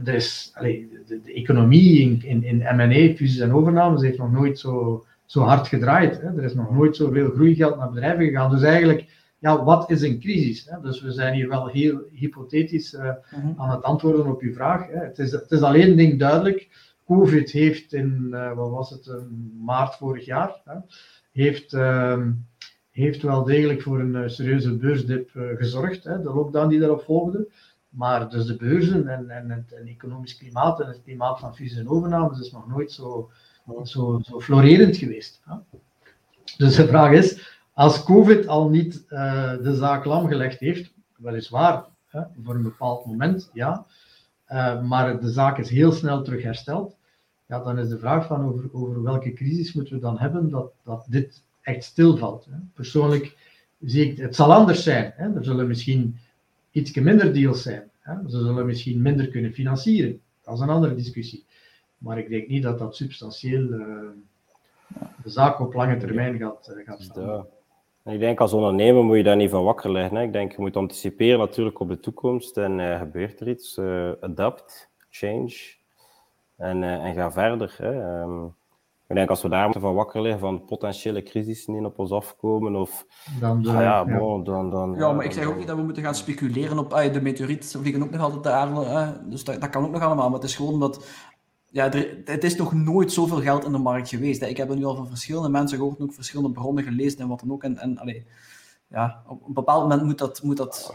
dus 0.04 0.50
allee, 0.54 0.88
de, 1.06 1.20
de, 1.20 1.32
economie 1.32 2.00
in, 2.00 2.22
in, 2.24 2.44
in 2.44 2.76
M&A, 2.76 3.14
fusies 3.14 3.38
en 3.38 3.52
overnames, 3.52 4.02
heeft 4.02 4.18
nog 4.18 4.32
nooit 4.32 4.58
zo, 4.58 5.04
zo 5.24 5.40
hard 5.40 5.68
gedraaid. 5.68 6.20
Hè. 6.20 6.36
Er 6.36 6.44
is 6.44 6.54
nog 6.54 6.70
nooit 6.70 6.96
zoveel 6.96 7.30
groeigeld 7.30 7.76
naar 7.76 7.90
bedrijven 7.90 8.24
gegaan. 8.24 8.50
Dus 8.50 8.62
eigenlijk, 8.62 9.06
ja, 9.38 9.64
wat 9.64 9.90
is 9.90 10.02
een 10.02 10.20
crisis? 10.20 10.66
Hè? 10.70 10.80
Dus 10.80 11.02
we 11.02 11.12
zijn 11.12 11.34
hier 11.34 11.48
wel 11.48 11.66
heel 11.66 12.00
hypothetisch 12.12 12.92
uh, 12.94 13.10
mm-hmm. 13.34 13.54
aan 13.56 13.70
het 13.70 13.82
antwoorden 13.82 14.26
op 14.26 14.40
uw 14.40 14.52
vraag. 14.52 14.86
Hè. 14.86 14.98
Het, 14.98 15.18
is, 15.18 15.32
het 15.32 15.50
is 15.50 15.62
alleen 15.62 15.96
ding 15.96 16.18
duidelijk. 16.18 16.68
Covid 17.06 17.50
heeft 17.50 17.92
in, 17.92 18.26
uh, 18.30 18.52
wat 18.52 18.70
was 18.70 18.90
het, 18.90 19.10
maart 19.60 19.94
vorig 19.94 20.24
jaar, 20.24 20.60
hè, 20.64 20.74
heeft, 21.32 21.72
uh, 21.72 22.22
heeft 22.90 23.22
wel 23.22 23.44
degelijk 23.44 23.82
voor 23.82 24.00
een 24.00 24.30
serieuze 24.30 24.76
beursdip 24.76 25.30
gezorgd. 25.34 26.04
Hè, 26.04 26.22
de 26.22 26.32
lockdown 26.32 26.68
die 26.68 26.78
daarop 26.78 27.02
volgde. 27.02 27.48
Maar 27.96 28.30
dus 28.30 28.46
de 28.46 28.56
beurzen 28.56 29.08
en, 29.08 29.30
en 29.30 29.50
het, 29.50 29.88
economisch 29.88 30.36
klimaat 30.36 30.80
en 30.80 30.86
het 30.86 31.02
klimaat 31.04 31.38
van 31.38 31.56
fusies 31.56 31.78
en 31.78 31.88
overnames 31.88 32.40
is 32.40 32.52
nog 32.52 32.68
nooit 32.68 32.92
zo, 32.92 33.30
zo, 33.84 34.20
zo 34.24 34.40
florerend 34.40 34.96
geweest. 34.96 35.42
Dus 36.56 36.76
de 36.76 36.86
vraag 36.86 37.12
is, 37.12 37.58
als 37.72 38.04
COVID 38.04 38.46
al 38.46 38.68
niet 38.68 39.04
uh, 39.08 39.56
de 39.62 39.74
zaak 39.74 40.04
lam 40.04 40.26
gelegd 40.26 40.60
heeft, 40.60 40.92
weliswaar 41.16 41.84
hè, 42.06 42.22
voor 42.42 42.54
een 42.54 42.62
bepaald 42.62 43.06
moment, 43.06 43.50
ja, 43.52 43.86
uh, 44.48 44.82
maar 44.82 45.20
de 45.20 45.30
zaak 45.30 45.58
is 45.58 45.70
heel 45.70 45.92
snel 45.92 46.22
terug 46.22 46.42
hersteld, 46.42 46.96
ja, 47.46 47.62
dan 47.62 47.78
is 47.78 47.88
de 47.88 47.98
vraag 47.98 48.26
van 48.26 48.44
over, 48.44 48.68
over 48.72 49.02
welke 49.02 49.32
crisis 49.32 49.72
moeten 49.72 49.94
we 49.94 50.00
dan 50.00 50.18
hebben 50.18 50.50
dat, 50.50 50.72
dat 50.84 51.06
dit 51.08 51.42
echt 51.62 51.84
stilvalt. 51.84 52.44
Hè. 52.44 52.56
Persoonlijk 52.74 53.36
zie 53.80 54.10
ik, 54.10 54.18
het 54.18 54.34
zal 54.34 54.52
anders 54.52 54.82
zijn. 54.82 55.12
Hè. 55.16 55.34
Er 55.34 55.44
zullen 55.44 55.66
misschien 55.66 56.18
iets 56.76 56.94
minder 56.94 57.32
deals 57.32 57.62
zijn. 57.62 57.90
Hè? 58.00 58.14
Ze 58.28 58.38
zullen 58.38 58.66
misschien 58.66 59.02
minder 59.02 59.28
kunnen 59.28 59.52
financieren. 59.52 60.20
Dat 60.42 60.54
is 60.54 60.60
een 60.60 60.68
andere 60.68 60.94
discussie. 60.94 61.44
Maar 61.98 62.18
ik 62.18 62.28
denk 62.28 62.48
niet 62.48 62.62
dat 62.62 62.78
dat 62.78 62.96
substantieel 62.96 63.62
uh, 63.62 64.08
de 65.22 65.30
zaak 65.30 65.60
op 65.60 65.74
lange 65.74 65.96
termijn 65.96 66.38
gaat, 66.38 66.72
uh, 66.76 66.86
gaat 66.86 67.02
staan. 67.02 67.46
Ik 68.04 68.18
denk 68.18 68.40
als 68.40 68.52
ondernemer 68.52 69.04
moet 69.04 69.16
je 69.16 69.22
daar 69.22 69.36
niet 69.36 69.50
van 69.50 69.64
wakker 69.64 69.92
liggen. 69.92 70.16
Hè. 70.16 70.22
Ik 70.22 70.32
denk 70.32 70.52
je 70.52 70.60
moet 70.60 70.76
anticiperen 70.76 71.38
natuurlijk 71.38 71.80
op 71.80 71.88
de 71.88 72.00
toekomst 72.00 72.56
en 72.56 72.78
uh, 72.78 72.98
gebeurt 72.98 73.40
er 73.40 73.48
iets. 73.48 73.78
adapt, 74.20 74.88
change 75.10 75.74
en, 76.56 76.82
en 76.82 77.14
ga 77.14 77.32
verder. 77.32 77.74
Hè. 77.78 78.20
Um, 78.22 78.54
ik 79.08 79.14
denk 79.14 79.30
als 79.30 79.42
we 79.42 79.48
daar 79.48 79.64
moeten 79.64 79.80
van 79.80 79.94
wakker 79.94 80.22
liggen 80.22 80.40
van 80.40 80.64
potentiële 80.64 81.22
crisis 81.22 81.64
die 81.64 81.84
op 81.84 81.98
ons 81.98 82.10
afkomen, 82.10 82.76
of 82.76 83.06
dan, 83.40 83.66
ah, 83.66 83.80
ja, 83.80 84.04
bon, 84.04 84.44
dan, 84.44 84.70
dan, 84.70 84.94
ja, 84.98 85.12
maar 85.12 85.24
ik 85.24 85.32
zeg 85.32 85.46
ook 85.46 85.56
niet 85.56 85.66
dat 85.66 85.76
we 85.76 85.82
moeten 85.82 86.02
gaan 86.02 86.14
speculeren 86.14 86.78
op 86.78 86.92
ah, 86.92 87.12
de 87.12 87.20
meteoriet 87.20 87.76
vliegen 87.80 88.02
ook 88.02 88.10
nog 88.10 88.20
altijd 88.20 88.42
de 88.42 88.50
aarde, 88.50 89.20
dus 89.28 89.44
dat, 89.44 89.60
dat, 89.60 89.70
kan 89.70 89.84
ook 89.84 89.92
nog 89.92 90.02
allemaal, 90.02 90.30
maar 90.30 90.40
het 90.40 90.48
is 90.48 90.56
gewoon 90.56 90.80
dat 90.80 91.06
ja, 91.70 91.92
er, 91.92 92.16
het 92.24 92.44
is 92.44 92.56
nog 92.56 92.72
nooit 92.72 93.12
zoveel 93.12 93.40
geld 93.40 93.64
in 93.64 93.72
de 93.72 93.78
markt 93.78 94.08
geweest. 94.08 94.40
Hè. 94.40 94.46
Ik 94.46 94.56
heb 94.56 94.70
er 94.70 94.76
nu 94.76 94.84
al 94.84 94.96
van 94.96 95.08
verschillende 95.08 95.48
mensen 95.48 95.78
gehoord, 95.78 96.00
ook 96.00 96.14
verschillende 96.14 96.50
bronnen 96.50 96.84
gelezen 96.84 97.18
en 97.18 97.28
wat 97.28 97.40
dan 97.40 97.52
ook. 97.52 97.62
En, 97.62 97.78
en 97.78 97.98
allee, 97.98 98.26
ja, 98.88 99.22
op 99.26 99.46
een 99.46 99.52
bepaald 99.52 99.82
moment 99.82 100.02
moet 100.02 100.18
dat... 100.18 100.42
Moet 100.42 100.56
dat 100.56 100.94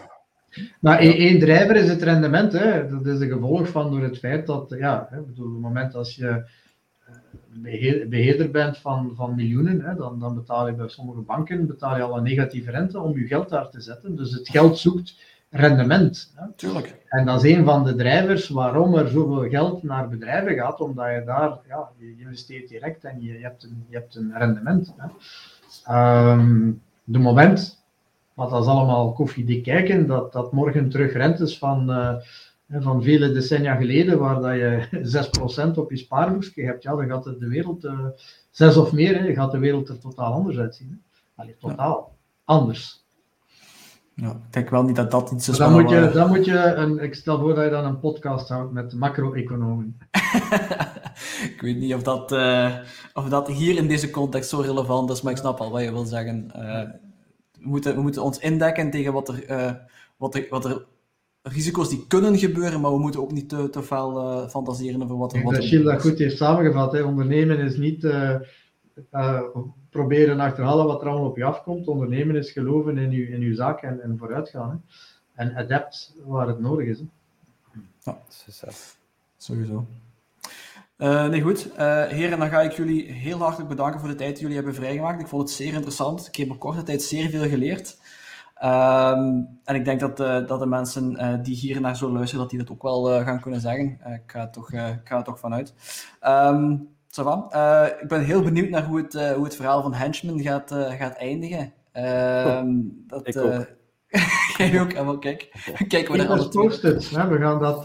maar 0.79 0.99
één 0.99 1.39
drijver 1.39 1.75
is 1.75 1.89
het 1.89 2.01
rendement. 2.01 2.51
Hè. 2.51 2.89
Dat 2.89 3.05
is 3.05 3.19
een 3.19 3.29
gevolg 3.29 3.67
van 3.67 3.91
door 3.91 4.01
het 4.01 4.17
feit 4.17 4.47
dat, 4.47 4.75
ja, 4.77 5.07
hè, 5.09 5.21
bedoel, 5.21 5.47
op 5.47 5.53
het 5.53 5.61
moment 5.61 5.95
als 5.95 6.15
je 6.15 6.49
beheerder 8.09 8.51
bent 8.51 8.77
van, 8.77 9.11
van 9.15 9.35
miljoenen, 9.35 9.81
hè, 9.81 9.95
dan, 9.95 10.19
dan 10.19 10.35
betaal 10.35 10.67
je 10.67 10.73
bij 10.73 10.87
sommige 10.87 11.21
banken 11.21 11.67
betaal 11.67 11.95
je 11.95 12.03
al 12.03 12.17
een 12.17 12.23
negatieve 12.23 12.71
rente 12.71 12.99
om 12.99 13.17
je 13.17 13.27
geld 13.27 13.49
daar 13.49 13.69
te 13.69 13.81
zetten. 13.81 14.15
Dus 14.15 14.31
het 14.33 14.49
geld 14.49 14.77
zoekt 14.77 15.15
rendement. 15.49 16.33
Hè. 16.35 16.45
Tuurlijk. 16.55 16.95
En 17.07 17.25
dat 17.25 17.43
is 17.43 17.55
een 17.55 17.65
van 17.65 17.83
de 17.83 17.95
drijvers 17.95 18.49
waarom 18.49 18.95
er 18.95 19.07
zoveel 19.07 19.49
geld 19.49 19.83
naar 19.83 20.09
bedrijven 20.09 20.55
gaat, 20.55 20.79
omdat 20.81 21.07
je 21.07 21.23
daar, 21.25 21.59
ja, 21.67 21.89
je 21.97 22.15
investeert 22.17 22.69
direct 22.69 23.03
en 23.03 23.21
je, 23.21 23.33
je 23.33 23.43
hebt, 23.43 23.63
een, 23.63 23.85
je 23.89 23.97
hebt 23.97 24.15
een 24.15 24.33
rendement. 24.37 24.93
Hè. 24.97 26.31
Um, 26.31 26.81
de 27.03 27.19
moment, 27.19 27.83
wat 28.33 28.49
dat 28.49 28.61
is 28.61 28.67
allemaal 28.67 29.13
koffiedik 29.13 29.63
kijken, 29.63 30.07
dat, 30.07 30.33
dat 30.33 30.51
morgen 30.51 30.89
terug 30.89 31.13
rentes 31.13 31.57
van... 31.57 31.89
Uh, 31.89 32.15
van 32.79 33.03
vele 33.03 33.31
decennia 33.31 33.75
geleden, 33.75 34.19
waar 34.19 34.41
dat 34.41 34.53
je 34.53 34.87
6% 35.71 35.77
op 35.77 35.91
je 35.91 35.97
spaarboekje 35.97 36.63
hebt, 36.63 36.83
ja, 36.83 36.95
dan 36.95 37.07
gaat 37.07 37.23
de 37.23 37.47
wereld, 37.47 37.83
uh, 37.83 37.91
eh, 37.91 38.05
6 38.51 38.77
of 38.77 38.91
meer, 38.91 39.21
hè, 39.21 39.33
gaat 39.33 39.51
de 39.51 39.59
wereld 39.59 39.89
er 39.89 39.99
totaal 39.99 40.33
anders 40.33 40.57
uitzien. 40.57 41.03
Allee, 41.35 41.55
totaal 41.59 42.17
anders. 42.43 43.05
Ja, 44.15 44.29
ik 44.29 44.53
denk 44.53 44.69
wel 44.69 44.83
niet 44.83 44.95
dat 44.95 45.11
dat 45.11 45.31
iets 45.31 45.49
is. 45.49 45.57
Dan 45.57 45.71
moet, 45.71 45.89
je, 45.89 46.11
dan 46.13 46.27
moet 46.27 46.45
je 46.45 46.57
een, 46.57 46.99
ik 46.99 47.15
stel 47.15 47.39
voor 47.39 47.55
dat 47.55 47.63
je 47.63 47.69
dan 47.69 47.85
een 47.85 47.99
podcast 47.99 48.49
houdt 48.49 48.71
met 48.71 48.93
macro-economen. 48.93 49.97
ik 51.55 51.57
weet 51.61 51.77
niet 51.77 51.93
of 51.93 52.03
dat, 52.03 52.31
uh, 52.31 52.75
of 53.13 53.29
dat 53.29 53.47
hier 53.47 53.77
in 53.77 53.87
deze 53.87 54.09
context 54.09 54.49
zo 54.49 54.59
relevant 54.59 55.09
is, 55.09 55.21
maar 55.21 55.31
ik 55.31 55.37
snap 55.37 55.59
al 55.59 55.71
wat 55.71 55.81
je 55.81 55.91
wil 55.91 56.05
zeggen. 56.05 56.51
Uh, 56.55 56.61
we, 57.51 57.67
moeten, 57.67 57.95
we 57.95 58.01
moeten 58.01 58.23
ons 58.23 58.39
indekken 58.39 58.91
tegen 58.91 59.13
wat 59.13 59.29
er, 59.29 59.81
wat 60.17 60.35
er, 60.35 60.47
wat 60.49 60.65
er 60.65 60.85
risico's 61.41 61.89
die 61.89 62.07
kunnen 62.07 62.37
gebeuren, 62.37 62.81
maar 62.81 62.91
we 62.91 62.99
moeten 62.99 63.21
ook 63.21 63.31
niet 63.31 63.49
te, 63.49 63.69
te 63.69 63.83
veel 63.83 64.17
uh, 64.17 64.49
fantaseren 64.49 65.03
over 65.03 65.17
wat 65.17 65.33
er 65.33 65.41
wordt. 65.41 65.71
Dat 65.71 65.83
dat 65.83 66.01
goed 66.01 66.17
heeft 66.17 66.37
samengevat. 66.37 66.91
Hè. 66.91 67.01
Ondernemen 67.01 67.59
is 67.59 67.77
niet 67.77 68.03
uh, 68.03 68.35
uh, 69.13 69.41
proberen 69.89 70.39
achterhalen 70.39 70.85
wat 70.85 71.01
er 71.01 71.07
allemaal 71.07 71.29
op 71.29 71.37
je 71.37 71.43
afkomt. 71.43 71.87
Ondernemen 71.87 72.35
is 72.35 72.51
geloven 72.51 72.97
in 72.97 73.11
je, 73.11 73.29
in 73.29 73.41
uw 73.41 73.55
zaak 73.55 73.81
en, 73.81 74.01
en 74.01 74.17
vooruitgaan. 74.17 74.69
Hè. 74.69 74.77
En 75.43 75.55
adapt 75.55 76.15
waar 76.25 76.47
het 76.47 76.59
nodig 76.59 76.87
is. 76.87 76.99
Hè. 76.99 77.05
Ja, 78.03 78.17
sowieso. 79.37 79.85
Uh, 80.97 81.27
nee, 81.27 81.41
goed. 81.41 81.67
Uh, 81.71 82.05
heren, 82.05 82.39
dan 82.39 82.49
ga 82.49 82.61
ik 82.61 82.71
jullie 82.71 83.11
heel 83.11 83.37
hartelijk 83.37 83.69
bedanken 83.69 83.99
voor 83.99 84.09
de 84.09 84.15
tijd 84.15 84.31
die 84.31 84.41
jullie 84.41 84.55
hebben 84.55 84.75
vrijgemaakt. 84.75 85.21
Ik 85.21 85.27
vond 85.27 85.41
het 85.41 85.51
zeer 85.51 85.73
interessant. 85.73 86.27
Ik 86.27 86.35
heb 86.35 86.47
in 86.47 86.57
korte 86.57 86.83
tijd 86.83 87.01
zeer 87.01 87.29
veel 87.29 87.47
geleerd. 87.49 87.97
Um, 88.63 89.59
en 89.63 89.75
ik 89.75 89.85
denk 89.85 89.99
dat, 89.99 90.19
uh, 90.19 90.47
dat 90.47 90.59
de 90.59 90.65
mensen 90.65 91.11
uh, 91.11 91.33
die 91.43 91.55
hier 91.55 91.81
naar 91.81 91.97
zo 91.97 92.11
luisteren, 92.11 92.41
dat 92.41 92.49
die 92.49 92.59
dat 92.59 92.71
ook 92.71 92.81
wel 92.81 93.11
uh, 93.11 93.25
gaan 93.25 93.39
kunnen 93.39 93.59
zeggen. 93.59 93.85
ik, 93.85 94.31
ga 94.31 94.39
er 94.39 94.49
toch, 94.49 94.71
ik 94.73 95.01
ga 95.03 95.17
er 95.17 95.23
toch 95.23 95.39
vanuit. 95.39 95.73
Um, 96.27 96.89
ik 98.01 98.07
ben 98.07 98.23
heel 98.23 98.41
benieuwd 98.41 98.69
naar 98.69 98.85
hoe 98.85 98.97
het, 98.97 99.13
hoe 99.13 99.43
het 99.43 99.55
verhaal 99.55 99.81
van 99.81 99.93
Henchman 99.93 100.41
gaat, 100.41 100.71
gaat 100.71 101.17
eindigen. 101.17 101.73
Um, 101.93 103.03
dat, 103.07 103.27
ik 103.27 103.37
ook. 103.37 103.79
Jij 104.57 104.81
ook, 104.81 104.91
en 104.91 105.19
kijk, 105.19 105.51
kijken 105.87 106.11
we 106.11 106.17
naar 106.17 106.27
alle. 106.27 106.49
We 107.29 107.37
gaan 107.39 107.59
dat 107.59 107.83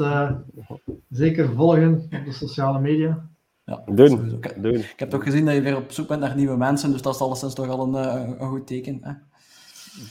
zeker 1.09 1.55
volgen 1.55 1.94
op 1.94 2.24
de 2.24 2.32
sociale 2.32 2.81
media. 2.81 3.28
Ja, 3.65 3.82
doen, 3.86 4.40
ik, 4.40 4.62
doen. 4.62 4.74
Ik 4.74 4.94
heb 4.97 5.11
toch 5.11 5.23
gezien 5.23 5.44
dat 5.44 5.55
je 5.55 5.61
weer 5.61 5.77
op 5.77 5.93
zoek 5.93 6.09
bent 6.09 6.20
naar 6.20 6.36
nieuwe 6.36 6.57
mensen, 6.57 6.93
dus 6.93 7.03
dat 7.03 7.15
is 7.15 7.20
alleszins 7.20 7.55
toch 7.55 7.69
al 7.69 7.94
een, 7.94 7.94
een 8.40 8.48
goed 8.48 8.66
teken. 8.66 8.98
Hè? 9.03 9.12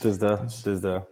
Dus 0.00 0.18
dat, 0.18 0.60
dus, 0.64 0.80
dat. 0.80 1.02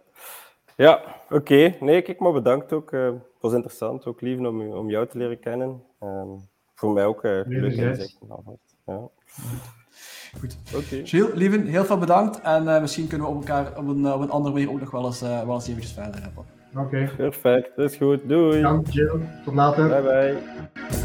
Ja, 0.75 1.01
oké. 1.29 1.75
Nee, 1.79 2.01
kijk, 2.01 2.19
maar 2.19 2.31
bedankt 2.31 2.73
ook. 2.73 2.91
Uh, 2.91 3.05
het 3.05 3.41
was 3.41 3.53
interessant, 3.53 4.05
ook 4.05 4.21
lief 4.21 4.39
om, 4.39 4.61
om 4.61 4.89
jou 4.89 5.07
te 5.07 5.17
leren 5.17 5.39
kennen. 5.39 5.83
Um, 6.03 6.47
voor 6.75 6.93
mij 6.93 7.05
ook 7.05 7.23
uh, 7.23 7.41
leuk 7.45 7.73
inzichten. 7.73 8.27
Ja. 8.85 9.09
Goed. 10.39 10.57
Oké. 10.75 11.03
Okay. 11.03 11.31
Lieven, 11.33 11.65
heel 11.65 11.85
veel 11.85 11.97
bedankt. 11.97 12.41
En 12.41 12.63
uh, 12.63 12.81
misschien 12.81 13.07
kunnen 13.07 13.27
we 13.27 13.33
op 13.33 13.39
elkaar 13.39 13.77
op 13.77 13.87
een, 13.87 14.13
op 14.13 14.21
een 14.21 14.31
andere 14.31 14.53
manier 14.53 14.71
ook 14.71 14.79
nog 14.79 14.91
wel 14.91 15.05
eens, 15.05 15.21
wel 15.21 15.53
eens 15.53 15.67
eventjes 15.67 15.93
verder 15.93 16.21
hebben. 16.21 16.45
Oké. 16.75 16.85
Okay. 16.85 17.09
Perfect, 17.15 17.75
dat 17.75 17.91
is 17.91 17.97
goed. 17.97 18.29
Doei. 18.29 18.61
Dank, 18.61 18.87
Jill. 18.87 19.19
Tot 19.45 19.53
later. 19.53 19.89
Bye 19.89 20.01
bye. 20.01 21.04